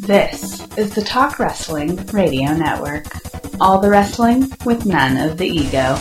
This 0.00 0.60
is 0.76 0.94
the 0.94 1.02
Talk 1.02 1.38
Wrestling 1.38 1.96
Radio 2.08 2.52
Network. 2.54 3.06
All 3.60 3.80
the 3.80 3.88
wrestling 3.88 4.52
with 4.64 4.84
none 4.84 5.16
of 5.16 5.38
the 5.38 5.46
ego. 5.46 5.96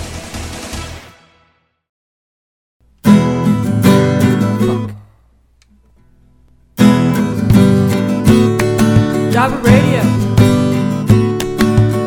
Java 9.31 9.57
Radio. 9.63 10.03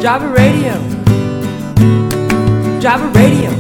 Java 0.01 0.29
Radio. 0.29 0.75
Java 2.81 3.09
Radio. 3.19 3.58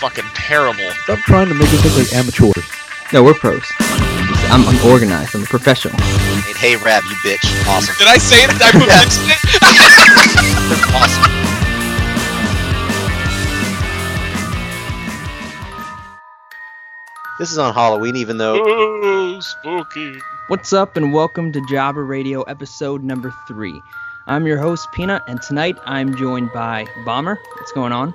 Fucking 0.00 0.24
terrible. 0.34 0.88
Stop 1.04 1.18
trying 1.20 1.48
to 1.48 1.54
make 1.54 1.68
us 1.68 1.84
look 1.84 1.96
like 1.96 2.12
amateurs. 2.14 2.64
No, 3.12 3.22
we're 3.22 3.34
pros. 3.34 3.62
I'm, 4.50 4.66
I'm 4.66 4.90
organized. 4.90 5.34
I'm 5.34 5.42
a 5.42 5.46
professional. 5.46 5.96
Hey, 6.00 6.76
hey, 6.76 6.76
Rab, 6.76 7.02
you 7.04 7.16
bitch. 7.16 7.44
Awesome. 7.68 7.94
Did 7.98 8.08
I 8.08 8.16
say 8.18 8.44
it? 8.44 8.50
Did 8.50 8.62
I 8.62 8.70
Yes. 8.86 9.18
mention 9.28 9.30
it? 9.30 10.94
awesome. 10.94 11.30
This 17.38 17.50
is 17.50 17.58
on 17.58 17.72
Halloween, 17.72 18.16
even 18.16 18.36
though 18.36 18.56
Ooh, 18.56 19.40
spooky. 19.40 20.20
What's 20.48 20.72
up, 20.74 20.96
and 20.98 21.14
welcome 21.14 21.52
to 21.52 21.60
Jabba 21.62 22.06
Radio 22.06 22.42
episode 22.42 23.02
number 23.02 23.32
three. 23.48 23.80
I'm 24.26 24.46
your 24.46 24.58
host, 24.58 24.92
Peanut, 24.92 25.22
and 25.26 25.40
tonight 25.40 25.78
I'm 25.86 26.14
joined 26.16 26.52
by 26.52 26.86
Bomber. 27.06 27.38
What's 27.56 27.72
going 27.72 27.92
on? 27.92 28.14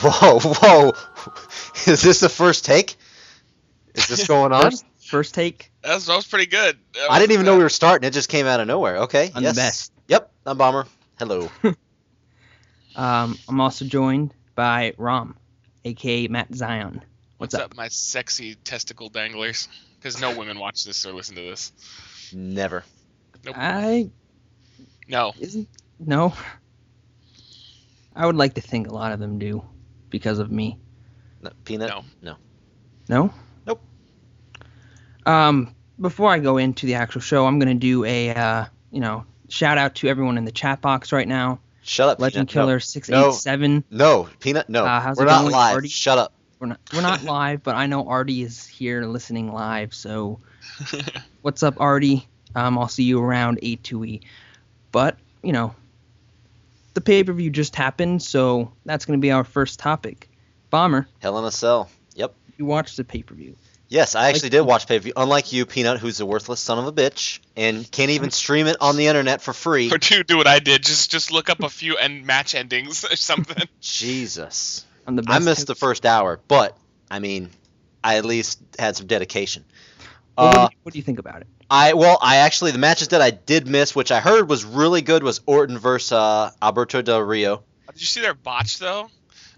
Whoa, 0.00 0.40
whoa, 0.40 0.92
is 1.90 2.02
this 2.02 2.20
the 2.20 2.28
first 2.28 2.64
take? 2.64 2.96
Is 3.94 4.08
this 4.08 4.26
going 4.26 4.52
on? 4.52 4.62
First, 4.62 4.84
first 4.98 5.34
take 5.34 5.70
That 5.82 5.94
was, 5.94 6.06
that 6.06 6.16
was 6.16 6.26
pretty 6.26 6.46
good. 6.46 6.78
That 6.94 7.10
I 7.10 7.18
didn't 7.18 7.30
was, 7.30 7.34
even 7.34 7.46
know 7.46 7.56
we 7.56 7.62
were 7.62 7.68
starting. 7.68 8.06
It 8.06 8.12
just 8.12 8.28
came 8.28 8.46
out 8.46 8.60
of 8.60 8.66
nowhere. 8.66 8.98
Okay. 8.98 9.30
on 9.34 9.42
yes. 9.42 9.54
the 9.54 9.60
best. 9.60 9.92
Yep. 10.08 10.32
I'm 10.46 10.58
Bomber. 10.58 10.86
Hello. 11.18 11.50
Um, 12.96 13.38
I'm 13.48 13.60
also 13.60 13.84
joined 13.84 14.32
by 14.54 14.94
Rom, 14.98 15.36
aka 15.84 16.28
Matt 16.28 16.54
Zion. 16.54 17.02
What's 17.38 17.54
up, 17.54 17.74
my 17.76 17.88
sexy 17.88 18.54
testicle 18.54 19.08
danglers? 19.08 19.68
Because 19.98 20.20
no 20.20 20.36
women 20.36 20.58
watch 20.58 20.84
this 20.84 21.04
or 21.04 21.12
listen 21.12 21.34
to 21.36 21.42
this. 21.42 21.72
Never. 22.32 22.84
Nope. 23.44 23.56
I 23.58 24.10
No. 25.08 25.32
isn't 25.40 25.68
no. 25.98 26.34
I 28.14 28.26
would 28.26 28.36
like 28.36 28.54
to 28.54 28.60
think 28.60 28.86
a 28.86 28.94
lot 28.94 29.12
of 29.12 29.18
them 29.18 29.38
do, 29.38 29.64
because 30.14 30.38
of 30.38 30.48
me. 30.48 30.78
No, 31.42 31.50
peanut. 31.64 31.90
No. 31.90 32.04
No. 32.22 32.36
No? 33.08 33.34
Nope. 33.66 33.80
Um, 35.26 35.74
before 36.00 36.30
I 36.30 36.38
go 36.38 36.56
into 36.56 36.86
the 36.86 36.94
actual 36.94 37.20
show, 37.20 37.46
I'm 37.46 37.58
gonna 37.58 37.74
do 37.74 38.04
a 38.04 38.30
uh, 38.32 38.66
you 38.92 39.00
know, 39.00 39.26
shout 39.48 39.76
out 39.76 39.96
to 39.96 40.06
everyone 40.06 40.38
in 40.38 40.44
the 40.44 40.52
chat 40.52 40.80
box 40.80 41.10
right 41.10 41.26
now. 41.26 41.58
Shut 41.82 42.08
up. 42.08 42.20
Legend 42.20 42.48
Peanut. 42.48 42.54
No. 42.54 42.62
Killer 42.62 42.80
six 42.80 43.10
eight 43.10 43.32
seven. 43.32 43.82
No, 43.90 44.28
peanut. 44.38 44.68
No. 44.68 44.84
Uh, 44.84 45.00
how's 45.00 45.16
we're 45.16 45.24
it 45.24 45.26
not 45.26 45.40
going, 45.40 45.52
live. 45.52 45.74
Artie? 45.74 45.88
Shut 45.88 46.16
up. 46.16 46.32
We're 46.60 46.68
not 46.68 46.80
we're 46.92 47.02
not 47.02 47.24
live, 47.24 47.64
but 47.64 47.74
I 47.74 47.86
know 47.86 48.06
Artie 48.06 48.42
is 48.42 48.64
here 48.64 49.04
listening 49.04 49.52
live. 49.52 49.92
So, 49.94 50.38
what's 51.42 51.64
up, 51.64 51.80
Artie? 51.80 52.28
Um, 52.54 52.78
I'll 52.78 52.86
see 52.86 53.02
you 53.02 53.20
around 53.20 53.58
eight 53.62 53.82
two 53.82 54.04
e. 54.04 54.20
But 54.92 55.18
you 55.42 55.50
know, 55.52 55.74
the 56.94 57.00
pay 57.00 57.22
per 57.24 57.32
view 57.32 57.50
just 57.50 57.76
happened, 57.76 58.22
so 58.22 58.72
that's 58.84 59.04
gonna 59.04 59.18
be 59.18 59.30
our 59.32 59.44
first 59.44 59.78
topic. 59.78 60.28
Bomber, 60.70 61.06
Hell 61.20 61.38
in 61.38 61.44
a 61.44 61.50
cell. 61.52 61.88
Yep. 62.14 62.34
you 62.56 62.64
watched 62.64 62.96
the 62.96 63.04
pay 63.04 63.22
per 63.22 63.34
view. 63.34 63.56
Yes, 63.88 64.14
I 64.16 64.28
actually 64.28 64.46
Like- 64.46 64.52
did 64.52 64.60
watch 64.62 64.86
pay 64.88 64.98
per 64.98 65.02
view. 65.04 65.12
Unlike 65.16 65.52
you, 65.52 65.66
Peanut, 65.66 66.00
who's 66.00 66.18
a 66.20 66.26
worthless 66.26 66.58
son 66.58 66.78
of 66.78 66.86
a 66.86 66.92
bitch 66.92 67.38
and 67.54 67.88
can't 67.92 68.10
even 68.10 68.30
stream 68.30 68.66
it 68.66 68.76
on 68.80 68.96
the 68.96 69.06
internet 69.06 69.42
for 69.42 69.52
free. 69.52 69.92
Or 69.92 69.98
do 69.98 70.24
do 70.24 70.36
what 70.36 70.46
I 70.48 70.58
did. 70.58 70.82
Just 70.82 71.10
just 71.10 71.30
look 71.30 71.48
up 71.50 71.62
a 71.62 71.68
few 71.68 71.96
end 72.04 72.24
match 72.26 72.54
endings 72.54 73.04
or 73.04 73.14
something. 73.16 73.68
Jesus. 73.80 74.84
On 75.06 75.16
the 75.16 75.22
I 75.28 75.34
best 75.38 75.44
missed 75.44 75.66
the 75.66 75.74
first 75.74 76.06
hour, 76.06 76.40
but 76.48 76.76
I 77.10 77.18
mean, 77.18 77.50
I 78.02 78.16
at 78.16 78.24
least 78.24 78.58
had 78.78 78.96
some 78.96 79.06
dedication. 79.06 79.64
Well, 80.36 80.46
what, 80.48 80.56
Uh, 80.56 80.68
do 80.68 80.72
you, 80.72 80.78
what 80.82 80.92
do 80.92 80.98
you 80.98 81.02
think 81.04 81.18
about 81.18 81.42
it? 81.42 81.46
I 81.70 81.94
well, 81.94 82.18
I 82.20 82.36
actually 82.36 82.70
the 82.70 82.78
matches 82.78 83.08
that 83.08 83.20
I 83.20 83.30
did 83.30 83.66
miss, 83.66 83.94
which 83.94 84.12
I 84.12 84.20
heard 84.20 84.48
was 84.48 84.64
really 84.64 85.02
good, 85.02 85.22
was 85.22 85.40
Orton 85.46 85.78
versus 85.78 86.12
uh, 86.12 86.50
Alberto 86.60 87.02
Del 87.02 87.20
Rio. 87.20 87.62
Did 87.92 88.00
you 88.00 88.06
see 88.06 88.20
their 88.20 88.34
botch 88.34 88.78
though? 88.78 89.10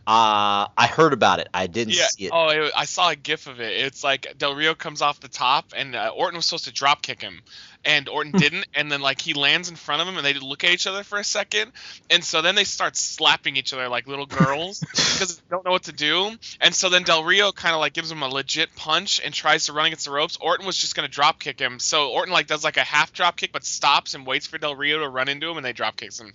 Uh, 0.06 0.68
I 0.76 0.86
heard 0.86 1.12
about 1.12 1.40
it. 1.40 1.48
I 1.52 1.66
didn't 1.66 1.94
Yeah. 1.94 2.06
see 2.06 2.26
it. 2.26 2.30
Oh, 2.32 2.48
it, 2.48 2.72
I 2.76 2.84
saw 2.84 3.10
a 3.10 3.16
gif 3.16 3.48
of 3.48 3.60
it. 3.60 3.72
It's 3.84 4.04
like 4.04 4.34
Del 4.38 4.54
Rio 4.54 4.74
comes 4.74 5.02
off 5.02 5.18
the 5.18 5.26
top, 5.28 5.72
and 5.76 5.96
uh, 5.96 6.12
Orton 6.14 6.36
was 6.36 6.46
supposed 6.46 6.66
to 6.66 6.72
drop 6.72 7.02
kick 7.02 7.20
him, 7.20 7.40
and 7.84 8.08
Orton 8.08 8.30
didn't. 8.30 8.66
And 8.74 8.90
then 8.92 9.00
like 9.00 9.20
he 9.20 9.34
lands 9.34 9.68
in 9.68 9.74
front 9.74 10.02
of 10.02 10.06
him, 10.08 10.16
and 10.16 10.24
they 10.24 10.34
look 10.34 10.62
at 10.62 10.70
each 10.70 10.86
other 10.86 11.02
for 11.02 11.18
a 11.18 11.24
second, 11.24 11.72
and 12.08 12.22
so 12.22 12.40
then 12.40 12.54
they 12.54 12.62
start 12.62 12.96
slapping 12.96 13.56
each 13.56 13.72
other 13.72 13.88
like 13.88 14.06
little 14.06 14.26
girls 14.26 14.78
because 14.90 15.38
they 15.38 15.42
don't 15.50 15.64
know 15.64 15.72
what 15.72 15.84
to 15.84 15.92
do. 15.92 16.30
And 16.60 16.72
so 16.72 16.88
then 16.88 17.02
Del 17.02 17.24
Rio 17.24 17.50
kind 17.50 17.74
of 17.74 17.80
like 17.80 17.92
gives 17.92 18.10
him 18.10 18.22
a 18.22 18.28
legit 18.28 18.76
punch 18.76 19.20
and 19.24 19.34
tries 19.34 19.66
to 19.66 19.72
run 19.72 19.86
against 19.86 20.04
the 20.04 20.12
ropes. 20.12 20.36
Orton 20.40 20.66
was 20.66 20.76
just 20.76 20.94
gonna 20.94 21.08
drop 21.08 21.40
kick 21.40 21.58
him, 21.58 21.80
so 21.80 22.10
Orton 22.10 22.32
like 22.32 22.46
does 22.46 22.62
like 22.62 22.76
a 22.76 22.84
half 22.84 23.12
drop 23.12 23.36
kick, 23.36 23.50
but 23.50 23.64
stops 23.64 24.14
and 24.14 24.24
waits 24.24 24.46
for 24.46 24.56
Del 24.58 24.76
Rio 24.76 25.00
to 25.00 25.08
run 25.08 25.28
into 25.28 25.50
him, 25.50 25.56
and 25.56 25.66
they 25.66 25.72
drop 25.72 25.96
kicks 25.96 26.20
him. 26.20 26.32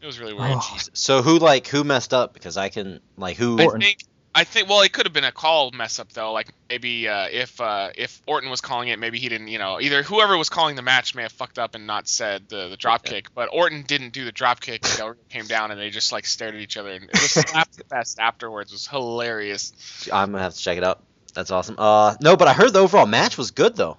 It 0.00 0.06
was 0.06 0.20
really 0.20 0.34
weird. 0.34 0.52
Oh, 0.54 0.78
So 0.92 1.22
who 1.22 1.38
like 1.38 1.66
who 1.66 1.84
messed 1.84 2.14
up? 2.14 2.32
Because 2.32 2.56
I 2.56 2.68
can 2.68 3.00
like 3.16 3.36
who. 3.36 3.60
I 3.60 3.78
think 3.78 3.98
I 4.34 4.44
think 4.44 4.68
well, 4.68 4.82
it 4.82 4.92
could 4.92 5.06
have 5.06 5.12
been 5.12 5.24
a 5.24 5.32
call 5.32 5.72
mess 5.72 5.98
up 5.98 6.12
though. 6.12 6.32
Like 6.32 6.48
maybe 6.68 7.08
uh, 7.08 7.26
if 7.30 7.60
uh, 7.60 7.90
if 7.96 8.22
Orton 8.26 8.50
was 8.50 8.60
calling 8.60 8.88
it, 8.88 8.98
maybe 9.00 9.18
he 9.18 9.28
didn't. 9.28 9.48
You 9.48 9.58
know, 9.58 9.80
either 9.80 10.04
whoever 10.04 10.38
was 10.38 10.48
calling 10.48 10.76
the 10.76 10.82
match 10.82 11.14
may 11.16 11.22
have 11.22 11.32
fucked 11.32 11.58
up 11.58 11.74
and 11.74 11.86
not 11.88 12.06
said 12.06 12.48
the 12.48 12.68
the 12.68 12.76
drop 12.76 13.04
kick, 13.04 13.34
but 13.34 13.48
Orton 13.52 13.82
didn't 13.82 14.12
do 14.12 14.24
the 14.24 14.30
drop 14.30 14.60
kick. 14.60 14.84
And 14.84 14.96
Del 14.96 15.06
Rio 15.08 15.16
came 15.28 15.46
down 15.46 15.72
and 15.72 15.80
they 15.80 15.90
just 15.90 16.12
like 16.12 16.26
stared 16.26 16.54
at 16.54 16.60
each 16.60 16.76
other 16.76 16.90
and 16.90 17.04
it 17.04 17.14
was 17.14 17.30
slapped 17.32 17.82
fest 17.90 18.20
afterwards. 18.20 18.70
It 18.70 18.74
was 18.74 18.86
hilarious. 18.86 20.08
I'm 20.12 20.30
gonna 20.30 20.44
have 20.44 20.54
to 20.54 20.60
check 20.60 20.78
it 20.78 20.84
out. 20.84 21.02
That's 21.34 21.50
awesome. 21.50 21.74
Uh, 21.76 22.14
no, 22.20 22.36
but 22.36 22.46
I 22.46 22.52
heard 22.52 22.72
the 22.72 22.80
overall 22.80 23.06
match 23.06 23.36
was 23.36 23.50
good 23.50 23.74
though. 23.74 23.98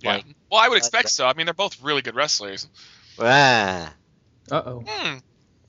Yeah. 0.00 0.12
Like- 0.14 0.24
well, 0.50 0.60
I 0.60 0.68
would 0.68 0.78
expect 0.78 1.10
so. 1.10 1.26
I 1.26 1.34
mean, 1.34 1.46
they're 1.46 1.54
both 1.54 1.82
really 1.82 2.02
good 2.02 2.14
wrestlers. 2.14 2.68
Ah. 3.18 3.92
Uh 4.50 4.62
oh. 4.64 4.84
Hmm. 4.86 5.18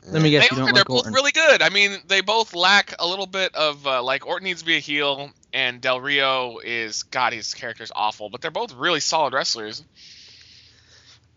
Let 0.09 0.21
me 0.21 0.29
guess. 0.29 0.49
They 0.49 0.55
you 0.55 0.61
are. 0.63 0.65
don't 0.65 0.73
They're 0.73 0.81
like 0.81 0.85
both 0.88 0.97
Orton. 0.99 1.13
really 1.13 1.31
good. 1.33 1.61
I 1.61 1.69
mean, 1.69 1.97
they 2.07 2.21
both 2.21 2.55
lack 2.55 2.93
a 2.99 3.05
little 3.07 3.25
bit 3.25 3.53
of 3.55 3.85
uh, 3.85 4.01
like 4.03 4.25
Orton 4.25 4.45
needs 4.45 4.61
to 4.61 4.65
be 4.65 4.77
a 4.77 4.79
heel, 4.79 5.31
and 5.53 5.81
Del 5.81 5.99
Rio 5.99 6.59
is 6.63 7.03
God. 7.03 7.33
His 7.33 7.53
character's 7.53 7.91
awful, 7.93 8.29
but 8.29 8.41
they're 8.41 8.51
both 8.51 8.73
really 8.73 9.01
solid 9.01 9.33
wrestlers. 9.33 9.83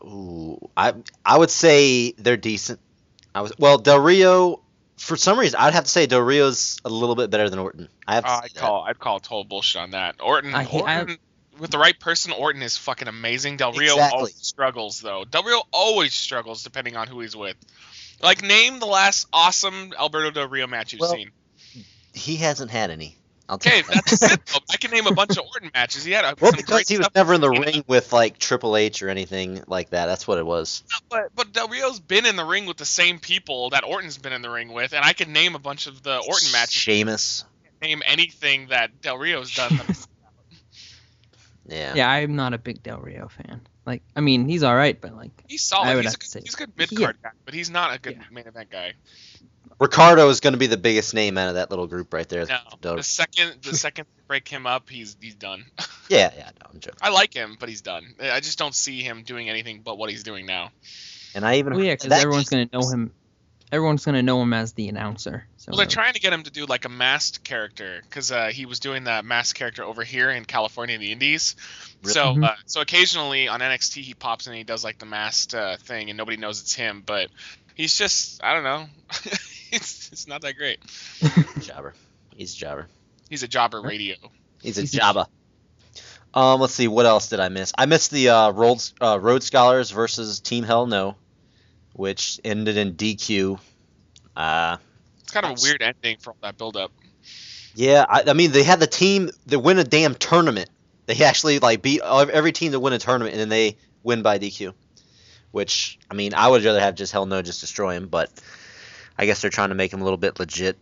Ooh, 0.02 0.70
I 0.76 0.94
I 1.24 1.36
would 1.38 1.50
say 1.50 2.12
they're 2.12 2.36
decent. 2.36 2.80
I 3.34 3.42
was 3.42 3.52
well 3.58 3.78
Del 3.78 4.00
Rio. 4.00 4.62
For 4.96 5.16
some 5.16 5.38
reason, 5.38 5.58
I'd 5.58 5.72
have 5.72 5.84
to 5.84 5.90
say 5.90 6.06
Del 6.06 6.20
Rio's 6.20 6.78
a 6.84 6.90
little 6.90 7.14
bit 7.16 7.30
better 7.30 7.48
than 7.48 7.58
Orton. 7.58 7.88
I 8.06 8.14
have 8.16 8.24
to 8.24 8.30
Uh, 8.30 8.40
I'd 8.44 8.50
that. 8.50 8.54
call 8.60 8.82
I'd 8.84 8.98
call 8.98 9.18
total 9.20 9.44
bullshit 9.44 9.80
on 9.82 9.90
that. 9.92 10.16
Orton, 10.20 10.54
I 10.54 10.62
hate- 10.64 10.82
I- 10.84 11.00
Orton 11.00 11.18
with 11.60 11.71
the 11.71 11.78
right 11.78 11.98
person, 11.98 12.32
Orton 12.32 12.62
is 12.62 12.76
fucking 12.76 13.09
amazing. 13.09 13.56
Del 13.59 13.72
Rio 13.72 13.93
Exactly. 13.94 14.19
always 14.19 14.34
struggles 14.37 15.00
though. 15.00 15.25
Del 15.25 15.43
Rio 15.43 15.62
always 15.72 16.15
struggles 16.15 16.62
depending 16.65 16.97
on 16.97 17.06
who 17.06 17.21
he's 17.21 17.37
with. 17.37 17.56
Like 18.22 18.43
name 18.43 18.81
the 18.81 18.87
last 18.87 19.26
awesome 19.32 19.93
Alberto 19.99 20.31
Del 20.31 20.49
Rio 20.49 20.66
match 20.66 20.93
you've 20.93 21.00
Well, 21.00 21.12
seen. 21.12 21.31
He 22.12 22.37
hasn't 22.37 22.70
had 22.70 22.90
any. 22.90 23.17
I'll 23.49 23.56
Okay, 23.56 23.82
that's 23.82 24.23
it. 24.32 24.46
though. 24.46 24.58
I 24.70 24.76
can 24.76 24.93
name 24.93 25.06
a 25.08 25.12
bunch 25.14 25.37
of 25.37 25.44
Orton 25.44 25.70
matches. 25.75 26.05
He 26.05 26.12
had 26.12 26.25
uh, 26.25 26.34
a, 26.38 26.40
well, 26.40 26.52
because 26.52 26.88
he 26.88 26.99
was 26.99 27.08
never 27.17 27.34
in 27.34 27.40
the 27.40 27.50
know? 27.50 27.61
ring 27.61 27.84
with 27.88 28.12
like 28.12 28.38
Triple 28.38 28.76
H 28.76 29.02
or 29.02 29.08
anything 29.08 29.62
like 29.67 29.90
that. 29.90 30.06
That's 30.06 30.26
what 30.29 30.38
it 30.38 30.46
was. 30.46 30.84
But 31.08 31.34
but 31.34 31.52
Del 31.52 31.67
Rio's 31.69 31.99
been 31.99 32.26
in 32.26 32.37
the 32.37 32.44
ring 32.44 32.67
with 32.67 32.76
the 32.76 32.84
same 32.84 33.19
people 33.19 33.70
that 33.70 33.82
Orton's 33.84 34.19
been 34.19 34.32
in 34.32 34.43
the 34.43 34.50
ring 34.50 34.73
with, 34.73 34.93
and 34.93 35.05
I 35.05 35.14
can 35.14 35.32
name 35.32 35.56
a 35.56 35.58
bunch 35.58 35.88
of 35.88 36.00
the 36.02 36.17
Orton 36.17 36.52
matches. 36.52 36.75
Sheamus. 36.75 37.44
Name 37.82 38.02
anything 38.06 38.69
that 38.69 39.00
Del 39.02 39.19
Rio's 39.19 39.52
done. 39.55 39.81
that- 41.70 41.76
Yeah. 41.76 41.94
Yeah, 41.94 42.11
I'm 42.11 42.37
not 42.37 42.52
a 42.55 42.58
big 42.58 42.82
Del 42.82 42.99
Rio 43.00 43.28
fan. 43.28 43.61
Like, 43.87 44.02
I 44.14 44.20
mean, 44.20 44.49
he's 44.49 44.62
all 44.62 44.75
right, 44.76 45.00
but 45.00 45.17
like, 45.17 45.31
He's 45.49 45.62
solid. 45.62 45.87
I 45.88 45.94
would 45.94 46.05
he's, 46.05 46.12
a 46.12 46.14
have 46.14 46.19
to 46.20 46.26
good, 46.26 46.31
say- 46.31 46.40
he's 46.44 46.55
a 46.55 46.56
good 46.58 46.72
mid 46.76 46.94
card 46.96 47.17
guy, 47.22 47.31
but 47.44 47.55
he's 47.55 47.70
not 47.70 47.94
a 47.94 47.99
good 47.99 48.17
Yeah. 48.17 48.25
main 48.31 48.46
event 48.46 48.70
guy. 48.70 48.93
Ricardo 49.78 50.28
is 50.28 50.40
going 50.40 50.52
to 50.52 50.58
be 50.58 50.67
the 50.67 50.76
biggest 50.76 51.14
name 51.14 51.38
out 51.38 51.49
of 51.49 51.55
that 51.55 51.70
little 51.70 51.87
group 51.87 52.12
right 52.12 52.28
there. 52.28 52.44
No, 52.44 52.96
the 52.96 53.02
second 53.02 53.62
the 53.62 53.75
second 53.75 54.05
they 54.17 54.22
break 54.28 54.46
him 54.46 54.67
up, 54.67 54.90
he's 54.90 55.17
he's 55.20 55.34
done. 55.34 55.64
yeah, 56.11 56.31
yeah, 56.37 56.50
no, 56.61 56.70
I'm 56.75 56.81
joking. 56.81 56.99
I 57.00 57.08
like 57.08 57.32
him, 57.32 57.56
but 57.58 57.70
he's 57.70 57.81
done. 57.81 58.14
I 58.20 58.40
just 58.40 58.58
don't 58.58 58.75
see 58.75 59.00
him 59.02 59.22
doing 59.22 59.49
anything 59.49 59.81
but 59.82 59.96
what 59.96 60.11
he's 60.11 60.22
doing 60.22 60.44
now. 60.44 60.70
And 61.34 61.46
I 61.46 61.56
even 61.56 61.75
well, 61.75 61.82
yeah, 61.82 61.94
because 61.94 62.12
everyone's 62.12 62.50
gonna 62.50 62.69
know 62.70 62.87
him. 62.90 63.12
Everyone's 63.72 64.05
gonna 64.05 64.22
know 64.22 64.43
him 64.43 64.52
as 64.52 64.72
the 64.72 64.88
announcer. 64.88 65.46
So 65.56 65.70
Well, 65.70 65.76
they're 65.78 65.87
trying 65.87 66.14
to 66.14 66.20
get 66.20 66.32
him 66.32 66.43
to 66.43 66.50
do 66.50 66.67
like 66.67 66.84
a 66.84 66.88
masked 66.88 67.44
character 67.44 68.00
because 68.02 68.32
uh, 68.32 68.49
he 68.49 68.67
was 68.67 68.81
doing 68.81 69.05
that 69.05 69.25
masked 69.25 69.56
character 69.58 69.84
over 69.84 70.02
here 70.02 70.28
in 70.31 70.44
California 70.44 70.96
in 70.96 71.00
the 71.00 71.12
Indies. 71.12 71.55
Really? 72.02 72.14
So, 72.14 72.25
Mhm. 72.34 72.44
uh, 72.49 72.55
so 72.67 72.81
occasionally 72.81 73.46
on 73.49 73.61
NXT 73.61 74.02
he 74.02 74.14
pops 74.14 74.46
in 74.46 74.52
and 74.52 74.58
he 74.58 74.64
does 74.64 74.82
like 74.82 74.99
the 74.99 75.06
masked 75.06 75.55
uh, 75.55 75.76
thing, 75.76 76.11
and 76.11 76.17
nobody 76.17 76.37
knows 76.37 76.61
it's 76.61 76.75
him. 76.75 77.02
But 77.06 77.31
he's 77.75 77.96
just, 77.96 78.43
I 78.43 78.55
don't 78.55 78.64
know, 78.64 78.87
it's 79.70 80.11
it's 80.12 80.26
not 80.26 80.43
that 80.43 80.56
great. 80.56 80.81
Jobber. 81.61 81.94
He's 82.34 82.55
a 82.55 82.56
jobber. 82.56 82.88
He's 83.28 83.43
a 83.44 83.49
jobber 83.49 83.81
radio. 83.82 84.17
He's 84.62 84.78
a 84.78 84.81
He's 84.81 84.94
a- 84.94 84.99
Jabba. 84.99 85.26
Um, 86.32 86.61
let's 86.61 86.75
see. 86.75 86.88
What 86.88 87.06
else 87.06 87.28
did 87.28 87.40
I 87.40 87.49
miss? 87.49 87.72
I 87.76 87.87
missed 87.87 88.11
the 88.12 88.28
uh, 88.31 88.50
Rhodes, 88.52 88.94
uh, 89.00 89.19
Rhodes 89.20 89.46
Scholars 89.46 89.90
versus 89.90 90.38
Team 90.40 90.62
Hell 90.64 90.87
No, 90.87 91.17
which 91.92 92.40
ended 92.44 92.76
in 92.76 92.94
DQ. 92.94 93.58
Uh, 94.37 94.76
It's 95.22 95.32
kind 95.32 95.46
of 95.46 95.58
a 95.58 95.62
weird 95.62 95.82
ending 95.82 96.16
for 96.19 96.31
all 96.31 96.37
that 96.42 96.56
build-up. 96.56 96.92
yeah, 97.75 98.04
I, 98.08 98.25
I 98.28 98.32
mean 98.32 98.52
they 98.52 98.62
had 98.62 98.81
the 98.81 98.87
team 98.87 99.31
that 99.46 99.58
win 99.58 99.78
a 99.78 99.84
damn 99.84 100.14
tournament. 100.14 100.70
They 101.06 101.25
actually 101.25 101.58
like 101.58 101.82
beat 101.82 102.00
every 102.02 102.52
team 102.52 102.72
to 102.72 102.81
win 102.81 102.92
a 102.92 102.98
tournament, 102.98 103.34
and 103.34 103.40
then 103.40 103.48
they 103.48 103.76
win 104.02 104.22
by 104.22 104.38
DQ. 104.38 104.75
Which 105.50 105.98
I 106.10 106.14
mean, 106.14 106.32
I 106.34 106.46
would 106.46 106.64
rather 106.64 106.81
have 106.81 106.94
just 106.94 107.12
Hell 107.12 107.26
No 107.26 107.42
just 107.42 107.60
destroy 107.60 107.96
him, 107.96 108.06
but 108.06 108.31
I 109.19 109.26
guess 109.26 109.40
they're 109.40 109.50
trying 109.50 109.70
to 109.70 109.75
make 109.75 109.93
him 109.93 110.00
a 110.00 110.04
little 110.04 110.16
bit 110.16 110.38
legit. 110.38 110.78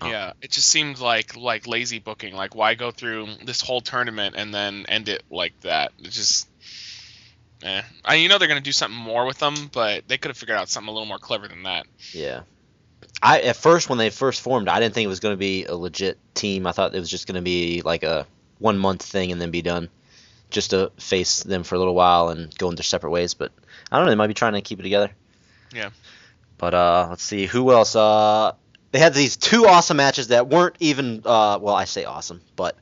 Oh. 0.00 0.08
Yeah, 0.08 0.34
it 0.40 0.52
just 0.52 0.68
seemed 0.68 1.00
like 1.00 1.36
like 1.36 1.66
lazy 1.66 1.98
booking. 1.98 2.34
Like, 2.34 2.54
why 2.54 2.74
go 2.74 2.92
through 2.92 3.26
this 3.44 3.60
whole 3.60 3.80
tournament 3.80 4.36
and 4.38 4.54
then 4.54 4.86
end 4.88 5.08
it 5.08 5.24
like 5.28 5.58
that? 5.62 5.90
It 5.98 6.10
just, 6.10 6.48
eh. 7.62 7.82
I 8.04 8.14
you 8.16 8.28
know 8.28 8.38
they're 8.38 8.48
gonna 8.48 8.60
do 8.60 8.72
something 8.72 8.98
more 8.98 9.26
with 9.26 9.38
them, 9.38 9.54
but 9.72 10.06
they 10.08 10.18
could 10.18 10.30
have 10.30 10.36
figured 10.38 10.58
out 10.58 10.68
something 10.68 10.88
a 10.88 10.92
little 10.92 11.06
more 11.06 11.18
clever 11.18 11.48
than 11.48 11.64
that. 11.64 11.86
Yeah. 12.12 12.42
I 13.22 13.40
at 13.40 13.56
first 13.56 13.88
when 13.88 13.98
they 13.98 14.10
first 14.10 14.40
formed, 14.40 14.68
I 14.68 14.80
didn't 14.80 14.94
think 14.94 15.04
it 15.04 15.08
was 15.08 15.20
going 15.20 15.32
to 15.32 15.38
be 15.38 15.64
a 15.64 15.74
legit 15.74 16.18
team. 16.34 16.66
I 16.66 16.72
thought 16.72 16.94
it 16.94 17.00
was 17.00 17.10
just 17.10 17.26
going 17.26 17.36
to 17.36 17.42
be 17.42 17.82
like 17.82 18.02
a 18.02 18.26
one 18.58 18.78
month 18.78 19.02
thing 19.02 19.32
and 19.32 19.40
then 19.40 19.50
be 19.50 19.62
done, 19.62 19.88
just 20.50 20.70
to 20.70 20.92
face 20.98 21.42
them 21.42 21.64
for 21.64 21.74
a 21.74 21.78
little 21.78 21.94
while 21.94 22.28
and 22.28 22.56
go 22.58 22.68
in 22.68 22.76
their 22.76 22.84
separate 22.84 23.10
ways. 23.10 23.34
But 23.34 23.52
I 23.90 23.96
don't 23.96 24.06
know. 24.06 24.10
They 24.10 24.16
might 24.16 24.28
be 24.28 24.34
trying 24.34 24.52
to 24.54 24.60
keep 24.60 24.78
it 24.78 24.84
together. 24.84 25.10
Yeah. 25.72 25.90
But 26.58 26.74
uh, 26.74 27.06
let's 27.10 27.22
see 27.22 27.46
who 27.46 27.72
else. 27.72 27.96
Uh, 27.96 28.52
they 28.92 28.98
had 28.98 29.14
these 29.14 29.36
two 29.36 29.66
awesome 29.66 29.96
matches 29.96 30.28
that 30.28 30.48
weren't 30.48 30.76
even 30.80 31.22
uh, 31.24 31.58
well, 31.60 31.74
I 31.74 31.84
say 31.84 32.04
awesome, 32.04 32.40
but 32.56 32.76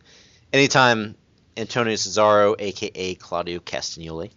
anytime 0.52 1.14
Antonio 1.56 1.94
Cesaro, 1.94 2.54
aka 2.58 3.14
Claudio 3.14 3.58
Castagnoli. 3.60 4.30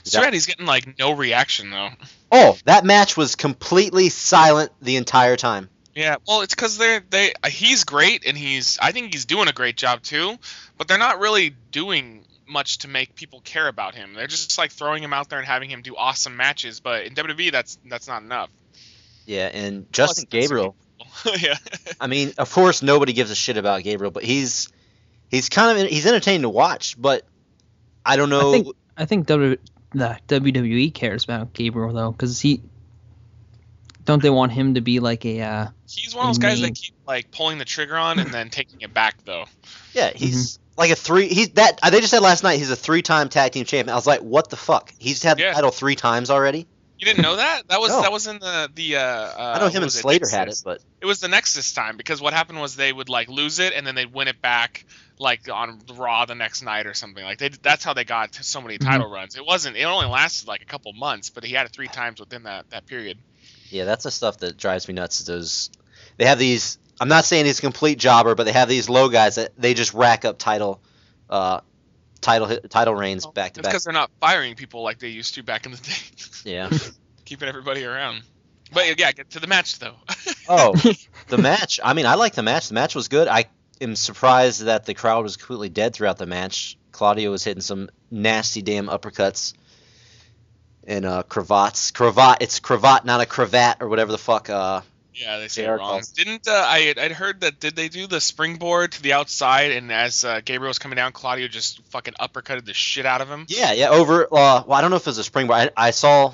It's 0.00 0.12
too 0.12 0.46
getting 0.46 0.66
like 0.66 0.98
no 0.98 1.12
reaction 1.12 1.70
though. 1.70 1.90
Oh, 2.30 2.56
that 2.64 2.84
match 2.84 3.16
was 3.16 3.34
completely 3.34 4.08
silent 4.08 4.72
the 4.80 4.96
entire 4.96 5.36
time. 5.36 5.68
Yeah, 5.94 6.16
well, 6.28 6.42
it's 6.42 6.54
because 6.54 6.76
they're 6.76 7.02
they 7.08 7.32
uh, 7.42 7.48
he's 7.48 7.84
great 7.84 8.26
and 8.26 8.36
he's 8.36 8.78
I 8.80 8.92
think 8.92 9.14
he's 9.14 9.24
doing 9.24 9.48
a 9.48 9.52
great 9.52 9.76
job 9.76 10.02
too, 10.02 10.36
but 10.76 10.88
they're 10.88 10.98
not 10.98 11.20
really 11.20 11.54
doing 11.70 12.24
much 12.46 12.78
to 12.78 12.88
make 12.88 13.14
people 13.14 13.40
care 13.40 13.66
about 13.66 13.94
him. 13.94 14.14
They're 14.14 14.26
just 14.26 14.58
like 14.58 14.70
throwing 14.72 15.02
him 15.02 15.12
out 15.12 15.28
there 15.28 15.38
and 15.38 15.46
having 15.48 15.70
him 15.70 15.82
do 15.82 15.96
awesome 15.96 16.36
matches, 16.36 16.80
but 16.80 17.04
in 17.04 17.14
WWE 17.14 17.50
that's 17.50 17.78
that's 17.86 18.06
not 18.06 18.22
enough. 18.22 18.50
Yeah, 19.24 19.46
and 19.46 19.90
Justin 19.92 20.26
Plus, 20.30 20.42
Gabriel. 20.42 20.76
yeah. 21.40 21.56
I 22.00 22.06
mean, 22.06 22.34
of 22.38 22.52
course, 22.52 22.82
nobody 22.82 23.12
gives 23.12 23.30
a 23.30 23.34
shit 23.34 23.56
about 23.56 23.82
Gabriel, 23.82 24.10
but 24.10 24.22
he's 24.22 24.68
he's 25.30 25.48
kind 25.48 25.78
of 25.78 25.88
he's 25.88 26.06
entertaining 26.06 26.42
to 26.42 26.48
watch. 26.48 27.00
But 27.00 27.24
I 28.04 28.16
don't 28.16 28.30
know. 28.30 28.50
I 28.50 28.52
think 28.52 28.76
I 28.96 29.04
think 29.04 29.26
w, 29.26 29.56
the 29.92 30.18
WWE 30.28 30.92
cares 30.92 31.24
about 31.24 31.52
Gabriel 31.52 31.92
though, 31.92 32.12
because 32.12 32.40
he 32.40 32.62
don't 34.04 34.22
they 34.22 34.30
want 34.30 34.52
him 34.52 34.74
to 34.74 34.80
be 34.80 35.00
like 35.00 35.24
a 35.24 35.40
uh, 35.42 35.66
He's 35.88 36.14
one 36.14 36.26
of 36.26 36.28
those 36.30 36.38
guys 36.38 36.60
Main- 36.60 36.72
that 36.72 36.78
keep 36.78 36.94
like 37.06 37.30
pulling 37.30 37.58
the 37.58 37.64
trigger 37.64 37.96
on 37.96 38.18
and 38.18 38.32
then 38.32 38.50
taking 38.50 38.80
it 38.80 38.92
back 38.94 39.24
though. 39.24 39.46
yeah, 39.92 40.10
he's 40.14 40.58
like 40.76 40.90
a 40.90 40.96
three. 40.96 41.28
He's 41.28 41.50
that 41.50 41.80
they 41.90 42.00
just 42.00 42.10
said 42.10 42.20
last 42.20 42.42
night 42.42 42.58
he's 42.58 42.70
a 42.70 42.76
three-time 42.76 43.28
tag 43.28 43.52
team 43.52 43.64
champion. 43.64 43.92
I 43.92 43.96
was 43.96 44.06
like, 44.06 44.20
what 44.20 44.50
the 44.50 44.56
fuck? 44.56 44.92
He's 44.98 45.22
had 45.22 45.38
Yeah. 45.38 45.48
the 45.50 45.54
title 45.54 45.70
three 45.70 45.96
times 45.96 46.30
already. 46.30 46.66
You 46.98 47.04
didn't 47.04 47.22
know 47.22 47.36
that? 47.36 47.68
That 47.68 47.80
was 47.80 47.90
No. 47.90 48.02
that 48.02 48.12
was 48.12 48.26
in 48.26 48.38
the 48.38 48.70
the 48.74 48.96
uh, 48.96 49.00
uh 49.00 49.52
I 49.56 49.58
know 49.60 49.66
him 49.68 49.76
and 49.76 49.84
was 49.84 49.96
it, 49.96 50.00
Slater 50.00 50.28
had 50.28 50.48
it, 50.48 50.62
but 50.64 50.80
It 51.00 51.06
was 51.06 51.20
the 51.20 51.28
Nexus 51.28 51.72
time 51.72 51.96
because 51.96 52.20
what 52.20 52.32
happened 52.32 52.60
was 52.60 52.76
they 52.76 52.92
would 52.92 53.08
like 53.08 53.28
lose 53.28 53.58
it 53.58 53.72
and 53.74 53.86
then 53.86 53.94
they'd 53.94 54.12
win 54.12 54.28
it 54.28 54.40
back 54.40 54.86
like 55.18 55.48
on 55.48 55.80
Raw 55.94 56.24
the 56.26 56.34
next 56.34 56.62
night 56.62 56.86
or 56.86 56.94
something. 56.94 57.24
Like 57.24 57.38
they 57.38 57.48
that's 57.48 57.84
how 57.84 57.94
they 57.94 58.04
got 58.04 58.34
so 58.34 58.60
many 58.60 58.78
Mhm. 58.78 58.84
title 58.84 59.10
runs. 59.10 59.36
It 59.36 59.44
wasn't 59.46 59.76
it 59.76 59.84
only 59.84 60.06
lasted 60.06 60.46
like 60.48 60.62
a 60.62 60.66
couple 60.66 60.92
months, 60.92 61.30
but 61.30 61.44
he 61.44 61.54
had 61.54 61.66
it 61.66 61.72
three 61.72 61.88
times 61.88 62.20
within 62.20 62.42
that 62.44 62.68
that 62.70 62.86
period. 62.86 63.18
yeah, 63.70 63.84
that's 63.84 64.04
the 64.04 64.10
stuff 64.10 64.38
that 64.38 64.56
drives 64.56 64.86
me 64.88 64.94
nuts. 64.94 65.20
Is 65.20 65.26
those 65.26 65.70
they 66.18 66.26
have 66.26 66.38
these. 66.38 66.78
I'm 67.00 67.08
not 67.08 67.24
saying 67.26 67.44
he's 67.46 67.58
a 67.58 67.62
complete 67.62 67.98
jobber, 67.98 68.34
but 68.34 68.44
they 68.44 68.52
have 68.52 68.68
these 68.68 68.88
low 68.88 69.08
guys 69.08 69.34
that 69.34 69.52
they 69.58 69.74
just 69.74 69.92
rack 69.92 70.24
up 70.24 70.38
title, 70.38 70.80
uh, 71.28 71.60
title 72.22 72.58
title 72.70 72.94
reigns 72.94 73.26
back 73.26 73.52
to 73.54 73.62
back. 73.62 73.70
because 73.72 73.84
they're 73.84 73.92
not 73.92 74.10
firing 74.20 74.54
people 74.54 74.82
like 74.82 74.98
they 74.98 75.08
used 75.08 75.34
to 75.34 75.42
back 75.42 75.66
in 75.66 75.72
the 75.72 75.78
day, 75.78 75.92
Yeah. 76.50 76.70
keeping 77.26 77.48
everybody 77.48 77.84
around. 77.84 78.22
But 78.72 78.98
yeah, 78.98 79.12
get 79.12 79.30
to 79.30 79.40
the 79.40 79.46
match 79.46 79.78
though. 79.78 79.94
Oh, 80.48 80.72
the 81.28 81.38
match. 81.38 81.80
I 81.84 81.92
mean, 81.92 82.06
I 82.06 82.14
like 82.14 82.34
the 82.34 82.42
match. 82.42 82.68
The 82.68 82.74
match 82.74 82.94
was 82.94 83.08
good. 83.08 83.28
I 83.28 83.44
am 83.80 83.96
surprised 83.96 84.62
that 84.62 84.86
the 84.86 84.94
crowd 84.94 85.22
was 85.22 85.36
completely 85.36 85.68
dead 85.68 85.94
throughout 85.94 86.18
the 86.18 86.26
match. 86.26 86.76
Claudio 86.92 87.30
was 87.30 87.44
hitting 87.44 87.60
some 87.60 87.90
nasty 88.10 88.62
damn 88.62 88.88
uppercuts 88.88 89.54
and 90.86 91.04
uh, 91.04 91.22
cravats. 91.24 91.90
Cravat. 91.90 92.38
It's 92.40 92.60
cravat, 92.60 93.04
not 93.04 93.20
a 93.20 93.26
cravat 93.26 93.76
or 93.80 93.88
whatever 93.88 94.12
the 94.12 94.18
fuck. 94.18 94.48
Uh, 94.48 94.80
Yeah, 95.12 95.38
they 95.38 95.48
say 95.48 95.62
They 95.62 95.68
it 95.68 95.72
wrong. 95.72 96.02
Didn't 96.14 96.46
uh, 96.48 96.52
I? 96.52 96.94
I'd 96.96 97.12
heard 97.12 97.40
that. 97.40 97.60
Did 97.60 97.76
they 97.76 97.88
do 97.88 98.06
the 98.06 98.20
springboard 98.20 98.92
to 98.92 99.02
the 99.02 99.14
outside, 99.14 99.72
and 99.72 99.90
as 99.92 100.24
uh, 100.24 100.40
Gabriel 100.44 100.68
was 100.68 100.78
coming 100.78 100.96
down, 100.96 101.12
Claudio 101.12 101.48
just 101.48 101.82
fucking 101.88 102.14
uppercutted 102.20 102.64
the 102.64 102.74
shit 102.74 103.06
out 103.06 103.20
of 103.20 103.28
him? 103.28 103.46
yeah, 103.48 103.72
yeah. 103.72 103.90
Over. 103.90 104.24
Uh, 104.24 104.62
well, 104.66 104.72
I 104.72 104.80
don't 104.80 104.90
know 104.90 104.96
if 104.96 105.02
it 105.02 105.06
was 105.06 105.18
a 105.18 105.24
springboard. 105.24 105.72
I, 105.76 105.88
I 105.88 105.90
saw 105.90 106.32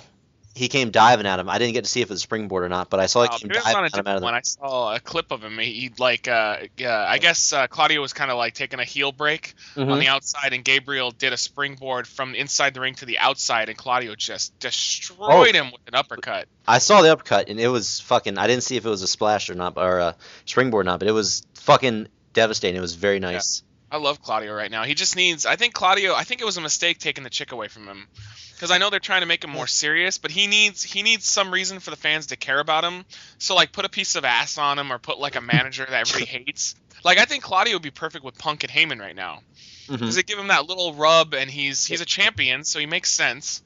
he 0.55 0.69
came 0.69 0.91
diving 0.91 1.27
at 1.27 1.39
him. 1.39 1.49
I 1.49 1.59
didn't 1.59 1.73
get 1.73 1.85
to 1.85 1.91
see 1.91 2.03
if 2.03 2.09
it 2.09 2.13
was 2.13 2.21
a 2.21 2.23
springboard 2.23 2.63
or 2.65 2.69
not, 2.69 2.91
but 2.91 3.01
I 3.01 3.07
saw 3.07 3.23
he 3.23 3.29
Uh, 3.29 3.39
came 3.39 3.49
diving 3.49 3.73
a 3.83 3.85
at 3.87 3.95
him 3.95 4.07
out 4.07 4.15
of 4.17 4.21
the. 4.21 4.25
one. 4.27 4.35
I 4.35 4.43
saw 4.43 4.95
a 4.95 5.01
clip 5.01 5.31
of 5.31 5.43
him. 5.43 5.59
He, 5.59 5.91
like, 5.99 6.29
uh, 6.29 6.57
yeah, 6.77 7.07
I 7.09 7.19
guess 7.19 7.53
uh, 7.55 7.67
Claudio 7.69 8.01
was 8.03 8.13
kind 8.13 8.31
of 8.31 8.37
like 8.37 8.53
taking 8.55 8.79
a 8.79 8.85
heel 8.85 9.13
break 9.13 9.55
on 9.77 9.87
Mhm. 9.87 10.01
the 10.01 10.09
outside, 10.09 10.53
and 10.53 10.63
Gabriel 10.65 11.11
did 11.11 11.33
a 11.33 11.37
springboard 11.39 12.07
from 12.07 12.35
inside 12.35 12.75
the 12.75 12.81
ring 12.81 12.95
to 12.97 13.07
the 13.07 13.19
outside, 13.19 13.69
and 13.71 13.79
Claudio 13.79 14.15
just 14.15 14.59
destroyed 14.59 15.55
him 15.55 15.73
with 15.73 15.81
an 15.89 15.95
uppercut. 15.95 16.49
I 16.69 16.79
saw 16.79 17.03
the 17.03 17.13
uppercut 17.13 17.49
and 17.49 17.59
it 17.59 17.69
was 17.69 18.01
fucking. 18.01 18.39
I 18.39 18.47
didn't 18.47 18.63
see 18.63 18.77
if 18.77 18.85
it 18.85 18.89
was 18.91 19.03
a 19.03 19.09
splash 19.09 19.49
or 19.51 19.55
not, 19.55 19.77
or 19.77 19.99
a 19.99 20.17
springboard 20.45 20.85
or 20.87 20.91
not, 20.91 20.99
but 20.99 21.09
it 21.09 21.13
was 21.13 21.43
fucking 21.55 22.09
devastating. 22.35 22.77
It 22.77 22.81
was 22.81 22.95
very 22.95 23.19
nice. 23.21 23.63
I 23.93 23.99
love 23.99 24.23
Claudio 24.23 24.55
right 24.55 24.71
now. 24.71 24.85
He 24.85 24.95
just 24.95 25.17
needs. 25.17 25.45
I 25.45 25.57
think 25.57 25.75
Claudio. 25.75 26.15
I 26.15 26.25
think 26.25 26.41
it 26.41 26.45
was 26.45 26.57
a 26.57 26.63
mistake 26.63 26.99
taking 26.99 27.25
the 27.25 27.31
chick 27.31 27.53
away 27.53 27.69
from 27.69 27.87
him, 27.87 28.09
because 28.55 28.71
I 28.71 28.79
know 28.79 28.89
they're 28.89 29.01
trying 29.01 29.21
to 29.21 29.27
make 29.27 29.45
him 29.45 29.51
more 29.51 29.67
serious, 29.67 30.17
but 30.17 30.31
he 30.31 30.47
needs 30.47 30.83
he 30.83 31.03
needs 31.03 31.27
some 31.27 31.51
reason 31.51 31.79
for 31.79 31.91
the 31.91 31.97
fans 31.97 32.29
to 32.29 32.37
care 32.37 32.59
about 32.59 32.85
him. 32.85 33.05
So 33.37 33.55
like, 33.55 33.71
put 33.71 33.85
a 33.85 33.91
piece 33.91 34.17
of 34.17 34.25
ass 34.25 34.57
on 34.57 34.79
him, 34.79 34.91
or 34.91 34.99
put 34.99 35.19
like 35.19 35.37
a 35.37 35.43
manager 35.43 35.85
that 35.85 36.09
everybody 36.09 36.25
hates. 36.45 36.75
Like 37.05 37.19
I 37.19 37.27
think 37.27 37.43
Claudio 37.43 37.75
would 37.75 37.83
be 37.83 37.91
perfect 37.91 38.25
with 38.25 38.39
Punk 38.39 38.65
and 38.65 38.73
Heyman 38.73 38.99
right 38.99 39.15
now, 39.15 39.41
mm-hmm. 39.85 39.97
because 39.97 40.17
they 40.17 40.23
give 40.23 40.39
him 40.39 40.49
that 40.49 40.67
little 40.67 40.95
rub, 40.95 41.35
and 41.35 41.51
he's 41.51 41.85
he's 41.85 42.01
a 42.01 42.07
champion, 42.07 42.65
so 42.65 42.79
he 42.79 42.87
makes 42.87 43.11
sense. 43.11 43.63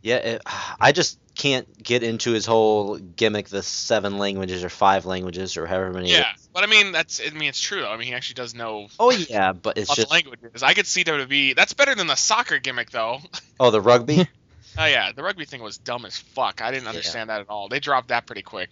Yeah, 0.00 0.16
it, 0.16 0.42
I 0.80 0.92
just 0.92 1.18
can't 1.36 1.82
get 1.82 2.02
into 2.02 2.32
his 2.32 2.46
whole 2.46 2.96
gimmick, 2.96 3.48
the 3.48 3.62
seven 3.62 4.18
languages 4.18 4.64
or 4.64 4.68
five 4.68 5.04
languages 5.04 5.56
or 5.56 5.66
however 5.66 5.92
many. 5.92 6.10
Yeah. 6.10 6.32
But 6.56 6.64
I 6.64 6.68
mean 6.68 6.90
that's 6.92 7.20
I 7.20 7.28
mean 7.34 7.50
it's 7.50 7.60
true 7.60 7.82
though. 7.82 7.90
I 7.90 7.98
mean 7.98 8.06
he 8.06 8.14
actually 8.14 8.36
does 8.36 8.54
know 8.54 8.88
Oh 8.98 9.10
yeah, 9.10 9.52
but 9.52 9.76
it's 9.76 9.88
lots 9.90 9.96
just 9.96 10.08
of 10.08 10.12
languages. 10.12 10.62
I 10.62 10.72
could 10.72 10.86
see 10.86 11.04
WWE. 11.04 11.54
That's 11.54 11.74
better 11.74 11.94
than 11.94 12.06
the 12.06 12.14
soccer 12.14 12.58
gimmick 12.58 12.90
though. 12.90 13.18
oh 13.60 13.70
the 13.70 13.80
rugby. 13.80 14.26
Oh 14.78 14.84
yeah, 14.84 15.12
the 15.12 15.22
rugby 15.22 15.46
thing 15.46 15.62
was 15.62 15.78
dumb 15.78 16.04
as 16.04 16.18
fuck. 16.18 16.60
I 16.60 16.70
didn't 16.70 16.86
understand 16.86 17.30
that 17.30 17.40
at 17.40 17.48
all. 17.48 17.70
They 17.70 17.80
dropped 17.80 18.08
that 18.08 18.26
pretty 18.26 18.42
quick. 18.42 18.68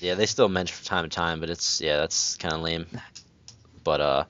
yeah, 0.00 0.14
they 0.14 0.24
still 0.24 0.48
mention 0.48 0.74
from 0.74 0.86
time 0.86 1.04
to 1.04 1.10
time, 1.14 1.40
but 1.40 1.50
it's 1.50 1.78
yeah, 1.78 1.98
that's 1.98 2.36
kind 2.38 2.54
of 2.54 2.62
lame. 2.62 2.86
But 3.84 4.00
uh, 4.00 4.24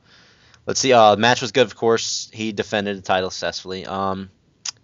let's 0.67 0.81
see. 0.81 0.93
Uh, 0.93 1.15
the 1.15 1.21
match 1.21 1.41
was 1.41 1.53
good, 1.53 1.65
of 1.65 1.77
course. 1.77 2.29
He 2.33 2.51
defended 2.51 2.99
the 2.99 3.03
title 3.03 3.31
successfully. 3.31 3.87
Um, 3.87 4.31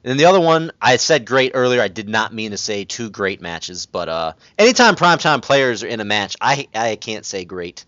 and 0.05 0.11
then 0.11 0.17
the 0.17 0.27
other 0.27 0.39
one, 0.39 0.71
I 0.81 0.99
said 0.99 1.27
great 1.27 1.53
earlier. 1.55 1.83
I 1.83 1.89
did 1.89 2.09
not 2.09 2.33
mean 2.33 2.53
to 2.53 2.57
say 2.57 2.85
two 2.85 3.11
great 3.11 3.41
matches, 3.41 3.87
but 3.87 4.09
uh, 4.09 4.33
anytime 4.57 4.95
primetime 4.95 5.43
players 5.43 5.83
are 5.83 5.89
in 5.89 5.99
a 5.99 6.05
match, 6.05 6.37
I 6.41 6.69
I 6.73 6.95
can't 6.95 7.27
say 7.27 7.45
great. 7.45 7.85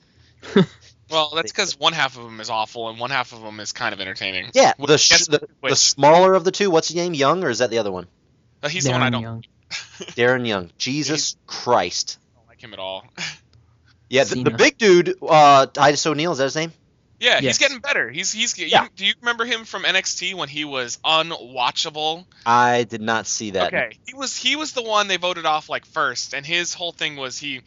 Well, 1.11 1.32
that's 1.35 1.50
because 1.50 1.76
one 1.76 1.92
half 1.92 2.16
of 2.16 2.23
them 2.23 2.38
is 2.40 2.50
awful 2.50 2.88
and 2.88 3.00
one 3.00 3.11
half 3.11 3.32
of 3.32 3.42
them 3.42 3.59
is 3.59 3.73
kind 3.73 3.92
of 3.92 4.00
entertaining. 4.00 4.50
Yeah, 4.54 4.75
Wh- 4.78 4.87
the 4.87 4.97
sh- 4.97 5.09
guess 5.11 5.26
the, 5.26 5.49
the 5.61 5.75
smaller 5.75 6.35
of 6.35 6.44
the 6.44 6.52
two. 6.52 6.70
What's 6.70 6.87
his 6.87 6.94
name? 6.94 7.14
Young 7.14 7.42
or 7.42 7.50
is 7.50 7.59
that 7.59 7.70
the 7.70 7.78
other 7.78 7.90
one? 7.90 8.06
Uh, 8.62 8.68
he's 8.68 8.85
the 8.85 8.92
one 8.92 9.02
I 9.02 9.11
don't, 9.11 9.23
Young. 9.23 9.44
Darren 10.14 10.47
Young. 10.47 10.70
Jesus 10.78 11.35
Christ. 11.49 12.18
don't 12.37 12.47
like 12.47 12.62
him 12.62 12.73
at 12.73 12.78
all. 12.78 13.04
Yeah, 14.09 14.25
the, 14.25 14.42
the 14.42 14.50
big 14.50 14.76
dude, 14.76 15.14
uh, 15.23 15.66
Titus 15.66 16.04
O'Neil, 16.04 16.32
is 16.32 16.38
that 16.38 16.44
his 16.44 16.56
name? 16.56 16.73
Yeah, 17.20 17.35
Yes. 17.35 17.42
he's 17.44 17.59
getting 17.59 17.78
better. 17.78 18.11
He's 18.11 18.32
he's. 18.32 18.59
Yeah. 18.59 18.82
You, 18.85 18.88
do 18.97 19.06
you 19.06 19.14
remember 19.20 19.44
him 19.44 19.64
from 19.64 19.85
NXT 19.85 20.35
when 20.35 20.49
he 20.49 20.64
was 20.64 20.99
unwatchable? 21.04 22.25
I 22.44 22.85
did 22.85 23.00
not 23.02 23.26
see 23.28 23.52
that. 23.52 23.73
Okay, 23.73 23.99
he 24.06 24.14
was 24.14 24.37
he 24.37 24.56
was 24.56 24.73
the 24.73 24.82
one 24.82 25.06
they 25.09 25.16
voted 25.16 25.47
off 25.47 25.68
like 25.68 25.85
first, 25.87 26.35
and 26.35 26.44
his 26.44 26.75
whole 26.75 26.90
thing 26.92 27.16
was 27.16 27.38
he 27.38 27.61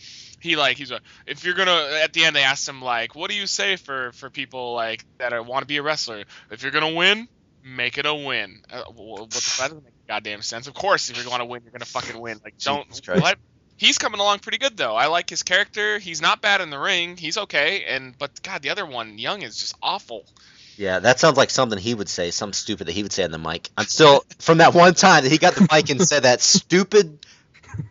he 0.43 0.57
like 0.57 0.77
he's 0.77 0.91
a 0.91 0.99
if 1.25 1.45
you're 1.45 1.55
gonna 1.55 1.99
at 2.03 2.13
the 2.13 2.25
end 2.25 2.35
they 2.35 2.43
asked 2.43 2.67
him 2.67 2.81
like 2.81 3.15
what 3.15 3.29
do 3.29 3.35
you 3.35 3.47
say 3.47 3.77
for 3.77 4.11
for 4.11 4.29
people 4.29 4.73
like 4.73 5.05
that 5.17 5.45
want 5.45 5.63
to 5.63 5.67
be 5.67 5.77
a 5.77 5.81
wrestler? 5.81 6.23
If 6.51 6.61
you're 6.61 6.71
gonna 6.71 6.93
win 6.93 7.27
make 7.65 7.97
it 7.97 8.05
a 8.05 8.13
win. 8.13 8.61
Uh, 8.69 8.83
what 8.91 9.29
the 9.29 9.55
that 9.57 9.69
doesn't 9.69 9.83
make 9.83 9.93
goddamn 10.07 10.41
sense? 10.41 10.67
Of 10.67 10.73
course 10.73 11.09
if 11.09 11.15
you're 11.15 11.25
gonna 11.25 11.45
win 11.45 11.63
you're 11.63 11.71
gonna 11.71 11.85
fucking 11.85 12.19
win. 12.19 12.41
Like 12.43 12.57
don't 12.59 12.87
what? 13.07 13.39
He's 13.77 13.97
coming 13.97 14.19
along 14.19 14.39
pretty 14.39 14.57
good 14.57 14.77
though. 14.77 14.95
I 14.95 15.07
like 15.07 15.29
his 15.29 15.43
character. 15.43 15.97
He's 15.97 16.21
not 16.21 16.41
bad 16.41 16.61
in 16.61 16.69
the 16.69 16.79
ring. 16.79 17.17
He's 17.17 17.37
okay. 17.37 17.85
And 17.85 18.17
but 18.17 18.43
god 18.43 18.61
the 18.61 18.69
other 18.69 18.85
one 18.85 19.17
Young 19.17 19.41
is 19.41 19.57
just 19.57 19.75
awful. 19.81 20.25
Yeah, 20.75 20.99
that 20.99 21.19
sounds 21.19 21.37
like 21.37 21.51
something 21.51 21.77
he 21.77 21.93
would 21.93 22.09
say, 22.09 22.31
something 22.31 22.53
stupid 22.53 22.87
that 22.87 22.93
he 22.93 23.03
would 23.03 23.11
say 23.11 23.23
on 23.23 23.31
the 23.31 23.37
mic. 23.37 23.69
I'm 23.77 23.85
still 23.85 24.25
from 24.39 24.57
that 24.57 24.73
one 24.73 24.95
time 24.95 25.23
that 25.23 25.31
he 25.31 25.37
got 25.37 25.53
the 25.53 25.67
mic 25.71 25.89
and 25.89 26.01
said 26.01 26.23
that 26.23 26.41
stupid 26.41 27.25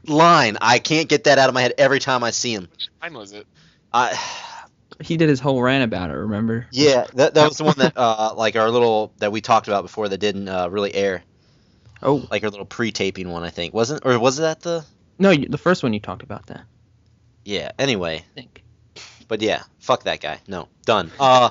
line. 0.06 0.58
I 0.60 0.78
can't 0.78 1.08
get 1.08 1.24
that 1.24 1.38
out 1.38 1.48
of 1.48 1.54
my 1.54 1.62
head 1.62 1.74
every 1.78 1.98
time 1.98 2.22
I 2.24 2.30
see 2.30 2.54
him. 2.54 2.68
which 2.70 2.88
fine 3.00 3.14
was 3.14 3.32
it 3.32 3.46
I, 3.92 4.18
He 5.00 5.16
did 5.16 5.28
his 5.28 5.40
whole 5.40 5.60
rant 5.60 5.84
about 5.84 6.10
it. 6.10 6.14
Remember? 6.14 6.66
yeah, 6.70 7.06
that, 7.14 7.34
that 7.34 7.48
was 7.48 7.58
the 7.58 7.64
one 7.64 7.74
that 7.78 7.92
uh, 7.96 8.34
like 8.36 8.56
our 8.56 8.70
little 8.70 9.12
that 9.18 9.32
we 9.32 9.40
talked 9.40 9.68
about 9.68 9.82
before 9.82 10.08
that 10.08 10.18
didn't 10.18 10.48
uh, 10.48 10.68
really 10.68 10.94
air, 10.94 11.22
Oh 12.02 12.26
like 12.30 12.42
our 12.44 12.50
little 12.50 12.66
pre-taping 12.66 13.28
one, 13.28 13.42
I 13.42 13.50
think, 13.50 13.74
wasn't 13.74 14.04
or 14.04 14.18
was 14.18 14.36
that 14.38 14.60
the? 14.60 14.84
no, 15.18 15.34
the 15.34 15.58
first 15.58 15.82
one 15.82 15.92
you 15.92 16.00
talked 16.00 16.22
about 16.22 16.46
that. 16.46 16.62
Yeah. 17.44 17.72
Anyway, 17.78 18.16
I 18.16 18.34
think. 18.34 18.62
But 19.28 19.40
yeah, 19.42 19.62
fuck 19.78 20.04
that 20.04 20.20
guy. 20.20 20.38
No, 20.46 20.68
done. 20.84 21.10
Uh, 21.18 21.50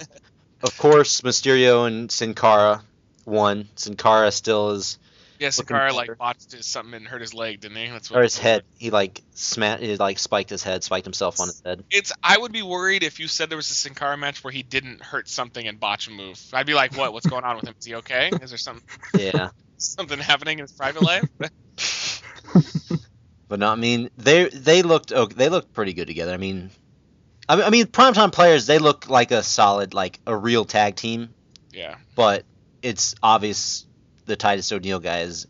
of 0.64 0.78
course, 0.78 1.22
Mysterio 1.22 1.88
and 1.88 2.12
Sin 2.12 2.34
Cara 2.34 2.84
won. 3.26 3.68
Sin 3.76 3.96
Cara 3.96 4.32
still 4.32 4.72
is, 4.72 5.00
yeah 5.42 5.48
Looking 5.48 5.66
Sin 5.66 5.66
Cara 5.66 5.94
like 5.94 6.18
botched 6.18 6.52
his, 6.52 6.66
something 6.66 6.94
and 6.94 7.08
hurt 7.08 7.22
his 7.22 7.34
leg 7.34 7.60
didn't 7.60 7.78
he 7.78 7.88
that's 7.88 8.12
what 8.12 8.20
or 8.20 8.24
his 8.24 8.38
head. 8.38 8.64
He 8.78 8.92
like 8.92 9.22
smat, 9.34 9.82
he 9.82 9.98
like 9.98 10.20
spiked 10.20 10.52
his 10.52 10.64
head, 10.64 10.84
spiked 10.84 11.06
himself 11.06 11.40
on 11.40 11.48
his 11.48 11.62
head. 11.66 11.84
It's. 11.90 12.12
I 12.24 12.38
would 12.38 12.52
be 12.52 12.62
worried 12.62 13.04
if 13.04 13.20
you 13.20 13.28
said 13.28 13.50
there 13.50 13.58
was 13.58 13.70
a 13.72 13.74
Sin 13.74 13.94
match 14.20 14.44
where 14.44 14.52
he 14.52 14.64
didn't 14.64 15.02
hurt 15.02 15.28
something 15.28 15.68
and 15.68 15.80
botch 15.80 16.08
a 16.08 16.12
move. 16.12 16.40
I'd 16.54 16.68
be 16.68 16.74
like, 16.74 16.96
what? 16.96 17.12
What's 17.14 17.26
going 17.26 17.44
on 17.44 17.56
with 17.56 17.68
him? 17.68 17.76
Is 17.80 17.86
he 17.86 17.96
okay? 17.96 18.30
Is 18.42 18.52
there 18.52 18.58
some 18.58 18.82
Yeah, 19.18 19.50
something 19.78 20.20
happening 20.20 20.60
in 20.60 20.64
his 20.64 20.72
private 20.72 21.02
life? 21.02 21.28
but 23.48 23.60
no, 23.60 23.70
I 23.70 23.76
mean 23.76 24.12
they 24.18 24.50
they 24.50 24.84
looked 24.84 25.12
okay, 25.12 25.34
they 25.36 25.50
looked 25.50 25.74
pretty 25.74 25.94
good 25.94 26.08
together. 26.08 26.34
I 26.34 26.38
mean, 26.38 26.70
I 27.50 27.56
mean, 27.56 27.66
I 27.66 27.70
mean 27.72 27.86
primetime 27.88 28.32
players 28.32 28.68
they 28.68 28.78
look 28.78 29.10
like 29.10 29.32
a 29.32 29.42
solid 29.42 29.94
like 29.96 30.20
a 30.28 30.36
real 30.36 30.66
tag 30.66 30.96
team. 30.96 31.34
yeah. 31.72 31.96
But 32.16 32.46
it's 32.84 33.16
obvious 33.22 33.86
the 34.32 34.38
Titus 34.38 34.72
O'Neil 34.72 35.00
guy 35.02 35.20
is 35.24 35.46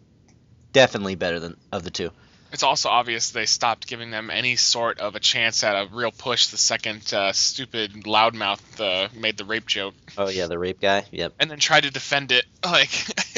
definitely 0.73 1.13
better 1.13 1.39
than 1.39 1.55
of 1.71 1.83
the 1.83 1.91
two. 1.91 2.09
It's 2.51 2.63
also 2.63 2.89
obvious 2.89 3.29
they 3.29 3.45
stopped 3.45 3.88
giving 3.88 4.09
them 4.09 4.29
any 4.31 4.55
sort 4.55 5.00
of 5.00 5.15
a 5.15 5.19
chance 5.19 5.63
at 5.63 5.75
a 5.75 5.88
real 5.93 6.11
push 6.11 6.47
the 6.47 6.57
second 6.57 7.13
uh, 7.13 7.31
stupid 7.31 7.93
loudmouth 7.93 8.59
uh, 8.81 9.07
made 9.17 9.38
the 9.38 9.45
rape 9.45 9.67
joke, 9.67 9.93
Oh 10.17 10.27
yeah, 10.29 10.47
the 10.47 10.57
rape 10.57 10.81
guy. 10.81 11.05
Yep. 11.11 11.35
and 11.39 11.50
then 11.50 11.59
tried 11.59 11.83
to 11.83 11.91
defend 11.91 12.31
it. 12.31 12.43
Like, 12.63 12.91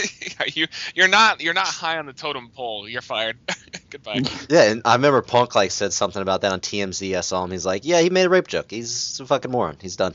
you 0.56 0.68
you're 0.96 1.08
not 1.08 1.42
you're 1.42 1.54
not 1.54 1.68
high 1.68 1.98
on 1.98 2.06
the 2.06 2.14
totem 2.14 2.50
pole. 2.50 2.88
You're 2.90 3.02
fired. 3.02 3.38
Goodbye. 3.90 4.22
Yeah, 4.50 4.64
and 4.64 4.82
I 4.86 4.96
remember 4.96 5.22
Punk 5.22 5.56
like 5.56 5.72
said 5.72 5.94
something 5.94 6.22
about 6.22 6.42
that 6.42 6.52
on 6.52 6.60
TMZ. 6.60 7.18
I 7.18 7.22
saw 7.22 7.44
him. 7.44 7.52
He's 7.52 7.66
like, 7.66 7.86
"Yeah, 7.86 8.02
he 8.02 8.10
made 8.10 8.26
a 8.26 8.30
rape 8.30 8.48
joke. 8.48 8.70
He's 8.72 9.20
a 9.20 9.26
fucking 9.26 9.52
moron. 9.52 9.78
He's 9.82 9.96
done." 9.96 10.14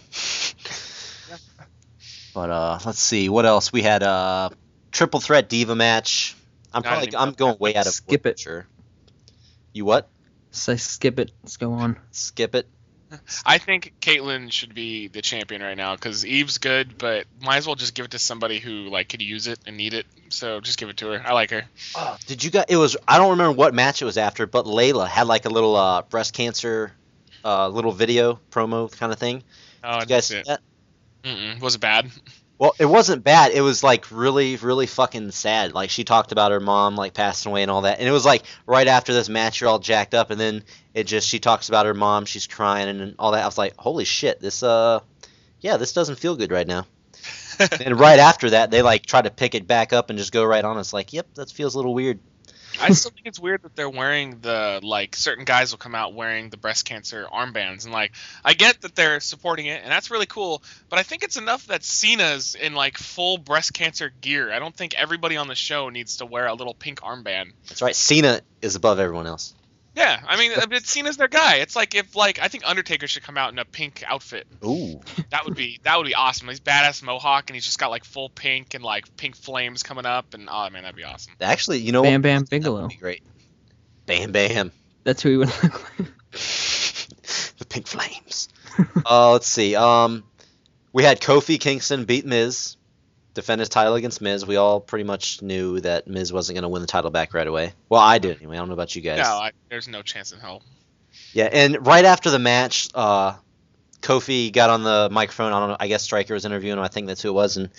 But 2.34 2.50
uh, 2.50 2.78
let's 2.84 3.00
see 3.00 3.28
what 3.28 3.46
else 3.46 3.72
we 3.72 3.82
had. 3.82 4.02
Uh, 4.02 4.50
triple 4.92 5.20
threat 5.20 5.48
diva 5.48 5.74
match. 5.74 6.36
I'm 6.72 6.82
probably 6.82 7.16
I'm 7.16 7.30
know 7.30 7.34
going 7.34 7.58
way 7.58 7.74
out 7.74 7.86
of 7.86 7.92
Skip 7.92 8.26
it. 8.26 8.38
Sure. 8.38 8.66
You 9.72 9.84
what? 9.84 10.08
Say 10.50 10.76
skip 10.76 11.18
it. 11.18 11.30
Let's 11.42 11.56
go 11.56 11.72
on. 11.72 11.98
Skip 12.10 12.54
it. 12.54 12.68
I 13.46 13.56
think 13.56 13.94
Kaitlyn 14.00 14.52
should 14.52 14.74
be 14.74 15.08
the 15.08 15.22
champion 15.22 15.62
right 15.62 15.76
now 15.76 15.94
because 15.94 16.26
Eve's 16.26 16.58
good, 16.58 16.98
but 16.98 17.24
might 17.40 17.56
as 17.56 17.66
well 17.66 17.74
just 17.74 17.94
give 17.94 18.04
it 18.04 18.10
to 18.10 18.18
somebody 18.18 18.58
who 18.58 18.90
like 18.90 19.08
could 19.08 19.22
use 19.22 19.46
it 19.46 19.58
and 19.66 19.76
need 19.76 19.94
it. 19.94 20.04
So 20.28 20.60
just 20.60 20.78
give 20.78 20.90
it 20.90 20.98
to 20.98 21.08
her. 21.12 21.22
I 21.24 21.32
like 21.32 21.50
her. 21.50 21.64
Oh, 21.96 22.16
did 22.26 22.44
you 22.44 22.50
guys? 22.50 22.66
It 22.68 22.76
was 22.76 22.96
I 23.06 23.18
don't 23.18 23.30
remember 23.30 23.56
what 23.56 23.72
match 23.74 24.02
it 24.02 24.04
was 24.04 24.18
after, 24.18 24.46
but 24.46 24.66
Layla 24.66 25.06
had 25.08 25.26
like 25.26 25.46
a 25.46 25.48
little 25.48 25.76
uh, 25.76 26.02
breast 26.02 26.34
cancer, 26.34 26.92
uh, 27.44 27.68
little 27.68 27.92
video 27.92 28.40
promo 28.50 28.90
kind 28.94 29.12
of 29.12 29.18
thing. 29.18 29.42
Oh, 29.82 29.88
I 29.88 30.00
Did 30.00 30.10
you 30.10 30.16
guys 30.16 30.26
see 30.26 30.34
see 30.34 30.40
it. 30.40 30.46
that? 30.46 30.60
Mm-mm. 31.24 31.60
Was 31.60 31.76
it 31.76 31.80
bad? 31.80 32.10
Well, 32.58 32.74
it 32.78 32.86
wasn't 32.86 33.22
bad. 33.22 33.52
It 33.52 33.60
was 33.60 33.84
like 33.84 34.10
really, 34.10 34.56
really 34.56 34.86
fucking 34.86 35.30
sad. 35.30 35.74
Like 35.74 35.90
she 35.90 36.02
talked 36.02 36.32
about 36.32 36.50
her 36.50 36.58
mom 36.58 36.96
like 36.96 37.14
passing 37.14 37.50
away 37.50 37.62
and 37.62 37.70
all 37.70 37.82
that, 37.82 38.00
and 38.00 38.08
it 38.08 38.12
was 38.12 38.24
like 38.24 38.42
right 38.66 38.86
after 38.88 39.12
this 39.12 39.28
match, 39.28 39.60
you're 39.60 39.70
all 39.70 39.78
jacked 39.78 40.12
up, 40.12 40.30
and 40.30 40.40
then 40.40 40.64
it 40.92 41.04
just 41.04 41.28
she 41.28 41.38
talks 41.38 41.68
about 41.68 41.86
her 41.86 41.94
mom, 41.94 42.24
she's 42.24 42.48
crying 42.48 42.88
and 42.88 43.14
all 43.18 43.30
that. 43.30 43.42
I 43.42 43.46
was 43.46 43.58
like, 43.58 43.74
holy 43.78 44.04
shit, 44.04 44.40
this 44.40 44.64
uh, 44.64 45.00
yeah, 45.60 45.76
this 45.76 45.92
doesn't 45.92 46.18
feel 46.18 46.34
good 46.34 46.50
right 46.50 46.66
now. 46.66 46.86
and 47.80 47.98
right 47.98 48.18
after 48.18 48.50
that, 48.50 48.70
they 48.70 48.82
like 48.82 49.06
try 49.06 49.22
to 49.22 49.30
pick 49.30 49.54
it 49.54 49.66
back 49.66 49.92
up 49.92 50.10
and 50.10 50.18
just 50.18 50.32
go 50.32 50.44
right 50.44 50.64
on. 50.64 50.78
It's 50.78 50.92
like, 50.92 51.12
yep, 51.12 51.32
that 51.34 51.50
feels 51.50 51.74
a 51.74 51.78
little 51.78 51.94
weird. 51.94 52.18
I 52.80 52.92
still 52.92 53.10
think 53.10 53.26
it's 53.26 53.40
weird 53.40 53.62
that 53.62 53.74
they're 53.74 53.90
wearing 53.90 54.40
the 54.40 54.80
like 54.82 55.16
certain 55.16 55.44
guys 55.44 55.72
will 55.72 55.78
come 55.78 55.94
out 55.94 56.14
wearing 56.14 56.50
the 56.50 56.56
breast 56.56 56.84
cancer 56.84 57.26
armbands 57.32 57.84
and 57.84 57.92
like 57.92 58.12
I 58.44 58.54
get 58.54 58.82
that 58.82 58.94
they're 58.94 59.20
supporting 59.20 59.66
it 59.66 59.82
and 59.82 59.90
that's 59.90 60.10
really 60.10 60.26
cool, 60.26 60.62
but 60.88 60.98
I 60.98 61.02
think 61.02 61.22
it's 61.22 61.36
enough 61.36 61.66
that 61.66 61.84
Cena's 61.84 62.54
in 62.54 62.74
like 62.74 62.98
full 62.98 63.38
breast 63.38 63.74
cancer 63.74 64.12
gear. 64.20 64.52
I 64.52 64.58
don't 64.58 64.74
think 64.74 64.94
everybody 64.94 65.36
on 65.36 65.48
the 65.48 65.54
show 65.54 65.88
needs 65.88 66.18
to 66.18 66.26
wear 66.26 66.46
a 66.46 66.54
little 66.54 66.74
pink 66.74 67.00
armband. 67.00 67.52
That's 67.68 67.82
right. 67.82 67.96
Cena 67.96 68.40
is 68.62 68.76
above 68.76 68.98
everyone 68.98 69.26
else. 69.26 69.54
Yeah, 69.98 70.20
I 70.28 70.36
mean, 70.36 70.52
it's 70.54 70.88
seen 70.88 71.08
as 71.08 71.16
their 71.16 71.26
guy. 71.26 71.56
It's 71.56 71.74
like 71.74 71.96
if 71.96 72.14
like 72.14 72.38
I 72.38 72.46
think 72.46 72.62
Undertaker 72.64 73.08
should 73.08 73.24
come 73.24 73.36
out 73.36 73.52
in 73.52 73.58
a 73.58 73.64
pink 73.64 74.04
outfit. 74.06 74.46
Ooh. 74.64 75.00
That 75.30 75.44
would 75.44 75.56
be 75.56 75.80
that 75.82 75.98
would 75.98 76.06
be 76.06 76.14
awesome. 76.14 76.46
He's 76.46 76.60
badass 76.60 77.02
mohawk 77.02 77.50
and 77.50 77.56
he's 77.56 77.64
just 77.64 77.80
got 77.80 77.90
like 77.90 78.04
full 78.04 78.30
pink 78.30 78.74
and 78.74 78.84
like 78.84 79.16
pink 79.16 79.34
flames 79.34 79.82
coming 79.82 80.06
up 80.06 80.34
and 80.34 80.48
oh 80.48 80.70
man, 80.70 80.84
that'd 80.84 80.94
be 80.94 81.02
awesome. 81.02 81.32
Actually, 81.40 81.78
you 81.78 81.90
know 81.90 82.02
Bam 82.02 82.12
what? 82.12 82.22
Bam 82.22 82.40
That 82.42 82.50
Bigelow. 82.50 82.82
would 82.82 82.90
be 82.90 82.94
great. 82.94 83.24
Bam 84.06 84.30
Bam. 84.30 84.70
That's 85.02 85.20
who 85.20 85.30
he 85.30 85.36
would 85.38 85.48
look 85.48 85.98
like. 85.98 86.08
the 87.58 87.66
pink 87.68 87.88
flames. 87.88 88.48
uh, 89.04 89.32
let's 89.32 89.48
see. 89.48 89.74
Um, 89.74 90.22
we 90.92 91.02
had 91.02 91.20
Kofi 91.20 91.58
Kingston 91.58 92.04
beat 92.04 92.24
Miz, 92.24 92.76
defend 93.38 93.60
his 93.60 93.68
title 93.68 93.94
against 93.94 94.20
Miz. 94.20 94.44
We 94.44 94.56
all 94.56 94.80
pretty 94.80 95.04
much 95.04 95.42
knew 95.42 95.78
that 95.80 96.08
Miz 96.08 96.32
wasn't 96.32 96.56
going 96.56 96.62
to 96.62 96.68
win 96.68 96.82
the 96.82 96.88
title 96.88 97.10
back 97.10 97.34
right 97.34 97.46
away. 97.46 97.72
Well, 97.88 98.00
I 98.00 98.18
did 98.18 98.38
anyway. 98.38 98.56
I 98.56 98.58
don't 98.58 98.68
know 98.68 98.74
about 98.74 98.96
you 98.96 99.00
guys. 99.00 99.18
No, 99.18 99.30
I, 99.30 99.52
there's 99.68 99.86
no 99.86 100.02
chance 100.02 100.32
in 100.32 100.40
hell. 100.40 100.62
Yeah, 101.32 101.48
and 101.52 101.86
right 101.86 102.04
after 102.04 102.30
the 102.30 102.40
match, 102.40 102.88
uh, 102.94 103.34
Kofi 104.02 104.52
got 104.52 104.70
on 104.70 104.82
the 104.82 105.08
microphone. 105.12 105.52
I 105.52 105.60
don't 105.60 105.68
know. 105.70 105.76
I 105.78 105.86
guess 105.86 106.02
Striker 106.02 106.34
was 106.34 106.44
interviewing 106.44 106.78
him. 106.78 106.84
I 106.84 106.88
think 106.88 107.06
that's 107.06 107.22
who 107.22 107.28
it 107.28 107.32
was, 107.32 107.56
and 107.56 107.70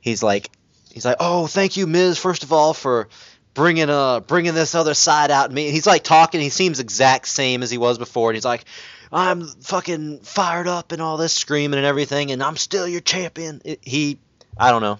he's 0.00 0.22
like, 0.22 0.50
he's 0.92 1.04
like, 1.04 1.16
"Oh, 1.20 1.46
thank 1.46 1.76
you, 1.76 1.86
Miz, 1.86 2.18
first 2.18 2.42
of 2.42 2.52
all, 2.52 2.74
for 2.74 3.08
bringing 3.54 3.88
uh 3.88 4.20
bringing 4.20 4.54
this 4.54 4.74
other 4.74 4.94
side 4.94 5.30
out 5.30 5.50
me." 5.50 5.66
And 5.66 5.74
he's 5.74 5.86
like 5.86 6.04
talking. 6.04 6.40
He 6.40 6.50
seems 6.50 6.78
exact 6.78 7.26
same 7.28 7.62
as 7.62 7.70
he 7.70 7.78
was 7.78 7.96
before, 7.98 8.30
and 8.30 8.36
he's 8.36 8.44
like, 8.44 8.64
"I'm 9.10 9.46
fucking 9.46 10.20
fired 10.20 10.68
up 10.68 10.92
and 10.92 11.00
all 11.00 11.16
this 11.16 11.32
screaming 11.32 11.78
and 11.78 11.86
everything, 11.86 12.32
and 12.32 12.42
I'm 12.42 12.56
still 12.56 12.86
your 12.86 13.00
champion." 13.00 13.62
It, 13.64 13.80
he, 13.82 14.18
I 14.58 14.70
don't 14.70 14.82
know. 14.82 14.98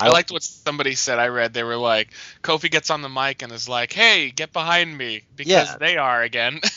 I 0.00 0.08
liked 0.10 0.30
what 0.30 0.42
somebody 0.44 0.94
said. 0.94 1.18
I 1.18 1.26
read 1.28 1.52
they 1.52 1.64
were 1.64 1.76
like, 1.76 2.10
Kofi 2.42 2.70
gets 2.70 2.90
on 2.90 3.02
the 3.02 3.08
mic 3.08 3.42
and 3.42 3.50
is 3.52 3.68
like, 3.68 3.92
"Hey, 3.92 4.30
get 4.30 4.52
behind 4.52 4.96
me," 4.96 5.22
because 5.34 5.50
Yeah. 5.50 5.76
they 5.78 5.96
are 5.96 6.22
again. 6.22 6.60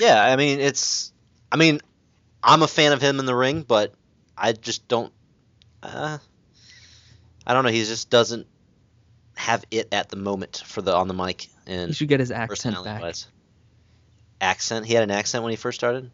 Yeah, 0.00 0.22
I 0.22 0.36
mean 0.36 0.60
it's. 0.60 1.12
I 1.50 1.56
mean, 1.56 1.80
I'm 2.42 2.62
a 2.62 2.68
fan 2.68 2.92
of 2.92 3.00
him 3.00 3.20
in 3.20 3.24
the 3.26 3.34
ring, 3.34 3.62
but 3.62 3.94
I 4.36 4.52
just 4.52 4.88
don't. 4.88 5.12
Uh, 5.82 6.18
I 7.46 7.54
don't 7.54 7.64
know. 7.64 7.70
He 7.70 7.84
just 7.84 8.10
doesn't 8.10 8.46
have 9.36 9.64
it 9.70 9.88
at 9.92 10.08
the 10.08 10.16
moment 10.16 10.62
for 10.66 10.82
the 10.82 10.94
on 10.94 11.08
the 11.08 11.14
mic 11.14 11.48
And 11.66 11.76
He 11.78 11.82
and 11.84 11.94
should 11.94 12.08
get 12.08 12.20
his 12.20 12.30
accent 12.30 12.74
personality 12.74 12.90
back. 12.90 13.00
wise. 13.02 13.26
Accent. 14.40 14.86
He 14.86 14.94
had 14.94 15.04
an 15.04 15.10
accent 15.10 15.44
when 15.44 15.50
he 15.52 15.56
first 15.56 15.78
started. 15.78 16.10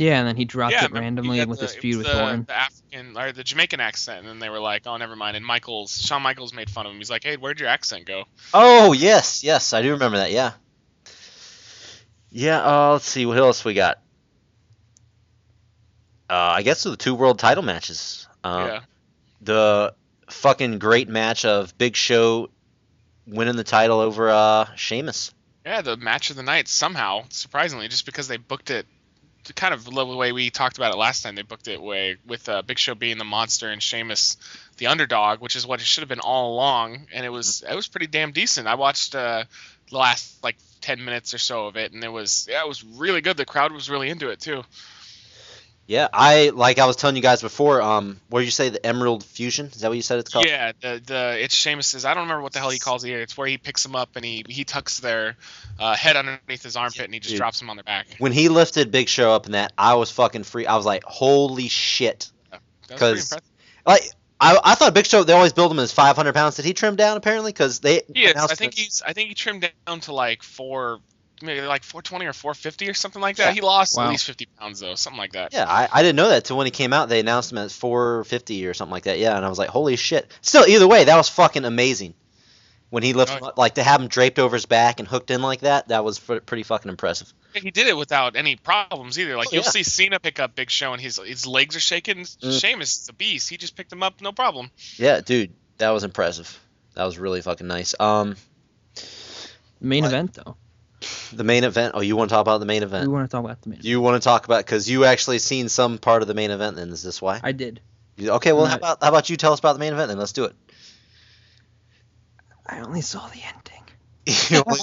Yeah, 0.00 0.18
and 0.18 0.28
then 0.28 0.36
he 0.36 0.44
dropped 0.44 0.72
yeah, 0.72 0.84
it 0.84 0.92
randomly 0.92 1.44
with 1.44 1.58
the- 1.60 1.66
his 1.66 1.74
feud 1.74 1.98
was 1.98 2.06
with 2.06 2.16
the, 2.16 2.22
Orton. 2.22 2.44
the 2.44 2.56
African 2.56 3.16
or 3.16 3.32
the 3.32 3.44
Jamaican 3.44 3.80
accent, 3.80 4.20
and 4.20 4.28
then 4.28 4.38
they 4.38 4.48
were 4.48 4.60
like, 4.60 4.86
"Oh, 4.86 4.96
never 4.96 5.16
mind." 5.16 5.36
And 5.36 5.44
Michaels, 5.44 6.00
Shawn 6.00 6.22
Michaels 6.22 6.52
made 6.54 6.70
fun 6.70 6.86
of 6.86 6.92
him. 6.92 6.98
He's 6.98 7.10
like, 7.10 7.24
"Hey, 7.24 7.36
where'd 7.36 7.60
your 7.60 7.68
accent 7.68 8.06
go?" 8.06 8.24
Oh 8.54 8.92
yes, 8.92 9.42
yes, 9.44 9.72
I 9.72 9.82
do 9.82 9.92
remember 9.92 10.18
that. 10.18 10.30
Yeah. 10.32 10.52
Yeah. 12.30 12.60
Uh, 12.60 12.92
let's 12.92 13.06
see 13.08 13.26
what 13.26 13.38
else 13.38 13.64
we 13.64 13.74
got. 13.74 13.98
Uh, 16.30 16.34
I 16.56 16.62
guess 16.62 16.82
the 16.82 16.96
two 16.96 17.14
world 17.14 17.38
title 17.38 17.62
matches. 17.62 18.28
Um, 18.44 18.66
yeah, 18.68 18.80
the 19.40 19.94
fucking 20.28 20.78
great 20.78 21.08
match 21.08 21.44
of 21.44 21.76
Big 21.78 21.96
Show 21.96 22.50
winning 23.26 23.56
the 23.56 23.64
title 23.64 24.00
over 24.00 24.28
uh 24.30 24.66
Sheamus. 24.74 25.32
yeah, 25.64 25.80
the 25.82 25.96
match 25.96 26.30
of 26.30 26.36
the 26.36 26.42
night 26.42 26.68
somehow, 26.68 27.24
surprisingly, 27.30 27.88
just 27.88 28.04
because 28.06 28.28
they 28.28 28.36
booked 28.36 28.70
it 28.70 28.86
kind 29.54 29.74
of 29.74 29.84
the 29.84 30.04
way 30.04 30.32
we 30.32 30.50
talked 30.50 30.76
about 30.76 30.92
it 30.92 30.98
last 30.98 31.22
time. 31.22 31.34
They 31.34 31.42
booked 31.42 31.68
it 31.68 31.80
way 31.80 32.16
with 32.26 32.48
uh, 32.48 32.62
Big 32.62 32.78
Show 32.78 32.94
being 32.94 33.18
the 33.18 33.24
monster 33.24 33.68
and 33.68 33.82
Sheamus 33.82 34.36
the 34.78 34.86
underdog, 34.86 35.40
which 35.40 35.56
is 35.56 35.66
what 35.66 35.80
it 35.80 35.86
should 35.86 36.02
have 36.02 36.08
been 36.08 36.20
all 36.20 36.54
along. 36.54 37.06
And 37.12 37.26
it 37.26 37.30
was 37.30 37.64
it 37.68 37.74
was 37.74 37.88
pretty 37.88 38.06
damn 38.06 38.32
decent. 38.32 38.66
I 38.66 38.74
watched 38.76 39.14
uh, 39.14 39.44
the 39.90 39.96
last 39.96 40.42
like 40.42 40.56
ten 40.80 41.04
minutes 41.04 41.34
or 41.34 41.38
so 41.38 41.66
of 41.66 41.76
it, 41.76 41.92
and 41.92 42.02
it 42.02 42.08
was 42.08 42.46
yeah, 42.50 42.62
it 42.62 42.68
was 42.68 42.84
really 42.84 43.20
good. 43.20 43.36
The 43.36 43.44
crowd 43.44 43.72
was 43.72 43.90
really 43.90 44.08
into 44.08 44.30
it 44.30 44.40
too. 44.40 44.64
Yeah, 45.88 46.06
I 46.12 46.50
like 46.50 46.78
I 46.78 46.84
was 46.84 46.96
telling 46.96 47.16
you 47.16 47.22
guys 47.22 47.40
before. 47.40 47.80
Um, 47.80 48.20
what 48.28 48.40
did 48.40 48.44
you 48.44 48.50
say? 48.50 48.68
The 48.68 48.84
Emerald 48.84 49.24
Fusion? 49.24 49.66
Is 49.66 49.80
that 49.80 49.88
what 49.88 49.96
you 49.96 50.02
said 50.02 50.18
it's 50.18 50.30
called? 50.30 50.44
Yeah, 50.46 50.72
the 50.80 51.00
the 51.02 51.42
it's 51.42 51.54
Sheamus's. 51.54 52.04
I 52.04 52.12
don't 52.12 52.24
remember 52.24 52.42
what 52.42 52.52
the 52.52 52.58
hell 52.58 52.68
he 52.68 52.78
calls 52.78 53.04
it. 53.04 53.10
It's 53.10 53.38
where 53.38 53.46
he 53.48 53.56
picks 53.56 53.84
them 53.84 53.96
up 53.96 54.10
and 54.14 54.22
he 54.22 54.44
he 54.46 54.64
tucks 54.64 55.00
their 55.00 55.36
uh, 55.80 55.96
head 55.96 56.16
underneath 56.16 56.62
his 56.62 56.76
armpit 56.76 57.06
and 57.06 57.14
he 57.14 57.20
just 57.20 57.30
Dude. 57.32 57.38
drops 57.38 57.58
them 57.58 57.70
on 57.70 57.76
their 57.76 57.84
back. 57.84 58.06
When 58.18 58.32
he 58.32 58.50
lifted 58.50 58.90
Big 58.90 59.08
Show 59.08 59.32
up 59.32 59.46
in 59.46 59.52
that, 59.52 59.72
I 59.78 59.94
was 59.94 60.10
fucking 60.10 60.42
free. 60.44 60.66
I 60.66 60.76
was 60.76 60.84
like, 60.84 61.04
holy 61.04 61.68
shit! 61.68 62.30
because 62.50 62.60
was 62.82 62.86
pretty 62.86 62.98
'Cause- 63.00 63.32
impressive. 63.32 63.42
Like 63.86 64.02
I, 64.40 64.58
I 64.62 64.74
thought 64.74 64.94
Big 64.94 65.06
Show 65.06 65.24
they 65.24 65.32
always 65.32 65.54
build 65.54 65.72
him 65.72 65.78
as 65.78 65.90
500 65.90 66.34
pounds. 66.34 66.56
Did 66.56 66.64
he 66.66 66.74
trim 66.74 66.96
down 66.96 67.16
apparently? 67.16 67.50
Because 67.50 67.80
they 67.80 68.02
announced 68.14 68.52
I 68.52 68.56
think 68.56 68.74
he's. 68.74 69.02
I 69.04 69.14
think 69.14 69.30
he 69.30 69.34
trimmed 69.34 69.68
down 69.86 70.00
to 70.00 70.12
like 70.12 70.42
four, 70.42 71.00
maybe 71.42 71.60
like 71.62 71.82
420 71.84 72.26
or 72.26 72.32
450 72.32 72.88
or 72.88 72.94
something 72.94 73.20
like 73.22 73.36
that. 73.36 73.48
Yeah. 73.48 73.52
He 73.52 73.60
lost 73.60 73.96
Wow. 73.96 74.04
at 74.06 74.10
least 74.10 74.24
50 74.24 74.46
pounds 74.58 74.80
though, 74.80 74.94
something 74.94 75.18
like 75.18 75.32
that. 75.32 75.52
Yeah, 75.52 75.66
I, 75.68 75.88
I 75.92 76.02
didn't 76.02 76.16
know 76.16 76.28
that 76.30 76.44
till 76.44 76.56
when 76.56 76.66
he 76.66 76.70
came 76.70 76.92
out. 76.92 77.08
They 77.08 77.20
announced 77.20 77.52
him 77.52 77.58
as 77.58 77.74
450 77.76 78.66
or 78.66 78.74
something 78.74 78.92
like 78.92 79.04
that. 79.04 79.18
Yeah, 79.18 79.36
and 79.36 79.44
I 79.44 79.48
was 79.48 79.58
like, 79.58 79.70
holy 79.70 79.96
shit. 79.96 80.30
Still, 80.40 80.66
either 80.66 80.86
way, 80.88 81.04
that 81.04 81.16
was 81.16 81.28
fucking 81.28 81.64
amazing. 81.64 82.14
When 82.90 83.02
he 83.02 83.12
lifted, 83.12 83.40
Oh, 83.42 83.52
like 83.58 83.74
to 83.74 83.82
have 83.82 84.00
him 84.00 84.08
draped 84.08 84.38
over 84.38 84.56
his 84.56 84.64
back 84.64 84.98
and 84.98 85.06
hooked 85.06 85.30
in 85.30 85.42
like 85.42 85.60
that, 85.60 85.88
that 85.88 86.04
was 86.04 86.18
f- 86.26 86.46
pretty 86.46 86.62
fucking 86.62 86.88
impressive. 86.88 87.30
He 87.52 87.70
did 87.70 87.86
it 87.86 87.94
without 87.94 88.34
any 88.34 88.56
problems 88.56 89.18
either. 89.18 89.36
Like 89.36 89.48
Oh, 89.48 89.56
you'll 89.56 89.64
yeah. 89.64 89.70
see 89.70 89.82
Cena 89.82 90.18
pick 90.18 90.40
up 90.40 90.54
Big 90.54 90.70
Show 90.70 90.94
and 90.94 91.02
his 91.02 91.18
his 91.18 91.46
legs 91.46 91.76
are 91.76 91.80
shaking. 91.80 92.20
Mm. 92.20 92.58
Sheamus 92.60 93.02
is 93.02 93.08
a 93.10 93.12
beast. 93.12 93.50
He 93.50 93.58
just 93.58 93.76
picked 93.76 93.92
him 93.92 94.02
up, 94.02 94.22
no 94.22 94.32
problem. 94.32 94.70
Yeah, 94.96 95.20
dude, 95.20 95.52
that 95.76 95.90
was 95.90 96.02
impressive. 96.02 96.58
That 96.94 97.04
was 97.04 97.18
really 97.18 97.42
fucking 97.42 97.66
nice. 97.66 97.94
Um, 98.00 98.36
Main 99.82 100.04
What? 100.04 100.08
event 100.12 100.32
though. 100.34 100.56
The 101.32 101.44
main 101.44 101.64
event. 101.64 101.92
Oh, 101.94 102.00
you 102.00 102.16
want 102.16 102.30
to 102.30 102.34
talk 102.34 102.40
about 102.42 102.58
the 102.58 102.66
main 102.66 102.80
We 102.82 102.86
event? 102.86 103.10
want 103.10 103.30
to 103.30 103.34
talk 103.34 103.44
about 103.44 103.62
the 103.62 103.70
main. 103.70 103.80
You 103.82 104.00
want 104.00 104.20
to 104.20 104.24
talk 104.24 104.44
about 104.46 104.64
because 104.64 104.88
you 104.90 105.04
actually 105.04 105.38
seen 105.38 105.68
some 105.68 105.98
part 105.98 106.22
of 106.22 106.28
the 106.28 106.34
main 106.34 106.50
event. 106.50 106.76
Then 106.76 106.88
is 106.90 107.02
this 107.02 107.20
why? 107.22 107.40
I 107.42 107.52
did. 107.52 107.80
You- 108.16 108.32
okay, 108.32 108.52
well, 108.52 108.64
how 108.66 108.72
Right. 108.72 108.78
about 108.78 108.98
how 109.02 109.08
about 109.08 109.30
you 109.30 109.36
tell 109.36 109.52
us 109.52 109.58
about 109.60 109.74
the 109.74 109.78
main 109.78 109.92
event? 109.92 110.08
Then 110.08 110.18
let's 110.18 110.32
do 110.32 110.44
it. 110.44 110.56
I 112.66 112.80
only 112.80 113.00
saw 113.00 113.26
the 113.28 113.40
ending. 113.42 113.54
You 114.50 114.56
know, 114.58 114.64
well, 114.66 114.76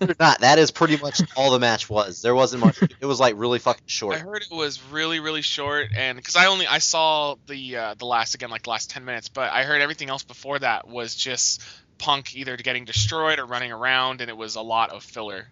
believe 0.00 0.10
it 0.10 0.18
not, 0.18 0.40
that 0.40 0.58
is 0.58 0.72
pretty 0.72 0.96
much 0.96 1.20
all 1.36 1.52
the 1.52 1.60
match 1.60 1.88
was. 1.88 2.20
There 2.20 2.34
wasn't 2.34 2.64
much. 2.64 2.80
It 2.82 3.06
was 3.06 3.20
like 3.20 3.34
really 3.36 3.60
fucking 3.60 3.84
short. 3.86 4.16
I 4.16 4.18
heard 4.18 4.42
it 4.42 4.52
was 4.54 4.82
really 4.90 5.20
really 5.20 5.42
short, 5.42 5.90
and 5.96 6.16
because 6.16 6.34
I 6.34 6.46
only 6.46 6.66
I 6.66 6.78
saw 6.78 7.36
the 7.46 7.76
uh, 7.76 7.94
the 7.96 8.06
last 8.06 8.34
again 8.34 8.50
like 8.50 8.62
the 8.64 8.70
last 8.70 8.90
10 8.90 9.04
minutes, 9.04 9.28
but 9.28 9.52
I 9.52 9.62
heard 9.62 9.80
everything 9.80 10.08
else 10.10 10.24
before 10.24 10.58
that 10.58 10.88
was 10.88 11.14
just 11.14 11.62
Punk 12.04 12.36
either 12.36 12.54
getting 12.58 12.84
destroyed 12.84 13.38
or 13.38 13.46
running 13.46 13.72
around, 13.72 14.20
and 14.20 14.28
it 14.28 14.36
was 14.36 14.56
a 14.56 14.60
lot 14.60 14.90
of 14.90 15.02
filler. 15.02 15.48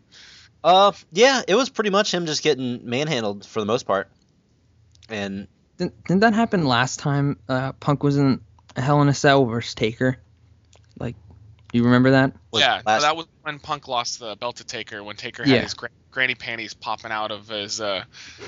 Uh, 0.63 0.93
yeah, 1.11 1.41
it 1.49 1.55
was 1.55 1.71
pretty 1.71 1.89
much 1.89 2.13
him 2.13 2.27
just 2.27 2.43
getting 2.43 2.89
manhandled 2.89 3.47
for 3.47 3.61
the 3.61 3.65
most 3.67 3.85
part. 3.87 4.11
And 5.09 5.49
Didn't, 5.79 6.05
didn't 6.05 6.21
that 6.21 6.35
happen 6.35 6.67
last 6.67 7.01
time? 7.01 7.39
Uh, 7.49 7.73
Punk 7.73 8.03
was 8.03 8.19
in 8.19 8.43
Hell 8.77 9.01
in 9.01 9.09
a 9.09 9.15
Cell 9.15 9.47
versus 9.47 9.75
Taker. 9.75 10.19
Like, 11.73 11.79
you 11.79 11.85
remember 11.85 12.11
that? 12.13 12.33
yeah, 12.53 12.83
last- 12.85 13.03
that 13.03 13.17
was 13.17 13.27
when 13.43 13.59
Punk 13.59 13.89
lost 13.89 14.19
the 14.21 14.37
belt 14.37 14.57
to 14.57 14.65
Taker 14.65 15.03
when 15.03 15.17
Taker 15.17 15.43
had 15.45 15.53
Yeah. 15.53 15.63
his 15.63 15.75
gra- 15.75 15.89
granny 16.11 16.35
panties 16.35 16.75
popping 16.75 17.11
out 17.11 17.31
of 17.33 17.49
his 17.49 17.81
uh, 17.81 18.05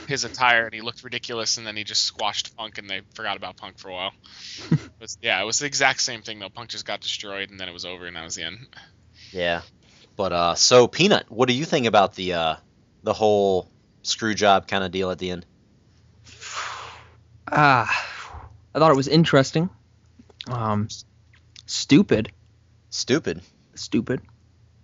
his 0.06 0.24
attire 0.24 0.66
and 0.66 0.74
he 0.74 0.82
looked 0.82 1.02
ridiculous 1.02 1.56
and 1.56 1.66
then 1.66 1.74
he 1.76 1.84
just 1.84 2.02
squashed 2.04 2.54
Punk 2.56 2.76
and 2.78 2.88
they 2.88 3.00
forgot 3.14 3.36
about 3.38 3.56
Punk 3.56 3.78
for 3.78 3.88
a 3.88 3.94
while. 3.94 4.12
it 4.70 4.78
was, 5.00 5.16
yeah, 5.22 5.40
it 5.40 5.44
was 5.44 5.58
the 5.58 5.66
exact 5.66 6.02
same 6.02 6.20
thing 6.22 6.38
though. 6.38 6.50
Punk 6.50 6.68
just 6.68 6.84
got 6.84 7.00
destroyed 7.00 7.48
and 7.50 7.58
then 7.58 7.68
it 7.68 7.72
was 7.72 7.86
over 7.86 8.06
and 8.06 8.14
that 8.16 8.24
was 8.24 8.34
the 8.34 8.42
end. 8.42 8.58
yeah, 9.32 9.62
but 10.16 10.32
uh, 10.34 10.54
so 10.54 10.86
Peanut, 10.86 11.24
what 11.30 11.48
do 11.48 11.54
you 11.54 11.64
think 11.64 11.86
about 11.86 12.14
the 12.14 12.34
uh 12.34 12.56
the 13.02 13.14
whole 13.14 13.70
screw 14.02 14.34
job 14.34 14.68
kind 14.68 14.84
of 14.84 14.90
deal 14.90 15.10
at 15.10 15.18
the 15.18 15.30
end? 15.30 15.46
Ah, 17.50 18.48
I 18.74 18.78
thought 18.78 18.90
it 18.90 18.96
was 18.96 19.06
interesting. 19.08 19.68
Um, 20.48 20.88
stupid, 21.66 22.32
Stupid. 22.94 23.42
stupid, 23.74 24.20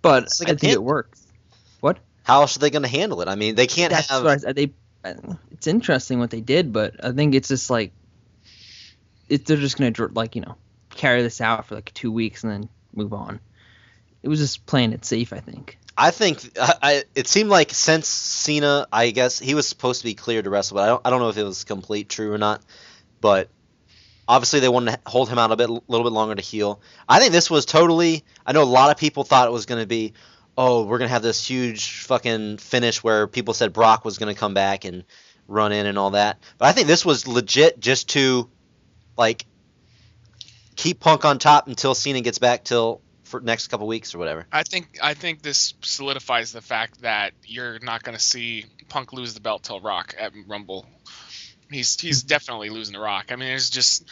but 0.01 0.23
It's 0.23 0.41
I 0.41 0.45
think 0.47 0.61
hit. 0.63 0.73
it 0.73 0.83
works. 0.83 1.25
What? 1.79 1.99
How 2.23 2.41
else 2.41 2.57
are 2.57 2.59
they 2.59 2.69
going 2.69 2.83
to 2.83 2.89
handle 2.89 3.21
it? 3.21 3.29
I 3.29 3.35
mean, 3.35 3.55
they 3.55 3.67
can't 3.67 3.91
That's 3.91 4.09
have. 4.09 4.23
what 4.25 4.45
I. 4.45 4.51
They, 4.51 4.71
it's 5.51 5.65
interesting 5.67 6.19
what 6.19 6.29
they 6.29 6.41
did, 6.41 6.73
but 6.73 7.03
I 7.03 7.13
think 7.13 7.35
it's 7.35 7.47
just 7.47 7.69
like, 7.69 7.93
it, 9.29 9.45
they're 9.45 9.55
just 9.55 9.77
gonna 9.77 9.93
like 10.13 10.35
you 10.35 10.41
know 10.41 10.55
carry 10.89 11.21
this 11.21 11.39
out 11.39 11.65
for 11.67 11.75
like 11.75 11.93
two 11.93 12.11
weeks 12.11 12.43
and 12.43 12.51
then 12.51 12.69
move 12.93 13.13
on. 13.13 13.39
It 14.23 14.27
was 14.27 14.39
just 14.39 14.65
playing 14.65 14.91
it 14.91 15.05
safe, 15.05 15.31
I 15.31 15.39
think. 15.39 15.77
I 15.97 16.11
think 16.11 16.57
I, 16.59 16.73
I 16.81 17.03
it 17.15 17.27
seemed 17.27 17.49
like 17.49 17.71
since 17.71 18.07
Cena, 18.09 18.87
I 18.91 19.11
guess 19.11 19.39
he 19.39 19.55
was 19.55 19.67
supposed 19.69 20.01
to 20.01 20.05
be 20.05 20.15
cleared 20.15 20.43
to 20.43 20.49
wrestle, 20.49 20.75
but 20.75 20.83
I 20.83 20.87
don't 20.87 21.01
I 21.05 21.09
don't 21.09 21.21
know 21.21 21.29
if 21.29 21.37
it 21.37 21.43
was 21.43 21.63
complete 21.63 22.09
true 22.09 22.33
or 22.33 22.37
not. 22.37 22.61
But 23.21 23.49
obviously 24.31 24.61
they 24.61 24.69
wanted 24.69 24.91
to 24.91 24.99
hold 25.05 25.27
him 25.27 25.37
out 25.37 25.51
a 25.51 25.57
bit, 25.57 25.69
a 25.69 25.81
little 25.89 26.05
bit 26.05 26.13
longer 26.13 26.35
to 26.35 26.41
heal. 26.41 26.79
I 27.07 27.19
think 27.19 27.33
this 27.33 27.51
was 27.51 27.65
totally. 27.65 28.23
I 28.45 28.53
know 28.53 28.63
a 28.63 28.65
lot 28.65 28.89
of 28.89 28.95
people 28.95 29.25
thought 29.25 29.49
it 29.49 29.51
was 29.51 29.65
going 29.65 29.81
to 29.81 29.87
be, 29.87 30.13
oh, 30.57 30.83
we're 30.83 30.99
going 30.99 31.09
to 31.09 31.13
have 31.13 31.21
this 31.21 31.45
huge 31.45 32.03
fucking 32.03 32.57
finish 32.57 33.03
where 33.03 33.27
people 33.27 33.53
said 33.53 33.73
Brock 33.73 34.05
was 34.05 34.17
going 34.17 34.33
to 34.33 34.39
come 34.39 34.53
back 34.53 34.85
and 34.85 35.03
run 35.49 35.73
in 35.73 35.85
and 35.85 35.99
all 35.99 36.11
that. 36.11 36.39
But 36.57 36.69
I 36.69 36.71
think 36.71 36.87
this 36.87 37.03
was 37.03 37.27
legit 37.27 37.81
just 37.81 38.11
to, 38.11 38.49
like, 39.17 39.45
keep 40.77 41.01
Punk 41.01 41.25
on 41.25 41.37
top 41.37 41.67
until 41.67 41.93
Cena 41.93 42.21
gets 42.21 42.39
back 42.39 42.63
till 42.63 43.01
for 43.25 43.41
next 43.41 43.67
couple 43.67 43.85
weeks 43.85 44.15
or 44.15 44.19
whatever. 44.19 44.47
I 44.49 44.63
think 44.63 44.97
I 45.03 45.13
think 45.13 45.41
this 45.41 45.73
solidifies 45.81 46.53
the 46.53 46.61
fact 46.61 47.01
that 47.01 47.33
you're 47.45 47.79
not 47.79 48.03
going 48.03 48.17
to 48.17 48.23
see 48.23 48.65
Punk 48.87 49.11
lose 49.11 49.33
the 49.33 49.41
belt 49.41 49.63
till 49.63 49.81
Rock 49.81 50.15
at 50.17 50.31
Rumble. 50.47 50.85
He's 51.71 51.99
he's 51.99 52.23
definitely 52.23 52.69
losing 52.69 52.93
the 52.93 52.99
Rock. 52.99 53.31
I 53.31 53.35
mean, 53.35 53.49
it's 53.49 53.69
just 53.69 54.05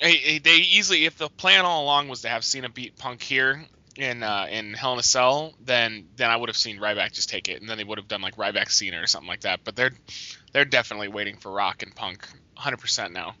they, 0.00 0.38
they- 0.42 0.56
easily 0.56 1.04
if 1.06 1.16
the 1.18 1.28
plan 1.28 1.64
all 1.64 1.84
along 1.84 2.08
was 2.08 2.22
to 2.22 2.28
have 2.28 2.44
Cena 2.44 2.68
beat 2.68 2.96
Punk 2.98 3.22
here 3.22 3.64
in 3.96 4.22
uh, 4.22 4.46
in 4.50 4.74
Hell 4.74 4.92
in 4.92 4.98
a 4.98 5.02
Cell, 5.02 5.54
then 5.64 6.08
then 6.16 6.30
I 6.30 6.36
would 6.36 6.48
have 6.48 6.56
seen 6.56 6.78
Ryback 6.78 7.12
just 7.12 7.28
take 7.30 7.48
it, 7.48 7.60
and 7.60 7.68
then 7.70 7.78
they 7.78 7.84
would 7.84 7.98
have 7.98 8.08
done 8.08 8.20
like 8.20 8.36
Ryback 8.36 8.70
Cena 8.70 9.00
or 9.00 9.06
something 9.06 9.28
like 9.28 9.40
that. 9.40 9.60
But 9.64 9.74
they're 9.76 9.92
they're 10.52 10.64
definitely 10.64 11.08
waiting 11.08 11.36
for 11.36 11.50
Rock 11.50 11.82
and 11.82 11.94
Punk 11.94 12.26
100% 12.58 13.12
now. 13.12 13.34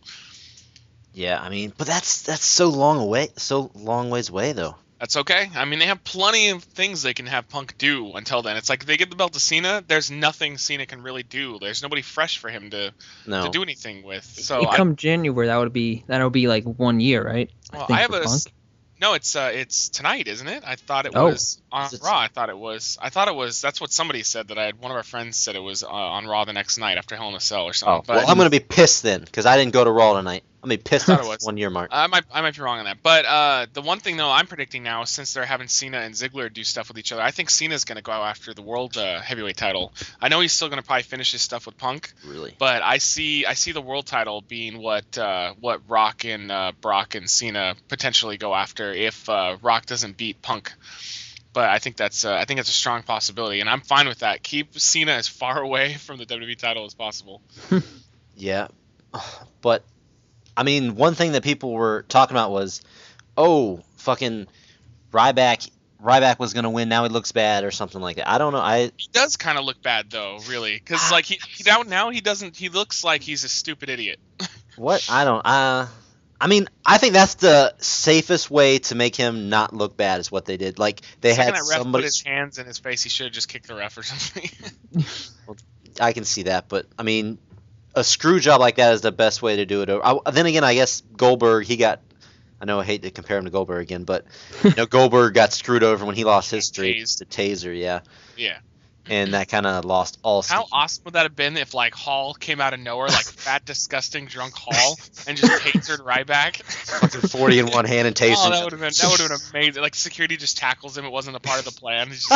Yeah, 1.12 1.40
I 1.40 1.48
mean, 1.48 1.72
but 1.76 1.86
that's 1.86 2.22
that's 2.22 2.44
so 2.44 2.68
long 2.68 2.98
away, 2.98 3.28
so 3.36 3.70
long 3.74 4.10
ways 4.10 4.28
away 4.28 4.52
though. 4.52 4.76
That's 4.98 5.14
okay. 5.16 5.50
I 5.54 5.66
mean, 5.66 5.78
they 5.78 5.86
have 5.86 6.02
plenty 6.04 6.48
of 6.50 6.62
things 6.64 7.02
they 7.02 7.12
can 7.12 7.26
have 7.26 7.48
Punk 7.50 7.76
do 7.76 8.12
until 8.14 8.40
then. 8.40 8.56
It's 8.56 8.70
like 8.70 8.86
they 8.86 8.96
get 8.96 9.10
the 9.10 9.16
belt 9.16 9.34
to 9.34 9.40
Cena. 9.40 9.84
There's 9.86 10.10
nothing 10.10 10.56
Cena 10.56 10.86
can 10.86 11.02
really 11.02 11.22
do. 11.22 11.58
There's 11.60 11.82
nobody 11.82 12.00
fresh 12.00 12.38
for 12.38 12.48
him 12.48 12.70
to, 12.70 12.94
No, 13.26 13.44
to 13.44 13.50
do 13.50 13.62
anything 13.62 14.04
with. 14.04 14.24
So 14.24 14.62
It 14.62 14.68
I, 14.68 14.76
come 14.76 14.96
January, 14.96 15.48
that 15.48 15.56
would 15.58 15.74
be 15.74 16.04
that 16.06 16.22
would 16.24 16.32
be 16.32 16.48
like 16.48 16.64
one 16.64 17.00
year, 17.00 17.22
right? 17.22 17.50
well, 17.74 17.86
think 17.86 17.98
I 17.98 18.02
have 18.02 18.10
for 18.10 18.20
a 18.20 18.24
Punk. 18.24 18.42
no. 18.98 19.12
It's 19.12 19.36
uh, 19.36 19.50
it's 19.52 19.90
tonight, 19.90 20.28
isn't 20.28 20.48
it? 20.48 20.62
I 20.66 20.76
thought 20.76 21.04
it 21.04 21.12
Oh. 21.14 21.26
was 21.26 21.60
on 21.70 21.84
Is 21.88 21.92
it- 21.92 22.02
Raw. 22.02 22.18
I 22.18 22.28
thought 22.28 22.48
it 22.48 22.56
was. 22.56 22.96
I 22.98 23.10
thought 23.10 23.28
it 23.28 23.34
was. 23.34 23.60
That's 23.60 23.82
what 23.82 23.92
somebody 23.92 24.22
said. 24.22 24.48
That 24.48 24.56
I 24.58 24.64
had 24.64 24.78
one 24.78 24.90
of 24.90 24.96
our 24.96 25.02
friends 25.02 25.36
said 25.36 25.56
it 25.56 25.60
was 25.62 25.82
uh, 25.82 25.88
on 25.88 26.26
Raw 26.26 26.46
the 26.46 26.54
next 26.54 26.78
night 26.78 26.96
after 26.96 27.16
Hell 27.16 27.28
in 27.28 27.34
a 27.34 27.40
Cell 27.40 27.64
or 27.66 27.68
Oh, 27.68 27.72
something. 27.72 28.04
but 28.06 28.16
well, 28.16 28.30
I'm 28.30 28.38
gonna 28.38 28.48
be 28.48 28.60
pissed 28.60 29.02
then 29.02 29.20
because 29.20 29.44
I 29.44 29.58
didn't 29.58 29.74
go 29.74 29.84
to 29.84 29.90
Raw 29.90 30.14
tonight. 30.14 30.42
I'm 30.66 30.70
be 30.70 30.76
pissed 30.78 31.06
Thought 31.06 31.20
at 31.20 31.24
it 31.24 31.28
was. 31.28 31.44
one 31.44 31.56
year 31.56 31.70
mark. 31.70 31.90
I 31.92 32.08
might 32.08 32.24
I 32.32 32.42
might 32.42 32.56
be 32.56 32.60
wrong 32.60 32.80
on 32.80 32.86
that, 32.86 32.98
but 33.02 33.24
uh, 33.24 33.66
the 33.72 33.82
one 33.82 34.00
thing 34.00 34.16
though 34.16 34.30
I'm 34.30 34.46
predicting 34.46 34.82
now, 34.82 35.04
since 35.04 35.32
they're 35.32 35.44
having 35.44 35.68
Cena 35.68 35.98
and 35.98 36.12
Ziggler 36.14 36.52
do 36.52 36.64
stuff 36.64 36.88
with 36.88 36.98
each 36.98 37.12
other, 37.12 37.22
I 37.22 37.30
think 37.30 37.50
Cena's 37.50 37.84
going 37.84 37.96
to 37.96 38.02
go 38.02 38.12
after 38.12 38.52
the 38.52 38.62
world 38.62 38.96
uh, 38.96 39.20
heavyweight 39.20 39.56
title. 39.56 39.92
I 40.20 40.28
know 40.28 40.40
he's 40.40 40.52
still 40.52 40.68
going 40.68 40.80
to 40.80 40.86
probably 40.86 41.04
finish 41.04 41.32
his 41.32 41.42
stuff 41.42 41.66
with 41.66 41.78
Punk, 41.78 42.12
really? 42.26 42.54
but 42.58 42.82
I 42.82 42.98
see 42.98 43.46
I 43.46 43.54
see 43.54 43.72
the 43.72 43.80
world 43.80 44.06
title 44.06 44.40
being 44.40 44.78
what 44.78 45.16
uh, 45.16 45.54
what 45.60 45.82
Rock 45.88 46.24
and 46.24 46.50
uh, 46.50 46.72
Brock 46.80 47.14
and 47.14 47.30
Cena 47.30 47.76
potentially 47.88 48.36
go 48.36 48.52
after 48.54 48.92
if 48.92 49.28
uh, 49.28 49.56
Rock 49.62 49.86
doesn't 49.86 50.16
beat 50.16 50.42
Punk. 50.42 50.72
But 51.52 51.70
I 51.70 51.78
think 51.78 51.96
that's 51.96 52.24
uh, 52.24 52.34
I 52.34 52.44
think 52.44 52.58
that's 52.58 52.68
a 52.68 52.72
strong 52.72 53.02
possibility, 53.04 53.60
and 53.60 53.70
I'm 53.70 53.80
fine 53.80 54.08
with 54.08 54.18
that. 54.18 54.42
Keep 54.42 54.78
Cena 54.78 55.12
as 55.12 55.28
far 55.28 55.58
away 55.62 55.94
from 55.94 56.18
the 56.18 56.26
WWE 56.26 56.58
title 56.58 56.84
as 56.84 56.94
possible. 56.94 57.40
Yeah, 58.38 58.68
but 59.62 59.82
I 60.56 60.62
mean, 60.62 60.96
one 60.96 61.14
thing 61.14 61.32
that 61.32 61.42
people 61.42 61.72
were 61.72 62.04
talking 62.08 62.34
about 62.34 62.50
was, 62.50 62.82
oh, 63.36 63.82
fucking 63.96 64.46
Ryback. 65.12 65.70
Ryback 66.02 66.38
was 66.38 66.52
gonna 66.52 66.70
win. 66.70 66.88
Now 66.88 67.04
he 67.04 67.08
looks 67.08 67.32
bad 67.32 67.64
or 67.64 67.70
something 67.70 68.00
like 68.00 68.16
that. 68.16 68.28
I 68.28 68.38
don't 68.38 68.52
know. 68.52 68.60
I 68.60 68.92
He 68.96 69.08
does 69.12 69.36
kind 69.36 69.58
of 69.58 69.64
look 69.64 69.82
bad 69.82 70.10
though, 70.10 70.38
really, 70.48 70.74
because 70.74 71.10
like 71.10 71.24
he, 71.24 71.40
he 71.48 71.64
now 71.64 71.82
now 71.82 72.10
he 72.10 72.20
doesn't 72.20 72.54
he 72.54 72.68
looks 72.68 73.02
like 73.02 73.22
he's 73.22 73.44
a 73.44 73.48
stupid 73.48 73.88
idiot. 73.88 74.20
what 74.76 75.06
I 75.10 75.24
don't. 75.24 75.44
Uh, 75.44 75.86
I 76.38 76.48
mean, 76.48 76.68
I 76.84 76.98
think 76.98 77.14
that's 77.14 77.34
the 77.34 77.74
safest 77.78 78.50
way 78.50 78.78
to 78.80 78.94
make 78.94 79.16
him 79.16 79.48
not 79.48 79.72
look 79.74 79.96
bad 79.96 80.20
is 80.20 80.30
what 80.30 80.44
they 80.44 80.58
did. 80.58 80.78
Like 80.78 81.00
they 81.22 81.30
Second 81.30 81.44
had 81.44 81.54
that 81.54 81.68
ref 81.70 81.78
somebody. 81.78 82.02
put 82.02 82.04
his 82.04 82.22
hands 82.22 82.58
in 82.58 82.66
his 82.66 82.78
face, 82.78 83.02
he 83.02 83.08
should 83.08 83.24
have 83.24 83.32
just 83.32 83.48
kicked 83.48 83.66
the 83.66 83.74
ref 83.74 83.96
or 83.96 84.02
something. 84.02 84.50
well, 85.46 85.56
I 85.98 86.12
can 86.12 86.24
see 86.24 86.44
that, 86.44 86.68
but 86.68 86.86
I 86.98 87.04
mean, 87.04 87.38
a 87.96 88.04
screw 88.04 88.38
job 88.38 88.60
like 88.60 88.76
that 88.76 88.92
is 88.94 89.00
the 89.00 89.10
best 89.10 89.42
way 89.42 89.56
to 89.56 89.66
do 89.66 89.82
it. 89.82 89.90
I, 89.90 90.18
then 90.30 90.46
again, 90.46 90.62
I 90.64 90.74
guess 90.74 91.02
Goldberg 91.16 91.66
he 91.66 91.76
got. 91.76 92.00
I 92.60 92.64
know 92.64 92.80
I 92.80 92.84
hate 92.84 93.02
to 93.02 93.10
compare 93.10 93.36
him 93.38 93.44
to 93.44 93.50
Goldberg 93.50 93.82
again, 93.82 94.04
but 94.04 94.24
you 94.62 94.72
know 94.76 94.86
Goldberg 94.96 95.34
got 95.34 95.52
screwed 95.52 95.82
over 95.82 96.04
when 96.06 96.14
he 96.14 96.24
lost 96.24 96.50
his 96.50 96.66
streak. 96.66 96.96
Tased. 96.98 97.18
The 97.18 97.24
taser, 97.26 97.78
yeah, 97.78 98.00
Yeah. 98.36 98.58
and 99.10 99.34
that 99.34 99.48
kind 99.48 99.66
of 99.66 99.84
lost 99.84 100.18
all. 100.22 100.40
How 100.40 100.62
steam. 100.64 100.68
awesome 100.72 101.04
would 101.04 101.14
that 101.14 101.24
have 101.24 101.36
been 101.36 101.58
if 101.58 101.74
like 101.74 101.94
Hall 101.94 102.32
came 102.32 102.60
out 102.62 102.72
of 102.72 102.80
nowhere, 102.80 103.08
like 103.08 103.24
fat, 103.26 103.66
disgusting, 103.66 104.24
drunk 104.24 104.54
Hall, 104.56 104.98
and 105.28 105.36
just 105.36 105.62
tasered 105.64 106.00
Ryback? 106.00 106.62
Fucking 106.62 107.28
Forty 107.28 107.58
in 107.58 107.66
one 107.66 107.84
hand 107.84 108.06
and 108.06 108.16
taser. 108.16 108.36
Oh, 108.38 108.50
that 108.50 108.64
would 108.64 108.72
have 108.72 108.80
been 108.80 108.92
that 108.92 109.08
would 109.10 109.20
have 109.20 109.28
been 109.52 109.60
amazing. 109.60 109.82
Like 109.82 109.94
security 109.94 110.38
just 110.38 110.56
tackles 110.56 110.96
him. 110.96 111.04
It 111.04 111.12
wasn't 111.12 111.36
a 111.36 111.40
part 111.40 111.58
of 111.58 111.66
the 111.66 111.78
plan. 111.78 112.08
Just, 112.10 112.30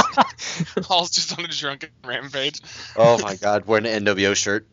Hall's 0.86 1.10
just 1.10 1.38
on 1.38 1.44
a 1.44 1.48
drunken 1.48 1.88
rampage. 2.04 2.60
oh 2.96 3.18
my 3.22 3.36
God, 3.36 3.64
wearing 3.66 3.86
an 3.86 4.04
NWO 4.04 4.34
shirt. 4.36 4.66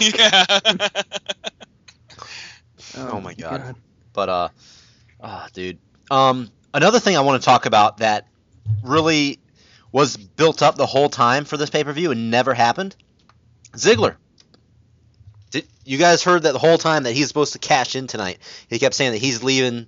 Yeah. 0.00 0.46
Oh 2.96 3.20
my 3.20 3.34
God. 3.34 3.76
But 4.12 4.28
uh, 4.28 4.48
ah, 5.20 5.48
dude. 5.52 5.78
Um, 6.10 6.50
another 6.74 7.00
thing 7.00 7.16
I 7.16 7.20
want 7.20 7.40
to 7.40 7.44
talk 7.44 7.66
about 7.66 7.98
that 7.98 8.26
really 8.82 9.38
was 9.92 10.16
built 10.16 10.62
up 10.62 10.76
the 10.76 10.86
whole 10.86 11.08
time 11.08 11.44
for 11.44 11.56
this 11.56 11.70
pay 11.70 11.84
per 11.84 11.92
view 11.92 12.10
and 12.10 12.30
never 12.30 12.54
happened. 12.54 12.96
Ziggler. 13.72 14.16
Did 15.50 15.66
you 15.84 15.98
guys 15.98 16.22
heard 16.22 16.42
that 16.42 16.52
the 16.52 16.58
whole 16.58 16.78
time 16.78 17.04
that 17.04 17.12
he's 17.12 17.28
supposed 17.28 17.54
to 17.54 17.58
cash 17.58 17.96
in 17.96 18.06
tonight? 18.06 18.38
He 18.68 18.78
kept 18.78 18.94
saying 18.94 19.12
that 19.12 19.18
he's 19.18 19.42
leaving 19.42 19.86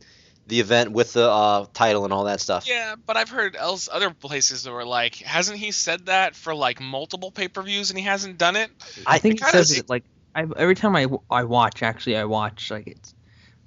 the 0.51 0.61
event 0.61 0.93
with 0.93 1.15
the 1.15 1.29
uh, 1.31 1.65
title 1.73 2.05
and 2.05 2.13
all 2.13 2.25
that 2.25 2.41
stuff. 2.41 2.69
Yeah, 2.69 2.97
but 3.07 3.17
I've 3.17 3.31
heard 3.31 3.57
else 3.57 3.89
other 3.91 4.11
places 4.11 4.65
that 4.65 4.73
were 4.73 4.85
like, 4.85 5.15
hasn't 5.17 5.59
he 5.59 5.71
said 5.71 6.07
that 6.07 6.37
for 6.37 6.55
like 6.55 6.81
multiple 6.81 7.31
pay 7.31 7.49
per 7.49 7.63
views 7.63 7.91
and 7.91 7.99
he 7.99 8.05
hasn't 8.05 8.37
done 8.37 8.57
it? 8.57 8.71
I 9.07 9.19
think 9.19 9.35
he 9.35 9.39
kinda 9.39 9.53
says 9.53 9.79
it 9.79 9.89
like 9.89 10.05
I, 10.35 10.43
every 10.57 10.75
time 10.75 10.95
I, 10.95 11.07
I 11.31 11.45
watch. 11.45 11.83
Actually, 11.83 12.19
I 12.19 12.25
watch 12.25 12.71
like 12.71 12.87
it's. 12.87 13.15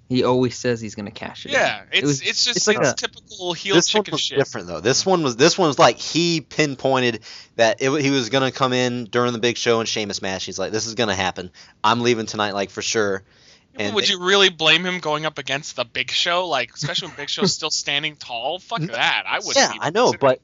He 0.10 0.24
always 0.26 0.56
says 0.56 0.80
he's 0.82 0.94
gonna 0.96 1.12
cash 1.12 1.46
it. 1.46 1.50
in. 1.50 1.54
Yeah, 1.56 1.84
it's 1.92 2.06
was- 2.06 2.22
it's 2.22 2.44
just 2.44 2.58
it's 2.58 2.68
like 2.68 2.78
it's 2.78 2.92
a- 2.92 2.96
typical 2.96 3.54
heel 3.54 3.74
this 3.76 3.94
one 3.96 4.04
was 4.12 4.22
shit. 4.22 4.38
different 4.38 4.68
though. 4.68 4.80
This 4.82 5.06
one 5.06 5.24
was 5.24 5.36
this 5.38 5.58
one 5.58 5.70
was 5.70 5.80
like 5.80 5.98
he 5.98 6.42
pinpointed 6.42 7.22
that 7.56 7.82
it, 7.82 7.90
he 8.02 8.12
was 8.12 8.30
gonna 8.30 8.52
come 8.52 8.74
in 8.74 9.06
during 9.06 9.34
the 9.34 9.40
big 9.40 9.58
show 9.58 9.80
and 9.80 9.88
Sheamus 9.90 10.22
match. 10.22 10.44
He's 10.44 10.60
like, 10.60 10.72
this 10.72 10.86
is 10.86 10.94
gonna 10.96 11.16
happen. 11.16 11.50
I'm 11.84 12.02
leaving 12.02 12.26
tonight, 12.28 12.54
like 12.54 12.70
for 12.70 12.82
sure. 12.82 13.24
And 13.76 13.96
would 13.96 14.04
they- 14.06 14.10
you 14.10 14.24
really 14.24 14.50
blame 14.50 14.86
him 14.86 15.00
going 15.00 15.26
up 15.26 15.38
against 15.38 15.76
the 15.76 15.86
Big 15.86 16.12
Show? 16.12 16.48
Like, 16.48 16.74
especially 16.76 17.08
when 17.10 17.18
Big 17.18 17.30
Show's 17.30 17.54
still 17.56 17.72
standing 17.72 18.16
tall. 18.16 18.60
Fuck 18.60 18.82
that. 18.82 19.24
I 19.28 19.38
wouldn't. 19.40 19.56
Yeah, 19.56 19.74
I 19.80 19.90
know, 19.90 20.14
but 20.20 20.42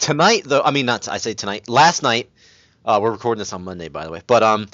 tonight 0.00 0.42
though, 0.44 0.62
I 0.62 0.70
mean 0.70 0.86
not 0.86 1.02
t- 1.02 1.10
I 1.10 1.18
say 1.18 1.34
tonight. 1.34 1.68
Last 1.68 2.02
night, 2.02 2.30
uh, 2.84 2.98
we're 3.02 3.12
recording 3.12 3.38
this 3.40 3.52
on 3.52 3.64
Monday, 3.64 3.88
by 3.88 4.04
the 4.04 4.10
way. 4.10 4.22
But 4.26 4.42
um, 4.42 4.68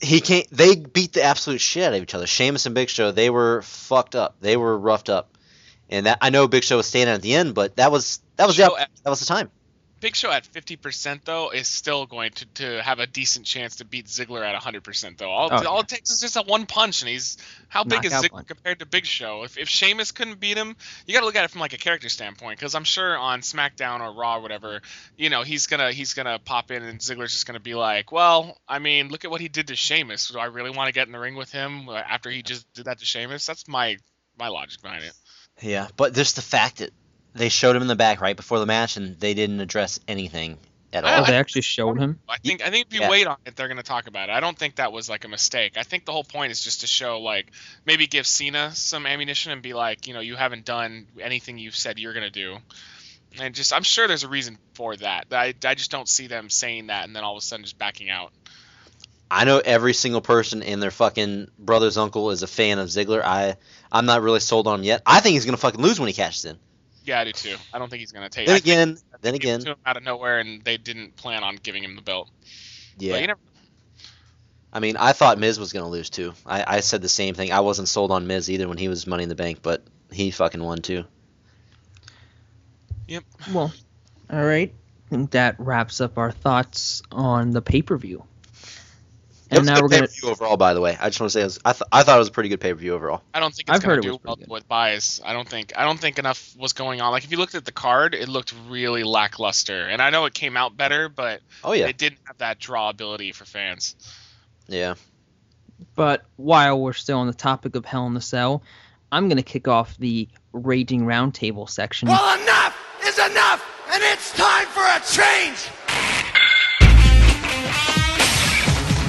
he 0.00 0.20
can't. 0.20 0.46
They 0.50 0.76
beat 0.76 1.12
the 1.12 1.22
absolute 1.22 1.60
shit 1.60 1.84
out 1.84 1.94
of 1.94 2.02
each 2.02 2.14
other. 2.14 2.26
Sheamus 2.26 2.66
and 2.66 2.74
Big 2.74 2.88
Show, 2.88 3.12
they 3.12 3.30
were 3.30 3.62
fucked 3.62 4.14
up. 4.16 4.36
They 4.40 4.56
were 4.56 4.76
roughed 4.78 5.08
up, 5.08 5.36
and 5.88 6.06
that 6.06 6.18
I 6.20 6.30
know 6.30 6.48
Big 6.48 6.64
Show 6.64 6.78
was 6.78 6.86
standing 6.86 7.14
at 7.14 7.22
the 7.22 7.34
end, 7.34 7.54
but 7.54 7.76
that 7.76 7.92
was 7.92 8.20
that 8.36 8.46
was 8.46 8.56
the, 8.56 8.64
Show 8.66 8.76
that 8.76 9.10
was 9.10 9.20
the 9.20 9.26
time. 9.26 9.50
Big 10.00 10.16
Show 10.16 10.30
at 10.30 10.44
50% 10.50 11.24
though 11.24 11.50
is 11.50 11.68
still 11.68 12.06
going 12.06 12.32
to, 12.32 12.46
to 12.46 12.82
have 12.82 12.98
a 13.00 13.06
decent 13.06 13.44
chance 13.46 13.76
to 13.76 13.84
beat 13.84 14.06
Ziggler 14.06 14.42
at 14.42 14.60
100% 14.60 15.18
though. 15.18 15.30
All, 15.30 15.48
Oh, 15.52 15.56
all 15.66 15.74
yeah. 15.76 15.80
it 15.80 15.88
takes 15.88 16.10
is 16.10 16.20
just 16.20 16.36
a 16.36 16.42
one 16.42 16.64
punch, 16.66 17.02
and 17.02 17.08
he's 17.10 17.36
how 17.68 17.84
big 17.84 18.04
is 18.04 18.12
Ziggler 18.12 18.30
punch. 18.30 18.48
compared 18.48 18.78
to 18.78 18.86
Big 18.86 19.04
Show? 19.06 19.44
If 19.44 19.58
if 19.58 19.68
Sheamus 19.68 20.12
couldn't 20.12 20.40
beat 20.40 20.56
him, 20.56 20.74
you 21.06 21.12
got 21.14 21.20
to 21.20 21.26
look 21.26 21.36
at 21.36 21.44
it 21.44 21.50
from 21.50 21.60
like 21.60 21.74
a 21.74 21.78
character 21.78 22.08
standpoint, 22.08 22.58
because 22.58 22.74
I'm 22.74 22.84
sure 22.84 23.16
on 23.16 23.42
SmackDown 23.42 24.00
or 24.00 24.12
Raw 24.12 24.36
or 24.36 24.40
whatever, 24.40 24.80
you 25.16 25.28
know, 25.30 25.42
he's 25.42 25.66
gonna 25.66 25.92
he's 25.92 26.14
gonna 26.14 26.38
pop 26.38 26.70
in 26.70 26.82
and 26.82 26.98
Ziggler's 26.98 27.32
just 27.32 27.46
gonna 27.46 27.60
be 27.60 27.74
like, 27.74 28.10
well, 28.10 28.56
I 28.66 28.78
mean, 28.78 29.08
look 29.08 29.24
at 29.24 29.30
what 29.30 29.40
he 29.40 29.48
did 29.48 29.66
to 29.68 29.76
Sheamus. 29.76 30.28
Do 30.28 30.38
I 30.38 30.46
really 30.46 30.70
want 30.70 30.88
to 30.88 30.92
get 30.92 31.06
in 31.06 31.12
the 31.12 31.18
ring 31.20 31.36
with 31.36 31.52
him 31.52 31.88
uh, 31.88 31.94
after 31.94 32.30
he 32.30 32.42
just 32.42 32.72
did 32.72 32.86
that 32.86 32.98
to 33.00 33.04
Sheamus? 33.04 33.44
That's 33.44 33.68
my 33.68 33.98
my 34.38 34.48
logic 34.48 34.80
behind 34.80 35.04
it. 35.04 35.12
Yeah, 35.60 35.88
but 35.96 36.14
just 36.14 36.36
the 36.36 36.42
fact 36.42 36.78
that 36.78 36.90
they 37.34 37.48
showed 37.48 37.76
him 37.76 37.82
in 37.82 37.88
the 37.88 37.96
back 37.96 38.20
right 38.20 38.36
before 38.36 38.58
the 38.58 38.66
match, 38.66 38.96
and 38.96 39.18
they 39.20 39.34
didn't 39.34 39.60
address 39.60 40.00
anything 40.08 40.58
at 40.92 41.04
I- 41.04 41.14
Oh, 41.14 41.18
all. 41.20 41.24
they 41.26 41.36
actually 41.36 41.62
showed 41.62 41.98
him. 41.98 42.18
I 42.28 42.38
think 42.38 42.62
I 42.62 42.70
think 42.70 42.88
if 42.88 42.94
you 42.94 43.00
Yeah. 43.02 43.10
wait 43.10 43.26
on 43.26 43.36
it, 43.46 43.54
they're 43.54 43.68
gonna 43.68 43.82
talk 43.84 44.08
about 44.08 44.28
it. 44.28 44.32
I 44.32 44.40
don't 44.40 44.58
think 44.58 44.76
that 44.76 44.90
was 44.92 45.08
like 45.08 45.24
a 45.24 45.28
mistake. 45.28 45.76
I 45.76 45.84
think 45.84 46.04
the 46.04 46.12
whole 46.12 46.24
point 46.24 46.50
is 46.50 46.62
just 46.62 46.80
to 46.80 46.86
show 46.88 47.20
like 47.20 47.52
maybe 47.84 48.06
give 48.08 48.26
Cena 48.26 48.72
some 48.74 49.06
ammunition 49.06 49.52
and 49.52 49.62
be 49.62 49.72
like, 49.72 50.08
you 50.08 50.14
know, 50.14 50.20
you 50.20 50.34
haven't 50.34 50.64
done 50.64 51.06
anything 51.20 51.58
you've 51.58 51.76
said 51.76 51.98
you're 52.00 52.12
gonna 52.14 52.30
do. 52.30 52.58
And 53.38 53.54
just 53.54 53.72
I'm 53.72 53.84
sure 53.84 54.08
there's 54.08 54.24
a 54.24 54.28
reason 54.28 54.58
for 54.74 54.96
that. 54.96 55.26
I, 55.30 55.54
I 55.64 55.74
just 55.76 55.92
don't 55.92 56.08
see 56.08 56.26
them 56.26 56.50
saying 56.50 56.88
that 56.88 57.04
and 57.04 57.14
then 57.14 57.22
all 57.22 57.36
of 57.36 57.42
a 57.42 57.46
sudden 57.46 57.64
just 57.64 57.78
backing 57.78 58.10
out. 58.10 58.32
I 59.30 59.44
know 59.44 59.58
every 59.64 59.94
single 59.94 60.20
person 60.20 60.64
and 60.64 60.82
their 60.82 60.90
fucking 60.90 61.52
brother's 61.56 61.96
uncle 61.96 62.32
is 62.32 62.42
a 62.42 62.48
fan 62.48 62.80
of 62.80 62.88
Ziggler. 62.88 63.22
I 63.22 63.54
I'm 63.92 64.06
not 64.06 64.22
really 64.22 64.40
sold 64.40 64.66
on 64.66 64.80
him 64.80 64.84
yet. 64.84 65.02
I 65.06 65.20
think 65.20 65.34
he's 65.34 65.44
gonna 65.44 65.56
fucking 65.56 65.80
lose 65.80 66.00
when 66.00 66.08
he 66.08 66.12
cashes 66.14 66.46
in. 66.46 66.58
Yeah, 67.04 67.20
I 67.20 67.24
do 67.24 67.32
too. 67.32 67.56
I 67.72 67.78
don't 67.78 67.88
think 67.88 68.00
he's 68.00 68.12
gonna 68.12 68.28
take. 68.28 68.44
It. 68.44 68.46
Then 68.46 68.56
I 68.56 68.58
think 68.60 68.64
again, 68.66 68.98
then 69.22 69.32
they 69.32 69.38
gave 69.38 69.50
it 69.50 69.54
again, 69.54 69.60
to 69.60 69.70
him 69.72 69.76
out 69.86 69.96
of 69.96 70.02
nowhere, 70.02 70.38
and 70.38 70.62
they 70.62 70.76
didn't 70.76 71.16
plan 71.16 71.42
on 71.42 71.56
giving 71.56 71.82
him 71.82 71.96
the 71.96 72.02
belt. 72.02 72.30
yeah. 72.98 73.12
But 73.12 73.20
you 73.22 73.26
never, 73.28 73.40
I 74.72 74.80
mean, 74.80 74.96
I 74.96 75.12
thought 75.12 75.38
Miz 75.38 75.58
was 75.58 75.72
gonna 75.72 75.88
lose 75.88 76.10
too. 76.10 76.32
I, 76.46 76.76
I 76.76 76.80
said 76.80 77.02
the 77.02 77.08
same 77.08 77.34
thing. 77.34 77.52
I 77.52 77.60
wasn't 77.60 77.88
sold 77.88 78.10
on 78.10 78.26
Miz 78.26 78.50
either 78.50 78.68
when 78.68 78.78
he 78.78 78.88
was 78.88 79.06
Money 79.06 79.24
in 79.24 79.28
the 79.28 79.34
Bank, 79.34 79.60
but 79.62 79.82
he 80.12 80.30
fucking 80.30 80.62
won 80.62 80.78
too. 80.82 81.04
Yep. 83.08 83.24
Well, 83.52 83.72
all 84.30 84.44
right. 84.44 84.72
I 84.72 85.10
think 85.10 85.32
that 85.32 85.56
wraps 85.58 86.00
up 86.00 86.18
our 86.18 86.30
thoughts 86.30 87.02
on 87.10 87.50
the 87.50 87.60
pay 87.62 87.82
per 87.82 87.96
view. 87.96 88.24
It 89.50 89.56
And 89.56 89.60
was 89.62 89.68
a 89.68 89.70
now 89.72 89.74
good 89.76 89.82
we're 89.82 89.88
gonna. 89.88 90.00
pay-per-view 90.06 90.30
overall, 90.30 90.56
by 90.56 90.74
the 90.74 90.80
way. 90.80 90.96
I 91.00 91.08
just 91.08 91.18
want 91.20 91.30
to 91.32 91.34
say, 91.34 91.40
it 91.40 91.44
was, 91.44 91.58
I, 91.64 91.72
th- 91.72 91.82
I 91.90 92.02
thought 92.04 92.14
it 92.16 92.18
was 92.20 92.28
a 92.28 92.32
pretty 92.32 92.48
good 92.50 92.60
pay 92.60 92.72
per 92.72 92.78
view 92.78 92.94
overall. 92.94 93.22
I 93.34 93.40
don't 93.40 93.52
think 93.52 93.68
it's 93.68 93.76
I've 93.76 93.82
gonna 93.82 93.94
heard 93.96 94.02
do 94.02 94.10
was 94.12 94.18
well 94.24 94.36
good. 94.36 94.48
with 94.48 94.68
buys. 94.68 95.20
I 95.24 95.32
don't 95.32 95.48
think 95.48 95.72
I 95.76 95.84
don't 95.84 95.98
think 95.98 96.18
enough 96.20 96.54
was 96.56 96.72
going 96.72 97.00
on. 97.00 97.10
Like 97.10 97.24
if 97.24 97.32
you 97.32 97.36
looked 97.38 97.56
at 97.56 97.64
the 97.64 97.72
card, 97.72 98.14
it 98.14 98.28
looked 98.28 98.54
really 98.68 99.02
lackluster. 99.02 99.82
And 99.88 100.00
I 100.00 100.10
know 100.10 100.24
it 100.26 100.34
came 100.34 100.56
out 100.56 100.76
better, 100.76 101.08
but 101.08 101.40
Oh 101.64 101.72
yeah, 101.72 101.86
it 101.88 101.98
didn't 101.98 102.20
have 102.26 102.38
that 102.38 102.58
draw 102.60 102.90
ability 102.90 103.32
for 103.32 103.44
fans. 103.44 103.96
yeah. 104.68 104.94
But 105.96 106.24
while 106.36 106.78
we're 106.80 106.92
still 106.92 107.18
on 107.18 107.26
the 107.26 107.32
topic 107.34 107.74
of 107.74 107.84
Hell 107.84 108.06
in 108.06 108.14
the 108.14 108.20
Cell, 108.20 108.62
I'm 109.10 109.28
gonna 109.28 109.42
kick 109.42 109.66
off 109.66 109.96
the 109.98 110.28
Raging 110.52 111.02
Roundtable 111.02 111.68
section. 111.68 112.08
Well, 112.08 112.40
enough 112.40 112.76
is 113.04 113.18
enough, 113.18 113.64
and 113.92 114.02
it's 114.04 114.32
time 114.36 114.66
for 114.66 114.82
a 114.82 115.00
change. 115.00 115.68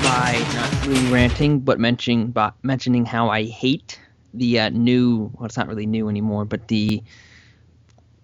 By 0.01 0.47
not 0.49 0.73
really 0.81 1.05
ranting, 1.05 1.59
but 1.59 1.79
mentioning 1.79 2.31
but 2.31 2.55
mentioning 2.63 3.05
how 3.05 3.29
I 3.29 3.45
hate 3.45 3.99
the 4.33 4.59
uh, 4.59 4.69
new. 4.69 5.31
Well, 5.33 5.45
it's 5.45 5.57
not 5.57 5.67
really 5.67 5.85
new 5.85 6.09
anymore, 6.09 6.45
but 6.45 6.67
the, 6.67 7.03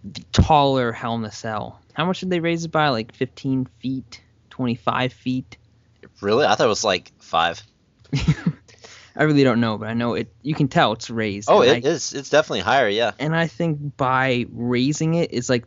the 0.04 0.24
taller 0.32 0.92
Hell 0.92 1.16
in 1.16 1.22
the 1.22 1.32
Cell. 1.32 1.82
How 1.94 2.06
much 2.06 2.20
did 2.20 2.30
they 2.30 2.40
raise 2.40 2.66
it 2.66 2.72
by? 2.72 2.90
Like 2.90 3.14
15 3.14 3.66
feet, 3.80 4.22
25 4.50 5.14
feet. 5.14 5.58
Really, 6.22 6.46
I 6.46 6.56
thought 6.56 6.66
it 6.66 6.70
was 6.70 6.84
like 6.84 7.12
five. 7.20 7.62
I 9.16 9.24
really 9.24 9.44
don't 9.44 9.60
know, 9.60 9.78
but 9.78 9.90
I 9.90 9.94
know 9.94 10.14
it. 10.14 10.32
You 10.44 10.54
can 10.54 10.68
tell 10.68 10.94
it's 10.94 11.10
raised. 11.10 11.50
Oh, 11.50 11.62
it 11.62 11.86
I, 11.86 11.88
is. 11.90 12.14
It's 12.14 12.30
definitely 12.30 12.62
higher. 12.62 12.88
Yeah. 12.88 13.12
and 13.20 13.36
I 13.36 13.48
think 13.48 13.98
by 13.98 14.46
raising 14.52 15.16
it 15.16 15.32
is 15.32 15.50
like 15.50 15.66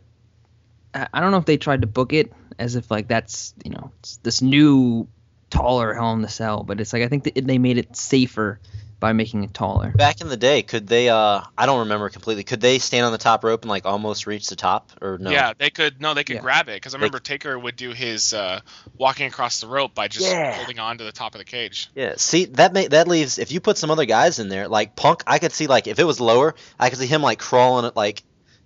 I 0.93 1.07
I 1.13 1.19
don't 1.19 1.31
know 1.31 1.37
if 1.37 1.45
they 1.45 1.57
tried 1.57 1.81
to 1.81 1.87
book 1.87 2.13
it 2.13 2.31
as 2.57 2.75
if 2.75 2.89
like 2.89 3.07
that's 3.07 3.53
you 3.63 3.71
know 3.71 3.91
it's 3.99 4.17
this 4.17 4.41
new 4.41 5.07
taller 5.51 5.93
Hell 5.93 6.13
in 6.13 6.21
the 6.23 6.27
Cell, 6.29 6.63
but 6.63 6.81
it's 6.81 6.91
like 6.93 7.03
I 7.03 7.07
think 7.07 7.25
that 7.25 7.35
they 7.35 7.59
made 7.59 7.77
it 7.77 7.95
safer 7.95 8.59
by 8.99 9.13
making 9.13 9.43
it 9.43 9.51
taller. 9.51 9.91
Back 9.95 10.21
in 10.21 10.27
the 10.29 10.37
day, 10.37 10.61
could 10.61 10.85
they? 10.85 11.09
Uh, 11.09 11.41
I 11.57 11.65
don't 11.65 11.79
remember 11.79 12.09
completely. 12.09 12.43
Could 12.43 12.61
they 12.61 12.77
stand 12.77 13.03
on 13.03 13.11
the 13.11 13.17
top 13.17 13.43
rope 13.43 13.63
and 13.63 13.69
like 13.69 13.85
almost 13.87 14.27
reach 14.27 14.47
the 14.47 14.55
top, 14.55 14.91
or 15.01 15.17
no? 15.17 15.31
Yeah, 15.31 15.53
they 15.57 15.71
could 15.71 15.99
no, 15.99 16.13
they 16.13 16.23
could 16.23 16.35
Yeah. 16.35 16.41
grab 16.41 16.69
it 16.69 16.75
because 16.75 16.93
I 16.93 16.97
They- 16.97 17.01
remember 17.01 17.19
Taker 17.19 17.57
would 17.57 17.75
do 17.75 17.91
his 17.93 18.33
uh, 18.33 18.59
walking 18.97 19.25
across 19.25 19.59
the 19.59 19.67
rope 19.67 19.95
by 19.95 20.07
just 20.07 20.27
Yeah. 20.27 20.53
holding 20.53 20.77
on 20.79 20.99
to 20.99 21.03
the 21.03 21.11
top 21.11 21.33
of 21.33 21.39
the 21.39 21.45
cage. 21.45 21.89
Yeah, 21.95 22.13
see 22.17 22.45
that 22.45 22.73
may, 22.73 22.87
that 22.87 23.07
leaves 23.07 23.39
if 23.39 23.51
you 23.51 23.59
put 23.59 23.77
some 23.79 23.89
other 23.91 24.05
guys 24.05 24.37
in 24.39 24.49
there 24.49 24.67
like 24.67 24.95
Punk, 24.95 25.23
I 25.25 25.39
could 25.39 25.51
see 25.51 25.65
like 25.67 25.87
if 25.87 25.97
it 25.97 26.03
was 26.05 26.19
lower, 26.19 26.53
I 26.79 26.89
could 26.89 26.99
see 26.99 27.07
him 27.07 27.23
like 27.23 27.39
crawling 27.39 27.85
it 27.85 27.95
like 27.95 28.21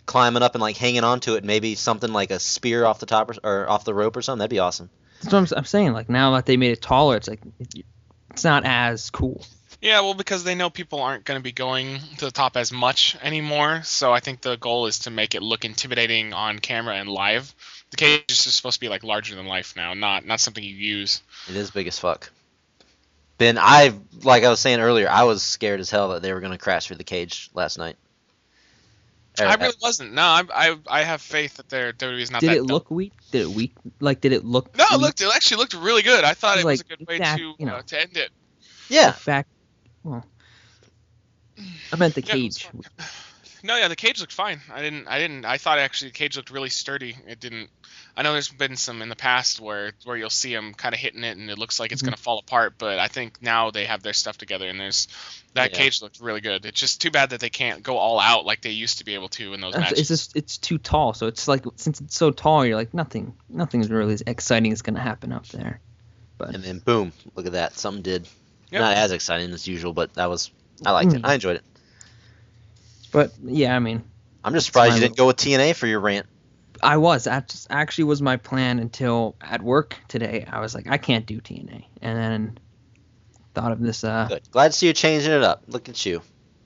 climbing 0.06 0.44
up 0.44 0.54
and 0.54 0.62
like 0.62 0.76
hanging 0.78 1.04
onto 1.06 1.36
it, 1.36 1.44
maybe 1.46 1.76
something 1.76 2.12
like 2.12 2.30
a 2.32 2.40
spear 2.40 2.86
off 2.86 3.00
the 3.00 3.06
top 3.08 3.32
or, 3.32 3.36
or 3.44 3.70
off 3.70 3.86
the 3.86 3.94
rope 3.94 4.16
or 4.18 4.22
something. 4.22 4.40
That'd 4.40 4.50
be 4.52 4.60
awesome. 4.60 4.90
That's 5.22 5.34
what 5.34 5.40
I'm, 5.40 5.44
s- 5.44 5.54
I'm 5.56 5.66
saying. 5.66 5.94
Like 5.94 6.10
now 6.10 6.32
that 6.36 6.46
they 6.46 6.58
made 6.58 6.72
it 6.72 6.82
taller, 6.82 7.16
it's 7.18 7.28
like 7.28 7.42
it's 8.32 8.44
not 8.44 8.64
as 8.66 9.10
cool. 9.10 9.46
Yeah, 9.82 10.00
well, 10.02 10.14
because 10.14 10.44
they 10.44 10.56
know 10.56 10.70
people 10.70 11.02
aren't 11.02 11.26
going 11.26 11.40
to 11.40 11.44
be 11.44 11.52
going 11.52 12.00
to 12.18 12.26
the 12.26 12.32
top 12.32 12.58
as 12.58 12.72
much 12.72 13.16
anymore, 13.22 13.82
so 13.84 14.12
I 14.14 14.20
think 14.20 14.42
the 14.42 14.56
goal 14.56 14.88
is 14.88 15.00
to 15.00 15.12
make 15.12 15.36
it 15.36 15.44
look 15.44 15.64
intimidating 15.66 16.34
on 16.34 16.60
camera 16.60 16.96
and 16.96 17.10
live. 17.10 17.54
The 17.92 17.98
cage 17.98 18.24
is 18.32 18.44
just 18.44 18.56
supposed 18.58 18.76
to 18.76 18.80
be 18.80 18.90
like 18.90 19.04
larger 19.04 19.36
than 19.36 19.46
life 19.46 19.76
now, 19.76 19.94
not 19.94 20.26
not 20.26 20.40
something 20.40 20.64
you 20.64 20.74
use. 20.74 21.22
It 21.50 21.56
is 21.56 21.72
big 21.72 21.88
as 21.88 22.00
fuck. 22.00 22.32
Ben, 23.38 23.58
I 23.60 23.94
like 24.24 24.44
I 24.44 24.50
was 24.50 24.60
saying 24.60 24.80
earlier, 24.80 25.10
I 25.10 25.24
was 25.24 25.44
scared 25.44 25.80
as 25.80 25.90
hell 25.90 26.10
that 26.10 26.22
they 26.22 26.34
were 26.34 26.40
gonna 26.42 26.58
crash 26.58 26.88
through 26.88 26.98
the 26.98 27.04
cage 27.04 27.50
last 27.54 27.78
night. 27.78 27.98
Or- 29.40 29.46
I 29.46 29.56
really 29.56 29.76
wasn't. 29.82 30.14
No, 30.14 30.22
I 30.24 30.44
I, 30.54 30.76
I 30.88 31.04
have 31.04 31.22
faith 31.22 31.56
that 31.58 31.70
their 31.70 31.94
WWE's 31.94 32.32
not 32.32 32.42
Did 32.42 32.50
that 32.52 32.58
it 32.58 32.64
look 32.64 32.90
weak? 32.92 33.14
Did 33.32 33.42
it 33.42 33.50
weak? 33.50 33.74
Like, 34.00 34.22
did 34.22 34.32
it 34.32 34.46
look? 34.46 34.76
No, 34.78 34.86
it 34.86 34.92
weak? 34.94 35.02
looked. 35.02 35.22
It 35.22 35.30
actually 35.36 35.58
looked 35.58 35.74
really 35.74 36.02
good. 36.02 36.24
I 36.24 36.34
thought 36.34 36.58
it 36.58 36.66
was 36.66 36.82
a 36.82 36.84
Like, 36.84 37.00
good 37.00 37.08
way 37.08 37.20
to 37.20 37.56
you 37.60 37.66
know. 37.66 37.76
uh, 37.76 37.82
to 37.84 38.00
end 38.02 38.16
it. 38.18 38.30
yeah. 38.90 39.08
The 39.12 39.14
fact. 39.18 39.50
Well, 40.04 40.26
I 41.92 41.96
meant 41.98 42.16
the 42.16 42.22
Yeah, 42.24 42.34
cage. 42.34 42.68
Fun. 43.68 43.76
No, 43.76 43.82
yeah, 43.82 43.88
the 43.88 43.96
cage 43.96 44.20
looked 44.20 44.34
fine. 44.34 44.60
I 44.74 44.82
didn't. 44.82 45.08
I 45.08 45.20
didn't. 45.20 45.46
I 45.46 45.58
thought 45.58 45.80
actually 45.80 46.10
the 46.12 46.16
cage 46.18 46.38
looked 46.38 46.52
really 46.52 46.70
sturdy. 46.70 47.16
It 47.28 47.40
didn't. 47.40 47.70
I 48.18 48.22
know 48.22 48.32
there's 48.34 48.50
been 48.50 48.76
some 48.78 49.02
in 49.02 49.10
the 49.10 49.16
past 49.16 49.60
where 49.60 49.92
where 50.06 50.16
you'll 50.16 50.30
see 50.30 50.54
them 50.54 50.74
kind 50.74 50.94
of 50.96 51.00
hitting 51.00 51.24
it 51.24 51.38
and 51.38 51.50
it 51.50 51.58
looks 51.58 51.80
like 51.80 51.92
it's 51.92 52.02
Mhm. 52.02 52.06
gonna 52.06 52.18
fall 52.18 52.40
apart. 52.40 52.76
But 52.78 53.00
I 53.00 53.08
think 53.08 53.42
now 53.42 53.72
they 53.72 53.86
have 53.86 54.02
their 54.04 54.14
stuff 54.14 54.38
together 54.38 54.68
and 54.70 54.80
there's 54.80 55.08
that 55.54 55.72
Yeah. 55.72 55.78
cage 55.78 56.02
looked 56.02 56.20
really 56.20 56.42
good. 56.42 56.66
It's 56.66 56.80
just 56.80 57.02
too 57.02 57.12
bad 57.12 57.32
that 57.32 57.40
they 57.42 57.50
can't 57.50 57.84
go 57.84 57.98
all 57.98 58.20
out 58.20 58.46
like 58.46 58.62
they 58.62 58.72
used 58.72 59.00
to 59.00 59.04
be 59.06 59.14
able 59.16 59.30
to 59.30 59.54
in 59.54 59.62
those 59.62 59.74
It's 59.76 59.80
matches. 59.82 60.08
just 60.08 60.36
it's 60.36 60.58
too 60.58 60.78
tall, 60.78 61.14
so 61.14 61.28
it's 61.28 61.48
like 61.48 61.66
since 61.76 62.00
it's 62.02 62.16
so 62.16 62.32
tall, 62.32 62.66
you're 62.66 62.76
like 62.78 62.94
nothing, 62.94 63.36
nothing's 63.50 63.90
really 63.90 64.14
as 64.14 64.24
exciting 64.26 64.72
is 64.72 64.82
gonna 64.82 65.02
happen 65.02 65.32
up 65.34 65.48
there. 65.48 65.82
But 66.38 66.56
and 66.56 66.64
then 66.64 66.80
boom, 66.80 67.12
look 67.36 67.46
at 67.46 67.54
that. 67.54 67.78
Something 67.78 68.02
did. 68.04 68.28
Yep. 68.72 68.82
Not 68.82 68.98
as 68.98 69.12
exciting 69.12 69.52
as 69.52 69.68
usual, 69.68 69.94
but 69.94 70.14
that 70.16 70.30
was. 70.30 70.52
I 70.86 70.92
liked 70.92 71.14
it. 71.14 71.22
Mm. 71.22 71.26
I 71.26 71.34
enjoyed 71.36 71.56
it. 71.58 71.64
But 73.16 73.32
yeah, 73.46 73.74
I 73.74 73.80
mean, 73.80 74.04
I'm 74.44 74.52
just 74.52 74.66
surprised 74.66 74.96
you 74.96 75.00
didn't 75.00 75.16
go 75.16 75.28
with 75.28 75.38
TNA 75.38 75.78
for 75.78 75.88
your 75.88 76.02
rant. 76.02 76.26
I 76.84 76.98
was 76.98 77.24
that 77.24 77.66
actually 77.70 78.04
was 78.04 78.22
my 78.22 78.36
plan 78.36 78.78
until 78.80 79.38
at 79.40 79.62
work 79.62 79.96
today. 80.10 80.46
I 80.46 80.60
was 80.60 80.76
like, 80.76 80.90
I 80.90 80.98
can't 80.98 81.26
do 81.26 81.40
TNA, 81.40 81.86
and 82.02 82.18
then 82.18 82.60
thought 83.54 83.72
of 83.72 83.80
this 83.80 84.04
uh 84.04 84.26
Good. 84.28 84.52
Glad 84.52 84.74
to 84.74 84.78
see 84.78 84.88
you 84.88 84.94
changing 84.94 85.32
it 85.32 85.44
up. 85.44 85.64
Look 85.68 85.88
at 85.88 86.06
you. 86.06 86.22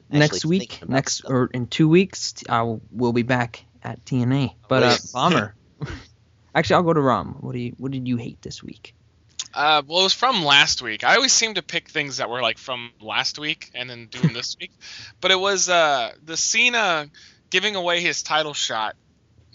next 0.10 0.44
week, 0.44 0.82
next 0.90 1.20
stuff. 1.20 1.32
or 1.32 1.50
in 1.54 1.68
two 1.68 1.88
weeks, 1.88 2.34
I 2.50 2.64
will 2.64 2.82
we'll 2.90 3.14
be 3.14 3.22
back 3.22 3.64
at 3.84 4.04
TNA. 4.06 4.56
But 4.68 4.82
uh, 4.82 4.98
bomber. 5.14 5.54
actually, 6.56 6.78
I'll 6.78 6.84
go 6.84 6.94
to 6.94 7.02
Rom. 7.02 7.38
What 7.42 7.54
do 7.54 7.60
you 7.60 7.76
What 7.78 7.92
did 7.92 8.08
you 8.08 8.18
hate 8.18 8.42
this 8.42 8.64
week? 8.64 8.96
Uh, 9.54 9.82
well, 9.88 10.02
it 10.02 10.04
was 10.04 10.14
from 10.14 10.44
last 10.44 10.82
week. 10.82 11.04
I 11.04 11.16
always 11.16 11.34
seem 11.34 11.56
to 11.56 11.64
pick 11.64 11.90
things 11.90 12.18
that 12.18 12.30
were 12.30 12.42
like 12.42 12.58
from 12.58 12.92
last 13.02 13.40
week 13.40 13.72
and 13.74 13.90
then 13.90 14.08
do 14.10 14.20
them 14.20 14.34
this 14.34 14.56
week. 14.60 14.72
But 15.22 15.32
it 15.32 15.40
was 15.40 15.70
uh, 15.70 16.14
the 16.24 16.38
Cena 16.38 17.10
giving 17.50 17.76
away 17.76 18.02
his 18.02 18.24
title 18.24 18.54
shot 18.54 18.96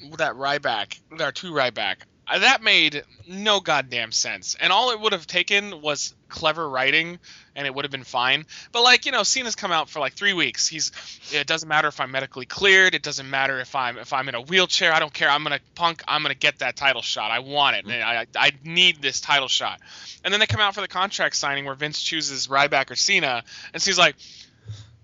with 0.02 0.18
that 0.18 0.34
Ryback, 0.34 0.98
with 1.10 1.22
our 1.22 1.32
two 1.32 1.52
Ryback. 1.52 1.96
Uh, 2.26 2.38
that 2.38 2.62
made 2.62 3.02
no 3.26 3.60
goddamn 3.60 4.10
sense. 4.10 4.56
And 4.58 4.72
all 4.72 4.90
it 4.90 5.00
would 5.00 5.12
have 5.12 5.26
taken 5.26 5.82
was 5.82 6.14
clever 6.28 6.66
writing, 6.66 7.18
and 7.54 7.66
it 7.66 7.74
would 7.74 7.84
have 7.84 7.92
been 7.92 8.04
fine. 8.04 8.46
But 8.72 8.82
like 8.82 9.04
you 9.04 9.12
know, 9.12 9.22
Cena's 9.22 9.54
come 9.54 9.72
out 9.72 9.90
for 9.90 10.00
like 10.00 10.14
three 10.14 10.32
weeks. 10.32 10.66
He's 10.66 10.90
it 11.32 11.46
doesn't 11.46 11.68
matter 11.68 11.88
if 11.88 12.00
I'm 12.00 12.10
medically 12.10 12.46
cleared. 12.46 12.94
It 12.94 13.02
doesn't 13.02 13.28
matter 13.28 13.60
if 13.60 13.74
I'm 13.74 13.98
if 13.98 14.12
I'm 14.12 14.28
in 14.28 14.34
a 14.34 14.40
wheelchair. 14.40 14.92
I 14.92 15.00
don't 15.00 15.12
care. 15.12 15.28
I'm 15.28 15.42
gonna 15.42 15.60
punk. 15.74 16.02
I'm 16.08 16.22
gonna 16.22 16.34
get 16.34 16.60
that 16.60 16.76
title 16.76 17.02
shot. 17.02 17.30
I 17.30 17.40
want 17.40 17.76
it. 17.76 17.84
And 17.84 18.02
I 18.02 18.26
I 18.36 18.52
need 18.64 19.02
this 19.02 19.20
title 19.20 19.48
shot. 19.48 19.80
And 20.24 20.32
then 20.32 20.40
they 20.40 20.46
come 20.46 20.60
out 20.60 20.74
for 20.74 20.80
the 20.80 20.88
contract 20.88 21.36
signing 21.36 21.66
where 21.66 21.74
Vince 21.74 22.02
chooses 22.02 22.48
Ryback 22.48 22.90
or 22.90 22.96
Cena, 22.96 23.44
and 23.74 23.82
she's 23.82 23.98
like, 23.98 24.16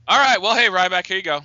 "All 0.08 0.18
right, 0.18 0.40
well, 0.40 0.54
hey 0.54 0.68
Ryback, 0.68 1.06
here 1.06 1.18
you 1.18 1.22
go." 1.22 1.42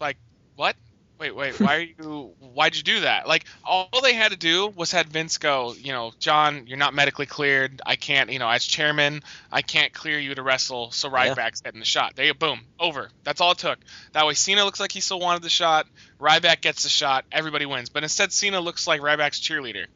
Like, 0.00 0.16
what? 0.56 0.74
Wait, 1.18 1.34
wait, 1.34 1.58
why 1.60 1.76
are 1.76 1.80
you? 1.80 2.34
Why'd 2.40 2.76
you 2.76 2.82
do 2.82 3.00
that? 3.00 3.26
Like, 3.26 3.46
all 3.64 3.88
they 4.02 4.12
had 4.12 4.32
to 4.32 4.36
do 4.36 4.68
was 4.68 4.90
had 4.90 5.08
Vince 5.08 5.38
go, 5.38 5.72
you 5.72 5.92
know, 5.92 6.12
John, 6.18 6.66
you're 6.66 6.76
not 6.76 6.92
medically 6.92 7.24
cleared. 7.24 7.80
I 7.86 7.96
can't, 7.96 8.30
you 8.30 8.38
know, 8.38 8.48
as 8.48 8.64
chairman, 8.64 9.22
I 9.50 9.62
can't 9.62 9.94
clear 9.94 10.18
you 10.18 10.34
to 10.34 10.42
wrestle. 10.42 10.90
So 10.90 11.08
Yeah. 11.08 11.34
Ryback's 11.34 11.62
getting 11.62 11.80
the 11.80 11.86
shot. 11.86 12.16
There 12.16 12.26
you, 12.26 12.34
boom, 12.34 12.60
over. 12.78 13.10
That's 13.24 13.40
all 13.40 13.52
it 13.52 13.58
took. 13.58 13.78
That 14.12 14.26
way, 14.26 14.34
Cena 14.34 14.64
looks 14.64 14.78
like 14.78 14.92
he 14.92 15.00
still 15.00 15.20
wanted 15.20 15.42
the 15.42 15.48
shot. 15.48 15.86
Ryback 16.20 16.60
gets 16.60 16.82
the 16.82 16.90
shot. 16.90 17.24
Everybody 17.32 17.64
wins. 17.64 17.88
But 17.88 18.02
instead, 18.02 18.32
Cena 18.32 18.60
looks 18.60 18.86
like 18.86 19.00
Ryback's 19.00 19.40
cheerleader. 19.40 19.86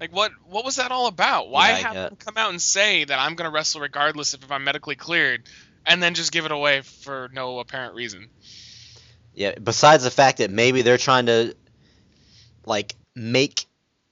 Like 0.00 0.12
what? 0.12 0.32
What 0.48 0.64
was 0.64 0.76
that 0.76 0.92
all 0.92 1.06
about? 1.06 1.50
Why 1.50 1.70
Yeah, 1.70 1.92
have 1.92 2.18
come 2.18 2.36
out 2.36 2.50
and 2.50 2.62
say 2.62 3.04
that 3.04 3.18
I'm 3.18 3.34
gonna 3.34 3.50
wrestle 3.50 3.80
regardless 3.80 4.34
if 4.34 4.50
I'm 4.50 4.64
medically 4.64 4.94
cleared, 4.94 5.48
and 5.86 6.02
then 6.02 6.14
just 6.14 6.30
give 6.32 6.44
it 6.44 6.52
away 6.52 6.82
for 6.82 7.28
no 7.32 7.58
apparent 7.58 7.94
reason? 7.94 8.28
Yeah. 9.38 9.54
Besides 9.62 10.04
the 10.04 10.10
fact 10.10 10.38
that 10.38 10.50
maybe 10.50 10.82
they're 10.82 10.98
trying 10.98 11.26
to, 11.26 11.54
like, 12.66 12.94
make 13.14 13.66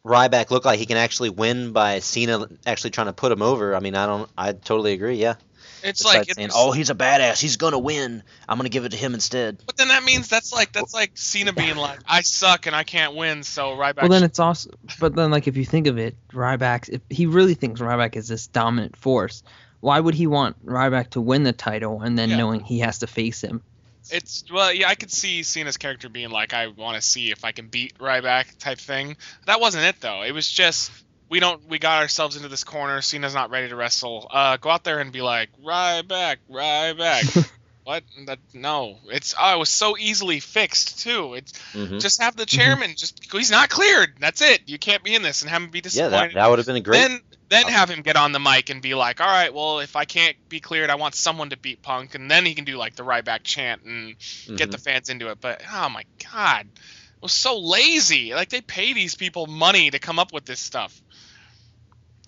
Ryback 0.05 0.51
look 0.51 0.65
like 0.65 0.79
he 0.79 0.87
can 0.87 0.97
actually 0.97 1.31
win 1.31 1.73
by 1.73 1.99
Cena 1.99 2.47
actually 2.65 2.91
trying 2.91 3.09
to 3.09 3.13
put 3.13 3.33
him 3.33 3.43
over. 3.43 3.75
I 3.75 3.81
mean, 3.81 3.97
I 3.97 4.07
don't. 4.07 4.31
I 4.39 4.53
totally 4.53 4.93
agree. 4.93 5.17
Yeah. 5.17 5.35
It's 5.83 6.03
Besides 6.03 6.29
like, 6.29 6.35
saying, 6.35 6.47
it's, 6.47 6.55
oh, 6.57 6.73
he's 6.73 6.91
a 6.91 6.95
badass. 6.95 7.41
He's 7.41 7.57
gonna 7.57 7.79
win. 7.79 8.23
I'm 8.49 8.57
gonna 8.57 8.69
give 8.69 8.85
it 8.85 8.91
to 8.91 8.97
him 8.97 9.15
instead. 9.15 9.59
but 9.67 9.77
then 9.77 9.89
that 9.89 10.05
means 10.05 10.29
that's 10.29 10.53
like 10.53 10.73
that's 10.73 10.95
like 10.95 11.13
Cena 11.15 11.53
being 11.65 11.77
like, 11.77 12.01
I 12.09 12.23
suck 12.23 12.67
and 12.67 12.75
I 12.75 12.85
can't 12.85 13.15
win, 13.15 13.43
so 13.43 13.77
Ryback. 13.77 14.03
Well, 14.03 14.09
then 14.09 14.23
it's 14.23 14.39
also, 14.39 14.71
but 15.01 15.15
then 15.15 15.31
like 15.31 15.49
if 15.49 15.57
you 15.57 15.65
think 15.65 15.87
of 15.87 15.99
it, 15.99 16.17
Ryback, 16.33 16.89
if 16.89 17.01
he 17.11 17.27
really 17.27 17.55
thinks 17.55 17.81
Ryback 17.81 18.17
is 18.17 18.29
this 18.29 18.47
dominant 18.47 18.97
force, 18.97 19.43
why 19.81 19.99
would 19.99 20.15
he 20.15 20.27
want 20.27 20.65
Ryback 20.65 21.11
to 21.11 21.21
win 21.21 21.43
the 21.43 21.53
title 21.53 22.01
and 22.01 22.17
then 22.19 22.31
Yeah. 22.31 22.37
knowing 22.39 22.61
he 22.61 22.79
has 22.81 23.01
to 23.01 23.07
face 23.07 23.41
him? 23.43 23.63
It's 24.11 24.45
well, 24.53 24.73
yeah, 24.73 24.89
I 24.89 24.95
could 24.95 25.11
see 25.11 25.43
Cena's 25.43 25.77
character 25.77 26.09
being 26.09 26.31
like, 26.31 26.53
I 26.55 26.69
want 26.69 26.97
to 26.97 27.03
see 27.03 27.31
if 27.31 27.45
I 27.45 27.53
can 27.53 27.69
beat 27.69 27.99
Ryback 27.99 28.59
type 28.59 28.79
thing. 28.79 29.17
That 29.47 29.61
wasn't 29.61 29.85
it 29.85 30.01
though. 30.01 30.23
It 30.23 30.33
was 30.33 30.51
just 30.51 30.91
we 31.29 31.41
don't 31.41 31.67
we 31.69 31.79
got 31.79 32.03
ourselves 32.03 32.37
into 32.37 32.49
this 32.49 32.65
corner. 32.65 33.01
Cena's 33.03 33.35
not 33.35 33.51
ready 33.51 33.69
to 33.69 33.77
wrestle. 33.77 34.29
Uh, 34.31 34.57
go 34.59 34.71
out 34.71 34.85
there 34.85 35.01
and 35.01 35.13
be 35.13 35.23
like, 35.23 35.51
Ryback, 35.65 36.37
Ryback. 36.51 37.47
what? 37.85 38.05
That 38.27 38.39
no. 38.55 38.99
It's 39.11 39.35
oh, 39.41 39.55
it 39.55 39.59
was 39.59 39.71
so 39.71 39.97
easily 39.99 40.41
fixed 40.41 41.01
too. 41.01 41.35
It's 41.35 41.53
hmm 41.73 41.99
just 41.99 42.21
have 42.21 42.37
the 42.37 42.47
chairman. 42.47 42.95
Just 42.97 43.33
he's 43.33 43.51
not 43.51 43.71
cleared. 43.71 44.15
That's 44.21 44.41
it. 44.43 44.63
You 44.67 44.79
can't 44.79 45.03
be 45.03 45.15
in 45.15 45.23
this 45.23 45.43
and 45.43 45.51
have 45.51 45.63
him 45.63 45.71
be 45.71 45.79
Yeah, 45.79 45.83
disappointed. 45.83 46.31
that, 46.31 46.35
that 46.35 46.47
would 46.49 46.59
have 46.59 46.67
been 46.67 46.77
a 46.77 46.81
great. 46.81 47.01
Then 47.01 47.21
then 47.49 47.67
have 47.67 47.89
him 47.89 48.03
get 48.03 48.17
on 48.17 48.33
the 48.33 48.41
mic 48.41 48.71
and 48.71 48.83
be 48.83 48.95
like, 48.95 49.21
all 49.21 49.27
right, 49.27 49.53
well, 49.55 49.79
if 49.81 49.95
I 49.97 50.05
can't 50.05 50.37
be 50.49 50.61
cleared, 50.61 50.91
I 50.91 50.97
want 50.97 51.15
someone 51.15 51.51
to 51.51 51.57
beat 51.57 51.83
Punk, 51.83 52.15
and 52.15 52.31
then 52.31 52.45
he 52.45 52.55
can 52.55 52.65
do 52.65 52.77
like 52.77 52.97
the 52.97 53.05
Ryback 53.05 53.41
chant 53.45 53.83
and 53.85 54.17
get 54.57 54.69
Mhm. 54.69 54.73
the 54.73 54.79
fans 54.79 55.09
into 55.09 55.29
it. 55.31 55.41
But 55.41 55.63
oh 55.73 55.89
my 55.89 56.05
god, 56.33 56.67
it 56.67 57.23
was 57.23 57.33
so 57.33 57.59
lazy. 57.59 58.35
Like 58.35 58.49
they 58.49 58.61
pay 58.61 58.93
these 58.93 59.15
people 59.15 59.47
money 59.47 59.91
to 59.91 59.99
come 59.99 60.19
up 60.19 60.33
with 60.33 60.45
this 60.45 60.61
stuff. 60.61 61.01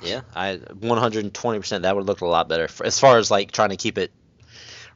Yeah, 0.03 0.21
I 0.35 0.59
120%. 0.59 1.83
That 1.83 1.97
would 1.97 2.07
look 2.07 2.21
a 2.21 2.27
lot 2.27 2.49
better 2.49 2.69
for, 2.69 2.87
as 2.87 3.01
far 3.01 3.19
as 3.19 3.31
like 3.31 3.51
trying 3.51 3.71
to 3.71 3.77
keep 3.77 3.99
it 3.99 4.13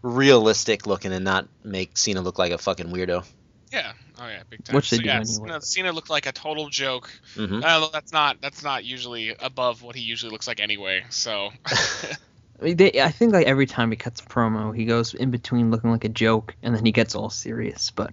realistic 0.02 0.86
looking 0.86 1.12
and 1.12 1.24
not 1.24 1.48
make 1.64 1.96
Cena 1.96 2.20
look 2.20 2.38
like 2.38 2.52
a 2.52 2.58
fucking 2.58 2.86
weirdo. 2.88 3.24
Yeah. 3.72 3.92
Oh 4.20 4.28
yeah, 4.28 4.42
big 4.50 4.64
time. 4.64 4.76
Which 4.76 4.90
they 4.90 4.98
so, 4.98 5.02
do 5.02 5.08
yeah, 5.08 5.14
anyway. 5.16 5.48
Cena, 5.48 5.60
Cena 5.62 5.92
looked 5.92 6.10
like 6.10 6.26
a 6.26 6.32
total 6.32 6.68
joke. 6.68 7.10
hmm 7.34 7.60
Uh, 7.64 7.88
that's 7.92 8.12
not 8.12 8.40
that's 8.40 8.62
not 8.62 8.84
usually 8.84 9.34
above 9.40 9.82
what 9.82 9.96
he 9.96 10.02
usually 10.02 10.30
looks 10.30 10.46
like 10.46 10.60
anyway. 10.60 11.04
So 11.08 11.50
I, 11.66 12.16
mean, 12.60 12.76
they, 12.76 13.00
I 13.00 13.10
think 13.10 13.32
like 13.32 13.46
every 13.46 13.66
time 13.66 13.90
he 13.90 13.96
cuts 13.96 14.20
a 14.20 14.24
promo, 14.24 14.76
he 14.76 14.84
goes 14.84 15.14
in 15.14 15.30
between 15.30 15.70
looking 15.70 15.90
like 15.90 16.04
a 16.04 16.10
joke 16.10 16.54
and 16.62 16.74
then 16.74 16.84
he 16.84 16.92
gets 16.92 17.14
all 17.14 17.30
serious. 17.30 17.90
But 17.90 18.12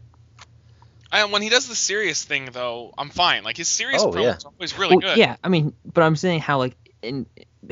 and 1.11 1.31
when 1.31 1.41
he 1.41 1.49
does 1.49 1.67
the 1.67 1.75
serious 1.75 2.23
thing 2.23 2.49
though, 2.53 2.93
I'm 2.97 3.09
fine. 3.09 3.43
Like 3.43 3.57
his 3.57 3.67
serious 3.67 4.01
Oh, 4.01 4.11
promo 4.11 4.23
yeah. 4.23 4.37
is 4.37 4.45
always 4.45 4.77
really 4.77 4.95
well, 4.95 5.01
good. 5.01 5.17
yeah, 5.17 5.35
I 5.43 5.49
mean, 5.49 5.73
but 5.85 6.03
I'm 6.03 6.15
saying 6.15 6.39
how 6.39 6.59
like 6.59 6.77
in 7.01 7.25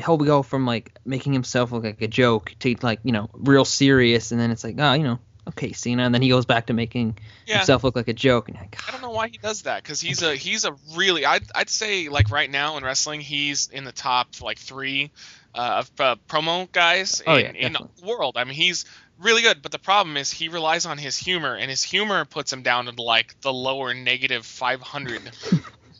he'll 0.04 0.18
go 0.18 0.42
from 0.42 0.66
like 0.66 0.98
making 1.06 1.32
himself 1.32 1.72
look 1.72 1.84
like 1.84 2.02
a 2.02 2.08
joke 2.08 2.54
to 2.60 2.76
like 2.82 3.00
you 3.02 3.12
know 3.12 3.30
real 3.32 3.64
serious, 3.64 4.30
and 4.30 4.40
then 4.40 4.50
it's 4.50 4.62
like 4.62 4.76
oh 4.78 4.92
you 4.92 5.04
know 5.04 5.18
okay 5.48 5.72
Cena, 5.72 6.04
and 6.04 6.14
then 6.14 6.22
he 6.22 6.28
goes 6.28 6.44
back 6.46 6.66
to 6.66 6.72
making 6.72 7.18
Yeah. 7.46 7.58
himself 7.58 7.84
look 7.84 7.96
like 7.96 8.08
a 8.08 8.12
joke, 8.12 8.48
and 8.48 8.56
like, 8.58 8.78
I 8.86 8.92
don't 8.92 9.02
know 9.02 9.10
why 9.10 9.28
he 9.28 9.38
does 9.38 9.62
that 9.62 9.82
because 9.82 10.00
he's 10.00 10.22
a 10.22 10.34
he's 10.36 10.64
a 10.64 10.74
really 10.94 11.24
I'd, 11.24 11.44
I'd 11.54 11.70
say 11.70 12.08
like 12.08 12.30
right 12.30 12.50
now 12.50 12.76
in 12.76 12.84
wrestling 12.84 13.20
he's 13.20 13.68
in 13.68 13.84
the 13.84 13.92
top 13.92 14.28
like 14.42 14.58
three 14.58 15.10
uh, 15.54 15.82
of 15.84 15.90
uh, 16.00 16.16
promo 16.28 16.70
guys 16.70 17.22
Oh, 17.26 17.36
in, 17.36 17.54
yeah, 17.54 17.66
in 17.66 17.72
the 17.72 17.88
world. 18.06 18.36
I 18.36 18.44
mean 18.44 18.54
he's 18.54 18.84
really 19.18 19.42
good, 19.42 19.62
but 19.62 19.72
the 19.72 19.78
problem 19.78 20.16
is 20.16 20.30
he 20.30 20.48
relies 20.48 20.86
on 20.86 20.96
his 20.98 21.16
humor 21.16 21.54
and 21.56 21.68
his 21.70 21.82
humor 21.82 22.24
puts 22.24 22.52
him 22.52 22.62
down 22.62 22.86
to 22.86 23.02
like 23.02 23.40
the 23.40 23.52
lower 23.52 23.92
negative 23.94 24.46
500 24.46 25.22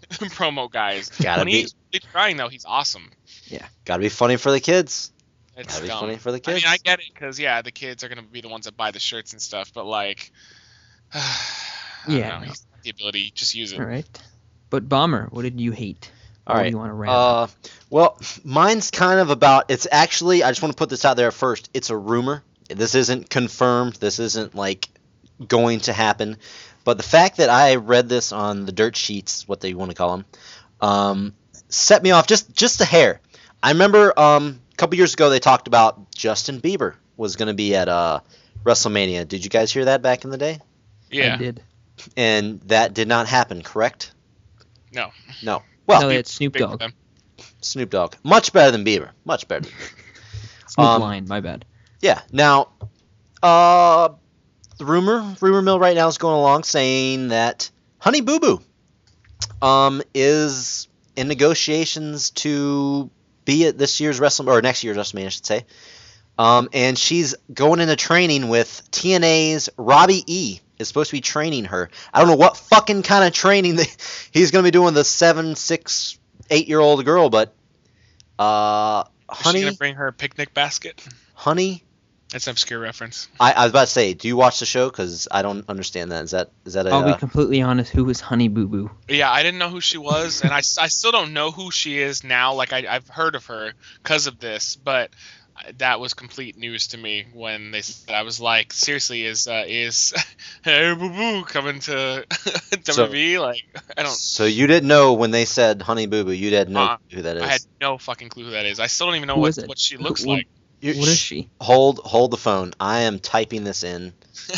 promo 0.11 0.71
guys. 0.71 1.11
Gotta 1.11 1.41
when 1.41 1.47
be. 1.47 1.53
he's 1.63 1.75
really 1.93 2.05
trying 2.13 2.37
though, 2.37 2.49
he's 2.49 2.65
awesome. 2.65 3.11
Yeah, 3.47 3.67
gotta 3.85 4.01
be 4.01 4.09
funny 4.09 4.37
for 4.37 4.51
the 4.51 4.61
kids. 4.61 5.13
It's 5.59 5.69
Gotta 5.75 5.83
be 5.83 5.89
dumb. 5.89 6.01
funny 6.01 6.17
for 6.17 6.33
the 6.33 6.41
kids. 6.41 6.49
I 6.49 6.53
kids. 6.55 6.65
mean 6.65 6.73
I 6.73 6.77
get 6.79 7.01
it 7.01 7.07
because 7.13 7.39
yeah 7.39 7.63
the 7.63 7.73
kids 7.73 8.05
are 8.05 8.09
gonna 8.09 8.23
be 8.23 8.41
the 8.41 8.49
ones 8.49 8.67
that 8.67 8.77
buy 8.77 8.91
the 8.93 9.01
shirts 9.01 9.33
and 9.33 9.43
stuff, 9.43 9.73
but 9.75 9.85
like. 9.87 10.33
I 11.15 11.23
don't 12.07 12.17
Yeah, 12.17 12.29
know, 12.29 12.41
he's 12.47 12.61
got 12.61 12.83
the 12.83 12.91
ability. 12.91 13.33
Just 13.35 13.55
use 13.55 13.73
it. 13.73 13.81
all 13.81 13.87
right. 13.87 14.07
But 14.71 14.89
Bomber, 14.89 15.29
what 15.31 15.43
did 15.43 15.61
you 15.61 15.73
hate? 15.73 16.11
All 16.47 16.55
Or 16.55 16.59
right. 16.59 16.65
do 16.65 16.71
you 16.71 16.79
want 16.79 16.91
to 16.91 16.95
rant? 16.95 17.11
Uh, 17.11 17.47
well, 17.91 18.19
mine's 18.45 18.91
kind 18.91 19.21
of 19.21 19.31
about. 19.31 19.71
It's 19.71 19.87
actually. 19.91 20.43
I 20.43 20.51
just 20.51 20.63
want 20.63 20.73
to 20.73 20.79
put 20.79 20.89
this 20.91 21.05
out 21.05 21.17
there 21.17 21.31
first. 21.31 21.71
It's 21.75 21.91
a 21.91 21.97
rumor. 21.97 22.43
This 22.69 22.95
isn't 22.95 23.29
confirmed. 23.31 23.95
This 23.95 24.19
isn't 24.19 24.55
like 24.55 24.89
going 25.47 25.81
to 25.81 25.93
happen. 25.93 26.37
But 26.85 26.97
the 26.97 27.03
fact 27.03 27.39
that 27.39 27.51
I 27.51 27.77
read 27.77 28.09
this 28.09 28.33
on 28.33 28.65
the 28.67 28.73
dirt 28.73 28.97
sheets, 28.97 29.47
what 29.49 29.61
they 29.61 29.75
want 29.75 29.91
to 29.91 29.95
call 29.97 30.17
them, 30.19 30.25
um, 30.81 31.35
set 31.69 32.03
me 32.03 32.11
off 32.13 32.27
just 32.27 32.55
just 32.55 32.81
a 32.81 32.85
hair. 32.87 33.21
I 33.63 33.73
remember 33.73 34.19
um, 34.19 34.61
a 34.68 34.68
couple 34.79 34.97
years 34.97 35.13
ago 35.15 35.29
they 35.31 35.41
talked 35.41 35.67
about 35.69 36.11
Justin 36.13 36.61
Bieber 36.61 36.95
was 37.17 37.37
going 37.37 37.49
to 37.49 37.55
be 37.55 37.75
at 37.75 37.89
uh, 37.89 38.21
WrestleMania. 38.65 39.27
Did 39.29 39.45
you 39.45 39.51
guys 39.51 39.73
hear 39.73 39.85
that 39.87 40.03
back 40.03 40.25
in 40.25 40.31
the 40.31 40.39
day? 40.39 40.59
Yeah. 41.11 41.35
I 41.35 41.37
did. 41.37 41.63
and 42.17 42.61
that 42.63 42.95
did 42.95 43.09
not 43.09 43.27
happen. 43.27 43.63
Correct? 43.63 44.13
No. 44.93 45.11
No. 45.43 45.63
Well, 45.87 46.03
no, 46.03 46.09
it's 46.11 46.33
Snoop 46.33 46.53
Big 46.55 46.61
Dogg. 46.63 46.83
Snoop 47.61 47.91
Dogg, 47.91 48.15
much 48.23 48.53
better 48.53 48.71
than 48.71 48.85
Bieber. 48.85 49.11
Much 49.25 49.49
better. 49.49 49.65
Than 49.69 49.73
Snoop 50.69 50.87
Um, 50.87 51.03
Lion, 51.03 51.27
my 51.29 51.41
bad. 51.41 51.65
Yeah. 52.01 52.21
Now, 52.31 52.69
uh, 53.43 54.11
the 54.79 54.85
rumor 54.85 55.35
rumor 55.41 55.63
mill 55.63 55.79
right 55.81 55.97
now 55.97 56.07
is 56.09 56.19
going 56.19 56.37
along 56.37 56.63
saying 56.65 57.29
that 57.29 57.71
Honey 57.99 58.21
Boo 58.21 58.39
Boo, 58.39 58.61
um, 59.61 60.03
is 60.15 60.87
in 61.17 61.27
negotiations 61.27 62.31
to 62.31 63.11
be 63.49 63.67
at 63.67 63.79
this 63.79 63.99
year's 63.99 64.21
WrestleMania 64.21 64.53
or 64.53 64.63
next 64.63 64.85
year's 64.85 64.99
WrestleMania, 64.99 65.27
I 65.27 65.29
should 65.31 65.47
say. 65.47 65.65
Um, 66.37 66.69
and 66.75 66.97
she's 66.99 67.35
going 67.53 67.81
into 67.81 67.97
training 67.97 68.49
with 68.49 68.83
TNA's 68.93 69.71
Robbie 69.77 70.23
E. 70.27 70.61
Is 70.79 70.87
supposed 70.87 71.11
to 71.11 71.17
be 71.17 71.21
training 71.21 71.65
her. 71.65 71.91
I 72.15 72.21
don't 72.21 72.29
know 72.29 72.37
what 72.37 72.57
fucking 72.57 73.03
kind 73.03 73.25
of 73.25 73.33
training 73.33 73.79
he's 74.31 74.53
going 74.53 74.63
to 74.63 74.67
be 74.67 74.71
doing 74.71 74.95
the 74.95 75.03
seven, 75.03 75.57
six, 75.57 76.19
eight 76.51 76.69
year 76.69 76.79
old 76.79 77.05
girl, 77.05 77.31
but 77.31 77.53
uh, 78.39 79.05
Is 79.33 79.39
she 79.39 79.45
Honey, 79.45 79.61
gonna 79.63 79.73
bring 79.73 79.95
her 79.97 80.07
a 80.07 80.13
picnic 80.13 80.55
basket? 80.55 81.05
Honey 81.35 81.83
That's 82.31 82.47
an 82.47 82.51
obscure 82.51 82.79
reference. 82.79 83.27
I, 83.41 83.53
I 83.53 83.63
was 83.65 83.71
about 83.71 83.81
to 83.87 83.91
say, 83.93 84.13
do 84.13 84.29
you 84.29 84.37
watch 84.37 84.61
the 84.61 84.67
show? 84.67 84.91
Because 84.91 85.29
I 85.31 85.41
don't 85.43 85.67
understand 85.69 86.13
that. 86.13 86.25
Is 86.25 86.33
that 86.33 86.51
is 86.67 86.75
that 86.75 86.87
a? 86.87 86.91
I'll 86.91 87.03
be 87.05 87.13
uh, 87.13 87.17
completely 87.17 87.63
honest. 87.63 87.91
Who 87.93 88.09
is 88.11 88.21
Honey 88.21 88.49
Boo 88.49 88.67
Boo? 88.67 88.91
Yeah, 89.09 89.31
I 89.31 89.43
didn't 89.43 89.59
know 89.59 89.71
who 89.71 89.81
she 89.81 89.97
was, 89.97 90.43
and 90.43 90.53
I, 90.53 90.59
I 90.59 90.89
still 90.89 91.11
don't 91.13 91.33
know 91.33 91.51
who 91.51 91.71
she 91.71 91.99
is 91.99 92.25
now. 92.25 92.53
Like 92.55 92.73
I, 92.75 92.85
I've 92.89 93.09
heard 93.09 93.35
of 93.35 93.47
her 93.47 93.73
because 94.03 94.27
of 94.27 94.39
this, 94.39 94.77
but 94.77 95.11
that 95.79 95.99
was 95.99 96.15
complete 96.15 96.57
news 96.59 96.89
to 96.89 96.99
me 96.99 97.27
when 97.33 97.71
they 97.71 97.81
said. 97.81 98.15
I 98.15 98.23
was 98.23 98.41
like, 98.41 98.75
seriously, 98.75 99.25
is 99.25 99.49
uh, 99.49 99.65
is 99.67 100.13
Hey 100.63 100.95
Boo 100.95 101.09
Boo 101.09 101.45
coming 101.45 101.81
to 101.81 102.27
So- 102.85 103.07
WWE? 103.09 103.41
like 103.41 103.63
I 103.97 104.03
don't. 104.03 104.13
so 104.13 104.45
you 104.45 104.67
didn't 104.67 104.89
know 104.89 105.15
when 105.15 105.31
they 105.31 105.47
said 105.47 105.81
Honey 105.81 106.07
Boo 106.07 106.25
Boo, 106.25 106.33
you 106.33 106.51
didn't 106.51 106.75
know 106.75 106.83
Uh, 106.83 106.97
who 107.11 107.23
that 107.23 107.39
is. 107.39 107.43
I 107.43 107.47
had 107.47 107.61
no 107.81 107.97
fucking 107.97 108.29
clue 108.29 108.45
who 108.45 108.51
that 108.51 108.67
is. 108.67 108.81
I 108.81 108.87
still 108.89 109.07
don't 109.07 109.17
even 109.17 109.29
know 109.29 109.35
Who 109.37 109.41
what, 109.41 109.57
is 109.57 109.67
what 109.67 109.79
she 109.79 109.97
looks 109.97 110.23
Who- 110.25 110.29
like. 110.35 110.49
You- 110.81 110.99
What 111.01 111.09
is 111.09 111.19
she? 111.19 111.51
Hold 111.61 111.99
hold 112.05 112.31
the 112.31 112.37
phone. 112.37 112.73
I 112.79 113.01
am 113.01 113.19
typing 113.19 113.65
this 113.65 113.83
in. 113.85 114.13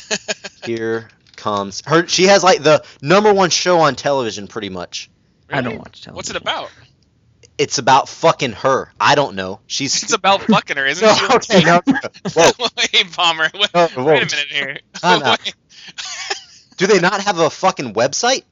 Here 0.65 1.09
comes 1.37 1.83
her. 1.87 2.07
She 2.07 2.25
has 2.25 2.43
like 2.45 2.63
the 2.63 2.85
number 3.03 3.33
one 3.33 3.51
show 3.51 3.81
on 3.81 3.97
television, 3.97 4.47
pretty 4.47 4.69
much. 4.69 5.11
I 5.49 5.63
don't 5.63 5.79
watch 5.79 6.03
television. 6.03 6.15
What's 6.15 6.31
it 6.31 6.37
about? 6.37 6.71
It's 7.59 7.79
about 7.79 8.09
fucking 8.09 8.53
her. 8.53 8.91
I 9.01 9.15
don't 9.15 9.35
know. 9.35 9.61
She's 9.67 10.03
It's 10.03 10.13
about 10.13 10.43
fucking 10.49 10.77
her, 10.77 10.87
isn't 10.87 11.05
no, 11.07 11.15
she? 11.15 11.27
okay, 11.57 11.65
no, 11.65 11.81
whoa. 12.35 12.51
Wait, 12.93 13.17
bomber. 13.17 13.51
Wait, 13.53 13.71
Oh, 13.75 13.89
whoa. 13.89 14.05
wait 14.05 14.23
a 14.23 14.27
minute 14.37 14.49
here. 14.51 14.79
Time 14.95 15.23
out. 15.23 15.41
Do 16.79 16.87
they 16.87 17.01
not 17.01 17.21
have 17.23 17.39
a 17.39 17.51
fucking 17.51 17.93
website? 17.95 18.45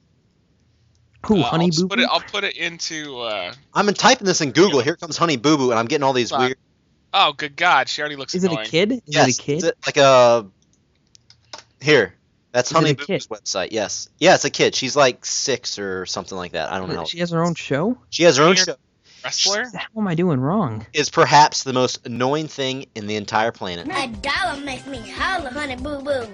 Who? 1.25 1.39
Uh, 1.39 1.43
Honey 1.43 1.65
I'll 1.65 1.69
just 1.69 1.81
Boo 1.81 1.87
put 1.89 1.97
Boo? 1.97 2.03
it, 2.03 2.09
I'll 2.11 2.19
put 2.21 2.43
it 2.43 2.55
into. 2.57 3.19
Uh, 3.19 3.53
I'm 3.73 3.91
typing 3.93 4.25
this 4.25 4.41
in 4.41 4.51
Google. 4.51 4.81
Here 4.81 4.95
comes 4.95 5.17
Honey 5.17 5.37
Boo 5.37 5.57
Boo, 5.57 5.71
and 5.71 5.79
I'm 5.79 5.87
getting 5.87 6.03
all 6.03 6.13
these 6.13 6.29
Fuck. 6.29 6.39
weird. 6.39 6.57
Oh, 7.13 7.33
good 7.33 7.55
God, 7.55 7.89
she 7.89 8.01
already 8.01 8.15
looks 8.15 8.35
Is 8.35 8.43
it 8.43 8.51
a 8.51 8.63
kid? 8.63 8.91
Is 8.91 9.01
yes, 9.05 9.27
it 9.29 9.39
a 9.39 9.41
kid? 9.41 9.57
is 9.57 9.63
it 9.65 9.77
like 9.85 9.97
a. 9.97 10.47
Here, 11.81 12.13
that's 12.51 12.71
Is 12.71 12.77
Honey 12.77 12.93
Boo? 12.93 13.05
Boo's 13.05 13.27
website. 13.27 13.69
Yes, 13.71 14.09
yeah, 14.19 14.35
it's 14.35 14.45
a 14.45 14.49
kid. 14.49 14.75
She's 14.75 14.95
like 14.95 15.25
six 15.25 15.79
or 15.79 16.05
something 16.05 16.37
like 16.37 16.51
that. 16.53 16.71
I 16.71 16.77
don't 16.77 16.89
know. 16.89 17.05
She 17.05 17.19
has 17.19 17.31
her 17.31 17.43
own 17.43 17.55
show. 17.55 17.97
She 18.09 18.23
has 18.23 18.37
her 18.37 18.43
own 18.43 18.55
Junior- 18.55 18.73
show. 18.73 18.75
Wrestler? 19.23 19.65
What 19.93 20.03
am 20.03 20.07
I 20.07 20.15
doing 20.15 20.39
wrong? 20.39 20.85
Is 20.93 21.09
perhaps 21.09 21.63
the 21.63 21.73
most 21.73 22.05
annoying 22.05 22.47
thing 22.47 22.85
in 22.95 23.05
the 23.05 23.17
entire 23.17 23.51
planet. 23.51 23.85
A 23.87 24.07
dollar 24.07 24.61
makes 24.61 24.85
me 24.87 24.97
holler, 25.09 25.49
honey 25.49 25.75
boo 25.75 25.99
boo. 26.01 26.25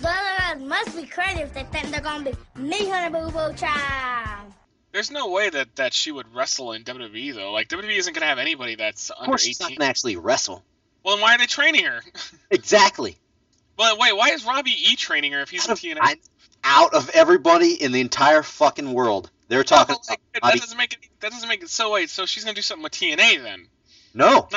Brothers 0.00 0.62
must 0.62 0.96
be 0.96 1.06
crazy 1.06 1.40
if 1.40 1.52
they 1.54 1.64
think 1.64 1.90
they're 1.90 2.00
gonna 2.00 2.30
be 2.30 2.60
me, 2.60 2.88
honey 2.88 3.12
boo 3.12 3.30
boo 3.30 3.52
child. 3.54 4.49
There's 4.92 5.10
no 5.10 5.30
way 5.30 5.50
that, 5.50 5.76
that 5.76 5.94
she 5.94 6.10
would 6.10 6.34
wrestle 6.34 6.72
in 6.72 6.84
WWE 6.84 7.34
though. 7.34 7.52
Like 7.52 7.68
WWE 7.68 7.96
isn't 7.96 8.12
gonna 8.12 8.26
have 8.26 8.38
anybody 8.38 8.74
that's 8.74 9.10
Of 9.10 9.18
under 9.18 9.30
course, 9.30 9.42
she's 9.42 9.60
not 9.60 9.66
18. 9.66 9.78
gonna 9.78 9.88
actually 9.88 10.16
wrestle. 10.16 10.64
Well, 11.04 11.16
then 11.16 11.22
why 11.22 11.34
are 11.34 11.38
they 11.38 11.46
training 11.46 11.84
her? 11.84 12.02
Exactly. 12.50 13.16
well, 13.78 13.96
wait, 13.98 14.16
why 14.16 14.30
is 14.30 14.44
Robbie 14.44 14.74
E 14.76 14.96
training 14.96 15.32
her 15.32 15.40
if 15.40 15.50
he's 15.50 15.64
Out 15.64 15.72
of, 15.72 15.78
TNA? 15.78 16.16
Out 16.64 16.94
of 16.94 17.08
everybody 17.10 17.80
in 17.80 17.92
the 17.92 18.00
entire 18.00 18.42
fucking 18.42 18.92
world, 18.92 19.30
they're 19.48 19.60
oh, 19.60 19.62
talking. 19.62 19.94
Well, 19.94 20.02
like, 20.08 20.20
about 20.36 20.52
that 20.52 20.60
doesn't 20.60 20.76
make 20.76 20.92
it. 20.92 20.98
That 21.20 21.30
doesn't 21.30 21.48
make 21.48 21.62
it. 21.62 21.70
So 21.70 21.92
wait, 21.92 22.10
so 22.10 22.26
she's 22.26 22.44
gonna 22.44 22.54
do 22.54 22.62
something 22.62 22.82
with 22.82 22.92
TNA 22.92 23.42
then? 23.42 23.66
no, 24.14 24.48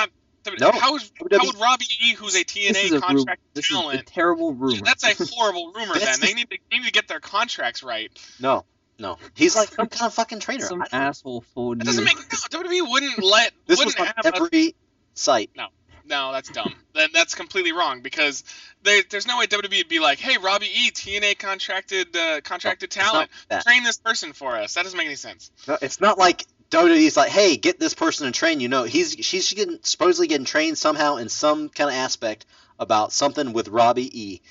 No. 0.60 0.72
How 0.72 0.96
is 0.96 1.12
WWE 1.12 1.38
how 1.38 1.46
would 1.46 1.60
Robbie 1.60 1.86
E, 2.02 2.14
who's 2.16 2.36
a 2.36 2.44
TNA 2.44 3.00
contract 3.02 3.42
This 3.54 3.72
is 3.72 3.78
a 3.78 4.04
terrible 4.04 4.54
rumor. 4.54 4.82
That's 4.84 5.04
a 5.04 5.14
horrible 5.32 5.72
rumor. 5.72 5.98
Then 5.98 6.20
they 6.20 6.34
need 6.34 6.50
to 6.50 6.58
they 6.72 6.80
need 6.80 6.88
to 6.88 6.92
get 6.92 7.08
their 7.08 7.20
contracts 7.20 7.84
right. 7.84 8.12
no, 8.40 8.66
no. 9.00 9.18
He's 9.34 9.56
like 9.56 9.70
some 9.70 9.88
kind 9.88 10.08
of 10.08 10.14
fucking 10.14 10.40
trainer. 10.40 10.66
Some 10.66 10.82
I 10.82 10.86
don't 10.86 10.94
know. 10.94 11.08
asshole 11.08 11.42
phoned 11.56 11.82
That 11.82 11.86
you. 11.86 12.00
doesn't 12.00 12.04
make 12.04 12.18
no, 12.18 12.60
WWE 12.60 12.90
wouldn't 12.92 13.24
let 13.24 13.52
This 13.66 13.80
was 13.84 13.96
wouldn't 13.98 14.00
on 14.02 14.14
have 14.24 14.34
a 14.34 14.38
every 14.38 14.76
site. 15.14 15.50
No, 15.56 15.68
no, 16.06 16.32
that's 16.32 16.50
dumb. 16.50 16.74
then 16.94 17.10
that's 17.14 17.36
completely 17.36 17.72
wrong 17.72 18.02
because 18.02 18.44
there, 18.84 19.02
there's 19.10 19.28
no 19.28 19.38
way 19.40 19.48
WWE 19.48 19.78
would 19.78 19.88
be 19.90 20.00
like, 20.00 20.20
"Hey, 20.20 20.38
Robbie 20.38 20.68
E, 20.68 20.92
TNA 20.92 21.38
contracted 21.40 22.16
uh, 22.16 22.42
contracted 22.42 22.88
It's 22.88 22.98
not 22.98 23.30
talent, 23.50 23.64
train 23.66 23.84
this 23.84 23.98
person 23.98 24.34
for 24.34 24.56
us." 24.58 24.74
That 24.76 24.84
doesn't 24.84 24.98
make 24.98 25.08
any 25.08 25.16
sense. 25.16 25.52
No, 25.68 25.78
it's 25.82 26.00
not 26.02 26.18
like 26.18 26.46
WWE's 26.70 27.16
like, 27.16 27.30
hey, 27.30 27.56
get 27.58 27.80
this 27.80 27.94
person 27.94 28.26
to 28.26 28.32
train 28.32 28.60
you. 28.60 28.68
know, 28.68 28.84
he's 28.84 29.14
she's 29.14 29.54
getting 29.54 29.80
supposedly 29.84 30.28
getting 30.28 30.46
trained 30.46 30.78
somehow 30.78 31.18
in 31.18 31.30
some 31.30 31.70
kind 31.70 31.90
of 31.90 31.96
aspect 31.96 32.46
about 32.80 33.12
something 33.14 33.54
with 33.54 33.68
Robbie 33.68 34.20
E. 34.22 34.42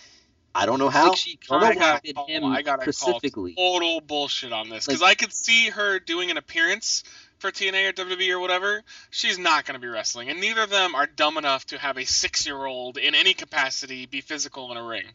I 0.54 0.66
don't 0.66 0.78
know 0.78 0.88
how. 0.90 1.08
Like 1.10 1.18
she 1.18 1.38
don't 1.48 1.62
I 1.62 1.74
gotta 1.74 1.80
contacted 1.80 2.16
him 2.28 2.44
I 2.44 2.62
gotta 2.62 2.92
specifically. 2.92 3.54
call 3.54 3.80
total 3.80 4.00
bullshit 4.00 4.52
on 4.52 4.68
this 4.68 4.86
because 4.86 5.00
Like- 5.00 5.10
I 5.12 5.14
could 5.14 5.32
see 5.32 5.70
her 5.70 5.98
doing 5.98 6.30
an 6.30 6.36
appearance 6.36 7.04
for 7.38 7.50
TNA 7.50 7.88
or 7.88 7.92
WWE 7.92 8.30
or 8.30 8.38
whatever. 8.38 8.82
She's 9.10 9.38
not 9.38 9.64
going 9.64 9.74
to 9.74 9.80
be 9.80 9.88
wrestling, 9.88 10.28
and 10.30 10.40
neither 10.40 10.62
of 10.62 10.70
them 10.70 10.94
are 10.94 11.06
dumb 11.06 11.36
enough 11.38 11.66
to 11.66 11.78
have 11.78 11.98
a 11.98 12.04
six-year-old 12.04 12.98
in 12.98 13.16
any 13.16 13.34
capacity 13.34 14.06
be 14.06 14.20
physical 14.20 14.70
in 14.70 14.76
a 14.76 14.82
ring. 14.84 15.06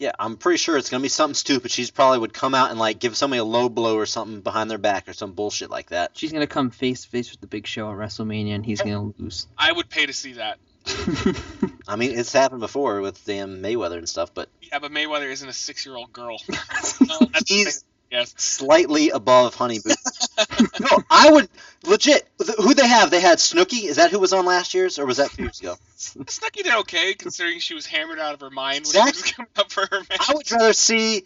Yeah, 0.00 0.12
I'm 0.18 0.38
pretty 0.38 0.56
sure 0.56 0.78
it's 0.78 0.88
gonna 0.88 1.02
be 1.02 1.08
something 1.10 1.34
stupid. 1.34 1.70
She's 1.70 1.90
probably 1.90 2.18
would 2.18 2.32
come 2.32 2.54
out 2.54 2.70
and 2.70 2.80
like 2.80 2.98
give 2.98 3.16
somebody 3.16 3.38
a 3.38 3.44
low 3.44 3.68
blow 3.68 3.96
or 3.96 4.06
something 4.06 4.40
behind 4.40 4.70
their 4.70 4.78
back 4.78 5.08
or 5.08 5.12
some 5.12 5.32
bullshit 5.34 5.68
like 5.70 5.90
that. 5.90 6.12
She's 6.14 6.32
gonna 6.32 6.46
come 6.46 6.70
face 6.70 7.02
to 7.02 7.08
face 7.10 7.30
with 7.30 7.40
the 7.42 7.46
Big 7.46 7.66
Show 7.66 7.88
at 7.90 7.96
WrestleMania, 7.98 8.54
and 8.54 8.64
he's 8.64 8.80
gonna 8.80 9.12
lose. 9.18 9.46
I 9.58 9.70
would 9.70 9.90
pay 9.90 10.06
to 10.06 10.12
see 10.14 10.32
that. 10.32 10.58
I 11.88 11.96
mean, 11.96 12.18
it's 12.18 12.32
happened 12.32 12.60
before 12.60 13.00
with 13.00 13.24
damn 13.24 13.62
Mayweather 13.62 13.98
and 13.98 14.08
stuff, 14.08 14.32
but 14.34 14.48
Yeah, 14.62 14.78
but 14.78 14.92
Mayweather 14.92 15.30
isn't 15.30 15.48
a 15.48 15.52
six-year-old 15.52 16.12
girl. 16.12 16.38
no, 17.00 17.18
he's 17.46 17.84
yes. 18.10 18.34
slightly 18.36 19.10
above 19.10 19.54
Honey 19.54 19.78
Boo. 19.84 19.90
no, 20.80 21.02
I 21.10 21.30
would 21.30 21.48
legit. 21.84 22.28
Who 22.58 22.74
they 22.74 22.86
have? 22.86 23.10
They 23.10 23.20
had 23.20 23.38
Snooki. 23.38 23.84
Is 23.84 23.96
that 23.96 24.10
who 24.10 24.18
was 24.18 24.32
on 24.32 24.46
last 24.46 24.74
year's, 24.74 24.98
or 24.98 25.06
was 25.06 25.18
that 25.18 25.30
two 25.30 25.42
years 25.42 25.60
ago? 25.60 25.76
Snooki 25.96 26.62
did 26.62 26.74
okay 26.74 27.14
considering 27.14 27.58
she 27.58 27.74
was 27.74 27.86
hammered 27.86 28.18
out 28.18 28.34
of 28.34 28.40
her 28.40 28.50
mind 28.50 28.86
when 28.86 28.92
she 28.92 29.20
was 29.20 29.32
coming 29.32 29.50
up 29.56 29.70
for 29.70 29.86
her 29.90 30.00
match. 30.00 30.20
I 30.28 30.34
would 30.34 30.50
rather 30.50 30.72
see 30.72 31.24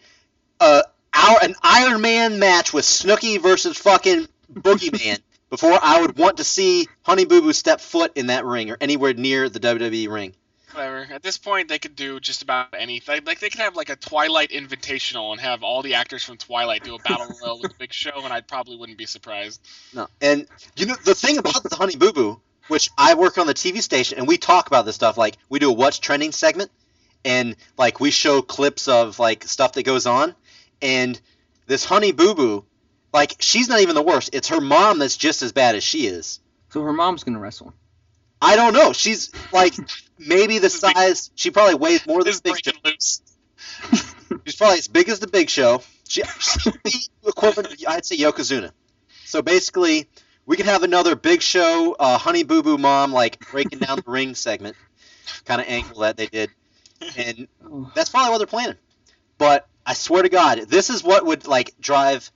uh, 0.61 0.83
our, 1.15 1.39
an 1.43 1.55
Iron 1.63 2.01
Man 2.01 2.39
match 2.39 2.73
with 2.73 2.85
Snooki 2.85 3.41
versus 3.41 3.77
fucking 3.79 4.27
Boogeyman 4.53 5.21
before 5.55 5.79
I 5.81 6.01
would 6.01 6.19
want 6.19 6.39
to 6.39 6.45
see 6.45 6.89
Honey 7.03 7.27
Boo 7.27 7.41
Boo 7.41 7.53
step 7.53 7.81
foot 7.81 8.11
in 8.17 8.27
that 8.27 8.45
ring 8.45 8.73
or 8.73 8.77
anywhere 8.81 9.15
near 9.15 9.49
the 9.49 9.61
WWE 9.61 10.11
ring. 10.11 10.35
Whatever. 10.73 11.07
At 11.09 11.23
this 11.23 11.39
point, 11.39 11.69
they 11.69 11.79
could 11.79 11.95
do 11.95 12.19
just 12.19 12.43
about 12.43 12.75
anything. 12.77 13.21
Like 13.25 13.39
they 13.39 13.51
could 13.51 13.61
have 13.61 13.77
like 13.77 13.89
a 13.89 13.95
Twilight 13.95 14.51
Invitational 14.51 15.31
and 15.31 15.41
have 15.41 15.63
all 15.63 15.83
the 15.83 15.95
actors 15.95 16.25
from 16.25 16.39
Twilight 16.39 16.83
do 16.83 16.97
a 16.97 16.99
battle 16.99 17.29
royal 17.43 17.61
with 17.61 17.71
the 17.71 17.79
Big 17.79 17.93
Show, 17.93 18.25
and 18.25 18.33
I 18.33 18.41
probably 18.41 18.77
wouldn't 18.77 18.99
be 18.99 19.07
surprised. 19.07 19.61
No, 19.95 20.09
and 20.21 20.49
you 20.75 20.87
know 20.87 20.97
the 21.05 21.15
thing 21.15 21.39
about 21.39 21.63
the 21.63 21.77
Honey 21.77 21.95
Boo 21.95 22.13
Boo, 22.13 22.41
which 22.67 22.91
I 22.99 23.15
work 23.15 23.39
on 23.39 23.47
the 23.47 23.55
TV 23.55 23.81
station, 23.81 24.19
and 24.19 24.27
we 24.27 24.39
talk 24.39 24.67
about 24.67 24.87
this 24.87 24.97
stuff. 24.97 25.17
Like 25.17 25.39
we 25.49 25.61
do 25.61 25.71
a 25.71 25.73
what's 25.73 26.01
trending 26.01 26.33
segment, 26.33 26.73
and 27.25 27.55
like 27.79 28.01
we 28.01 28.11
show 28.11 28.43
clips 28.43 28.89
of 28.89 29.21
like 29.21 29.45
stuff 29.45 29.75
that 29.75 29.85
goes 29.85 30.07
on, 30.07 30.35
and 30.83 31.21
this 31.67 31.85
Honey 31.85 32.11
Boo 32.11 32.35
Boo, 32.35 32.65
like 33.15 33.37
she's 33.39 33.69
not 33.69 33.81
even 33.81 33.95
the 33.95 34.03
worst. 34.03 34.31
It's 34.35 34.49
her 34.49 34.61
mom 34.61 34.99
that's 34.99 35.17
just 35.17 35.41
as 35.43 35.53
bad 35.53 35.75
as 35.77 35.83
she 35.85 36.07
is. 36.07 36.41
so 36.69 36.83
her 36.83 36.93
mom's 36.93 37.25
gonna 37.25 37.39
wrestle. 37.41 37.73
I 38.43 38.57
don't 38.57 38.75
know. 38.75 38.93
She's 38.93 39.33
like 39.53 39.75
maybe 40.19 40.59
the 40.59 40.63
This 40.63 40.75
is 40.75 40.81
big- 40.83 40.97
size. 40.97 41.31
She 41.35 41.51
probably 41.51 41.77
weighs 41.77 42.07
more 42.07 42.19
than 42.19 42.27
This 42.27 42.37
is 42.37 42.41
the 42.43 42.53
Big 42.53 42.65
Show. 42.65 42.73
loose. 42.85 43.23
She's 44.45 44.57
probably 44.57 44.79
as 44.79 44.89
big 44.89 45.09
as 45.09 45.21
the 45.21 45.27
Big 45.27 45.49
Show. 45.49 45.83
She, 46.09 46.23
she'd 46.41 46.83
be 46.83 46.93
equivalent. 47.27 47.79
to, 47.79 47.91
I'd 47.91 48.05
say 48.05 48.17
Yokozuna. 48.19 48.73
So 49.25 49.41
basically, 49.41 50.07
we 50.45 50.57
could 50.57 50.67
have 50.67 50.83
another 50.83 51.17
Big 51.17 51.41
Show, 51.41 51.97
uh, 51.99 52.19
Honey 52.19 52.43
Boo 52.43 52.63
Boo 52.63 52.77
Mom, 52.77 53.13
like 53.13 53.39
breaking 53.51 53.79
down 53.79 53.97
the 54.05 54.11
ring 54.11 54.35
segment, 54.35 54.77
kind 55.47 55.61
of 55.63 55.67
angle 55.69 56.01
that 56.01 56.17
they 56.19 56.27
did, 56.27 56.51
and 57.17 57.49
Oh, 57.65 57.91
that's 57.95 58.11
probably 58.11 58.33
what 58.33 58.39
they're 58.39 58.47
planning. 58.47 58.77
But 59.39 59.67
I 59.87 59.95
swear 59.95 60.23
to 60.23 60.29
God, 60.29 60.59
this 60.69 60.91
is 60.91 61.03
what 61.03 61.25
would 61.25 61.47
like 61.47 61.73
drive 61.81 62.31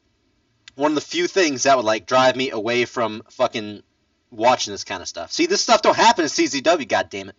one 0.78 0.92
of 0.92 0.94
the 0.94 1.00
few 1.00 1.26
things 1.26 1.64
that 1.64 1.76
would 1.76 1.84
like 1.84 2.06
drive 2.06 2.36
me 2.36 2.50
away 2.50 2.84
from 2.84 3.22
fucking 3.30 3.82
watching 4.30 4.72
this 4.72 4.84
kind 4.84 5.02
of 5.02 5.08
stuff. 5.08 5.32
See, 5.32 5.46
this 5.46 5.60
stuff 5.60 5.82
don't 5.82 5.96
happen 5.96 6.22
in 6.22 6.28
CZW. 6.28 6.88
God 6.88 7.10
damn 7.10 7.30
it. 7.30 7.36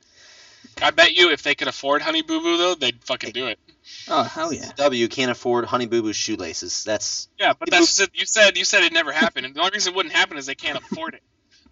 I 0.81 0.91
bet 0.91 1.13
you 1.13 1.31
if 1.31 1.41
they 1.41 1.55
could 1.55 1.69
afford 1.69 2.01
Honey 2.01 2.21
Boo 2.21 2.41
Boo 2.41 2.57
though, 2.57 2.75
they'd 2.75 3.01
fucking 3.03 3.31
do 3.31 3.47
it. 3.47 3.57
Oh 4.09 4.23
hell 4.23 4.51
yeah. 4.51 4.69
W 4.75 5.07
can't 5.07 5.31
afford 5.31 5.65
Honey 5.65 5.87
Boo 5.87 6.01
Boo's 6.01 6.17
shoelaces. 6.17 6.83
That's 6.83 7.29
Yeah, 7.39 7.53
but 7.57 7.69
that's 7.71 7.95
just, 7.95 8.09
you 8.13 8.25
said 8.25 8.57
you 8.57 8.65
said 8.65 8.83
it 8.83 8.91
never 8.91 9.13
happened, 9.13 9.45
and 9.45 9.55
the 9.55 9.61
only 9.61 9.71
reason 9.73 9.93
it 9.93 9.95
wouldn't 9.95 10.13
happen 10.13 10.37
is 10.37 10.45
they 10.45 10.55
can't 10.55 10.77
afford 10.77 11.13
it. 11.13 11.23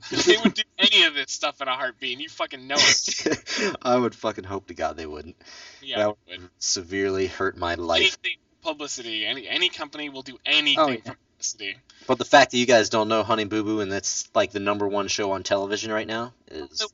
they 0.26 0.38
would 0.38 0.54
do 0.54 0.64
any 0.78 1.04
of 1.04 1.16
this 1.16 1.32
stuff 1.32 1.60
in 1.60 1.68
a 1.68 1.76
heartbeat, 1.76 2.14
and 2.14 2.22
you 2.22 2.30
fucking 2.30 2.66
know 2.66 2.78
it. 2.78 3.76
I 3.82 3.98
would 3.98 4.16
fucking 4.16 4.46
hope 4.46 4.68
to 4.68 4.74
God 4.74 4.96
they 4.96 5.06
wouldn't. 5.06 5.36
Yeah, 5.82 5.98
That 5.98 6.16
they 6.28 6.38
would. 6.38 6.50
Severely 6.60 7.28
hurt 7.28 7.58
my 7.58 7.76
life. 7.76 8.02
anything 8.02 8.38
publicity. 8.62 9.26
Any 9.26 9.48
any 9.48 9.70
company 9.70 10.10
will 10.10 10.22
do 10.22 10.38
anything 10.46 10.80
Oh, 10.80 10.90
yeah. 10.90 11.14
For 11.38 11.44
publicity. 11.44 11.78
But 12.08 12.18
the 12.18 12.26
fact 12.26 12.52
that 12.52 12.58
you 12.58 12.66
guys 12.66 12.90
don't 12.90 13.08
know 13.10 13.24
Honey 13.24 13.46
Boo 13.46 13.64
Boo 13.64 13.80
and 13.82 13.92
that's 13.92 14.30
like 14.34 14.52
the 14.52 14.60
number 14.60 14.88
one 14.88 15.08
show 15.08 15.32
on 15.32 15.44
television 15.44 15.92
right 15.92 16.08
now 16.08 16.34
is 16.50 16.86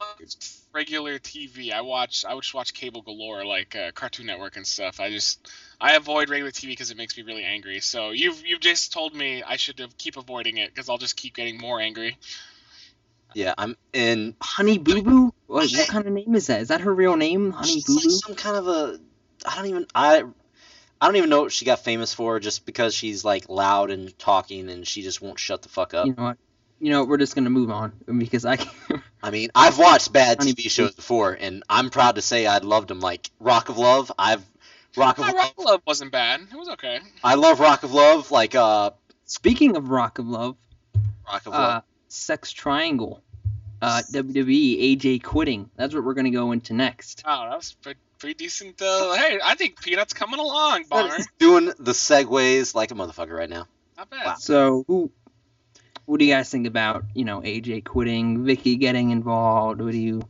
regular 0.74 1.20
TV. 1.20 1.72
I 1.72 1.82
watch. 1.82 2.26
I 2.26 2.34
would 2.34 2.44
just 2.44 2.54
watch 2.54 2.74
cable 2.74 3.02
galore, 3.02 3.46
like 3.46 3.76
uh, 3.76 3.92
Cartoon 3.92 4.26
Network 4.26 4.58
and 4.58 4.66
stuff. 4.66 5.00
I 5.00 5.10
just 5.12 5.48
I 5.80 5.94
avoid 5.96 6.30
regular 6.30 6.52
TV 6.52 6.70
because 6.70 6.92
it 6.92 6.98
makes 6.98 7.16
me 7.18 7.24
really 7.24 7.44
angry. 7.44 7.80
So 7.80 8.12
you've 8.12 8.44
you've 8.46 8.60
just 8.60 8.92
told 8.92 9.16
me 9.16 9.44
I 9.44 9.58
should 9.58 9.82
keep 9.98 10.18
avoiding 10.18 10.58
it 10.58 10.74
because 10.74 10.90
I'll 10.90 10.98
just 10.98 11.16
keep 11.16 11.36
getting 11.36 11.60
more 11.60 11.80
angry. 11.80 12.18
yeah. 13.34 13.54
I'm 13.58 13.78
in. 13.94 14.36
Honey 14.42 14.78
Boo 14.80 15.04
Boo? 15.04 15.34
What, 15.48 15.70
what 15.72 15.88
kind 15.88 16.08
of 16.08 16.14
name 16.14 16.34
is 16.36 16.48
that? 16.48 16.62
Is 16.62 16.70
that 16.70 16.82
her 16.82 16.94
real 16.94 17.16
name? 17.16 17.52
Honey 17.52 17.84
Boo 17.86 17.94
Boo 17.94 17.96
like 17.96 18.04
Boo? 18.04 18.10
some 18.10 18.36
kind 18.36 18.58
of 18.58 18.68
a. 18.68 19.00
I 19.46 19.56
don't 19.56 19.68
even. 19.68 19.86
I. 19.94 20.24
I 21.04 21.08
don't 21.08 21.18
even 21.18 21.30
know 21.30 21.42
what 21.42 21.52
she 21.52 21.66
got 21.66 21.80
famous 21.80 22.14
for, 22.14 22.40
just 22.40 22.66
because 22.66 22.96
she's 22.96 23.26
like 23.26 23.50
loud 23.50 23.92
and 23.92 24.18
talking, 24.18 24.70
and 24.70 24.88
she 24.88 25.02
just 25.02 25.22
won't 25.22 25.38
shut 25.38 25.62
the 25.62 25.68
fuck 25.68 25.94
up. 25.94 26.06
You 26.06 26.14
know 26.14 26.24
what? 26.24 26.38
You 26.80 26.92
know, 26.92 27.04
we're 27.04 27.18
just 27.18 27.36
gonna 27.36 27.50
move 27.50 27.70
on 27.72 27.92
because 28.18 28.46
I 28.46 28.56
can't. 28.56 29.04
I 29.22 29.30
mean, 29.30 29.50
I've 29.54 29.78
watched 29.78 30.14
bad 30.14 30.40
TV 30.40 30.72
shows 30.72 30.96
before, 30.96 31.34
and 31.34 31.62
I'm 31.68 31.90
proud 31.90 32.16
to 32.16 32.22
say 32.22 32.48
I 32.48 32.60
loved 32.60 32.88
them. 32.88 33.02
Like 33.02 33.30
Rock 33.42 33.68
of 33.68 33.78
Love, 33.78 34.14
I've 34.18 34.46
Rock 34.96 35.18
of 35.18 35.26
My 35.26 35.32
Love. 35.32 35.36
Rock 35.36 35.54
of 35.58 35.66
Love 35.66 35.82
wasn't 35.86 36.14
bad. 36.14 36.40
It 36.40 36.56
was 36.56 36.70
okay. 36.70 37.02
I 37.22 37.36
love 37.36 37.60
Rock 37.60 37.84
of 37.84 37.92
Love. 37.92 38.32
Like 38.32 38.56
uh, 38.56 38.92
Speaking 39.26 39.76
of 39.76 39.90
Rock 39.90 40.20
of 40.20 40.30
Love, 40.30 40.56
Rock 41.28 41.46
of 41.48 41.54
uh, 41.54 41.58
Love. 41.58 41.84
Sex 42.08 42.54
Triangle, 42.54 43.22
uh, 43.82 44.04
WWE, 44.10 44.98
AJ 44.98 45.22
quitting. 45.24 45.70
That's 45.76 45.94
what 45.94 46.06
we're 46.06 46.14
gonna 46.14 46.32
go 46.32 46.54
into 46.54 46.74
next. 46.74 47.24
Oh, 47.26 47.50
that 47.50 47.58
was 47.58 47.74
pretty, 47.74 48.00
pretty 48.24 48.36
decent. 48.36 48.82
Uh, 48.82 49.14
hey, 49.16 49.38
I 49.44 49.56
think 49.56 49.82
Peanut's 49.82 50.14
coming 50.14 50.40
along, 50.40 50.86
Bomber. 50.90 51.14
He's 51.18 51.28
doing 51.40 51.66
the 51.78 51.92
segues 51.92 52.74
like 52.74 52.92
a 52.92 52.94
motherfucker 52.94 53.38
right 53.38 53.50
now. 53.50 53.68
Not 53.98 54.10
bad. 54.10 54.26
Wow. 54.26 54.36
So, 54.36 54.86
who, 54.88 55.12
what 56.06 56.20
do 56.20 56.26
you 56.26 56.34
guys 56.34 56.50
think 56.50 56.66
about 56.66 57.04
you 57.14 57.26
know 57.26 57.42
AJ 57.42 57.84
quitting, 57.84 58.46
Vickie 58.46 58.80
getting 58.80 59.12
involved? 59.12 59.82
What 59.82 59.92
do 59.92 59.98
you? 59.98 60.22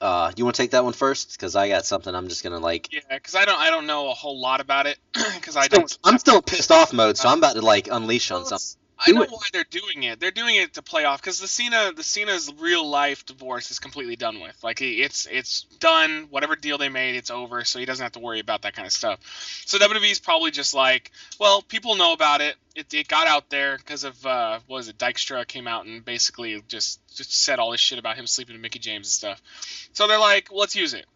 Uh, 0.00 0.32
you 0.34 0.44
want 0.44 0.56
to 0.56 0.62
take 0.62 0.70
that 0.70 0.82
one 0.82 0.94
first? 0.94 1.32
Because 1.32 1.56
I 1.56 1.68
got 1.68 1.84
something. 1.84 2.14
I'm 2.14 2.28
just 2.28 2.42
gonna 2.42 2.58
like. 2.58 2.90
Yeah, 2.90 3.00
because 3.10 3.34
I 3.34 3.44
don't 3.44 3.58
I 3.58 3.68
don't 3.68 3.86
know 3.86 4.10
a 4.10 4.14
whole 4.14 4.40
lot 4.40 4.62
about 4.62 4.86
it 4.86 4.98
because 5.12 5.58
I 5.58 5.68
don't. 5.68 5.98
I'm 6.04 6.16
still 6.16 6.40
pissed 6.40 6.70
off 6.72 6.94
mode, 6.94 7.18
so 7.18 7.28
I'm 7.28 7.38
about 7.38 7.56
to 7.56 7.62
like 7.62 7.88
unleash 7.88 8.30
on 8.30 8.44
Well, 8.44 8.58
something. 8.58 8.80
I 9.00 9.12
know 9.12 9.22
it. 9.22 9.30
why 9.30 9.46
they're 9.52 9.64
doing 9.64 10.02
it. 10.02 10.18
They're 10.18 10.32
doing 10.32 10.56
it 10.56 10.74
to 10.74 10.82
play 10.82 11.04
off 11.04 11.20
because 11.20 11.38
the 11.38 11.46
Cena, 11.46 11.92
the 11.94 12.02
Cena's 12.02 12.52
real 12.58 12.88
life 12.88 13.24
divorce 13.26 13.70
is 13.70 13.78
completely 13.78 14.16
done 14.16 14.40
with. 14.40 14.56
Like 14.62 14.82
it's 14.82 15.26
it's 15.30 15.62
done. 15.78 16.26
Whatever 16.30 16.56
deal 16.56 16.78
they 16.78 16.88
made, 16.88 17.14
it's 17.14 17.30
over. 17.30 17.64
So 17.64 17.78
he 17.78 17.84
doesn't 17.84 18.02
have 18.02 18.12
to 18.12 18.18
worry 18.18 18.40
about 18.40 18.62
that 18.62 18.74
kind 18.74 18.86
of 18.86 18.92
stuff. 18.92 19.20
So 19.66 19.78
WWE's 19.78 20.18
probably 20.18 20.50
just 20.50 20.74
like, 20.74 21.12
well, 21.38 21.62
people 21.62 21.94
know 21.94 22.12
about 22.12 22.40
it. 22.40 22.56
It, 22.74 22.92
it 22.92 23.08
got 23.08 23.26
out 23.28 23.50
there 23.50 23.76
because 23.76 24.04
of 24.04 24.26
uh, 24.26 24.60
what 24.66 24.76
was 24.76 24.88
it? 24.88 24.98
Dykstra 24.98 25.46
came 25.46 25.68
out 25.68 25.86
and 25.86 26.04
basically 26.04 26.62
just 26.66 27.00
just 27.14 27.32
said 27.32 27.58
all 27.58 27.70
this 27.70 27.80
shit 27.80 27.98
about 27.98 28.16
him 28.16 28.26
sleeping 28.26 28.54
with 28.54 28.62
Mickie 28.62 28.80
James 28.80 29.06
and 29.06 29.12
stuff. 29.12 29.42
So 29.92 30.08
they're 30.08 30.18
like, 30.18 30.48
well, 30.50 30.60
let's 30.60 30.74
use 30.76 30.94
it. 30.94 31.06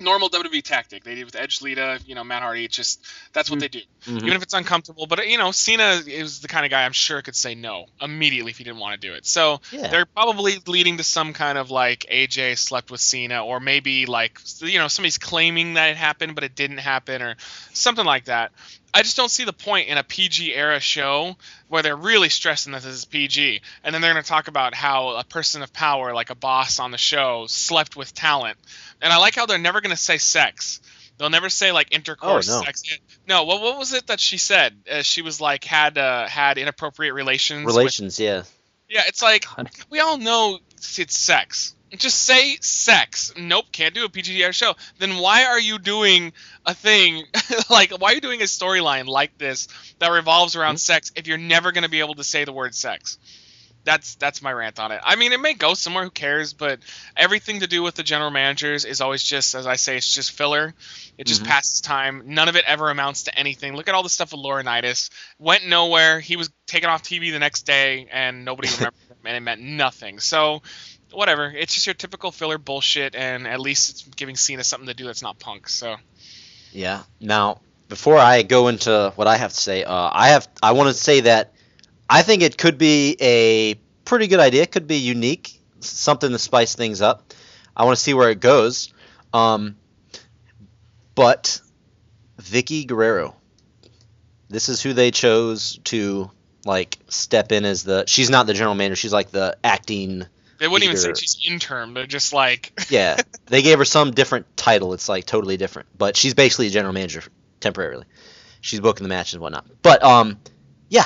Normal 0.00 0.28
WWE 0.28 0.62
tactic. 0.62 1.04
They 1.04 1.14
did 1.14 1.24
with 1.24 1.36
Edge, 1.36 1.62
Lita, 1.62 2.00
you 2.04 2.14
know, 2.14 2.24
Matt 2.24 2.42
Hardy. 2.42 2.64
It's 2.64 2.74
just 2.76 3.00
that's 3.32 3.48
what 3.50 3.60
they 3.60 3.68
do 3.68 3.80
Mhm. 4.06 4.18
even 4.18 4.32
if 4.34 4.42
it's 4.42 4.52
uncomfortable. 4.54 5.06
But 5.06 5.28
you 5.28 5.38
know, 5.38 5.50
Cena 5.52 6.02
is 6.06 6.40
the 6.40 6.48
kind 6.48 6.64
of 6.66 6.70
guy 6.70 6.84
I'm 6.84 6.92
sure 6.92 7.22
could 7.22 7.36
say 7.36 7.54
no 7.54 7.86
immediately 8.00 8.50
if 8.50 8.58
he 8.58 8.64
didn't 8.64 8.80
want 8.80 9.00
to 9.00 9.06
do 9.08 9.14
it. 9.14 9.24
So 9.24 9.60
Yeah. 9.70 9.86
they're 9.88 10.06
probably 10.06 10.58
leading 10.66 10.96
to 10.98 11.04
some 11.04 11.32
kind 11.32 11.56
of 11.58 11.70
like 11.70 12.06
AJ 12.10 12.56
slept 12.56 12.90
with 12.90 13.00
Cena, 13.00 13.44
or 13.44 13.60
maybe 13.60 14.06
like 14.06 14.38
you 14.60 14.78
know 14.78 14.88
somebody's 14.88 15.18
claiming 15.18 15.74
that 15.74 15.90
it 15.90 15.96
happened 15.96 16.34
but 16.34 16.44
it 16.44 16.54
didn't 16.54 16.78
happen, 16.78 17.22
or 17.22 17.36
something 17.72 18.04
like 18.04 18.24
that. 18.24 18.52
I 18.96 19.02
just 19.02 19.16
don't 19.16 19.28
see 19.30 19.44
the 19.44 19.52
point 19.52 19.88
in 19.88 19.98
a 19.98 20.04
PG 20.04 20.54
era 20.54 20.78
show 20.78 21.36
where 21.66 21.82
they're 21.82 21.96
really 21.96 22.28
stressing 22.28 22.72
that 22.74 22.82
this 22.82 22.94
is 22.94 23.04
PG, 23.04 23.60
and 23.82 23.92
then 23.92 24.00
they're 24.00 24.12
going 24.12 24.22
to 24.22 24.28
talk 24.28 24.46
about 24.46 24.72
how 24.72 25.16
a 25.16 25.24
person 25.24 25.62
of 25.62 25.72
power, 25.72 26.14
like 26.14 26.30
a 26.30 26.36
boss 26.36 26.78
on 26.78 26.92
the 26.92 26.98
show, 26.98 27.46
slept 27.48 27.96
with 27.96 28.14
talent. 28.14 28.56
And 29.04 29.12
I 29.12 29.18
like 29.18 29.34
how 29.36 29.46
they're 29.46 29.58
never 29.58 29.80
going 29.80 29.94
to 29.94 30.00
say 30.02 30.18
sex. 30.18 30.80
They'll 31.18 31.30
never 31.30 31.48
say 31.48 31.70
like 31.70 31.92
intercourse, 31.94 32.50
Oh, 32.50 32.58
no. 32.58 32.64
sex. 32.64 32.82
No, 33.28 33.44
what 33.44 33.60
what 33.62 33.78
was 33.78 33.92
it 33.92 34.08
that 34.08 34.18
she 34.18 34.36
said? 34.38 34.74
Uh, 34.90 35.02
she 35.02 35.22
was 35.22 35.40
like 35.40 35.62
had 35.62 35.96
uh, 35.96 36.26
had 36.26 36.58
inappropriate 36.58 37.14
relations. 37.14 37.64
with- 37.64 37.76
Relations, 37.76 38.18
yeah. 38.18 38.42
yeah, 38.88 39.02
it's 39.06 39.22
like 39.22 39.44
God. 39.54 39.70
we 39.90 40.00
all 40.00 40.18
know 40.18 40.58
it's 40.80 41.16
sex. 41.18 41.76
Just 41.96 42.22
say 42.22 42.56
sex. 42.60 43.32
Nope, 43.38 43.66
can't 43.70 43.94
do 43.94 44.04
a 44.04 44.08
PG 44.08 44.42
era 44.42 44.52
show. 44.52 44.74
Then 44.98 45.18
why 45.18 45.44
are 45.44 45.60
you 45.60 45.78
doing 45.78 46.32
a 46.66 46.74
thing 46.74 47.22
like 47.70 47.92
why 47.92 48.10
are 48.10 48.14
you 48.14 48.20
doing 48.20 48.40
a 48.40 48.46
storyline 48.46 49.06
like 49.06 49.38
this 49.38 49.68
that 50.00 50.10
revolves 50.10 50.56
around 50.56 50.78
sex 50.78 51.12
if 51.14 51.28
you're 51.28 51.38
never 51.38 51.70
going 51.70 51.84
to 51.84 51.90
be 51.90 52.00
able 52.00 52.14
to 52.16 52.24
say 52.24 52.44
the 52.44 52.52
word 52.52 52.74
sex? 52.74 53.18
That's 53.84 54.14
that's 54.14 54.40
my 54.40 54.52
rant 54.52 54.80
on 54.80 54.92
it. 54.92 55.00
I 55.04 55.16
mean, 55.16 55.32
it 55.32 55.40
may 55.40 55.52
go 55.54 55.74
somewhere, 55.74 56.04
who 56.04 56.10
cares? 56.10 56.54
But 56.54 56.80
everything 57.16 57.60
to 57.60 57.66
do 57.66 57.82
with 57.82 57.94
the 57.94 58.02
general 58.02 58.30
managers 58.30 58.84
is 58.84 59.00
always 59.00 59.22
just, 59.22 59.54
as 59.54 59.66
I 59.66 59.76
say, 59.76 59.96
it's 59.98 60.12
just 60.12 60.32
filler. 60.32 60.74
It 61.18 61.26
just 61.26 61.42
Mhm. 61.42 61.46
passes 61.48 61.80
time. 61.82 62.22
None 62.26 62.48
of 62.48 62.56
it 62.56 62.64
ever 62.66 62.90
amounts 62.90 63.24
to 63.24 63.38
anything. 63.38 63.76
Look 63.76 63.88
at 63.88 63.94
all 63.94 64.02
the 64.02 64.08
stuff 64.08 64.32
with 64.32 64.40
Laurinaitis. 64.40 65.10
Went 65.38 65.66
nowhere. 65.66 66.18
He 66.20 66.36
was 66.36 66.50
taken 66.66 66.88
off 66.88 67.02
TV 67.02 67.30
the 67.30 67.38
next 67.38 67.62
day, 67.66 68.08
and 68.10 68.44
nobody 68.44 68.68
remembered 68.74 68.94
him, 69.08 69.16
and 69.24 69.36
it 69.36 69.40
meant 69.40 69.60
nothing. 69.60 70.18
So, 70.18 70.62
whatever. 71.12 71.46
It's 71.50 71.74
just 71.74 71.86
your 71.86 71.94
typical 71.94 72.32
filler 72.32 72.58
bullshit, 72.58 73.14
and 73.14 73.46
at 73.46 73.60
least 73.60 73.90
it's 73.90 74.02
giving 74.16 74.36
Cena 74.36 74.64
something 74.64 74.88
to 74.88 74.94
do 74.94 75.04
that's 75.04 75.22
not 75.22 75.38
punk. 75.38 75.68
So, 75.68 75.96
Yeah. 76.72 77.02
Now, 77.20 77.60
before 77.88 78.18
I 78.18 78.42
go 78.42 78.68
into 78.68 79.12
what 79.16 79.28
I 79.28 79.36
have 79.36 79.52
to 79.52 79.60
say, 79.60 79.84
uh, 79.84 80.10
I 80.12 80.30
have 80.30 80.48
I 80.62 80.72
want 80.72 80.88
to 80.88 80.94
say 80.94 81.20
that 81.20 81.53
I 82.08 82.22
think 82.22 82.42
it 82.42 82.58
could 82.58 82.78
be 82.78 83.16
a 83.20 83.74
pretty 84.04 84.26
good 84.26 84.40
idea. 84.40 84.62
It 84.62 84.72
could 84.72 84.86
be 84.86 84.96
unique, 84.96 85.60
something 85.80 86.30
to 86.30 86.38
spice 86.38 86.74
things 86.74 87.00
up. 87.00 87.32
I 87.76 87.84
want 87.84 87.96
to 87.96 88.02
see 88.02 88.14
where 88.14 88.30
it 88.30 88.40
goes. 88.40 88.92
Um, 89.32 89.76
but 91.14 91.60
Vickie 92.40 92.86
Guerrero, 92.86 93.34
this 94.48 94.68
is 94.68 94.82
who 94.82 94.92
they 94.92 95.10
chose 95.10 95.78
to 95.84 96.30
like 96.64 96.98
step 97.08 97.52
in 97.52 97.64
as 97.64 97.82
the. 97.84 98.04
She's 98.06 98.30
not 98.30 98.46
the 98.46 98.54
general 98.54 98.74
manager. 98.74 98.96
She's 98.96 99.12
like 99.12 99.30
the 99.30 99.56
acting. 99.64 100.26
they 100.58 100.68
wouldn't 100.68 100.84
even 100.84 100.96
say 100.96 101.14
she's 101.14 101.38
intern. 101.46 101.94
They're 101.94 102.06
just 102.06 102.32
like, 102.32 102.72
Yeah, 102.90 103.16
they 103.46 103.62
gave 103.62 103.78
her 103.78 103.84
some 103.84 104.12
different 104.12 104.56
title. 104.56 104.92
It's 104.94 105.08
like 105.08 105.24
totally 105.24 105.56
different, 105.56 105.88
but 105.96 106.16
she's 106.16 106.34
basically 106.34 106.68
a 106.68 106.70
general 106.70 106.92
manager 106.92 107.22
temporarily. 107.60 108.04
She's 108.60 108.80
booking 108.80 109.02
the 109.02 109.08
matches 109.08 109.34
and 109.34 109.42
whatnot. 109.42 109.66
But 109.82 110.02
um, 110.02 110.38
yeah, 110.88 111.04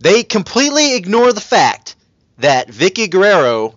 they 0.00 0.22
completely 0.24 0.96
ignore 0.96 1.32
the 1.32 1.40
fact 1.40 1.94
that 2.38 2.68
Vickie 2.68 3.08
Guerrero 3.10 3.76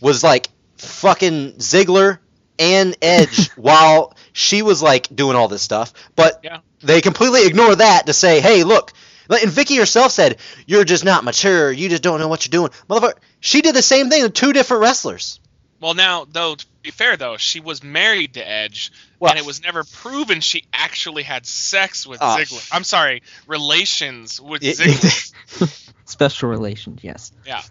was 0.00 0.22
like 0.22 0.48
fucking 0.76 1.54
Ziggler 1.54 2.18
and 2.58 2.96
Edge 3.00 3.48
while 3.56 4.14
she 4.32 4.62
was 4.62 4.82
like 4.82 5.14
doing 5.14 5.36
all 5.36 5.48
this 5.48 5.62
stuff. 5.62 5.92
But 6.16 6.40
Yeah. 6.42 6.58
they 6.82 7.00
completely 7.00 7.46
ignore 7.46 7.74
that 7.74 8.06
to 8.06 8.12
say, 8.12 8.40
hey, 8.40 8.64
look. 8.64 8.92
And 9.30 9.50
Vickie 9.50 9.78
herself 9.78 10.12
said, 10.12 10.36
"You're 10.66 10.84
just 10.84 11.02
not 11.02 11.24
mature. 11.24 11.72
You 11.72 11.88
just 11.88 12.02
don't 12.02 12.20
know 12.20 12.28
what 12.28 12.44
you're 12.44 12.50
doing, 12.50 12.70
motherfucker." 12.90 13.14
She 13.40 13.62
did 13.62 13.74
the 13.74 13.80
same 13.80 14.10
thing 14.10 14.22
to 14.22 14.28
two 14.28 14.52
different 14.52 14.82
wrestlers. 14.82 15.40
well, 15.80 15.94
now 15.94 16.26
though 16.30 16.56
to 16.56 16.66
be 16.82 16.90
fair 16.90 17.16
though, 17.16 17.38
she 17.38 17.58
was 17.60 17.82
married 17.82 18.34
to 18.34 18.46
Edge, 18.46 18.92
Well- 19.24 19.32
and 19.32 19.38
it 19.40 19.46
was 19.46 19.62
never 19.62 19.82
proven 19.84 20.40
she 20.40 20.64
actually 20.72 21.22
had 21.24 21.46
sex 21.46 22.06
with 22.06 22.20
Ah. 22.22 22.36
Ziggler. 22.38 22.68
I'm 22.72 22.84
sorry, 22.84 23.22
relations 23.46 24.40
with 24.40 24.62
Y- 24.62 24.68
Ziggler. 24.70 25.90
Special 26.04 26.48
relations, 26.48 27.00
yes. 27.02 27.32
yeah, 27.46 27.62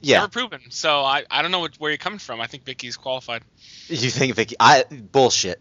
yeah, 0.00 0.18
never 0.18 0.28
proven. 0.28 0.60
So 0.70 1.00
I, 1.00 1.24
I 1.30 1.42
don't 1.42 1.50
know 1.50 1.60
what, 1.60 1.74
where 1.76 1.90
you're 1.90 1.98
coming 1.98 2.18
from. 2.18 2.40
I 2.40 2.46
think 2.46 2.64
Vickie's 2.64 2.96
qualified. 2.96 3.42
you 3.88 4.10
think 4.10 4.36
Vickie? 4.36 4.54
I 4.60 4.84
bullshit. 4.90 5.60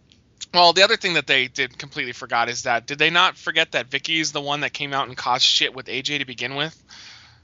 Well, 0.53 0.73
the 0.73 0.83
other 0.83 0.97
thing 0.97 1.15
that 1.15 1.27
they 1.27 1.47
did 1.47 1.77
completely 1.77 2.13
forgot 2.13 2.49
is 2.49 2.63
that 2.63 2.85
did 2.85 2.99
they 2.99 3.09
not 3.09 3.37
forget 3.37 3.71
that 3.73 3.87
Vickie's 3.89 4.31
the 4.31 4.41
one 4.41 4.61
that 4.61 4.71
came 4.73 4.93
out 4.93 5.07
and 5.07 5.17
caused 5.17 5.43
shit 5.45 5.73
with 5.75 5.87
AJ 5.87 6.19
to 6.19 6.25
begin 6.25 6.55
with? 6.55 6.75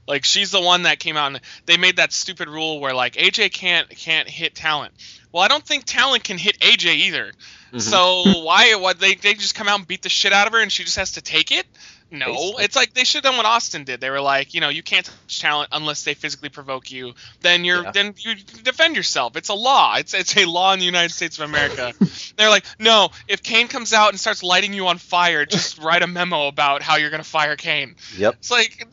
Like 0.06 0.24
she's 0.24 0.50
the 0.50 0.60
one 0.60 0.82
that 0.82 0.98
came 0.98 1.16
out 1.16 1.28
and 1.32 1.40
they 1.66 1.76
made 1.76 1.96
that 1.96 2.12
stupid 2.12 2.48
rule 2.48 2.80
where 2.80 2.94
like 2.94 3.14
AJ 3.14 3.52
can't 3.52 3.88
can't 3.88 4.28
hit 4.28 4.54
talent. 4.54 4.92
Well, 5.32 5.42
I 5.42 5.48
don't 5.48 5.64
think 5.64 5.84
talent 5.84 6.24
can 6.24 6.38
hit 6.38 6.58
AJ 6.60 6.94
either. 6.94 7.32
Mhm. 7.72 7.80
So 7.80 8.42
why 8.42 8.74
what 8.76 9.00
they 9.00 9.14
they 9.14 9.34
just 9.34 9.54
come 9.54 9.68
out 9.68 9.78
and 9.78 9.88
beat 9.88 10.02
the 10.02 10.08
shit 10.08 10.32
out 10.32 10.46
of 10.46 10.52
her 10.52 10.60
and 10.60 10.70
she 10.70 10.84
just 10.84 10.96
has 10.96 11.12
to 11.12 11.22
take 11.22 11.50
it? 11.50 11.66
No, 12.10 12.26
Basically. 12.26 12.64
it's 12.64 12.76
like 12.76 12.94
they 12.94 13.02
should 13.02 13.24
have 13.24 13.32
done 13.32 13.36
what 13.38 13.46
Austin 13.46 13.82
did. 13.82 14.00
They 14.00 14.08
were 14.10 14.20
like, 14.20 14.54
you 14.54 14.60
know, 14.60 14.68
you 14.68 14.84
can't 14.84 15.04
touch 15.04 15.40
talent 15.40 15.70
unless 15.72 16.04
they 16.04 16.14
physically 16.14 16.48
provoke 16.48 16.92
you. 16.92 17.14
Then 17.40 17.64
you're 17.64 17.82
Yeah. 17.82 17.90
then 17.90 18.14
you 18.18 18.36
defend 18.36 18.94
yourself. 18.94 19.36
It's 19.36 19.48
a 19.48 19.54
law. 19.54 19.96
It's 19.96 20.14
it's 20.14 20.36
a 20.36 20.44
law 20.44 20.72
in 20.74 20.78
the 20.78 20.84
United 20.84 21.12
States 21.12 21.38
of 21.38 21.48
America. 21.48 21.92
They're 22.36 22.50
like, 22.50 22.64
no, 22.78 23.08
if 23.26 23.42
Kane 23.42 23.66
comes 23.66 23.92
out 23.92 24.10
and 24.10 24.20
starts 24.20 24.42
lighting 24.44 24.72
you 24.74 24.86
on 24.86 24.98
fire, 24.98 25.44
just 25.44 25.78
write 25.82 26.02
a 26.02 26.06
memo 26.06 26.46
about 26.46 26.82
how 26.82 26.96
you're 26.96 27.10
gonna 27.10 27.24
fire 27.24 27.56
Kane. 27.56 27.96
Yep. 28.16 28.34
It's 28.34 28.50
like, 28.50 28.86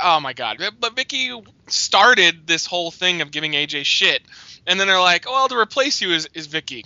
oh 0.00 0.20
my 0.20 0.32
god. 0.34 0.58
But 0.78 0.94
Vickie 0.94 1.44
started 1.66 2.46
this 2.46 2.64
whole 2.64 2.90
thing 2.92 3.22
of 3.22 3.32
giving 3.32 3.52
AJ 3.52 3.86
shit, 3.86 4.22
and 4.68 4.78
then 4.78 4.86
they're 4.86 5.00
like, 5.00 5.24
oh, 5.26 5.32
well, 5.32 5.48
to 5.48 5.56
replace 5.58 6.00
you 6.00 6.12
is 6.12 6.28
is 6.32 6.46
Vickie. 6.46 6.84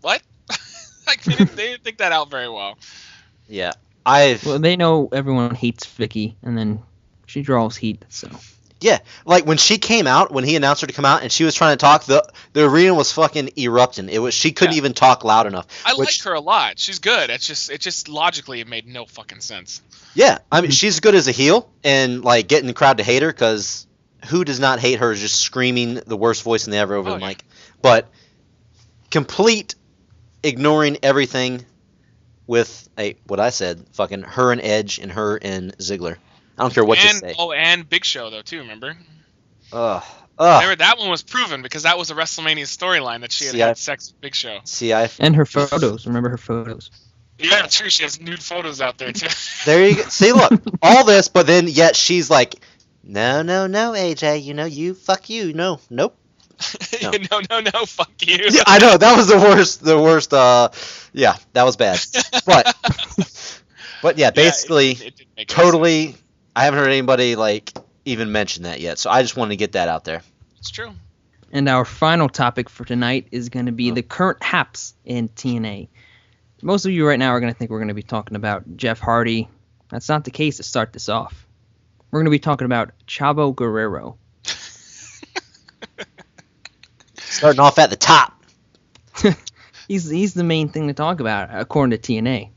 What? 0.00 0.22
like 1.06 1.22
they 1.24 1.34
didn't, 1.34 1.56
they 1.56 1.66
didn't 1.72 1.84
think 1.84 1.98
that 1.98 2.12
out 2.12 2.30
very 2.30 2.48
well. 2.48 2.78
Yeah. 3.48 3.72
I've 4.06 4.46
Well, 4.46 4.58
they 4.60 4.76
know 4.76 5.08
everyone 5.12 5.54
hates 5.54 5.84
Vickie, 5.84 6.36
and 6.42 6.56
then 6.56 6.82
she 7.26 7.42
draws 7.42 7.76
heat. 7.76 8.04
So 8.08 8.28
Yeah, 8.80 8.98
like 9.24 9.44
when 9.46 9.56
she 9.58 9.78
came 9.78 10.06
out, 10.06 10.30
when 10.30 10.44
he 10.44 10.54
announced 10.54 10.82
her 10.82 10.86
to 10.86 10.92
come 10.92 11.04
out, 11.04 11.22
and 11.22 11.32
she 11.32 11.44
was 11.44 11.54
trying 11.54 11.72
to 11.76 11.80
talk, 11.80 12.04
the 12.04 12.26
the 12.52 12.64
arena 12.68 12.94
was 12.94 13.10
fucking 13.12 13.50
erupting. 13.58 14.08
It 14.08 14.18
was 14.20 14.32
she 14.32 14.52
couldn't 14.52 14.74
Yeah. 14.74 14.78
even 14.78 14.94
talk 14.94 15.24
loud 15.24 15.46
enough. 15.46 15.66
I 15.84 15.94
which, 15.94 16.20
like 16.20 16.24
her 16.24 16.34
a 16.34 16.40
lot. 16.40 16.78
She's 16.78 17.00
good. 17.00 17.30
It's 17.30 17.46
just 17.46 17.70
it 17.70 17.80
just 17.80 18.08
logically 18.08 18.60
it 18.60 18.68
made 18.68 18.86
no 18.86 19.04
fucking 19.06 19.40
sense. 19.40 19.82
Yeah, 20.14 20.38
I 20.52 20.60
mean 20.60 20.70
she's 20.70 21.00
good 21.00 21.14
as 21.14 21.26
a 21.26 21.32
heel 21.32 21.68
and 21.82 22.22
like 22.24 22.46
getting 22.48 22.68
the 22.68 22.74
crowd 22.74 22.98
to 22.98 23.02
hate 23.04 23.22
her 23.22 23.28
because 23.32 23.86
who 24.26 24.44
does 24.44 24.60
not 24.60 24.78
hate 24.78 24.98
her 25.00 25.10
is 25.12 25.20
just 25.20 25.36
screaming 25.40 25.94
the 26.06 26.16
worst 26.16 26.42
voice 26.42 26.66
in 26.66 26.70
the 26.70 26.78
ever 26.78 26.94
over 26.94 27.10
Oh, 27.10 27.14
the 27.14 27.20
yeah. 27.20 27.28
mic, 27.28 27.44
but 27.82 28.08
complete 29.10 29.74
ignoring 30.42 30.98
everything 31.02 31.64
with 32.46 32.88
a 32.98 33.16
what 33.26 33.40
I 33.40 33.50
said, 33.50 33.84
fucking 33.92 34.22
her 34.22 34.52
and 34.52 34.60
Edge 34.60 34.98
and 34.98 35.10
her 35.12 35.36
and 35.40 35.76
Ziggler. 35.78 36.16
I 36.58 36.62
don't 36.62 36.72
care 36.72 36.84
what 36.84 36.98
and 36.98 37.12
you 37.12 37.18
say. 37.18 37.34
oh, 37.38 37.52
and 37.52 37.88
Big 37.88 38.04
Show 38.04 38.30
though 38.30 38.42
too. 38.42 38.60
Remember? 38.60 38.96
Ugh, 39.72 40.02
ugh. 40.38 40.62
Remember 40.62 40.76
that 40.76 40.98
one 40.98 41.10
was 41.10 41.22
proven 41.22 41.62
because 41.62 41.82
that 41.82 41.98
was 41.98 42.10
a 42.10 42.14
WrestleMania 42.14 42.64
storyline 42.64 43.20
that 43.20 43.32
she 43.32 43.46
had 43.46 43.52
See, 43.52 43.62
I- 43.62 43.66
had 43.68 43.78
sex 43.78 44.12
with 44.12 44.20
Big 44.20 44.34
Show. 44.34 44.60
See, 44.64 44.92
I 44.92 45.08
and 45.18 45.36
her 45.36 45.46
photos. 45.46 46.06
Remember 46.06 46.28
her 46.30 46.38
photos. 46.38 46.90
Yeah, 47.38 47.66
true. 47.66 47.90
She 47.90 48.02
has 48.04 48.18
nude 48.20 48.42
photos 48.42 48.80
out 48.80 48.96
there 48.96 49.12
too. 49.12 49.26
There 49.66 49.86
you 49.88 49.96
go. 49.96 50.02
See, 50.08 50.32
look, 50.32 50.52
all 50.82 51.04
this, 51.04 51.28
but 51.28 51.46
then 51.46 51.66
yet 51.68 51.94
she's 51.96 52.30
like, 52.30 52.54
no, 53.02 53.42
no, 53.42 53.66
no, 53.66 53.92
AJ, 53.92 54.42
you 54.42 54.54
know, 54.54 54.64
you, 54.64 54.94
fuck 54.94 55.28
you, 55.28 55.52
no, 55.52 55.80
nope. 55.90 56.16
No. 57.02 57.10
no, 57.10 57.40
no, 57.50 57.70
no, 57.74 57.84
fuck 57.84 58.10
you. 58.26 58.38
Yeah, 58.50 58.62
I 58.66 58.78
know 58.78 58.96
that 58.96 59.16
was 59.16 59.28
the 59.28 59.36
worst, 59.36 59.84
the 59.84 60.00
worst. 60.00 60.32
Uh, 60.32 60.70
yeah, 61.12 61.36
that 61.52 61.64
was 61.64 61.76
bad. 61.76 62.00
But, 62.46 62.74
but 64.02 64.16
yeah, 64.18 64.26
Yeah, 64.26 64.28
it- 64.28 64.34
basically, 64.34 64.90
it 64.92 64.98
didn't 64.98 65.18
make 65.36 65.38
any 65.38 65.44
totally. 65.46 66.16
I 66.54 66.64
haven't 66.64 66.80
heard 66.80 66.88
anybody 66.90 67.36
like 67.36 67.72
even 68.06 68.32
mention 68.32 68.62
that 68.64 68.80
yet, 68.80 68.98
so 68.98 69.10
I 69.10 69.22
just 69.22 69.36
wanted 69.36 69.50
to 69.50 69.56
get 69.56 69.72
that 69.72 69.88
out 69.88 70.04
there. 70.04 70.22
It's 70.58 70.70
true. 70.70 70.92
And 71.52 71.68
our 71.68 71.84
final 71.84 72.28
topic 72.28 72.68
for 72.70 72.84
tonight 72.84 73.28
is 73.30 73.50
going 73.50 73.66
to 73.66 73.72
be 73.72 73.90
Oh. 73.90 73.94
the 73.94 74.02
current 74.02 74.42
haps 74.42 74.94
in 75.04 75.28
TNA. 75.28 75.88
Most 76.62 76.86
of 76.86 76.92
you 76.92 77.06
right 77.06 77.18
now 77.18 77.30
are 77.30 77.40
going 77.40 77.52
to 77.52 77.58
think 77.58 77.70
we're 77.70 77.78
going 77.78 77.88
to 77.88 77.94
be 77.94 78.02
talking 78.02 78.36
about 78.36 78.76
Jeff 78.76 78.98
Hardy. 78.98 79.48
That's 79.90 80.08
not 80.08 80.24
the 80.24 80.30
case 80.30 80.56
to 80.56 80.62
start 80.62 80.92
this 80.92 81.08
off. 81.08 81.46
We're 82.10 82.20
going 82.20 82.24
to 82.26 82.30
be 82.30 82.38
talking 82.38 82.64
about 82.64 82.92
Chavo 83.06 83.54
Guerrero. 83.54 84.16
Starting 87.36 87.60
off 87.60 87.78
at 87.78 87.90
the 87.90 87.96
top. 87.96 88.42
He's 89.88 90.08
he's 90.10 90.34
the 90.34 90.42
main 90.42 90.68
thing 90.68 90.88
to 90.88 90.94
talk 90.94 91.20
about 91.20 91.48
according 91.52 91.96
to 91.96 91.98
TNA. 91.98 92.50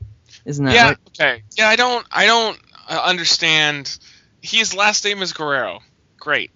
Isn't 0.46 0.66
that 0.66 0.74
yeah. 0.74 0.88
right? 0.90 0.98
Okay. 1.10 1.44
Yeah, 1.56 1.70
I 1.70 1.76
don't. 1.76 2.06
I 2.12 2.26
don't 2.26 2.60
uh, 2.90 3.02
understand. 3.06 4.00
His 4.42 4.74
last 4.74 5.06
name 5.06 5.22
is 5.22 5.34
Guerrero. 5.34 5.82
Great. 6.18 6.50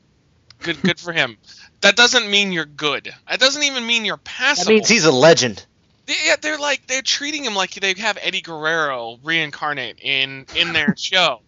Good. 0.59 0.81
Good 0.81 0.99
for 0.99 1.13
him. 1.13 1.37
That 1.81 1.95
doesn't 1.95 2.27
mean 2.29 2.51
you're 2.51 2.65
good. 2.65 3.13
That 3.29 3.39
doesn't 3.39 3.61
even 3.61 3.85
mean 3.85 4.03
you're 4.03 4.17
passable. 4.17 4.69
That 4.69 4.73
means 4.73 4.89
he's 4.89 5.05
a 5.05 5.11
legend. 5.11 5.63
They- 6.07 6.15
Yeah, 6.25 6.37
they're 6.41 6.57
like 6.57 6.87
they're 6.87 7.03
treating 7.03 7.43
him 7.43 7.53
like 7.53 7.71
they 7.75 7.93
have 7.93 8.17
Eddie 8.19 8.41
Guerrero 8.41 9.19
reincarnate 9.21 9.99
in 10.01 10.47
in 10.55 10.73
their 10.73 10.95
show. 10.97 11.41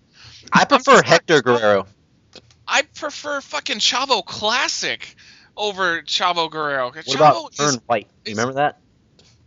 I 0.53 0.65
prefer. 0.65 1.01
Hector 1.01 1.41
Guerrero. 1.41 1.87
I 2.67 2.83
prefer 2.83 3.41
fucking 3.41 3.79
Chavo 3.79 4.23
Classic 4.23 5.15
over 5.57 6.01
Chavo 6.01 6.49
Guerrero. 6.49 6.87
What 6.87 7.05
Chavo 7.05 7.15
about 7.15 7.53
is, 7.53 7.59
Kerwin 7.59 7.81
White? 7.87 8.07
You 8.25 8.33
remember 8.33 8.53
that? 8.53 8.79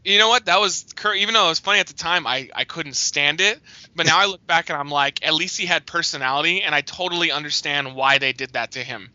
you 0.09 0.19
know 0.19 0.29
what? 0.29 0.47
That 0.47 0.61
was 0.61 0.87
even 1.17 1.35
though 1.35 1.47
it 1.47 1.51
was 1.51 1.59
funny 1.59 1.81
at 1.81 1.87
the 1.87 1.95
time, 1.95 2.27
I 2.27 2.49
I 2.55 2.65
couldn't 2.65 2.95
stand 2.95 3.41
it. 3.41 3.61
But 3.95 4.07
now 4.07 4.19
I 4.19 4.27
look 4.27 4.47
back 4.47 4.71
and 4.71 4.79
I'm 4.79 4.89
like, 4.89 5.25
at 5.27 5.35
least 5.35 5.59
he 5.59 5.67
had 5.67 5.87
personality, 5.87 6.63
and 6.63 6.75
I 6.75 6.81
totally 6.81 7.31
understand 7.31 7.95
why 7.95 8.19
they 8.19 8.33
did 8.33 8.55
that 8.55 8.73
to 8.73 8.83
him, 8.83 9.11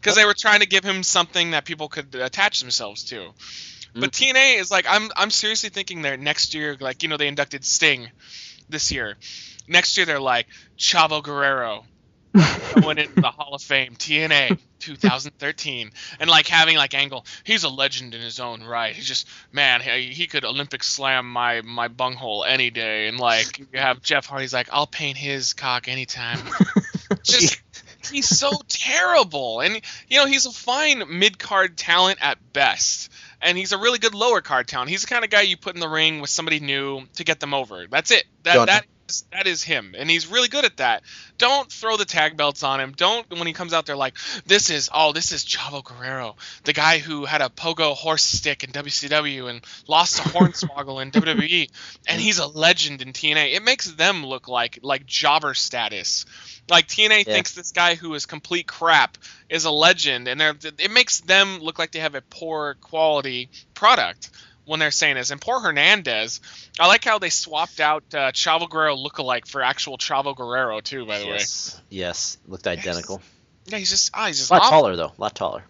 because 0.00 0.14
they 0.14 0.24
were 0.24 0.34
trying 0.34 0.60
to 0.60 0.66
give 0.66 0.84
him 0.84 1.02
something 1.02 1.50
that 1.50 1.64
people 1.64 1.88
could 1.88 2.14
attach 2.14 2.60
themselves 2.60 3.04
to. 3.04 3.32
But 3.94 4.12
mm-hmm. 4.12 4.36
TNA 4.36 4.60
is 4.60 4.70
like, 4.70 4.86
I'm 4.88 5.10
I'm 5.16 5.30
seriously 5.30 5.70
thinking 5.70 6.02
that 6.02 6.20
next 6.20 6.54
year, 6.54 6.76
like 6.78 7.02
you 7.02 7.08
know, 7.08 7.16
they 7.16 7.28
inducted 7.28 7.64
Sting 7.64 8.08
this 8.68 8.92
year. 8.92 9.16
Next 9.66 9.96
year 9.96 10.06
they're 10.06 10.20
like 10.20 10.46
Chavo 10.78 11.22
Guerrero 11.22 11.84
going 12.80 12.98
into 12.98 13.20
the 13.20 13.30
Hall 13.30 13.54
of 13.54 13.62
Fame, 13.62 13.94
TNA 13.94 14.58
2013, 14.80 15.90
and 16.20 16.30
like 16.30 16.46
having 16.46 16.76
like 16.76 16.94
Angle, 16.94 17.24
he's 17.44 17.64
a 17.64 17.68
legend 17.68 18.14
in 18.14 18.20
his 18.20 18.40
own 18.40 18.62
right. 18.62 18.94
He's 18.94 19.06
just 19.06 19.28
man, 19.52 19.80
he, 19.80 20.12
he 20.12 20.26
could 20.26 20.44
Olympic 20.44 20.82
slam 20.82 21.30
my 21.30 21.62
my 21.62 21.88
bunghole 21.88 22.44
any 22.44 22.70
day, 22.70 23.08
and 23.08 23.18
like 23.18 23.58
you 23.58 23.66
have 23.74 24.02
Jeff 24.02 24.26
Hardy's 24.26 24.52
like, 24.52 24.68
I'll 24.72 24.86
paint 24.86 25.16
his 25.16 25.52
cock 25.52 25.88
anytime. 25.88 26.38
just 27.22 27.60
he's 28.10 28.28
so 28.28 28.50
terrible, 28.68 29.60
and 29.60 29.80
you 30.08 30.18
know 30.18 30.26
he's 30.26 30.46
a 30.46 30.52
fine 30.52 31.18
mid 31.18 31.38
card 31.38 31.76
talent 31.76 32.18
at 32.20 32.52
best. 32.52 33.12
And 33.38 33.56
he's 33.56 33.72
a 33.72 33.78
really 33.78 33.98
good 33.98 34.14
lower 34.14 34.40
card 34.40 34.66
talent. 34.66 34.88
He's 34.88 35.02
the 35.02 35.08
kind 35.08 35.22
of 35.22 35.30
guy 35.30 35.42
you 35.42 35.58
put 35.58 35.74
in 35.74 35.80
the 35.80 35.88
ring 35.88 36.22
with 36.22 36.30
somebody 36.30 36.58
new 36.58 37.02
to 37.16 37.22
get 37.22 37.38
them 37.38 37.52
over. 37.52 37.86
That's 37.86 38.10
it. 38.10 38.24
That 38.44 38.66
that 38.66 38.86
that 39.32 39.46
is 39.46 39.62
him, 39.62 39.94
and 39.96 40.08
he's 40.10 40.26
really 40.26 40.48
good 40.48 40.64
at 40.64 40.78
that. 40.78 41.02
Don't 41.38 41.70
throw 41.70 41.96
the 41.96 42.04
tag 42.04 42.36
belts 42.36 42.62
on 42.62 42.80
him. 42.80 42.92
Don't 42.96 43.28
when 43.30 43.46
he 43.46 43.52
comes 43.52 43.72
out 43.72 43.86
there 43.86 43.96
like 43.96 44.14
this 44.46 44.70
is 44.70 44.88
oh 44.92 45.12
this 45.12 45.32
is 45.32 45.44
Chavo 45.44 45.84
Guerrero, 45.84 46.36
the 46.64 46.72
guy 46.72 46.98
who 46.98 47.24
had 47.24 47.42
a 47.42 47.48
pogo 47.48 47.94
horse 47.94 48.22
stick 48.22 48.64
in 48.64 48.70
WCW 48.70 49.50
and 49.50 49.60
lost 49.86 50.16
to 50.16 50.22
Hornswoggle 50.22 51.02
in 51.02 51.10
WWE, 51.10 51.70
and 52.08 52.20
he's 52.20 52.38
a 52.38 52.46
legend 52.46 53.02
in 53.02 53.12
TNA. 53.12 53.54
It 53.54 53.62
makes 53.62 53.90
them 53.90 54.24
look 54.24 54.48
like 54.48 54.78
like 54.82 55.06
jobber 55.06 55.54
status. 55.54 56.26
Like 56.68 56.88
TNA 56.88 57.26
Yeah. 57.26 57.32
thinks 57.34 57.52
this 57.54 57.72
guy 57.72 57.94
who 57.94 58.14
is 58.14 58.26
complete 58.26 58.66
crap 58.66 59.18
is 59.48 59.64
a 59.66 59.70
legend, 59.70 60.26
and 60.28 60.40
they're 60.40 60.54
it 60.78 60.90
makes 60.90 61.20
them 61.20 61.58
look 61.60 61.78
like 61.78 61.92
they 61.92 62.00
have 62.00 62.14
a 62.14 62.22
poor 62.22 62.74
quality 62.80 63.50
product 63.74 64.30
when 64.66 64.78
they're 64.80 64.90
saying 64.90 65.14
this. 65.16 65.30
And 65.30 65.40
poor 65.40 65.58
Hernandez, 65.60 66.40
I 66.78 66.86
like 66.86 67.04
how 67.04 67.18
they 67.18 67.30
swapped 67.30 67.80
out 67.80 68.02
uh, 68.14 68.32
Chavo 68.32 68.68
Guerrero 68.68 68.96
lookalike 68.96 69.46
for 69.48 69.62
actual 69.62 69.96
Chavo 69.96 70.36
Guerrero 70.36 70.80
too. 70.80 71.06
By 71.06 71.20
the 71.20 71.26
way, 71.26 71.32
Yes, 71.34 71.80
yes, 71.88 72.38
looked 72.46 72.66
identical. 72.66 73.22
yeah, 73.66 73.78
he's 73.78 73.90
just 73.90 74.10
ah, 74.12 74.26
he's 74.26 74.38
just 74.38 74.50
A 74.50 74.54
lot 74.54 74.62
awful. 74.64 74.70
taller 74.72 74.96
though, 74.96 75.12
a 75.16 75.20
lot 75.20 75.34
taller. 75.34 75.64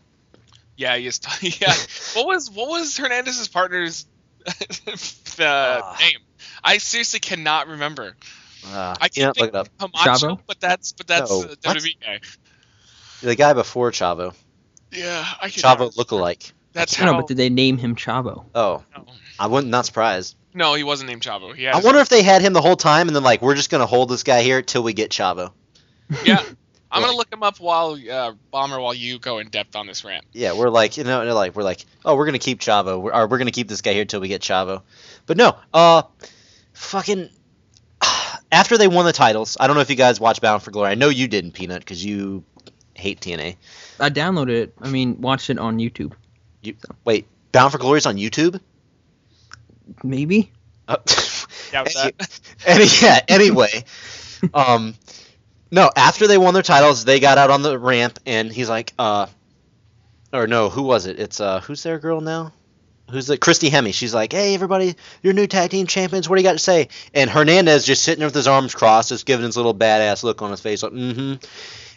Yeah, 0.76 0.96
he 0.96 1.06
is. 1.06 1.18
T- 1.20 1.54
yeah. 1.60 1.72
what 2.14 2.26
was 2.26 2.50
what 2.50 2.68
was 2.68 2.96
Hernandez's 2.96 3.48
partner's 3.48 4.04
the 4.44 5.40
Ah. 5.84 5.96
name? 6.00 6.18
I 6.64 6.78
seriously 6.78 7.20
cannot 7.20 7.68
remember. 7.68 8.16
Uh, 8.68 8.94
I 9.00 9.08
can't 9.08 9.28
look 9.28 9.36
think 9.36 9.48
it 9.48 9.54
up. 9.54 9.68
Camacho, 9.78 10.26
Chavo? 10.34 10.40
but 10.46 10.58
that's 10.60 10.92
but 10.92 11.06
that's 11.06 11.30
No, 11.30 11.42
the? 11.44 11.56
WWE 11.56 12.00
guy. 12.00 12.20
The 13.22 13.36
guy 13.36 13.52
before 13.52 13.90
Chavo, 13.92 14.34
Yeah, 14.92 15.24
I 15.40 15.48
can. 15.50 15.62
Chavo 15.62 15.94
lookalike. 15.94 16.52
That's 16.76 17.00
I 17.00 17.06
know, 17.06 17.12
how. 17.14 17.20
but 17.20 17.26
did 17.28 17.38
they 17.38 17.48
name 17.48 17.78
him 17.78 17.96
Chavo? 17.96 18.44
Oh, 18.54 18.84
no. 18.94 19.06
I 19.38 19.46
wouldn't 19.46 19.70
not 19.70 19.86
surprised. 19.86 20.36
No, 20.52 20.74
he 20.74 20.84
wasn't 20.84 21.08
named 21.08 21.22
Chavo. 21.22 21.54
He 21.54 21.66
I 21.66 21.74
his- 21.76 21.84
wonder 21.84 22.00
if 22.00 22.10
they 22.10 22.22
had 22.22 22.42
him 22.42 22.52
the 22.52 22.60
whole 22.60 22.76
time, 22.76 23.08
and 23.08 23.16
then 23.16 23.22
like 23.22 23.40
we're 23.40 23.54
just 23.54 23.70
gonna 23.70 23.86
hold 23.86 24.10
this 24.10 24.22
guy 24.22 24.42
here 24.42 24.60
till 24.62 24.82
we 24.82 24.92
get 24.92 25.10
Chavo. 25.10 25.52
Yeah. 26.24 26.42
I'm 26.90 27.02
gonna 27.02 27.16
look 27.16 27.32
him 27.32 27.42
up 27.42 27.58
while 27.58 27.98
uh, 28.10 28.32
Bomber 28.50 28.78
while 28.80 28.94
you 28.94 29.18
go 29.18 29.38
in 29.38 29.48
depth 29.48 29.74
on 29.74 29.86
this 29.86 30.04
rant. 30.04 30.24
Yeah, 30.32 30.52
we're 30.52 30.68
like 30.70 30.96
you 30.96 31.04
know, 31.04 31.24
like 31.34 31.56
we're 31.56 31.64
like 31.64 31.84
oh 32.04 32.14
we're 32.14 32.26
gonna 32.26 32.38
keep 32.38 32.60
Chavo, 32.60 33.00
we're, 33.00 33.12
or 33.12 33.26
we're 33.26 33.38
gonna 33.38 33.50
keep 33.50 33.68
this 33.68 33.82
guy 33.82 33.92
here 33.92 34.04
till 34.04 34.20
we 34.20 34.28
get 34.28 34.40
Chavo. 34.40 34.82
But 35.26 35.36
no, 35.36 35.56
uh, 35.74 36.02
fucking. 36.74 37.28
After 38.52 38.78
they 38.78 38.86
won 38.88 39.04
the 39.04 39.12
titles, 39.12 39.56
I 39.58 39.66
don't 39.66 39.74
know 39.76 39.82
if 39.82 39.90
you 39.90 39.96
guys 39.96 40.20
watched 40.20 40.40
Bound 40.40 40.62
for 40.62 40.70
Glory. 40.70 40.90
I 40.90 40.94
know 40.94 41.08
you 41.08 41.26
didn't, 41.26 41.52
Peanut, 41.52 41.80
because 41.80 42.04
you 42.04 42.44
hate 42.94 43.20
TNA. 43.20 43.56
I 43.98 44.10
downloaded 44.10 44.50
it. 44.62 44.74
I 44.80 44.88
mean, 44.88 45.20
watched 45.20 45.50
it 45.50 45.58
on 45.58 45.78
YouTube. 45.78 46.12
Wait, 47.04 47.26
Bound 47.52 47.72
for 47.72 47.78
Glory 47.78 47.98
is 47.98 48.06
on 48.06 48.16
YouTube? 48.16 48.60
Maybe. 50.02 50.52
Uh, 50.88 50.96
Doubt 51.72 51.88
any- 51.88 52.12
that. 52.12 52.40
any, 52.66 52.86
yeah, 53.02 53.20
anyway, 53.28 53.84
um, 54.54 54.94
no, 55.70 55.90
after 55.96 56.26
they 56.26 56.38
won 56.38 56.54
their 56.54 56.62
titles, 56.62 57.04
they 57.04 57.20
got 57.20 57.38
out 57.38 57.50
on 57.50 57.62
the 57.62 57.78
ramp, 57.78 58.18
and 58.26 58.52
he's 58.52 58.68
like, 58.68 58.92
uh, 58.98 59.26
or 60.32 60.46
no, 60.46 60.68
who 60.68 60.82
was 60.82 61.06
it? 61.06 61.18
It's 61.18 61.40
uh, 61.40 61.60
who's 61.60 61.82
their 61.82 61.98
girl 61.98 62.20
now? 62.20 62.52
who's 63.10 63.26
the 63.26 63.38
Christy 63.38 63.70
Hemme. 63.70 63.92
She's 63.94 64.14
like, 64.14 64.32
"Hey, 64.32 64.54
everybody, 64.54 64.96
your 65.22 65.32
new 65.32 65.46
tag 65.46 65.70
team 65.70 65.86
champions. 65.86 66.28
What 66.28 66.36
do 66.36 66.42
you 66.42 66.48
got 66.48 66.52
to 66.52 66.58
say?" 66.58 66.88
And 67.14 67.30
Hernandez 67.30 67.84
just 67.84 68.02
sitting 68.02 68.20
there 68.20 68.28
with 68.28 68.34
his 68.34 68.48
arms 68.48 68.74
crossed, 68.74 69.10
just 69.10 69.26
giving 69.26 69.46
his 69.46 69.56
little 69.56 69.74
badass 69.74 70.22
look 70.22 70.42
on 70.42 70.50
his 70.50 70.60
face, 70.60 70.82
like, 70.82 70.92
"Mm-hmm." 70.92 71.44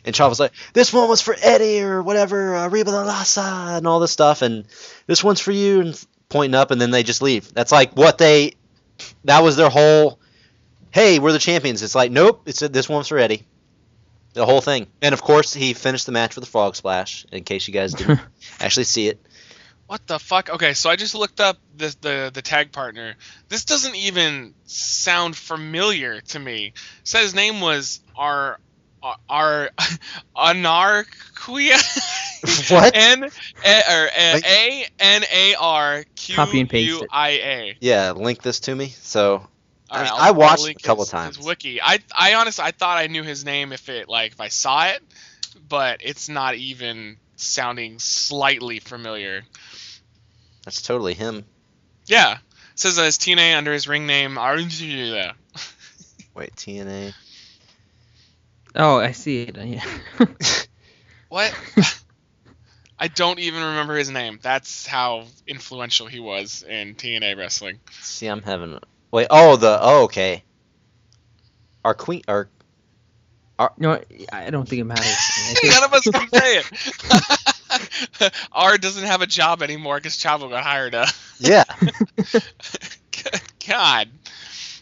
And 0.10 0.30
was 0.30 0.40
like, 0.40 0.54
"This 0.74 0.92
one 0.92 1.08
was 1.10 1.22
for 1.22 1.36
Eddie 1.42 1.82
or 1.82 2.02
whatever, 2.02 2.56
uh, 2.56 2.70
Viva 2.70 2.92
La 2.92 3.04
Raza, 3.04 3.78
and 3.78 3.88
all 3.88 4.00
this 4.00 4.12
stuff, 4.12 4.42
and 4.42 4.66
this 5.08 5.24
one's 5.24 5.40
for 5.40 5.52
you." 5.52 5.82
And 5.82 6.06
pointing 6.30 6.56
up, 6.56 6.72
and 6.72 6.80
then 6.80 6.92
they 6.92 7.04
just 7.04 7.22
leave. 7.22 7.54
That's 7.54 7.72
like 7.72 7.94
what 7.94 8.18
they. 8.18 8.54
That 9.26 9.44
was 9.44 9.58
their 9.58 9.70
whole. 9.70 10.20
Hey, 10.92 11.20
we're 11.20 11.32
the 11.32 11.40
champions. 11.40 11.84
It's 11.84 11.96
like, 11.96 12.12
nope. 12.12 12.44
It's 12.46 12.60
this 12.60 12.88
one's 12.88 13.08
for 13.08 13.18
Eddie. 13.18 13.46
The 14.34 14.46
whole 14.46 14.62
thing. 14.62 14.88
And 15.02 15.14
of 15.14 15.22
course, 15.22 15.54
he 15.54 15.74
finished 15.74 16.06
the 16.06 16.12
match 16.12 16.36
with 16.36 16.44
a 16.44 16.48
frog 16.48 16.76
splash. 16.76 17.26
In 17.32 17.44
case 17.44 17.68
you 17.68 17.74
guys 17.74 17.94
didn't 17.94 18.20
actually 18.60 18.86
see 18.86 19.08
it. 19.08 19.20
What 19.88 20.06
the 20.06 20.20
fuck? 20.20 20.50
Okay, 20.52 20.74
so 20.74 20.90
I 20.90 20.96
just 20.96 21.16
looked 21.16 21.40
up 21.40 21.58
the 21.76 21.96
the 22.02 22.32
the 22.32 22.42
tag 22.44 22.72
partner. 22.72 23.16
This 23.48 23.66
doesn't 23.66 23.96
even 23.96 24.54
sound 24.66 25.36
familiar 25.36 26.22
to 26.22 26.40
me. 26.40 26.68
It 26.68 26.74
said 27.04 27.24
his 27.24 27.34
name 27.34 27.60
was 27.60 28.00
R 28.16 28.60
R 29.30 29.70
Anarquia. 30.36 32.06
What? 32.72 32.96
N 32.96 33.24
A 33.66 33.82
or 33.92 34.10
A 34.16 34.86
N 34.98 35.24
A 35.30 35.56
R 35.56 36.06
Q 36.16 36.36
Copy 36.36 36.62
and 36.62 36.70
paste 36.70 36.88
U 36.90 37.02
it. 37.02 37.10
I 37.12 37.30
A. 37.32 37.78
Yeah, 37.82 38.12
link 38.12 38.42
this 38.42 38.62
to 38.62 38.74
me. 38.76 38.90
So 39.02 39.46
I 39.90 40.04
mean, 40.04 40.12
right, 40.12 40.22
I 40.22 40.32
watched 40.32 40.66
a 40.66 40.74
couple 40.76 41.04
his- 41.04 41.12
times. 41.12 41.36
His 41.36 41.46
wiki. 41.46 41.82
I 41.82 42.00
I 42.18 42.36
honestly 42.36 42.64
I 42.64 42.72
thought 42.72 42.98
I 42.98 43.08
knew 43.08 43.24
his 43.24 43.44
name 43.44 43.74
if 43.74 43.90
it 43.90 44.08
like 44.08 44.32
if 44.32 44.40
I 44.40 44.48
saw 44.48 44.86
it, 44.86 45.02
but 45.68 46.00
it's 46.02 46.30
not 46.30 46.56
even 46.56 47.18
sounding 47.36 48.00
slightly 48.00 48.80
familiar. 48.80 49.44
that's 50.64 50.82
totally 50.82 51.16
him. 51.16 51.44
Yeah. 52.06 52.36
It 52.36 52.40
says 52.80 52.96
that 52.96 53.04
his 53.04 53.18
TNA 53.18 53.58
under 53.58 53.74
his 53.74 53.86
ring 53.90 54.08
name 54.08 54.36
Arunjula. 54.36 55.34
Wait, 56.36 56.56
TNA. 56.56 57.14
Oh, 58.76 59.00
I 59.00 59.12
see 59.12 59.44
it. 59.44 59.58
Yeah. 59.66 59.84
What? 61.30 61.54
I 62.98 63.08
don't 63.08 63.40
even 63.40 63.62
remember 63.64 63.96
his 63.96 64.10
name. 64.10 64.40
That's 64.42 64.86
how 64.88 65.26
influential 65.48 66.08
he 66.08 66.20
was 66.20 66.64
in 66.68 66.96
TNA 66.96 67.38
wrestling. 67.38 67.80
See, 68.02 68.26
I'm 68.28 68.42
having. 68.42 68.80
Wait. 69.12 69.28
Oh, 69.30 69.56
the. 69.56 69.78
Oh, 69.82 70.04
okay. 70.06 70.44
Our 71.86 71.94
queen. 71.94 72.24
Our. 72.28 72.50
our 73.60 73.74
no, 73.78 74.02
I 74.34 74.50
don't 74.50 74.68
think 74.68 74.82
it 74.82 74.86
matters. 74.86 75.06
I 75.08 75.54
think- 75.54 75.74
None 75.74 75.84
of 75.84 75.94
us 75.94 76.04
can 76.10 76.30
say 76.30 76.58
it. 76.58 78.34
R 78.52 78.78
doesn't 78.80 79.06
have 79.06 79.22
a 79.22 79.28
job 79.28 79.62
anymore 79.62 79.98
because 79.98 80.18
Chavo 80.18 80.50
got 80.50 80.64
hired. 80.64 80.96
Uh, 80.96 81.06
Yeah. 81.40 81.64
God. 83.68 84.10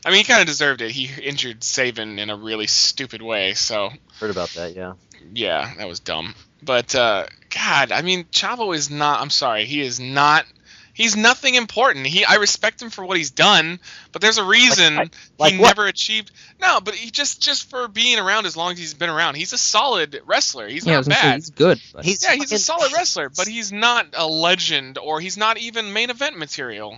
I 0.08 0.10
mean, 0.10 0.20
he 0.20 0.24
kind 0.24 0.40
of 0.40 0.48
deserved 0.48 0.80
it. 0.82 0.90
He 0.90 1.10
injured 1.22 1.66
Sabin 1.66 2.18
in 2.18 2.30
a 2.30 2.38
really 2.38 2.66
stupid 2.68 3.22
way, 3.22 3.56
so 3.56 3.90
Heard 4.22 4.32
about 4.32 4.52
that. 4.52 4.74
Yeah. 4.74 4.94
yeah, 5.34 5.74
that 5.78 5.86
was 5.86 6.00
dumb. 6.00 6.34
But 6.64 6.96
uh, 6.96 7.26
God, 7.54 7.92
I 7.92 8.04
mean, 8.04 8.24
Chavo 8.32 8.74
is 8.74 8.90
not. 8.90 9.20
I'm 9.20 9.30
sorry, 9.30 9.66
he 9.66 9.82
is 9.82 10.00
not. 10.00 10.46
He's 10.94 11.18
nothing 11.18 11.56
important. 11.56 12.08
He, 12.08 12.24
I 12.24 12.36
respect 12.36 12.82
him 12.82 12.90
for 12.90 13.06
what 13.06 13.18
he's 13.18 13.32
done, 13.32 13.82
but 14.14 14.22
there's 14.22 14.38
a 14.38 14.46
reason 14.46 14.96
like- 14.96 15.14
like 15.38 15.54
he 15.54 15.60
what? 15.60 15.68
never 15.76 15.88
achieved. 15.88 16.32
No, 16.62 16.80
but 16.80 16.96
he 16.96 17.12
just 17.12 17.42
just 17.42 17.70
for 17.70 17.90
being 17.90 18.18
around 18.18 18.46
as 18.46 18.56
long 18.56 18.72
as 18.72 18.80
he's 18.80 18.94
been 18.94 19.10
around, 19.10 19.36
he's 19.36 19.52
a 19.52 19.58
solid 19.58 20.22
wrestler. 20.26 20.70
He's 20.70 20.86
yeah, 20.86 20.94
not 20.94 20.98
was 21.00 21.08
say 21.08 21.14
bad. 21.22 21.36
he's 21.36 21.50
good. 21.50 21.82
He's. 22.02 22.24
yeah, 22.24 22.34
he's 22.36 22.54
a 22.54 22.60
solid 22.60 22.94
wrestler, 22.94 23.30
but 23.30 23.46
he's 23.48 23.74
not 23.74 24.08
a 24.14 24.26
legend, 24.26 24.98
or 24.98 25.20
he's 25.20 25.36
not 25.36 25.58
even 25.58 25.92
main 25.92 26.10
event 26.10 26.38
material. 26.38 26.98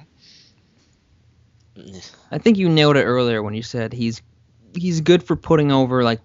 I 2.31 2.37
think 2.37 2.57
you 2.57 2.69
nailed 2.69 2.97
it 2.97 3.03
earlier 3.03 3.41
when 3.43 3.53
you 3.53 3.63
said 3.63 3.93
he's 3.93 4.21
he's 4.75 5.01
good 5.01 5.23
for 5.23 5.35
putting 5.35 5.71
over 5.71 6.03
like 6.03 6.19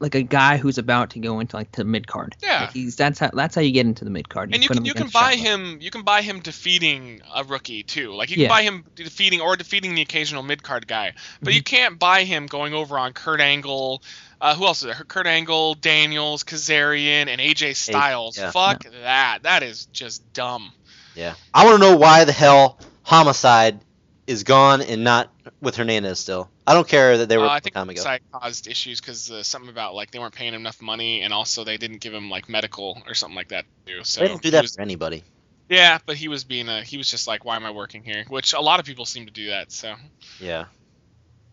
like 0.00 0.14
a 0.14 0.22
guy 0.22 0.58
who's 0.58 0.78
about 0.78 1.10
to 1.10 1.18
go 1.18 1.40
into 1.40 1.56
like 1.56 1.72
the 1.72 1.84
mid 1.84 2.06
card. 2.06 2.36
Yeah. 2.40 2.60
Like 2.62 2.72
he's 2.72 2.94
that's 2.94 3.18
how 3.18 3.30
that's 3.32 3.54
how 3.56 3.60
you 3.62 3.72
get 3.72 3.84
into 3.86 4.04
the 4.04 4.10
mid 4.10 4.28
card. 4.28 4.54
and 4.54 4.62
you 4.62 4.68
can 4.68 4.84
you 4.84 4.94
can 4.94 5.08
buy 5.08 5.34
Chavo. 5.34 5.38
him 5.38 5.78
you 5.80 5.90
can 5.90 6.02
buy 6.02 6.22
him 6.22 6.38
defeating 6.40 7.20
a 7.34 7.42
rookie 7.42 7.82
too. 7.82 8.14
Like 8.14 8.30
you 8.30 8.36
can 8.36 8.42
Yeah. 8.44 8.48
buy 8.48 8.62
him 8.62 8.84
defeating 8.94 9.40
or 9.40 9.56
defeating 9.56 9.94
the 9.96 10.02
occasional 10.02 10.42
mid 10.44 10.62
card 10.62 10.86
guy, 10.86 11.14
but 11.40 11.48
Mm-hmm. 11.50 11.56
you 11.56 11.62
can't 11.64 11.98
buy 11.98 12.22
him 12.24 12.46
going 12.46 12.74
over 12.74 12.96
on 12.98 13.12
Kurt 13.12 13.40
Angle. 13.40 14.02
Uh, 14.40 14.54
who 14.54 14.66
else 14.66 14.78
is 14.82 14.84
there? 14.84 14.94
Kurt 14.94 15.26
Angle, 15.26 15.74
Daniels, 15.74 16.44
Kazarian, 16.44 17.26
and 17.26 17.40
AJ 17.40 17.74
Styles. 17.74 18.38
yeah. 18.38 18.52
Fuck 18.52 18.84
that. 19.02 19.40
That 19.42 19.64
is 19.64 19.86
just 19.86 20.32
dumb. 20.32 20.70
Yeah. 21.16 21.34
I 21.52 21.64
want 21.64 21.82
to 21.82 21.90
know 21.90 21.96
why 21.96 22.22
the 22.24 22.30
hell 22.30 22.78
Homicide 23.02 23.80
is 24.28 24.44
gone 24.44 24.82
and 24.82 25.02
not 25.02 25.32
with 25.60 25.74
Hernandez 25.76 26.20
still. 26.20 26.48
I 26.66 26.74
don't 26.74 26.86
care 26.86 27.18
that 27.18 27.28
they 27.28 27.36
were 27.38 27.44
Uh, 27.44 27.46
a 27.46 27.48
I 27.48 27.52
long 27.54 27.60
think 27.62 27.74
time 27.74 27.90
ago. 27.90 28.00
side 28.02 28.20
caused 28.30 28.68
issues 28.68 29.00
because 29.00 29.30
uh, 29.30 29.42
something 29.42 29.70
about 29.70 29.94
like 29.94 30.10
they 30.10 30.18
weren't 30.18 30.34
paying 30.34 30.54
him 30.54 30.60
enough 30.60 30.80
money, 30.82 31.22
and 31.22 31.32
also 31.32 31.64
they 31.64 31.78
didn't 31.78 31.98
give 31.98 32.12
him 32.14 32.30
like 32.30 32.48
medical 32.48 33.02
or 33.06 33.14
something 33.14 33.34
like 33.36 33.48
that 33.48 33.64
too. 33.86 34.04
So 34.04 34.20
They 34.20 34.28
don't 34.28 34.42
do 34.42 34.50
that 34.52 34.62
was- 34.62 34.76
for 34.76 34.82
anybody. 34.82 35.24
yeah, 35.68 35.98
but 36.06 36.16
he 36.16 36.28
was 36.28 36.44
being 36.44 36.68
a 36.68 36.82
he 36.82 36.96
was 36.98 37.10
just 37.10 37.26
like, 37.26 37.44
why 37.44 37.56
am 37.56 37.64
I 37.64 37.70
working 37.70 38.04
here? 38.04 38.24
Which 38.28 38.52
a 38.52 38.60
lot 38.60 38.78
of 38.80 38.86
people 38.86 39.04
seem 39.06 39.26
to 39.26 39.32
do 39.32 39.48
that. 39.50 39.72
So 39.72 39.94
Yeah. 40.40 40.66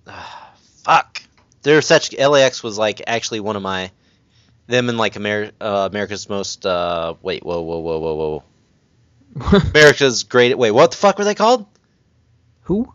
Fuck. 0.84 1.22
They're 1.64 1.82
such. 1.82 2.14
LAX 2.16 2.62
was 2.62 2.78
like 2.78 3.02
actually 3.08 3.40
one 3.40 3.56
of 3.56 3.62
my. 3.62 3.92
Them 4.68 4.90
in 4.90 4.98
like 4.98 5.16
Amer- 5.16 5.52
uh, 5.62 5.88
America's 5.92 6.28
most. 6.28 6.66
Uh, 6.66 7.14
wait, 7.22 7.44
whoa, 7.46 7.62
whoa, 7.62 7.80
whoa, 7.80 8.00
whoa, 8.00 8.44
whoa. 9.36 9.60
America's 9.74 10.24
great. 10.24 10.58
Wait, 10.58 10.72
what 10.72 10.92
the 10.92 10.98
fuck 10.98 11.18
were 11.20 11.24
they 11.24 11.36
called? 11.36 11.66
Who? 12.66 12.92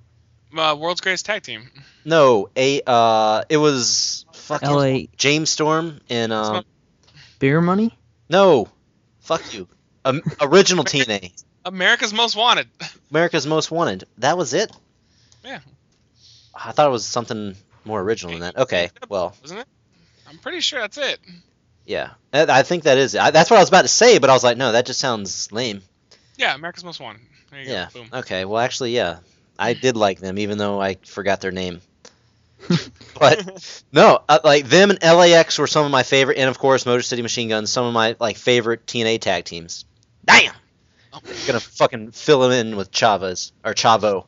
uh, 0.57 0.77
world's 0.79 1.01
greatest 1.01 1.27
tag 1.27 1.43
team. 1.43 1.69
No, 2.05 2.49
a. 2.57 2.83
Uh, 2.87 3.43
it 3.49 3.57
was 3.57 4.25
fucking 4.33 4.69
L.A. 4.69 5.09
James 5.17 5.51
Storm 5.51 6.01
and 6.09 6.33
um. 6.33 6.65
Beer 7.39 7.61
money? 7.61 7.97
No, 8.29 8.69
fuck 9.21 9.55
you. 9.55 9.67
Um, 10.05 10.23
original 10.41 10.85
TNA. 10.85 11.33
America's 11.65 12.13
Most 12.13 12.37
Wanted. 12.37 12.69
America's 13.11 13.47
Most 13.47 13.71
Wanted. 13.71 14.05
That 14.19 14.37
was 14.37 14.53
it. 14.55 14.71
Yeah. 15.45 15.61
I 16.55 16.73
thought 16.73 16.87
it 16.89 16.91
was 16.93 17.07
something 17.07 17.55
more 17.85 18.01
original 18.01 18.33
than 18.33 18.41
that. 18.43 18.57
Okay, 18.59 18.91
well, 19.09 19.35
Wasn't 19.41 19.61
it? 19.61 19.67
I'm 20.29 20.37
pretty 20.39 20.61
sure 20.61 20.81
that's 20.81 20.99
it. 20.99 21.19
yeah. 21.87 22.11
I 22.33 22.43
I 22.61 22.63
think 22.63 22.85
that 22.85 22.99
is 22.99 23.15
it. 23.15 23.21
I, 23.21 23.31
that's 23.31 23.51
what 23.51 23.57
I 23.57 23.61
was 23.61 23.69
about 23.71 23.83
to 23.83 23.89
say, 23.89 24.19
but 24.19 24.29
I 24.31 24.33
was 24.35 24.45
like, 24.45 24.57
no, 24.59 24.73
that 24.73 24.85
just 24.87 25.01
sounds 25.01 25.51
lame. 25.53 25.81
Yeah, 26.37 26.55
America's 26.55 26.85
Most 26.85 27.01
Wanted. 27.01 27.23
There 27.51 27.63
you 27.63 27.71
Yeah. 27.71 27.89
go. 27.93 28.01
Boom. 28.01 28.09
Okay. 28.21 28.45
Well, 28.45 28.59
actually, 28.61 28.95
yeah, 28.95 29.19
I 29.61 29.75
did 29.75 29.97
like 29.97 30.19
them, 30.21 30.39
even 30.39 30.59
though 30.59 30.81
I 30.81 30.97
forgot 31.05 31.41
their 31.41 31.53
name. 31.53 31.81
but 33.19 33.83
no, 33.93 34.23
uh, 34.29 34.39
like 34.45 34.67
them 34.67 34.91
and 34.91 35.01
LAX 35.03 35.59
were 35.59 35.67
some 35.67 35.85
of 35.85 35.91
my 35.91 36.03
favorite, 36.03 36.39
and 36.39 36.49
of 36.49 36.59
course, 36.59 36.87
Motor 36.87 37.03
City 37.03 37.23
Machine 37.23 37.49
Guns, 37.49 37.71
some 37.71 37.87
of 37.87 37.93
my 37.93 38.17
like 38.19 38.37
favorite 38.37 38.87
TNA 38.87 39.21
tag 39.21 39.45
teams. 39.45 39.85
Damn. 40.25 40.55
I'm 41.13 41.21
gonna 41.47 41.61
fucking 41.61 42.13
fill 42.13 42.41
them 42.41 42.53
in 42.53 42.77
with 42.77 42.91
Chavez 42.91 43.53
or 43.65 43.75
Chavo. 43.75 44.27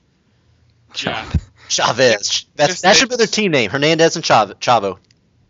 Yeah. 0.97 1.25
Chavez. 1.69 2.47
That's 2.57 2.83
that 2.83 2.97
should 2.97 3.09
be 3.09 3.17
their 3.17 3.27
team 3.27 3.53
name. 3.53 3.71
Hernandez 3.71 4.17
and 4.17 4.25
Chav- 4.25 4.55
Chavo. 4.57 4.99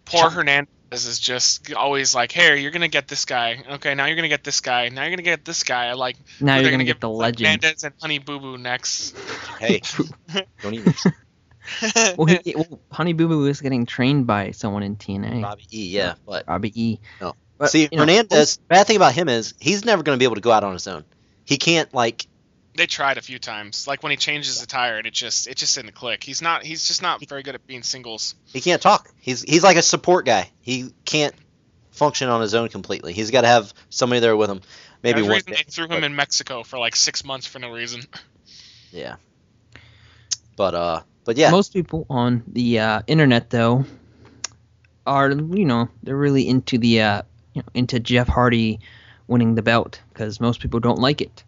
Poor 0.04 0.30
Hernandez 0.30 0.72
is 0.94 1.18
just 1.18 1.72
always 1.72 2.14
like, 2.14 2.32
hey, 2.32 2.60
you're 2.60 2.70
gonna 2.70 2.88
get 2.88 3.08
this 3.08 3.24
guy. 3.24 3.62
Okay, 3.72 3.94
now 3.94 4.06
you're 4.06 4.16
gonna 4.16 4.28
get 4.28 4.44
this 4.44 4.60
guy. 4.60 4.88
Now 4.88 5.02
you're 5.02 5.10
gonna 5.10 5.22
get 5.22 5.44
this 5.44 5.64
guy. 5.64 5.86
I 5.86 5.92
Like 5.94 6.16
Now 6.40 6.54
they're 6.54 6.62
you're 6.62 6.70
gonna 6.70 6.84
give 6.84 6.96
get 6.96 7.00
the 7.00 7.10
like, 7.10 7.40
legend. 7.40 7.62
Hernandez 7.62 7.84
and 7.84 7.94
Honey 8.00 8.18
Boo 8.18 8.38
Boo 8.38 8.58
next. 8.58 9.16
Hey, 9.58 9.82
don't 10.62 10.74
even. 10.74 10.94
well, 12.16 12.26
he, 12.26 12.54
well, 12.54 12.80
Honey 12.90 13.12
Boo 13.12 13.28
Boo 13.28 13.46
is 13.46 13.60
getting 13.60 13.86
trained 13.86 14.26
by 14.26 14.50
someone 14.50 14.82
in 14.82 14.96
TNA. 14.96 15.42
Robbie 15.42 15.66
E. 15.72 15.88
Yeah, 15.88 16.14
but 16.26 16.46
Robbie 16.46 16.72
E. 16.80 16.98
No. 17.20 17.34
But, 17.58 17.70
see, 17.70 17.82
you 17.82 17.88
know, 17.92 18.00
Hernandez. 18.00 18.58
Oh. 18.60 18.64
Bad 18.68 18.86
thing 18.86 18.96
about 18.96 19.14
him 19.14 19.28
is 19.28 19.54
he's 19.60 19.84
never 19.84 20.02
gonna 20.02 20.18
be 20.18 20.24
able 20.24 20.34
to 20.34 20.40
go 20.40 20.50
out 20.50 20.64
on 20.64 20.72
his 20.72 20.86
own. 20.86 21.04
He 21.44 21.56
can't 21.56 21.92
like. 21.94 22.26
They 22.74 22.86
tried 22.86 23.18
a 23.18 23.22
few 23.22 23.38
times. 23.38 23.86
Like 23.86 24.02
when 24.02 24.10
he 24.10 24.16
changes 24.16 24.60
the 24.60 24.66
tire, 24.66 24.98
and 24.98 25.06
it 25.06 25.12
just 25.12 25.46
it 25.46 25.56
just 25.56 25.74
didn't 25.74 25.92
click. 25.94 26.24
He's 26.24 26.42
not 26.42 26.64
he's 26.64 26.86
just 26.86 27.02
not 27.02 27.24
very 27.26 27.42
good 27.42 27.54
at 27.54 27.66
being 27.66 27.82
singles. 27.82 28.34
He 28.52 28.60
can't 28.60 28.80
talk. 28.80 29.10
He's 29.20 29.42
he's 29.42 29.62
like 29.62 29.76
a 29.76 29.82
support 29.82 30.26
guy. 30.26 30.50
He 30.62 30.90
can't 31.04 31.34
function 31.90 32.28
on 32.28 32.40
his 32.40 32.54
own 32.54 32.68
completely. 32.68 33.12
He's 33.12 33.30
got 33.30 33.42
to 33.42 33.48
have 33.48 33.72
somebody 33.90 34.20
there 34.20 34.36
with 34.36 34.50
him. 34.50 34.60
Maybe 35.02 35.20
There's 35.20 35.26
a 35.26 35.28
one. 35.28 35.34
reason 35.36 35.52
day, 35.52 35.62
they 35.66 35.70
threw 35.70 35.88
him 35.88 36.04
in 36.04 36.14
Mexico 36.14 36.62
for 36.62 36.78
like 36.78 36.96
six 36.96 37.24
months 37.24 37.46
for 37.46 37.58
no 37.58 37.70
reason. 37.70 38.02
Yeah. 38.94 39.16
But 40.54 40.74
uh, 40.74 41.02
but 41.24 41.38
yeah, 41.38 41.50
Most 41.50 41.72
people 41.72 42.04
on 42.10 42.42
the 42.46 42.78
uh, 42.78 43.02
internet, 43.06 43.48
though, 43.48 43.86
are 45.06 45.30
you 45.30 45.64
know 45.64 45.88
they're 46.02 46.14
really 46.14 46.46
into 46.46 46.76
the 46.76 47.00
uh, 47.00 47.22
you 47.54 47.62
know 47.62 47.68
into 47.72 47.98
Jeff 48.00 48.28
Hardy 48.28 48.80
winning 49.28 49.54
the 49.54 49.62
belt 49.62 50.00
because 50.12 50.40
most 50.40 50.60
people 50.60 50.78
don't 50.78 50.98
like 50.98 51.22
it. 51.22 51.42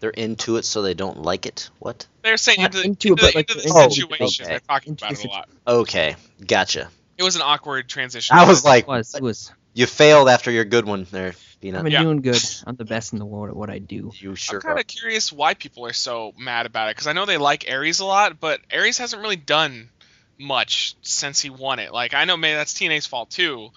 They're 0.00 0.10
into 0.10 0.56
it, 0.56 0.64
so 0.64 0.82
they 0.82 0.94
don't 0.94 1.22
like 1.22 1.46
it. 1.46 1.70
What? 1.78 2.06
They're 2.22 2.36
saying 2.36 2.60
into, 2.60 2.82
into 2.82 3.08
into, 3.08 3.12
it, 3.12 3.16
but, 3.16 3.32
the, 3.32 3.38
like, 3.38 3.50
into 3.50 3.62
the 3.62 3.68
into- 3.84 3.94
situation. 3.94 4.44
okay. 4.46 4.52
They're 4.54 4.60
talking 4.60 4.90
Into 4.92 5.04
about 5.04 5.16
the 5.16 5.22
it 5.22 5.26
a 5.26 5.30
lot. 5.30 5.48
Okay, 5.66 6.16
gotcha. 6.46 6.88
It 7.18 7.22
was 7.22 7.36
an 7.36 7.42
awkward 7.42 7.88
transition. 7.88 8.36
I 8.36 8.44
was 8.48 8.64
like, 8.64 8.84
It 8.84 8.88
was 8.88 9.14
it 9.14 9.22
was 9.22 9.52
you 9.74 9.82
you 9.82 9.86
failed 9.86 10.28
after 10.28 10.50
your 10.50 10.64
good 10.64 10.84
one 10.86 11.06
there, 11.10 11.28
I've 11.28 11.56
Peanut. 11.60 11.84
been 11.84 11.92
Yeah. 11.92 12.02
doing 12.02 12.22
good. 12.22 12.42
I'm 12.66 12.76
the 12.76 12.84
best 12.84 13.12
in 13.12 13.18
the 13.18 13.26
world 13.26 13.50
at 13.50 13.56
what 13.56 13.70
I 13.70 13.78
do. 13.78 14.10
You 14.16 14.34
sure 14.34 14.56
I'm 14.56 14.62
kind 14.62 14.80
of 14.80 14.86
curious 14.86 15.30
why 15.30 15.54
people 15.54 15.86
are 15.86 15.92
so 15.92 16.32
mad 16.38 16.66
about 16.66 16.88
it 16.88 16.96
because 16.96 17.06
I 17.06 17.12
know 17.12 17.26
they 17.26 17.36
like 17.38 17.68
Aries 17.68 18.00
a 18.00 18.04
lot, 18.06 18.40
but 18.40 18.60
Aries 18.70 18.98
hasn't 18.98 19.20
really 19.22 19.36
done 19.36 19.90
much 20.38 20.94
since 21.02 21.40
he 21.40 21.50
won 21.50 21.78
it. 21.78 21.92
Like 21.92 22.14
I 22.14 22.24
know 22.24 22.36
maybe 22.36 22.54
that's 22.54 22.72
TNA's 22.74 23.06
fault 23.06 23.30
too, 23.30 23.70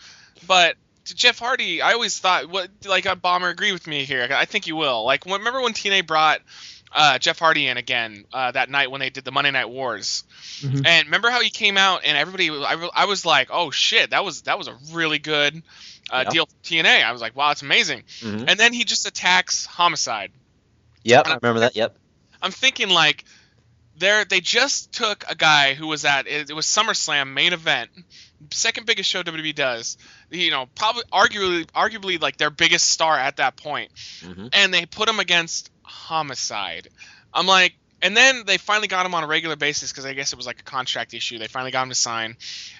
but 0.47 0.71
to 0.73 0.77
Jeff 1.05 1.39
Hardy, 1.39 1.81
I 1.81 1.93
always 1.93 2.17
thought 2.17 2.49
what 2.49 2.69
like 2.85 3.05
a 3.05 3.15
bomber 3.15 3.49
agree 3.49 3.71
with 3.71 3.87
me 3.87 4.05
here. 4.05 4.27
I 4.31 4.45
think 4.45 4.67
you 4.67 4.75
will. 4.75 5.05
Like 5.05 5.25
remember 5.25 5.61
when 5.61 5.73
TNA 5.73 6.07
brought 6.07 6.39
uh, 6.95 7.17
Jeff 7.19 7.39
Hardy 7.39 7.67
in 7.67 7.77
again 7.77 8.25
uh, 8.31 8.51
that 8.51 8.69
night 8.69 8.91
when 8.91 8.99
they 8.99 9.09
did 9.09 9.25
the 9.25 9.31
Monday 9.31 9.51
Night 9.51 9.69
Wars, 9.69 10.23
Mhm. 10.61 10.85
and 10.85 11.07
remember 11.07 11.29
how 11.29 11.41
he 11.41 11.49
came 11.49 11.77
out 11.77 12.01
and 12.05 12.15
everybody 12.17 12.49
I, 12.51 12.89
I 12.93 13.05
was 13.05 13.25
like, 13.25 13.49
oh 13.51 13.71
shit, 13.71 14.11
that 14.11 14.23
was 14.23 14.43
that 14.43 14.57
was 14.57 14.67
a 14.67 14.77
really 14.91 15.19
good 15.19 15.61
uh, 16.09 16.23
Yeah. 16.25 16.29
deal 16.29 16.45
for 16.45 16.55
TNA. 16.63 17.03
I 17.03 17.11
was 17.11 17.21
like, 17.21 17.35
wow, 17.35 17.51
it's 17.51 17.63
amazing. 17.63 18.03
Mhm. 18.21 18.45
And 18.47 18.59
then 18.59 18.71
he 18.73 18.83
just 18.83 19.07
attacks 19.07 19.65
Homicide. 19.65 20.31
Yep, 21.03 21.27
I 21.27 21.33
remember 21.41 21.61
that. 21.61 21.75
Yep. 21.75 21.97
I'm 22.41 22.51
thinking 22.51 22.89
like 22.89 23.25
they 23.97 24.23
they 24.29 24.39
just 24.39 24.93
took 24.93 25.25
a 25.29 25.35
guy 25.35 25.73
who 25.73 25.87
was 25.87 26.05
at 26.05 26.27
it, 26.27 26.49
it 26.49 26.53
was 26.53 26.65
SummerSlam 26.65 27.33
main 27.33 27.53
event, 27.53 27.89
second 28.51 28.85
biggest 28.85 29.09
show 29.09 29.23
WWE 29.23 29.53
does. 29.55 29.97
You 30.29 30.51
know, 30.51 30.67
probably 30.75 31.03
arguably 31.11 31.65
arguably 31.71 32.21
like 32.21 32.37
their 32.37 32.49
biggest 32.49 32.89
star 32.89 33.17
at 33.17 33.37
that 33.37 33.55
point, 33.55 33.91
Mhm. 34.21 34.49
and 34.53 34.73
they 34.73 34.85
put 34.85 35.07
him 35.09 35.19
against 35.19 35.69
Homicide. 35.83 36.87
I'm 37.33 37.47
like, 37.47 37.73
and 38.01 38.15
then 38.17 38.43
they 38.45 38.57
finally 38.57 38.87
got 38.87 39.05
him 39.05 39.15
on 39.15 39.23
a 39.23 39.27
regular 39.27 39.55
basis 39.55 39.91
because 39.91 40.05
I 40.05 40.13
guess 40.13 40.33
it 40.33 40.35
was 40.35 40.45
like 40.45 40.59
a 40.59 40.63
contract 40.63 41.13
issue. 41.13 41.39
They 41.39 41.47
finally 41.47 41.71
got 41.71 41.83
him 41.83 41.89
to 41.89 41.95
sign, 41.95 42.35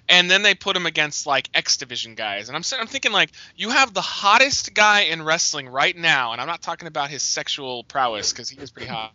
and 0.10 0.30
then 0.30 0.42
they 0.44 0.54
put 0.54 0.76
him 0.76 0.86
against 0.86 1.26
like 1.26 1.50
X 1.54 1.78
Division 1.78 2.16
guys. 2.16 2.50
And 2.50 2.56
I'm 2.58 2.64
I'm 2.80 2.88
thinking 2.88 3.12
like, 3.14 3.32
you 3.56 3.70
have 3.70 3.94
the 3.94 4.02
hottest 4.02 4.74
guy 4.74 5.02
in 5.02 5.22
wrestling 5.24 5.70
right 5.70 5.96
now, 5.96 6.34
and 6.34 6.42
I'm 6.42 6.48
not 6.48 6.62
talking 6.62 6.88
about 6.88 7.10
his 7.10 7.24
sexual 7.24 7.84
prowess 7.86 8.32
because 8.34 8.50
he 8.50 8.58
is 8.60 8.70
pretty 8.72 8.90
hot, 8.90 9.14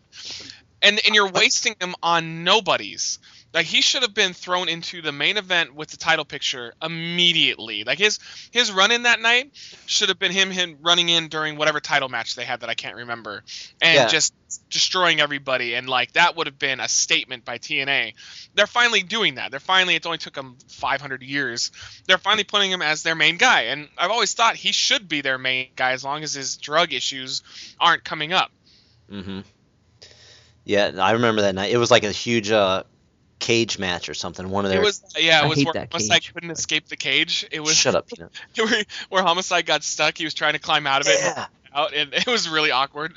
and 0.83 0.99
and 1.05 1.15
you're 1.15 1.31
wasting 1.31 1.77
him 1.81 1.95
on 2.03 2.43
nobodies. 2.45 3.19
Like 3.55 3.65
he 3.65 3.81
should 3.81 4.03
have 4.03 4.13
been 4.13 4.35
thrown 4.35 4.69
into 4.69 5.01
the 5.01 5.11
main 5.11 5.39
event 5.39 5.75
with 5.75 5.89
the 5.89 5.97
title 5.97 6.27
picture 6.27 6.75
immediately. 6.83 7.83
Like 7.85 7.99
his 7.99 8.19
his 8.51 8.71
run 8.71 8.93
in 8.93 9.05
that 9.05 9.21
night 9.21 9.51
should 9.87 10.11
have 10.11 10.19
been 10.19 10.33
him 10.33 10.51
him 10.51 10.77
running 10.83 11.09
in 11.09 11.29
during 11.29 11.57
whatever 11.57 11.81
title 11.81 12.09
match 12.11 12.35
they 12.35 12.45
had 12.45 12.61
that 12.61 12.69
I 12.69 12.75
can't 12.75 12.97
remember, 12.97 13.43
and 13.81 13.95
Yeah. 13.97 14.07
just 14.09 14.35
destroying 14.69 15.21
everybody. 15.21 15.75
And 15.75 15.89
like 15.89 16.13
that 16.13 16.37
would 16.37 16.47
have 16.47 16.59
been 16.59 16.79
a 16.79 16.89
statement 16.89 17.45
by 17.47 17.57
TNA. 17.59 18.15
They're 18.55 18.67
finally 18.67 19.03
doing 19.03 19.37
that. 19.37 19.51
They're 19.51 19.61
finally. 19.61 19.95
It 19.95 20.05
only 20.05 20.19
took 20.19 20.35
them 20.35 20.57
500 20.69 21.23
years. 21.23 21.73
They're 22.07 22.19
finally 22.19 22.45
putting 22.45 22.71
him 22.71 22.83
as 22.83 23.03
their 23.03 23.15
main 23.15 23.39
guy. 23.39 23.63
And 23.63 23.89
I've 23.97 24.11
always 24.11 24.35
thought 24.35 24.57
he 24.57 24.73
should 24.73 25.09
be 25.09 25.23
their 25.23 25.39
main 25.39 25.69
guy 25.75 25.93
as 25.93 26.05
long 26.05 26.23
as 26.23 26.35
his 26.35 26.59
drug 26.59 26.93
issues 26.93 27.43
aren't 27.81 28.05
coming 28.05 28.33
up. 28.35 28.51
Mm-hmm. 29.11 29.41
Yeah, 30.65 30.93
I 30.99 31.13
remember 31.13 31.43
that 31.43 31.55
night. 31.55 31.73
It 31.73 31.79
was 31.79 31.91
like 31.91 32.05
a 32.05 32.13
huge 32.13 32.51
uh, 32.51 32.83
cage 33.39 33.79
match 33.79 34.09
or 34.09 34.15
something. 34.15 34.49
One 34.51 34.65
of 34.65 34.71
It 34.71 34.75
their. 34.75 34.83
was 34.83 35.03
yeah. 35.17 35.41
I 35.43 35.47
It 35.47 35.49
was 35.49 35.65
where 35.65 35.75
Homicide 35.75 36.23
cage. 36.23 36.35
couldn't 36.35 36.51
escape 36.51 36.89
the 36.89 36.97
cage. 36.97 37.47
It 37.51 37.61
was 37.61 37.77
Shut 37.77 37.95
up, 37.95 38.09
Peanut. 38.15 38.31
where, 38.57 38.85
where 39.09 39.23
Homicide 39.23 39.67
got 39.67 39.83
stuck. 39.85 40.19
He 40.19 40.25
was 40.25 40.35
trying 40.35 40.55
to 40.55 40.59
climb 40.59 40.87
out 40.87 41.01
of 41.03 41.09
it, 41.09 41.19
Yeah. 41.21 41.47
out, 41.75 41.93
and 41.95 42.13
it 42.15 42.27
was 42.27 42.49
really 42.49 42.71
awkward. 42.71 43.15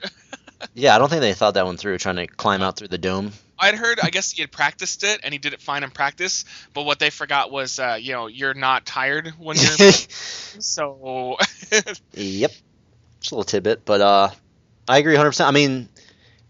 Yeah, 0.75 0.95
I 0.95 0.99
don't 0.99 1.09
think 1.09 1.21
they 1.21 1.33
thought 1.33 1.55
that 1.55 1.65
one 1.65 1.77
through, 1.77 1.97
trying 1.97 2.17
to 2.17 2.27
climb 2.27 2.61
out 2.61 2.77
through 2.77 2.89
the 2.89 2.99
dome. 2.99 3.31
I'd 3.57 3.75
heard, 3.75 3.99
I 4.01 4.09
guess 4.11 4.31
he 4.31 4.41
had 4.41 4.51
practiced 4.51 5.03
it 5.03 5.21
and 5.23 5.33
he 5.33 5.37
did 5.39 5.53
it 5.53 5.61
fine 5.61 5.83
in 5.83 5.89
practice, 5.91 6.45
but 6.73 6.83
what 6.83 6.99
they 6.99 7.09
forgot 7.11 7.51
was, 7.51 7.79
uh, 7.79 7.97
you 7.99 8.13
know, 8.13 8.27
you're 8.27 8.53
not 8.55 8.85
tired 8.85 9.29
when 9.39 9.55
you're 9.57 9.91
so. 9.91 11.37
Yep. 12.13 12.51
Just 13.19 13.31
a 13.31 13.35
little 13.35 13.43
tidbit, 13.43 13.85
but 13.85 14.01
uh, 14.01 14.29
I 14.87 14.97
agree 14.97 15.15
100%. 15.15 15.45
I 15.45 15.51
mean, 15.51 15.89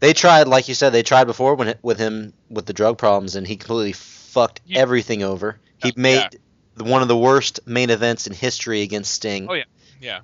they 0.02 0.12
tried, 0.14 0.48
like 0.50 0.68
you 0.68 0.74
said, 0.74 0.90
they 0.90 1.04
tried 1.04 1.24
before 1.26 1.56
when 1.56 1.70
it, 1.70 1.80
with 1.82 1.98
him 1.98 2.34
with 2.50 2.66
the 2.66 2.74
drug 2.74 2.98
problems, 2.98 3.36
and 3.38 3.48
he 3.48 3.56
completely 3.56 3.94
fucked 3.94 4.60
Yeah. 4.66 4.80
everything 4.82 5.24
over. 5.24 5.58
He 5.82 5.90
Yeah. 5.90 5.94
made 5.96 6.40
the- 6.76 6.84
one 6.84 7.02
of 7.02 7.08
the 7.08 7.18
worst 7.18 7.62
main 7.66 7.90
events 7.90 8.28
in 8.28 8.34
history 8.34 8.82
against 8.82 9.14
Sting. 9.14 9.48
Oh, 9.50 9.54
yeah. 9.54 9.64
yeah, 10.02 10.20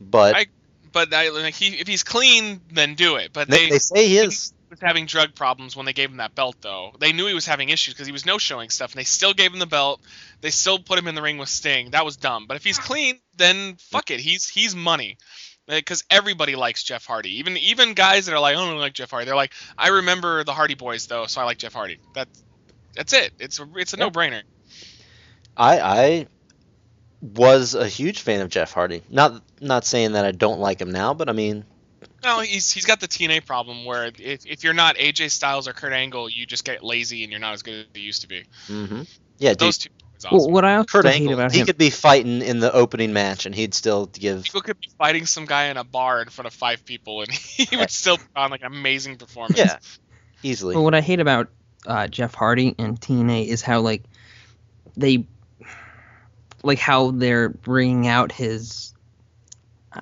But 0.00 0.36
I- 0.36 0.46
but 0.92 1.12
I, 1.12 1.28
like 1.30 1.54
he, 1.54 1.68
if 1.78 1.86
he's 1.88 2.02
clean, 2.04 2.60
then 2.72 2.94
do 2.94 3.16
it. 3.16 3.32
But 3.32 3.48
they, 3.48 3.64
they, 3.66 3.70
they 3.70 3.78
say 3.78 4.06
he 4.08 4.18
is. 4.18 4.52
was 4.70 4.80
having 4.80 5.06
drug 5.06 5.34
problems 5.34 5.76
when 5.76 5.86
they 5.86 5.92
gave 5.92 6.10
him 6.10 6.16
that 6.18 6.34
belt, 6.34 6.56
though. 6.60 6.92
They 6.98 7.12
knew 7.12 7.26
he 7.26 7.34
was 7.34 7.46
having 7.46 7.68
issues 7.68 7.94
because 7.94 8.06
he 8.06 8.12
was 8.12 8.26
no 8.26 8.38
showing 8.38 8.68
stuff, 8.70 8.92
and 8.92 8.98
they 8.98 9.04
still 9.04 9.32
gave 9.34 9.52
him 9.52 9.58
the 9.60 9.66
belt. 9.66 10.00
They 10.40 10.50
still 10.50 10.78
put 10.78 10.98
him 10.98 11.06
in 11.08 11.14
the 11.14 11.22
ring 11.22 11.38
with 11.38 11.48
Sting. 11.48 11.90
That 11.92 12.04
was 12.04 12.16
dumb. 12.16 12.46
But 12.46 12.56
if 12.56 12.64
he's 12.64 12.78
clean, 12.78 13.18
then 13.36 13.76
fuck 13.76 14.10
it. 14.10 14.20
He's 14.20 14.48
he's 14.48 14.74
money. 14.74 15.18
Because 15.68 16.02
everybody 16.10 16.56
likes 16.56 16.82
Jeff 16.82 17.04
Hardy, 17.04 17.38
even 17.38 17.56
even 17.58 17.92
guys 17.94 18.26
that 18.26 18.34
are 18.34 18.40
like, 18.40 18.56
"Oh, 18.56 18.62
I 18.62 18.66
don't 18.70 18.78
like 18.78 18.94
Jeff 18.94 19.10
Hardy." 19.10 19.26
They're 19.26 19.36
like, 19.36 19.52
"I 19.76 19.88
remember 19.88 20.42
the 20.42 20.54
Hardy 20.54 20.74
Boys 20.74 21.06
though, 21.06 21.26
so 21.26 21.40
I 21.40 21.44
like 21.44 21.58
Jeff 21.58 21.74
Hardy." 21.74 21.98
That 22.14 22.28
that's 22.94 23.12
it. 23.12 23.32
It's 23.38 23.60
a 23.60 23.68
it's 23.76 23.92
a 23.92 23.98
Yeah. 23.98 24.04
no-brainer. 24.04 24.42
I 25.56 25.80
I 25.80 26.26
was 27.20 27.74
a 27.74 27.86
huge 27.86 28.20
fan 28.20 28.40
of 28.40 28.48
Jeff 28.48 28.72
Hardy. 28.72 29.02
Not 29.10 29.42
not 29.60 29.84
saying 29.84 30.12
that 30.12 30.24
I 30.24 30.32
don't 30.32 30.60
like 30.60 30.80
him 30.80 30.90
now, 30.90 31.14
but 31.14 31.28
I 31.28 31.32
mean, 31.32 31.64
No, 32.24 32.40
he's 32.40 32.70
he's 32.70 32.86
got 32.86 33.00
the 33.00 33.08
TNA 33.08 33.44
problem 33.44 33.84
where 33.84 34.06
if, 34.18 34.46
if 34.46 34.64
you're 34.64 34.74
not 34.74 34.96
AJ 34.96 35.30
Styles 35.30 35.68
or 35.68 35.72
Kurt 35.72 35.92
Angle, 35.92 36.30
you 36.30 36.46
just 36.46 36.64
get 36.64 36.82
lazy 36.82 37.24
and 37.24 37.30
you're 37.30 37.40
not 37.40 37.54
as 37.54 37.62
good 37.62 37.74
as 37.74 37.86
you 37.94 38.02
used 38.06 38.22
to 38.22 38.28
be. 38.28 38.44
Mm-hmm. 38.68 39.02
yeah, 39.38 39.50
dude. 39.50 39.58
Those 39.58 39.78
two 39.78 39.90
awesome. 40.24 40.38
Well, 40.38 40.50
what 40.50 40.64
I 40.64 40.76
also 40.76 40.86
Kurt 41.02 41.06
Angle, 41.06 41.34
about 41.34 41.52
he 41.52 41.60
him, 41.60 41.66
could 41.66 41.78
be 41.78 41.90
fighting 41.90 42.42
in 42.42 42.60
the 42.60 42.72
opening 42.72 43.12
match, 43.12 43.46
and 43.46 43.54
he'd 43.54 43.74
still 43.74 44.06
give. 44.06 44.44
People 44.44 44.62
could 44.62 44.80
be 44.80 44.88
fighting 44.98 45.26
some 45.26 45.46
guy 45.46 45.64
in 45.66 45.76
a 45.76 45.84
bar 45.84 46.22
in 46.22 46.28
front 46.28 46.46
of 46.46 46.54
five 46.54 46.84
people, 46.84 47.22
and 47.22 47.30
he 47.32 47.76
would 47.76 47.90
still 47.90 48.18
put 48.18 48.26
on 48.36 48.50
like 48.50 48.62
an 48.62 48.68
amazing 48.68 49.16
performance. 49.16 49.58
Yeah, 49.58 49.78
easily. 50.42 50.74
well, 50.74 50.84
what 50.84 50.94
I 50.94 51.00
hate 51.00 51.20
about 51.20 51.48
uh, 51.86 52.08
Jeff 52.08 52.34
Hardy 52.34 52.74
and 52.78 53.00
TNA 53.00 53.46
is 53.46 53.62
how 53.62 53.80
like 53.80 54.04
they 54.96 55.26
like 56.62 56.78
how 56.78 57.10
they're 57.12 57.48
bringing 57.48 58.06
out 58.06 58.32
his 58.32 58.94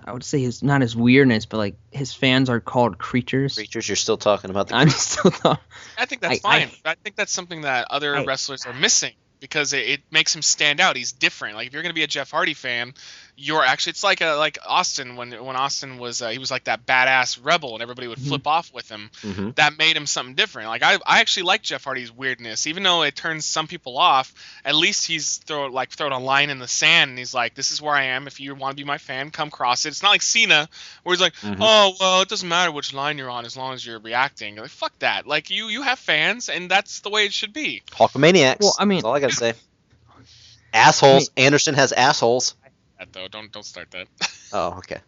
I 0.05 0.13
would 0.13 0.25
say 0.25 0.41
his 0.41 0.63
not 0.63 0.81
his 0.81 0.97
weirdness, 0.97 1.47
but 1.47 1.59
like 1.59 1.77
his 1.91 2.13
fans 2.13 2.51
are 2.51 2.61
called 2.61 2.99
creatures. 2.99 3.55
Creatures, 3.55 3.89
you're 3.89 3.97
still 3.97 4.17
talking 4.17 4.51
about 4.51 4.69
the. 4.69 4.77
I'm 4.77 4.89
still 4.91 5.31
thought, 5.31 5.61
I 5.97 6.07
think 6.07 6.23
that's 6.23 6.45
I- 6.45 6.49
I- 6.49 6.61
fine. 6.67 6.71
I, 6.85 6.95
think 6.97 7.17
that's 7.17 7.33
something 7.33 7.63
that 7.63 7.87
other 7.91 8.17
I- 8.17 8.25
wrestlers 8.25 8.67
are 8.67 8.75
missing 8.75 9.13
because 9.41 9.73
it, 9.73 9.89
it 9.89 10.01
makes 10.11 10.35
him 10.35 10.43
stand 10.43 10.81
out. 10.81 10.97
He's 10.97 11.13
different. 11.13 11.57
Like 11.57 11.67
if 11.69 11.73
you're 11.73 11.83
gonna 11.83 11.95
be 11.95 12.03
a 12.03 12.09
Jeff 12.09 12.31
Hardy 12.31 12.55
fan, 12.55 12.95
you're 13.39 13.63
actually 13.63 13.91
it's 13.91 14.03
like 14.03 14.23
a 14.23 14.33
like 14.37 14.57
Austin 14.67 15.15
when 15.17 15.31
when 15.45 15.57
Austin 15.57 15.99
was 15.99 16.23
uh, 16.23 16.31
he 16.31 16.39
was 16.39 16.51
like 16.51 16.65
that 16.65 16.87
badass 16.87 17.39
rebel 17.45 17.75
and 17.75 17.83
everybody 17.83 18.09
would 18.09 18.19
Mhm. 18.19 18.29
flip 18.29 18.47
off 18.47 18.73
with 18.73 18.89
him. 18.91 19.11
Mhm. 19.23 19.55
That 19.57 19.77
made 19.77 19.95
him 19.95 20.07
something 20.07 20.35
different. 20.35 20.69
Like 20.69 20.83
I 20.83 20.95
I 21.07 21.21
actually 21.21 21.43
like 21.43 21.61
Jeff 21.61 21.85
Hardy's 21.85 22.11
weirdness, 22.11 22.67
even 22.67 22.83
though 22.83 23.03
it 23.03 23.15
turns 23.15 23.45
some 23.45 23.67
people 23.67 23.99
off. 23.99 24.33
At 24.65 24.75
least 24.75 25.07
he's 25.07 25.37
throw 25.37 25.67
like 25.67 25.91
throwing 25.91 26.15
a 26.15 26.19
line 26.19 26.49
in 26.49 26.59
the 26.59 26.67
sand 26.67 27.11
and 27.11 27.19
he's 27.19 27.35
like, 27.35 27.55
this 27.55 27.73
is 27.73 27.83
where 27.83 27.95
I 27.95 28.05
am. 28.05 28.27
If 28.27 28.41
you 28.41 28.55
want 28.55 28.73
to 28.75 28.83
be 28.83 28.87
my 28.87 28.97
fan, 28.97 29.31
come 29.31 29.51
cross 29.51 29.85
it. 29.85 29.89
It's 29.91 30.03
not 30.03 30.11
like 30.11 30.23
Cena 30.23 30.67
where 31.03 31.13
he's 31.15 31.21
like, 31.21 31.35
Mhm. 31.35 31.59
oh 31.61 31.95
well, 32.01 32.23
it 32.23 32.29
doesn't 32.31 32.49
matter 32.49 32.73
which 32.73 32.95
line 32.95 33.19
you're 33.19 33.29
on 33.29 33.45
as 33.45 33.55
long 33.55 33.75
as 33.75 33.85
you're 33.85 33.99
reacting. 33.99 34.57
Like 34.57 34.71
fuck 34.71 34.99
that. 35.01 35.27
Like 35.27 35.51
you 35.51 35.67
you 35.69 35.83
have 35.83 35.99
fans 35.99 36.49
and 36.49 36.71
that's 36.71 37.01
the 37.01 37.11
way 37.11 37.27
it 37.27 37.35
should 37.35 37.53
be. 37.53 37.83
Hulkamaniacs. 37.93 38.61
Well, 38.61 38.75
I 38.79 38.87
mean- 38.87 38.97
that's 38.99 39.05
all 39.05 39.15
I 39.15 39.21
gotta 39.21 39.35
say. 39.35 39.53
Assholes. 40.73 41.31
Anderson 41.37 41.75
has 41.75 41.93
assholes. 41.93 42.55
That 42.99 43.13
though, 43.13 43.29
don't 43.29 43.53
don't 43.53 43.65
start 43.65 43.91
that. 43.93 44.09
Oh, 44.53 44.79
okay. 44.79 45.01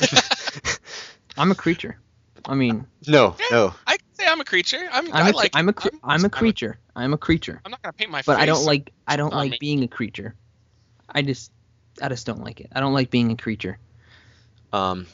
I'm 1.38 1.50
a 1.50 1.54
creature. 1.54 1.98
I 2.46 2.54
mean, 2.54 2.86
No, 3.06 3.36
Yeah. 3.38 3.46
no. 3.50 3.74
I 3.86 3.92
can 3.96 4.06
say 4.14 4.26
I'm 4.26 4.40
a 4.40 4.44
creature. 4.44 4.78
I'm 4.92 5.12
I'm 5.12 5.26
I 5.26 5.30
a, 5.30 5.32
like 5.32 5.50
I'm 5.54 5.68
a, 5.68 5.72
cre- 5.72 5.88
I'm 6.02 6.24
a 6.24 6.30
creature. 6.30 6.78
I'm 6.94 7.12
a 7.12 7.18
creature. 7.18 7.60
I'm 7.64 7.70
not 7.70 7.82
gonna 7.82 7.92
paint 7.92 8.10
my 8.10 8.18
face 8.18 8.26
But 8.26 8.36
face. 8.36 8.42
I 8.42 8.46
don't 8.46 8.64
like 8.64 8.92
I 9.06 9.16
don't 9.16 9.34
like 9.34 9.52
me. 9.52 9.58
being 9.60 9.82
a 9.84 9.88
creature. 9.88 10.34
I 11.08 11.22
just 11.22 11.50
I 12.02 12.08
just 12.08 12.26
don't 12.26 12.42
like 12.42 12.60
it. 12.60 12.70
I 12.74 12.80
don't 12.80 12.94
like 12.94 13.10
being 13.10 13.30
a 13.32 13.36
creature. 13.36 13.78
Um, 14.72 15.06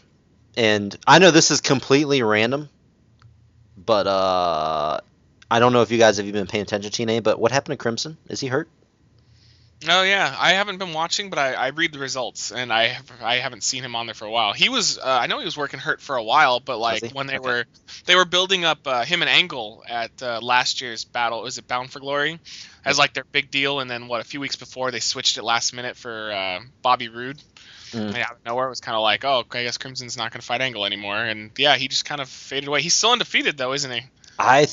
and 0.57 0.97
I 1.07 1.19
know 1.19 1.31
this 1.31 1.51
is 1.51 1.61
completely 1.61 2.23
random, 2.23 2.69
but 3.77 4.07
uh, 4.07 5.01
I 5.51 5.59
don't 5.59 5.73
know 5.73 5.83
if 5.83 5.91
you 5.91 5.99
guys 5.99 6.17
have 6.17 6.27
even 6.27 6.41
been 6.43 6.49
paying 6.49 6.63
attention 6.63 6.91
to 6.91 7.07
TNA. 7.07 7.23
But 7.23 7.39
what 7.39 7.53
happened 7.53 7.79
to 7.79 7.83
Crimson? 7.83 8.17
Is 8.29 8.41
he 8.41 8.47
hurt? 8.49 8.69
Oh 9.89 10.03
yeah, 10.03 10.35
I 10.39 10.53
haven't 10.53 10.79
been 10.79 10.93
watching, 10.93 11.29
but 11.29 11.39
I, 11.39 11.55
I 11.55 11.69
read 11.69 11.93
the 11.93 11.99
results, 11.99 12.53
and 12.53 12.73
I 12.73 12.89
have, 12.89 13.11
I 13.21 13.37
haven't 13.39 13.65
seen 13.65 13.83
him 13.83 13.97
on 13.97 14.07
there 14.07 14.15
for 14.15 14.27
a 14.27 14.31
while. 14.31 14.53
He 14.53 14.69
was 14.69 14.99
uh, 14.99 15.03
I 15.05 15.27
know 15.27 15.39
he 15.39 15.45
was 15.45 15.57
working 15.57 15.81
hurt 15.81 16.01
for 16.01 16.17
a 16.17 16.23
while, 16.23 16.61
but 16.61 16.79
like 16.79 17.05
when 17.13 17.27
they 17.27 17.39
Okay. 17.39 17.39
were 17.39 17.65
they 18.07 18.15
were 18.15 18.25
building 18.25 18.65
up 18.65 18.87
uh, 18.87 19.05
him 19.05 19.23
and 19.23 19.29
Angle 19.29 19.83
at 19.89 20.11
uh, 20.23 20.41
last 20.41 20.81
year's 20.81 21.05
battle, 21.05 21.43
was 21.43 21.59
it 21.59 21.67
Bound 21.67 21.91
for 21.91 21.99
Glory, 22.01 22.39
as 22.85 22.99
like 22.99 23.13
their 23.15 23.25
big 23.33 23.51
deal, 23.51 23.81
and 23.81 23.91
then 23.91 24.07
what 24.09 24.21
a 24.21 24.25
few 24.25 24.41
weeks 24.41 24.57
before 24.57 24.91
they 24.93 25.01
switched 25.01 25.37
it 25.37 25.43
last 25.43 25.73
minute 25.75 25.97
for 25.97 26.31
uh, 26.33 26.61
Bobby 26.83 27.09
Roode. 27.09 27.43
Mm. 27.93 28.17
Out 28.21 28.33
of 28.33 28.45
nowhere, 28.45 28.67
it 28.67 28.71
was 28.71 28.81
kind 28.81 28.97
of 28.97 29.03
like, 29.03 29.25
oh, 29.25 29.45
I 29.51 29.65
guess 29.65 29.79
Crimson's 29.79 30.17
not 30.17 30.33
going 30.33 30.41
to 30.41 30.47
fight 30.47 30.61
Angle 30.63 30.87
anymore, 30.87 31.19
and 31.19 31.51
yeah, 31.59 31.77
he 31.77 31.89
just 31.89 32.05
kind 32.05 32.21
of 32.21 32.29
faded 32.29 32.69
away. 32.69 32.83
He's 32.83 32.95
still 32.95 33.11
undefeated 33.13 33.57
though, 33.59 33.73
isn't 33.73 33.91
he? 33.91 34.03
I 34.39 34.67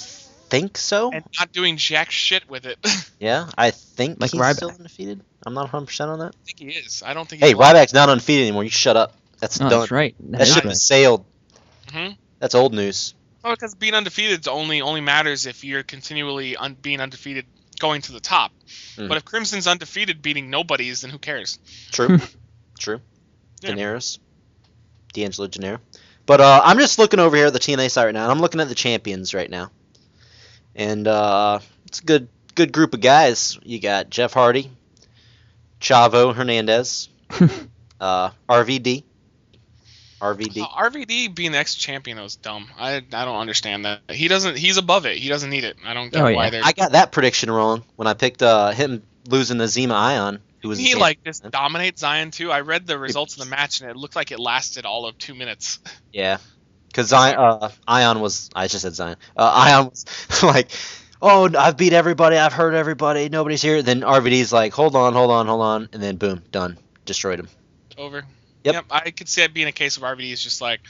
think 0.50 0.78
so. 0.78 1.12
And 1.12 1.24
not 1.40 1.52
doing 1.52 1.78
jack 1.78 2.12
shit 2.12 2.50
with 2.50 2.66
it. 2.66 2.78
Yeah, 3.20 3.50
I 3.58 3.72
think 3.72 4.22
Like 4.22 4.32
he's 4.32 4.40
Ryback. 4.40 4.56
still 4.56 4.70
undefeated. 4.70 5.20
I'm 5.46 5.54
not 5.54 5.64
100 5.64 5.88
percent 5.88 6.10
on 6.10 6.20
that. 6.20 6.34
I 6.42 6.46
think 6.46 6.60
he 6.72 6.78
is. 6.80 7.04
I 7.06 7.14
don't 7.14 7.28
think. 7.28 7.42
Hey, 7.42 7.50
he 7.50 7.56
was. 7.56 7.68
Ryback's 7.68 7.94
not 7.94 8.08
undefeated 8.08 8.44
anymore. 8.48 8.64
You 8.64 8.70
shut 8.70 8.96
up. 8.96 9.14
That's 9.40 9.60
Oh, 9.60 9.70
done. 9.70 9.80
that's 9.82 9.92
right. 9.92 10.16
That 10.22 10.32
That 10.38 10.42
is 10.48 10.54
ship 10.54 10.64
right. 10.64 10.70
has 10.70 10.82
sailed. 10.86 11.26
Mhm. 11.88 12.16
That's 12.40 12.56
old 12.56 12.74
news. 12.74 13.14
Oh, 13.44 13.52
because 13.52 13.76
being 13.76 13.94
undefeated 13.94 14.48
only 14.48 14.80
only 14.82 15.02
matters 15.02 15.46
if 15.48 15.66
you're 15.66 15.84
continually 15.84 16.56
un- 16.56 16.76
being 16.82 17.02
undefeated 17.02 17.46
going 17.80 18.02
to 18.04 18.14
the 18.14 18.20
top. 18.22 18.54
Mhm. 18.96 19.10
But 19.10 19.18
if 19.18 19.26
Crimson's 19.26 19.68
undefeated 19.68 20.22
beating 20.22 20.50
nobodies, 20.50 21.02
then 21.02 21.10
who 21.12 21.18
cares? 21.18 21.60
True. 21.92 22.20
True. 22.80 23.02
Yeah. 23.62 23.72
Daenerys. 23.72 24.20
D'Angelo 25.12 25.48
Gennaro. 25.50 25.80
But 26.26 26.40
uh, 26.40 26.62
I'm 26.64 26.78
just 26.80 27.00
looking 27.00 27.20
over 27.20 27.36
here 27.36 27.48
at 27.48 27.54
the 27.54 27.60
TNA 27.60 27.90
site 27.92 28.06
right 28.06 28.14
now, 28.14 28.24
and 28.24 28.32
I'm 28.32 28.40
looking 28.40 28.62
at 28.62 28.70
the 28.70 28.76
champions 28.76 29.34
right 29.34 29.50
now. 29.50 29.72
And 30.80 31.08
uh, 31.10 31.60
it's 31.88 32.00
a 32.00 32.04
good 32.06 32.30
good 32.56 32.72
group 32.72 32.94
of 32.94 33.02
guys. 33.02 33.60
You 33.64 33.80
got 33.82 34.10
Jeff 34.10 34.34
Hardy, 34.34 34.72
Chavo 35.82 36.34
Hernandez, 36.34 37.10
uh, 38.00 38.32
RVD. 38.48 39.04
RVD. 40.22 40.62
Uh, 40.62 40.68
RVD 40.68 41.36
being 41.36 41.52
the 41.52 41.58
ex 41.58 41.76
champion 41.76 42.18
was 42.20 42.38
dumb. 42.38 42.70
I 42.78 42.96
I 42.96 43.26
don't 43.26 43.40
understand 43.40 43.86
that. 43.86 44.02
He 44.10 44.30
doesn't. 44.30 44.58
He's 44.58 44.78
above 44.78 45.06
it. 45.06 45.18
He 45.18 45.28
doesn't 45.28 45.50
need 45.50 45.66
it. 45.66 45.76
I 45.86 45.94
don't 45.94 46.12
get 46.12 46.22
Oh, 46.22 46.34
why 46.34 46.46
yeah. 46.46 46.50
they're. 46.50 46.64
I 46.64 46.72
got 46.72 46.94
that 46.94 47.12
prediction 47.12 47.52
wrong 47.52 47.84
when 47.98 48.08
I 48.08 48.14
picked 48.14 48.42
uh, 48.42 48.72
him 48.72 49.04
losing 49.28 49.58
to 49.58 49.66
Zema 49.66 49.94
Ion, 49.94 50.40
who 50.62 50.70
was 50.70 50.80
he 50.80 50.96
like 50.96 51.24
just 51.26 51.50
dominate 51.52 52.00
Zion 52.00 52.32
too. 52.32 52.52
I 52.52 52.62
read 52.62 52.88
the 52.88 52.98
results 52.98 53.34
of 53.34 53.44
the 53.44 53.50
match 53.50 53.82
and 53.82 53.90
it 53.90 53.98
looked 53.98 54.16
like 54.16 54.32
it 54.32 54.40
lasted 54.40 54.86
all 54.86 55.06
of 55.06 55.18
two 55.18 55.36
minutes. 55.36 55.80
Yeah, 56.14 56.38
because 56.90 57.08
Zion, 57.08 57.36
uh, 57.38 57.70
Ion 57.88 58.20
was. 58.20 58.50
I 58.54 58.68
just 58.68 58.82
said 58.82 58.94
Zion. 58.94 59.18
Uh, 59.38 59.52
Ion 59.54 59.86
was 59.86 60.06
like, 60.44 60.72
"Oh, 61.22 61.50
I've 61.58 61.78
beat 61.78 61.94
everybody. 61.94 62.36
I've 62.38 62.54
hurt 62.54 62.74
everybody. 62.74 63.30
Nobody's 63.30 63.62
here." 63.62 63.82
Then 63.82 64.02
RVD's 64.02 64.52
like, 64.52 64.74
"Hold 64.74 64.96
on, 64.96 65.14
hold 65.14 65.32
on, 65.32 65.48
hold 65.48 65.62
on," 65.62 65.90
and 65.94 66.04
then 66.04 66.18
boom, 66.18 66.44
done. 66.52 66.78
Destroyed 67.06 67.40
him. 67.40 67.48
Over. 67.98 68.24
Yep. 68.64 68.86
I 68.92 69.12
could 69.12 69.30
see 69.30 69.42
it 69.42 69.54
being 69.54 69.68
a 69.68 69.72
case 69.72 69.98
of 69.98 70.04
RVD 70.04 70.32
is 70.32 70.44
just 70.44 70.62
like, 70.62 70.82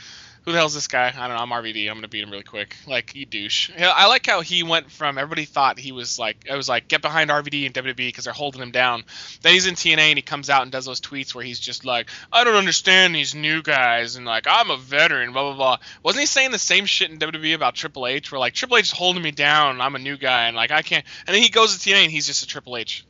who 0.45 0.51
the 0.51 0.57
hell's 0.57 0.73
this 0.73 0.87
guy? 0.87 1.13
I 1.15 1.27
don't 1.27 1.35
know. 1.37 1.43
I'm 1.43 1.49
RVD. 1.49 1.89
I'm 1.89 1.95
gonna 1.95 2.07
beat 2.07 2.23
him 2.23 2.31
really 2.31 2.43
quick. 2.43 2.75
Like 2.87 3.15
you 3.15 3.25
douche. 3.25 3.71
I 3.77 4.07
like 4.07 4.25
how 4.25 4.41
he 4.41 4.63
went 4.63 4.91
from 4.91 5.17
everybody 5.17 5.45
thought 5.45 5.79
he 5.79 5.91
was 5.91 6.17
like 6.17 6.45
it 6.49 6.55
was 6.55 6.69
like 6.69 6.87
get 6.87 7.01
behind 7.01 7.29
RVD 7.29 7.65
and 7.65 7.75
WWE 7.75 7.95
because 7.95 8.23
they're 8.23 8.33
holding 8.33 8.61
him 8.61 8.71
down. 8.71 9.03
Then 9.41 9.53
he's 9.53 9.67
in 9.67 9.75
TNA 9.75 9.97
and 9.99 10.17
he 10.17 10.21
comes 10.21 10.49
out 10.49 10.63
and 10.63 10.71
does 10.71 10.85
those 10.85 11.01
tweets 11.01 11.35
where 11.35 11.43
he's 11.43 11.59
just 11.59 11.85
like, 11.85 12.09
I 12.31 12.43
don't 12.43 12.55
understand 12.55 13.13
these 13.13 13.35
new 13.35 13.61
guys 13.61 14.15
and 14.15 14.25
like 14.25 14.45
I'm 14.49 14.71
a 14.71 14.77
veteran. 14.77 15.33
Blah 15.33 15.53
blah 15.53 15.55
blah. 15.55 15.77
Wasn't 16.03 16.19
he 16.19 16.25
saying 16.25 16.51
the 16.51 16.59
same 16.59 16.85
shit 16.85 17.11
in 17.11 17.19
WWE 17.19 17.55
about 17.55 17.75
Triple 17.75 18.07
H? 18.07 18.31
Where 18.31 18.39
like 18.39 18.53
Triple 18.53 18.77
H 18.77 18.85
is 18.85 18.91
holding 18.91 19.21
me 19.21 19.31
down. 19.31 19.71
And 19.71 19.81
I'm 19.81 19.95
a 19.95 19.99
new 19.99 20.17
guy 20.17 20.47
and 20.47 20.55
like 20.55 20.71
I 20.71 20.81
can't. 20.81 21.05
And 21.27 21.35
then 21.35 21.43
he 21.43 21.49
goes 21.49 21.77
to 21.77 21.89
TNA 21.89 22.03
and 22.03 22.11
he's 22.11 22.27
just 22.27 22.43
a 22.43 22.47
Triple 22.47 22.77
H. 22.77 23.05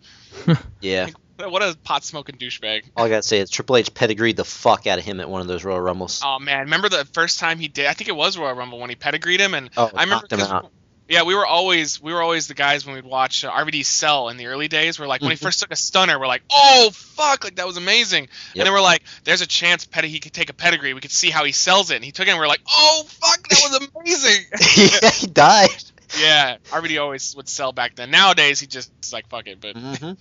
Yeah. 0.81 1.09
What 1.49 1.61
a 1.63 1.77
pot 1.83 2.03
smoking 2.03 2.35
douchebag. 2.37 2.83
All 2.97 3.05
I 3.05 3.09
gotta 3.09 3.23
say 3.23 3.39
is 3.39 3.49
Triple 3.49 3.77
H 3.77 3.93
pedigreed 3.93 4.35
the 4.37 4.45
fuck 4.45 4.85
out 4.87 4.99
of 4.99 5.05
him 5.05 5.19
at 5.19 5.29
one 5.29 5.41
of 5.41 5.47
those 5.47 5.63
Royal 5.63 5.79
Rumbles. 5.81 6.21
Oh 6.23 6.37
man, 6.39 6.61
remember 6.61 6.89
the 6.89 7.05
first 7.05 7.39
time 7.39 7.59
he 7.59 7.67
did? 7.67 7.85
I 7.87 7.93
think 7.93 8.09
it 8.09 8.15
was 8.15 8.37
Royal 8.37 8.53
Rumble 8.55 8.79
when 8.79 8.89
he 8.89 8.95
pedigreed 8.95 9.39
him, 9.39 9.53
and 9.53 9.69
Oh, 9.77 9.89
I 9.95 10.03
remember 10.03 10.27
him 10.29 10.41
out. 10.41 10.71
yeah, 11.07 11.23
we 11.23 11.33
were 11.35 11.45
always 11.45 12.01
we 12.01 12.11
were 12.13 12.21
always 12.21 12.47
the 12.47 12.53
guys 12.55 12.85
when 12.85 12.93
we'd 12.95 13.05
watch 13.05 13.45
uh, 13.45 13.51
RVD 13.51 13.85
sell 13.85 14.29
in 14.29 14.37
the 14.37 14.47
early 14.47 14.67
days. 14.67 14.99
We're 14.99 15.07
like 15.07 15.21
when 15.21 15.31
he 15.31 15.37
Mhm. 15.37 15.41
first 15.41 15.61
took 15.61 15.71
a 15.71 15.75
stunner, 15.77 16.19
we're 16.19 16.27
like, 16.27 16.43
oh 16.51 16.91
fuck, 16.93 17.45
like 17.45 17.55
that 17.55 17.65
was 17.65 17.77
amazing. 17.77 18.23
Yep. 18.23 18.31
And 18.55 18.65
then 18.65 18.73
we're 18.73 18.81
like, 18.81 19.03
there's 19.23 19.41
a 19.41 19.47
chance 19.47 19.85
Petty 19.85 20.09
he 20.09 20.19
could 20.19 20.33
take 20.33 20.49
a 20.49 20.53
pedigree. 20.53 20.93
We 20.93 21.01
could 21.01 21.11
see 21.11 21.29
how 21.29 21.45
he 21.45 21.51
sells 21.53 21.89
it, 21.89 21.95
and 21.95 22.03
he 22.05 22.11
took 22.11 22.27
it. 22.27 22.31
and 22.31 22.39
We're 22.39 22.47
like, 22.47 22.61
oh 22.69 23.03
fuck, 23.07 23.47
that 23.47 23.59
was 23.63 23.89
amazing. 23.95 24.45
yeah, 25.03 25.09
he 25.11 25.27
died. 25.27 25.69
yeah, 26.19 26.57
RVD 26.69 26.99
always 27.01 27.35
would 27.35 27.47
sell 27.47 27.71
back 27.71 27.95
then. 27.95 28.11
Nowadays 28.11 28.59
he 28.59 28.67
just 28.67 28.91
like 29.13 29.29
fuck 29.29 29.47
it, 29.47 29.61
but 29.61 29.75
hmm 29.77 29.93
mhm. 29.93 30.17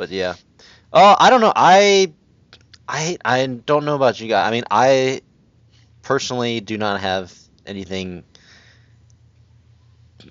But 0.00 0.08
yeah. 0.08 0.36
Oh, 0.94 1.14
I 1.20 1.28
don't 1.28 1.42
know. 1.42 1.52
I, 1.54 2.14
I, 2.88 3.18
I 3.22 3.44
don't 3.44 3.84
know 3.84 3.96
about 3.96 4.18
you 4.18 4.28
guys. 4.28 4.48
I 4.48 4.50
mean, 4.50 4.64
I 4.70 5.20
personally 6.00 6.60
do 6.60 6.78
not 6.78 7.02
have 7.02 7.38
anything 7.66 8.24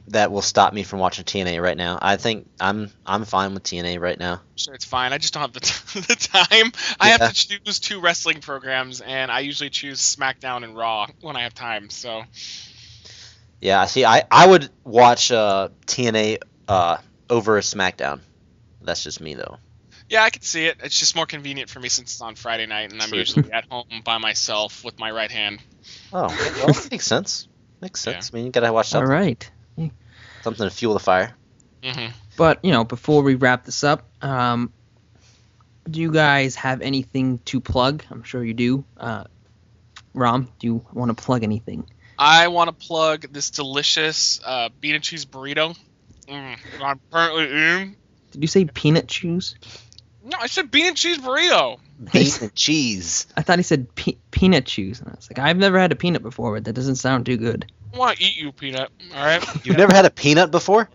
that 0.07 0.31
will 0.31 0.41
stop 0.41 0.73
me 0.73 0.81
from 0.81 0.97
watching 0.97 1.23
TNA 1.23 1.61
right 1.61 1.77
now. 1.77 1.99
I 2.01 2.17
think 2.17 2.49
I'm 2.59 2.89
I'm 3.05 3.25
fine 3.25 3.53
with 3.53 3.61
TNA 3.61 3.99
right 3.99 4.17
now. 4.17 4.41
sure 4.55 4.73
it's 4.73 4.85
fine. 4.85 5.13
I 5.13 5.19
just 5.19 5.35
don't 5.35 5.41
have 5.41 5.53
the, 5.53 5.59
t- 5.59 5.99
the 5.99 6.15
time. 6.15 6.71
I 6.99 7.09
have 7.09 7.31
to 7.31 7.33
choose 7.35 7.79
two 7.79 8.01
wrestling 8.01 8.41
programs, 8.41 9.01
and 9.01 9.29
I 9.31 9.41
usually 9.41 9.69
choose 9.69 9.99
SmackDown 9.99 10.63
and 10.63 10.75
Raw 10.75 11.05
when 11.21 11.35
I 11.35 11.43
have 11.43 11.53
time. 11.53 11.91
So. 11.91 12.23
Yeah, 13.61 13.85
see, 13.85 14.03
I 14.03 14.23
I 14.31 14.47
would 14.47 14.67
watch 14.83 15.31
uh, 15.31 15.69
TNA 15.85 16.39
uh, 16.67 16.97
over 17.29 17.59
a 17.59 17.61
SmackDown. 17.61 18.21
That's 18.81 19.03
just 19.03 19.21
me 19.21 19.33
though. 19.35 19.57
Yeah, 20.09 20.23
I 20.23 20.29
could 20.29 20.43
see 20.43 20.65
it. 20.65 20.77
It's 20.83 20.97
just 20.97 21.15
more 21.15 21.25
convenient 21.25 21.69
for 21.69 21.79
me 21.79 21.89
since 21.89 22.13
it's 22.13 22.21
on 22.21 22.35
Friday 22.35 22.65
night 22.65 22.91
and 22.91 23.01
I'm 23.01 23.09
True. 23.09 23.19
usually 23.19 23.51
at 23.51 23.65
home 23.69 23.85
by 24.03 24.17
myself 24.17 24.83
with 24.83 24.97
my 24.99 25.11
right 25.11 25.31
hand. 25.31 25.59
Oh, 26.11 26.27
well, 26.27 26.75
makes 26.91 27.05
sense. 27.05 27.47
Makes 27.81 28.05
Yeah. 28.05 28.13
sense. 28.13 28.31
I 28.33 28.37
mean, 28.37 28.45
you 28.45 28.51
gotta 28.51 28.71
watch 28.73 28.87
All 28.93 29.01
something, 29.01 29.09
right. 29.11 29.51
something 30.41 30.67
to 30.67 30.73
fuel 30.73 30.93
the 30.93 30.99
fire. 30.99 31.35
hmm 31.83 32.07
But 32.37 32.63
you 32.63 32.71
know, 32.71 32.83
before 32.83 33.21
we 33.23 33.35
wrap 33.35 33.65
this 33.65 33.83
up, 33.83 34.09
um, 34.21 34.73
do 35.89 35.99
you 35.99 36.11
guys 36.11 36.55
have 36.55 36.81
anything 36.81 37.39
to 37.45 37.59
plug? 37.59 38.03
I'm 38.11 38.23
sure 38.23 38.43
you 38.43 38.53
do. 38.53 38.85
Uh, 38.97 39.25
Rom, 40.13 40.49
do 40.59 40.67
you 40.67 40.85
want 40.93 41.15
to 41.15 41.23
plug 41.23 41.43
anything? 41.43 41.85
I 42.17 42.47
want 42.49 42.67
to 42.67 42.87
plug 42.87 43.31
this 43.31 43.49
delicious 43.49 44.39
uh, 44.45 44.69
bean 44.81 44.95
and 44.95 45.03
cheese 45.03 45.25
burrito. 45.25 45.75
Mm, 46.27 46.57
I'm 46.81 46.99
currently 47.11 47.45
eating. 47.45 47.95
Did 48.31 48.41
you 48.43 48.47
say 48.47 48.65
peanut 48.65 49.07
chews? 49.07 49.55
No, 50.23 50.37
I 50.39 50.47
said 50.47 50.69
bean 50.69 50.85
and 50.87 50.97
cheese 50.97 51.17
burrito. 51.17 51.79
Bean 52.13 52.27
and 52.41 52.53
cheese. 52.55 53.25
I 53.35 53.41
thought 53.41 53.57
he 53.59 53.63
said 53.63 53.93
pe- 53.95 54.17
peanut 54.31 54.65
chews, 54.65 54.99
and 54.99 55.09
I 55.09 55.13
was 55.15 55.29
like, 55.31 55.39
I've 55.39 55.57
never 55.57 55.79
had 55.79 55.91
a 55.91 55.95
peanut 55.95 56.21
before, 56.21 56.53
but 56.55 56.65
that 56.65 56.73
doesn't 56.73 56.97
sound 56.97 57.25
too 57.25 57.37
good. 57.37 57.71
I 57.93 57.97
want 57.97 58.17
to 58.17 58.23
eat 58.23 58.35
you, 58.37 58.51
peanut. 58.51 58.89
All 59.15 59.25
right. 59.25 59.43
You've 59.65 59.77
never 59.77 59.93
had 59.95 60.05
a 60.05 60.09
peanut 60.11 60.51
before? 60.51 60.89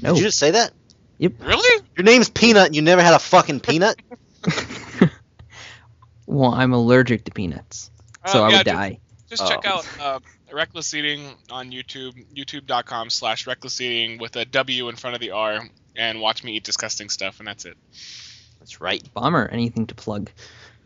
No. 0.00 0.14
Did 0.14 0.20
you 0.20 0.24
just 0.26 0.38
say 0.38 0.52
that? 0.52 0.72
Yep. 1.18 1.32
really? 1.40 1.84
Your 1.96 2.04
name's 2.04 2.28
Peanut 2.30 2.66
and 2.66 2.74
you 2.76 2.82
never 2.82 3.02
had 3.02 3.14
a 3.14 3.18
fucking 3.18 3.60
peanut? 3.60 3.96
well, 6.26 6.52
I'm 6.52 6.72
allergic 6.72 7.24
to 7.26 7.30
peanuts, 7.32 7.90
so 8.26 8.42
Uh, 8.42 8.46
I 8.46 8.50
yeah, 8.50 8.56
would 8.58 8.66
ju- 8.66 8.72
die. 8.72 8.98
Just 9.28 9.42
Oh. 9.42 9.48
check 9.48 9.64
out 9.64 9.86
uh, 10.00 10.18
Reckless 10.52 10.92
Eating 10.94 11.34
on 11.50 11.70
YouTube, 11.70 12.12
youtube.com 12.34 13.10
slash 13.10 13.46
reckless 13.46 13.80
eating 13.80 14.18
with 14.18 14.36
a 14.36 14.44
W 14.44 14.88
in 14.88 14.96
front 14.96 15.14
of 15.14 15.20
the 15.20 15.30
R, 15.30 15.60
and 15.96 16.20
watch 16.20 16.44
me 16.44 16.56
eat 16.56 16.64
disgusting 16.64 17.08
stuff, 17.08 17.38
and 17.38 17.48
that's 17.48 17.64
it. 17.64 17.76
That's 18.60 18.80
right. 18.80 19.02
Bomber, 19.14 19.48
anything 19.48 19.86
to 19.88 19.94
plug? 19.94 20.30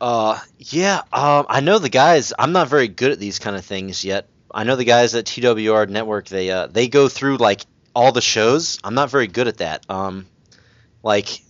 Uh, 0.01 0.39
yeah. 0.59 1.03
Um, 1.13 1.47
I 1.49 1.61
know 1.61 1.79
the 1.79 1.89
guys. 1.89 2.33
I'm 2.39 2.53
not 2.53 2.69
very 2.69 2.89
good 2.89 3.13
at 3.13 3.19
these 3.19 3.39
kind 3.39 3.57
of 3.57 3.65
things 3.65 4.05
yet. 4.05 4.29
I 4.53 4.65
know 4.65 4.77
the 4.77 4.85
guys 4.85 5.15
at 5.15 5.27
TWR 5.27 5.89
Network. 5.89 6.29
They 6.29 6.51
uh 6.51 6.67
they 6.67 6.89
go 6.89 7.09
through 7.09 7.37
like 7.37 7.63
all 7.95 8.13
the 8.13 8.21
shows. 8.21 8.79
I'm 8.85 8.95
not 8.95 9.11
very 9.11 9.27
good 9.27 9.49
at 9.49 9.59
that. 9.59 9.85
Um, 9.91 10.27
like, 11.03 11.41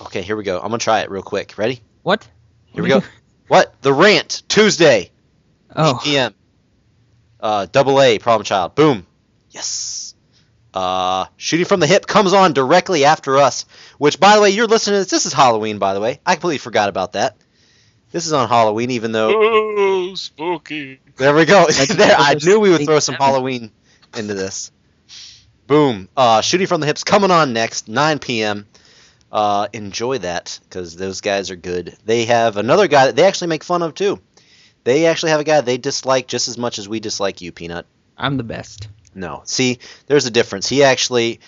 okay, 0.00 0.22
here 0.22 0.36
we 0.36 0.44
go. 0.44 0.56
I'm 0.56 0.64
gonna 0.68 0.78
try 0.78 1.00
it 1.00 1.10
real 1.10 1.22
quick. 1.22 1.56
Ready? 1.56 1.80
What? 2.02 2.26
Here 2.66 2.82
we 2.82 2.88
go. 2.88 3.02
What? 3.48 3.74
The 3.82 3.92
Rant 3.92 4.42
Tuesday, 4.48 5.02
8 5.02 5.10
Oh, 5.76 6.00
p.m. 6.02 6.34
Uh, 7.40 7.66
double 7.70 8.00
A 8.00 8.18
Problem 8.18 8.44
Child. 8.44 8.74
Boom. 8.74 9.06
Yes. 9.50 10.11
Uh, 10.74 11.26
Shooting 11.36 11.66
from 11.66 11.80
the 11.80 11.86
Hip 11.86 12.06
comes 12.06 12.32
on 12.32 12.52
directly 12.52 13.04
after 13.04 13.36
us. 13.38 13.66
Which, 13.98 14.18
by 14.18 14.36
the 14.36 14.42
way, 14.42 14.50
you're 14.50 14.66
listening 14.66 14.94
to 14.94 14.98
this. 15.00 15.10
This 15.10 15.26
is 15.26 15.32
Halloween, 15.32 15.78
by 15.78 15.94
the 15.94 16.00
way. 16.00 16.20
I 16.24 16.34
completely 16.34 16.58
forgot 16.58 16.88
about 16.88 17.12
that. 17.12 17.36
This 18.10 18.26
is 18.26 18.32
on 18.32 18.48
Halloween, 18.48 18.90
even 18.90 19.12
though 19.12 19.32
Oh, 19.34 20.14
spooky. 20.14 21.00
there 21.16 21.34
we 21.34 21.44
go. 21.46 21.66
There, 21.88 22.14
I 22.18 22.34
knew 22.34 22.60
we 22.60 22.70
would 22.70 22.84
throw 22.84 22.98
some 23.00 23.14
Halloween 23.14 23.70
into 24.16 24.34
this. 24.34 24.70
Boom. 25.66 26.08
Uh, 26.16 26.40
Shooting 26.42 26.66
from 26.66 26.80
the 26.80 26.86
Hips 26.86 27.04
coming 27.04 27.30
on 27.30 27.52
next, 27.54 27.88
9 27.88 28.18
p.m. 28.18 28.66
Uh, 29.30 29.68
enjoy 29.72 30.18
that 30.18 30.58
because 30.64 30.94
those 30.96 31.22
guys 31.22 31.50
are 31.50 31.56
good. 31.56 31.96
They 32.04 32.26
have 32.26 32.58
another 32.58 32.86
guy 32.86 33.06
that 33.06 33.16
they 33.16 33.24
actually 33.24 33.48
make 33.48 33.64
fun 33.64 33.82
of 33.82 33.94
too. 33.94 34.20
They 34.84 35.06
actually 35.06 35.30
have 35.30 35.40
a 35.40 35.44
guy 35.44 35.60
they 35.62 35.78
dislike 35.78 36.26
just 36.26 36.48
as 36.48 36.58
much 36.58 36.78
as 36.78 36.88
we 36.88 37.00
dislike 37.00 37.40
you, 37.40 37.50
Peanut. 37.52 37.86
I'm 38.18 38.36
the 38.36 38.42
best. 38.42 38.88
No. 39.14 39.42
See, 39.44 39.78
there's 40.06 40.26
a 40.26 40.30
difference. 40.30 40.68
He 40.68 40.82
actually, 40.82 41.40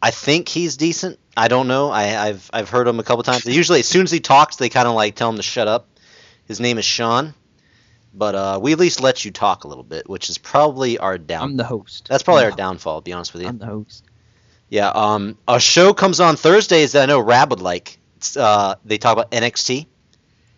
I 0.00 0.10
think 0.10 0.48
he's 0.48 0.76
decent. 0.76 1.18
I 1.36 1.48
don't 1.48 1.66
know. 1.68 1.90
I, 1.90 2.28
I've 2.28 2.50
I've 2.52 2.68
heard 2.68 2.86
him 2.86 3.00
a 3.00 3.02
couple 3.02 3.22
times. 3.24 3.44
Usually, 3.46 3.80
as 3.80 3.88
soon 3.88 4.02
as 4.02 4.10
he 4.10 4.20
talks, 4.20 4.56
they 4.56 4.68
kind 4.68 4.86
of 4.86 4.94
like 4.94 5.14
tell 5.16 5.30
him 5.30 5.36
to 5.36 5.42
shut 5.42 5.66
up. 5.66 5.88
His 6.46 6.60
name 6.60 6.78
is 6.78 6.84
Sean, 6.84 7.34
but 8.12 8.34
uh, 8.34 8.58
we 8.62 8.72
at 8.72 8.78
least 8.78 9.00
let 9.00 9.24
you 9.24 9.30
talk 9.30 9.64
a 9.64 9.68
little 9.68 9.82
bit, 9.82 10.08
which 10.08 10.30
is 10.30 10.38
probably 10.38 10.98
our 10.98 11.18
down. 11.18 11.50
I'm 11.50 11.56
the 11.56 11.64
host. 11.64 12.06
That's 12.08 12.22
probably 12.22 12.44
our 12.44 12.50
I'm 12.50 12.56
downfall. 12.56 13.00
To 13.00 13.04
be 13.04 13.12
honest 13.12 13.32
with 13.32 13.42
you. 13.42 13.48
I'm 13.48 13.58
the 13.58 13.66
host. 13.66 14.04
Yeah. 14.68 14.88
Um, 14.88 15.38
a 15.48 15.58
show 15.58 15.94
comes 15.94 16.20
on 16.20 16.36
Thursdays 16.36 16.92
that 16.92 17.02
I 17.02 17.06
know 17.06 17.20
Rab 17.20 17.50
would 17.50 17.60
like. 17.60 17.98
It's, 18.16 18.36
uh, 18.36 18.76
they 18.84 18.98
talk 18.98 19.12
about 19.14 19.30
NXT. 19.30 19.86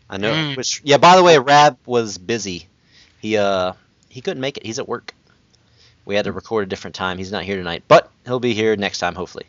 I 0.09 0.17
know. 0.19 0.33
Mm. 0.33 0.57
Which 0.57 0.83
yeah. 0.85 0.99
By 0.99 1.17
the 1.17 1.23
way, 1.23 1.39
Rab 1.39 1.79
was 1.87 2.19
busy. 2.19 2.69
He 3.19 3.37
uh 3.37 3.73
he 4.09 4.21
couldn't 4.21 4.41
make 4.41 4.57
it. 4.57 4.67
He's 4.67 4.79
at 4.79 4.89
work. 4.89 5.15
We 6.07 6.15
had 6.15 6.25
to 6.25 6.33
record 6.33 6.63
a 6.65 6.67
different 6.67 6.95
time. 6.95 7.19
He's 7.19 7.33
not 7.33 7.43
here 7.43 7.57
tonight, 7.57 7.83
but 7.87 8.11
he'll 8.25 8.41
be 8.41 8.55
here 8.55 8.75
next 8.77 9.01
time 9.01 9.15
hopefully. 9.15 9.45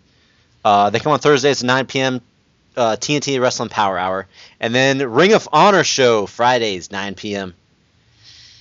Uh, 0.65 0.89
they 0.89 0.99
come 0.99 1.13
on 1.13 1.19
Thursdays 1.19 1.63
at 1.63 1.67
9 1.67 1.85
p.m. 1.85 2.21
uh, 2.75 2.97
TNT 2.99 3.39
Wrestling 3.39 3.69
Power 3.69 3.97
Hour, 3.97 4.27
and 4.59 4.75
then 4.75 4.97
Ring 5.09 5.33
of 5.33 5.47
Honor 5.53 5.85
show 5.85 6.25
Fridays 6.25 6.91
9 6.91 7.15
p.m. 7.15 7.53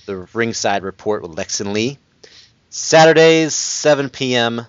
The 0.05 0.27
Ringside 0.33 0.83
Report 0.83 1.21
with 1.21 1.31
Lex 1.37 1.59
and 1.59 1.73
Lee. 1.73 1.97
Saturdays 2.69 3.55
7 3.55 4.09
p.m. 4.09 4.61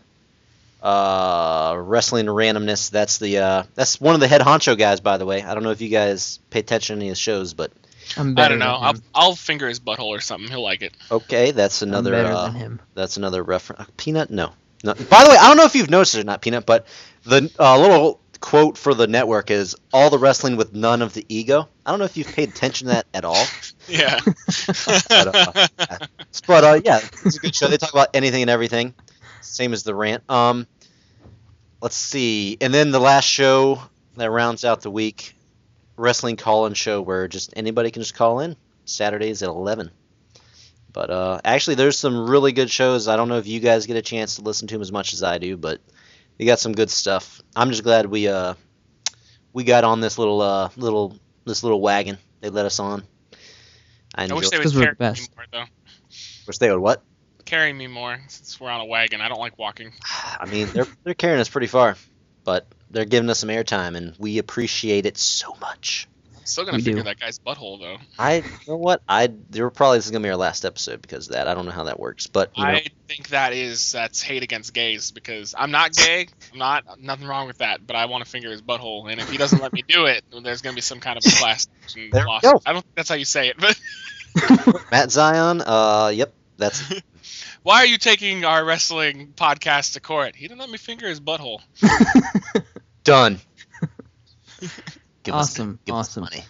Uh, 0.82 1.76
Wrestling 1.78 2.26
Randomness. 2.26 2.90
That's 2.90 3.18
the 3.18 3.38
uh, 3.38 3.62
that's 3.74 4.00
one 4.00 4.14
of 4.14 4.20
the 4.20 4.28
head 4.28 4.40
honcho 4.40 4.78
guys, 4.78 5.00
by 5.00 5.18
the 5.18 5.26
way. 5.26 5.42
I 5.42 5.54
don't 5.54 5.62
know 5.62 5.70
if 5.70 5.80
you 5.80 5.88
guys 5.88 6.38
pay 6.50 6.60
attention 6.60 7.00
to 7.00 7.06
his 7.06 7.18
shows, 7.18 7.54
but 7.54 7.72
I'm 8.16 8.38
I 8.38 8.48
don't 8.48 8.58
know. 8.58 8.74
than 8.80 8.84
I'll. 8.84 8.94
I'll 9.14 9.34
finger 9.34 9.68
his 9.68 9.80
butthole 9.80 10.06
or 10.08 10.20
something. 10.20 10.48
He'll 10.50 10.62
like 10.62 10.82
it. 10.82 10.94
okay, 11.10 11.50
that's 11.50 11.82
I'm 11.82 11.90
another. 11.90 12.10
better 12.12 12.28
uh, 12.32 12.46
than 12.46 12.54
him. 12.54 12.80
That's 12.94 13.16
another 13.16 13.42
reference. 13.42 13.88
Peanut? 13.96 14.30
No. 14.30 14.52
no. 14.84 14.94
By 14.94 15.24
the 15.24 15.30
way, 15.30 15.36
I 15.36 15.48
don't 15.48 15.56
know 15.56 15.64
if 15.64 15.74
you've 15.74 15.90
noticed 15.90 16.14
it 16.14 16.20
or 16.20 16.24
not, 16.24 16.40
Peanut, 16.42 16.66
but 16.66 16.86
the 17.24 17.50
uh, 17.58 17.78
little 17.78 18.20
quote 18.40 18.78
for 18.78 18.94
the 18.94 19.06
network 19.06 19.50
is 19.50 19.76
all 19.92 20.10
the 20.10 20.18
wrestling 20.18 20.56
with 20.56 20.72
none 20.74 21.02
of 21.02 21.12
the 21.12 21.26
ego. 21.28 21.68
I 21.84 21.90
don't 21.90 21.98
know 21.98 22.04
if 22.04 22.16
you've 22.16 22.28
paid 22.32 22.48
attention 22.50 22.86
to 22.86 22.94
that 22.94 23.06
at 23.12 23.24
all. 23.24 23.44
Yeah. 23.88 24.20
But, 25.08 25.34
uh, 25.34 25.66
But 26.46 26.64
uh, 26.64 26.80
yeah, 26.84 26.98
it's 27.24 27.36
a 27.36 27.40
good 27.40 27.54
show. 27.54 27.68
They 27.68 27.78
talk 27.78 27.92
about 27.92 28.08
anything 28.12 28.42
and 28.42 28.50
everything. 28.50 28.94
Same 29.40 29.72
as 29.72 29.82
the 29.82 29.94
rant. 29.94 30.22
Um, 30.30 30.66
let's 31.80 31.96
see, 31.96 32.58
and 32.60 32.74
then 32.74 32.90
the 32.90 33.00
last 33.00 33.24
show 33.24 33.80
that 34.16 34.30
rounds 34.30 34.66
out 34.66 34.82
the 34.82 34.90
week, 34.90 35.34
wrestling 35.98 36.36
call-in 36.36 36.74
show 36.74 37.02
where 37.02 37.28
just 37.28 37.52
anybody 37.56 37.90
can 37.90 38.02
just 38.02 38.14
call 38.14 38.40
in. 38.40 38.56
Saturdays 38.84 39.42
at 39.42 39.48
eleven. 39.48 39.90
But 40.92 41.10
uh, 41.10 41.40
actually, 41.44 41.76
there's 41.76 41.98
some 41.98 42.28
really 42.28 42.52
good 42.52 42.70
shows. 42.70 43.06
I 43.06 43.16
don't 43.16 43.28
know 43.28 43.36
if 43.36 43.46
you 43.46 43.60
guys 43.60 43.86
get 43.86 43.96
a 43.96 44.02
chance 44.02 44.36
to 44.36 44.42
listen 44.42 44.66
to 44.68 44.74
them 44.74 44.82
as 44.82 44.90
much 44.90 45.12
as 45.12 45.22
I 45.22 45.38
do, 45.38 45.56
but 45.56 45.80
they 46.38 46.44
got 46.44 46.58
some 46.58 46.72
good 46.72 46.90
stuff. 46.90 47.40
I'm 47.54 47.70
just 47.70 47.82
glad 47.82 48.06
we 48.06 48.28
uh 48.28 48.54
we 49.52 49.64
got 49.64 49.84
on 49.84 50.00
this 50.00 50.18
little 50.18 50.40
uh 50.40 50.70
little 50.76 51.16
this 51.44 51.62
little 51.62 51.80
wagon 51.80 52.18
they 52.40 52.48
let 52.48 52.66
us 52.66 52.78
on. 52.78 53.02
I 54.14 54.24
I 54.24 54.32
wish 54.32 54.48
they 54.48 54.58
would 54.58 54.66
we're 54.66 54.72
carry 54.72 54.86
the 54.86 54.90
me 54.92 55.10
best. 55.10 55.36
more 55.36 55.44
though. 55.52 55.64
Wish 56.46 56.58
they 56.58 56.70
would 56.70 56.80
what? 56.80 57.02
Carry 57.44 57.72
me 57.72 57.86
more 57.86 58.18
since 58.28 58.58
we're 58.60 58.70
on 58.70 58.80
a 58.80 58.84
wagon. 58.84 59.20
I 59.20 59.28
don't 59.28 59.40
like 59.40 59.58
walking. 59.58 59.92
I 60.40 60.46
mean, 60.46 60.68
they're 60.72 60.86
they're 61.04 61.14
carrying 61.14 61.40
us 61.40 61.48
pretty 61.48 61.66
far, 61.66 61.96
but 62.44 62.66
they're 62.90 63.04
giving 63.04 63.28
us 63.30 63.40
some 63.40 63.48
airtime, 63.50 63.96
and 63.96 64.14
we 64.18 64.38
appreciate 64.38 65.06
it 65.06 65.16
so 65.18 65.54
much. 65.60 66.08
I'm 66.36 66.46
still 66.46 66.64
gonna 66.64 66.78
We 66.78 66.82
figure 66.82 67.00
do. 67.00 67.04
that 67.04 67.20
guy's 67.20 67.38
butthole 67.38 67.78
though. 67.78 67.98
I, 68.18 68.36
you 68.36 68.42
know 68.68 68.76
what? 68.76 69.02
I 69.06 69.30
there 69.50 69.68
probably 69.68 69.98
this 69.98 70.06
is 70.06 70.10
gonna 70.12 70.22
be 70.22 70.30
our 70.30 70.36
last 70.36 70.64
episode 70.64 71.02
because 71.02 71.26
of 71.28 71.34
that. 71.34 71.46
I 71.46 71.52
don't 71.54 71.66
know 71.66 71.72
how 71.72 71.84
that 71.84 72.00
works, 72.00 72.26
but 72.26 72.50
you 72.56 72.64
know, 72.64 72.70
I 72.70 72.86
think 73.06 73.28
that 73.28 73.52
is 73.52 73.92
that's 73.92 74.22
hate 74.22 74.42
against 74.42 74.72
gays 74.72 75.10
because 75.10 75.54
I'm 75.58 75.70
not 75.70 75.92
gay. 75.92 76.28
I'm 76.52 76.58
not 76.58 77.00
nothing 77.00 77.26
wrong 77.26 77.46
with 77.48 77.58
that, 77.58 77.86
but 77.86 77.96
I 77.96 78.06
want 78.06 78.24
to 78.24 78.30
finger 78.30 78.50
his 78.50 78.62
butthole, 78.62 79.10
and 79.12 79.20
if 79.20 79.30
he 79.30 79.36
doesn't 79.36 79.60
let 79.60 79.74
me 79.74 79.84
do 79.86 80.06
it, 80.06 80.24
there's 80.42 80.62
gonna 80.62 80.74
be 80.74 80.80
some 80.80 81.00
kind 81.00 81.18
of 81.18 81.24
a 81.26 81.36
class 81.36 81.68
action 81.84 82.08
There 82.12 82.22
we 82.24 82.26
lawsuit. 82.28 82.52
go. 82.54 82.62
I 82.64 82.72
don't 82.72 82.82
think 82.82 82.94
that's 82.94 83.08
how 83.10 83.14
you 83.16 83.26
say 83.26 83.48
it, 83.48 83.56
but 83.58 83.78
Matt 84.90 85.10
Zion. 85.10 85.60
Uh, 85.60 86.12
yep, 86.14 86.32
that's 86.56 86.82
why 87.62 87.80
are 87.80 87.86
you 87.86 87.98
taking 87.98 88.46
our 88.46 88.64
wrestling 88.64 89.34
podcast 89.36 89.92
to 89.94 90.00
court? 90.00 90.34
He 90.34 90.48
didn't 90.48 90.60
let 90.60 90.70
me 90.70 90.78
finger 90.78 91.08
his 91.08 91.20
butthole. 91.20 91.60
Done. 93.08 93.40
Give 95.24 95.34
us- 95.34 95.50
Awesome, 95.50 95.78
give 95.84 95.94
us 95.94 96.08
awesome. 96.10 96.22
money. 96.24 96.44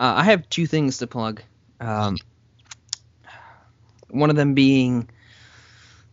Uh, 0.00 0.14
I 0.18 0.24
have 0.24 0.48
two 0.48 0.66
things 0.66 0.98
to 0.98 1.06
plug. 1.06 1.42
Um, 1.80 2.16
one 4.10 4.30
of 4.30 4.36
them 4.36 4.54
being 4.54 5.08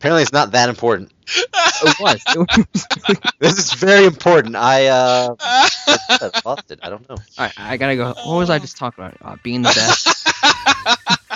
Apparently, 0.00 0.22
it's 0.22 0.32
not 0.32 0.52
that 0.52 0.70
important. 0.70 1.12
It 1.26 2.00
was. 2.00 2.22
It 2.28 2.38
was 2.38 2.86
This 3.38 3.58
is 3.58 3.74
very 3.74 4.06
important. 4.06 4.56
I 4.56 4.86
uh, 4.86 5.34
I 5.38 6.30
lost 6.44 6.70
it. 6.70 6.78
I 6.82 6.88
don't 6.88 7.06
know. 7.08 7.16
all 7.16 7.44
right, 7.44 7.52
I 7.58 7.76
gotta 7.76 7.96
go. 7.96 8.06
What 8.24 8.36
was 8.36 8.48
I 8.50 8.58
just 8.58 8.78
talking 8.78 9.04
about? 9.04 9.18
Uh, 9.20 9.36
being 9.42 9.60
the 9.60 9.68
best. 9.68 10.26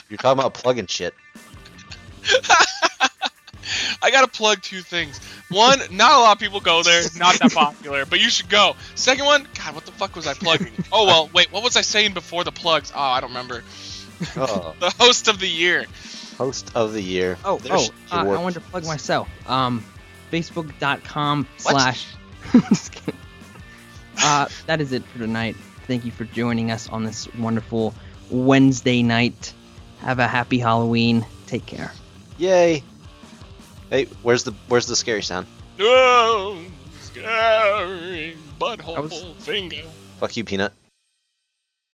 You're 0.09 0.17
talking 0.17 0.39
about 0.39 0.55
plugging 0.55 0.87
shit. 0.87 1.15
I 4.03 4.11
gotta 4.11 4.29
plug 4.29 4.61
two 4.63 4.81
things. 4.81 5.19
One, 5.51 5.79
not 5.91 6.13
a 6.13 6.21
lot 6.21 6.33
of 6.33 6.39
people 6.39 6.61
go 6.61 6.83
there, 6.83 7.03
not 7.17 7.39
that 7.41 7.53
popular, 7.53 8.05
but 8.07 8.21
you 8.21 8.29
should 8.31 8.49
go. 8.49 8.77
Second 8.95 9.25
one, 9.27 9.47
God, 9.59 9.75
what 9.75 9.87
the 9.87 9.93
fuck 9.93 10.15
was 10.17 10.27
I 10.27 10.35
plugging? 10.35 10.73
Oh 10.93 11.07
well, 11.07 11.31
wait, 11.33 11.51
what 11.53 11.63
was 11.63 11.77
I 11.77 11.81
saying 11.81 12.15
before 12.15 12.45
the 12.45 12.53
plugs? 12.53 12.93
Oh, 12.95 13.01
I 13.01 13.21
don't 13.21 13.31
remember. 13.31 13.63
Oh, 14.37 14.75
The 14.81 14.91
host 14.91 15.29
of 15.29 15.41
the 15.41 15.49
year. 15.49 15.87
host 16.39 16.71
of 16.75 16.93
the 16.93 17.03
year. 17.03 17.37
Oh, 17.45 17.59
There's 17.59 17.91
oh, 18.13 18.17
uh, 18.17 18.21
I 18.21 18.43
wanted 18.43 18.55
to 18.55 18.61
plug 18.61 18.85
myself. 18.87 19.29
Um, 19.49 19.85
Facebook.com 20.33 21.47
What? 21.63 21.73
slash. 21.73 22.07
Uh, 24.23 24.49
that 24.67 24.81
is 24.81 24.93
it 24.93 25.05
for 25.07 25.19
tonight. 25.19 25.57
Thank 25.87 26.05
you 26.05 26.11
for 26.13 26.25
joining 26.25 26.71
us 26.71 26.89
on 26.89 27.05
this 27.05 27.33
wonderful 27.35 27.95
Wednesday 28.31 29.03
night. 29.03 29.53
Have 30.01 30.19
a 30.19 30.29
happy 30.29 30.59
Halloween. 30.59 31.27
Take 31.47 31.67
care. 31.67 31.93
Yay! 32.39 32.83
Hey, 33.91 34.07
where's 34.23 34.45
the 34.45 34.53
where's 34.69 34.87
the 34.87 34.97
scary 34.97 35.23
sound? 35.23 35.47
Oh, 35.81 36.59
scary 37.01 38.37
butthole 38.61 38.97
I 38.97 39.01
was- 39.01 39.25
finger. 39.41 39.83
Fuck 40.21 40.37
you, 40.37 40.45
Peanut. 40.45 40.73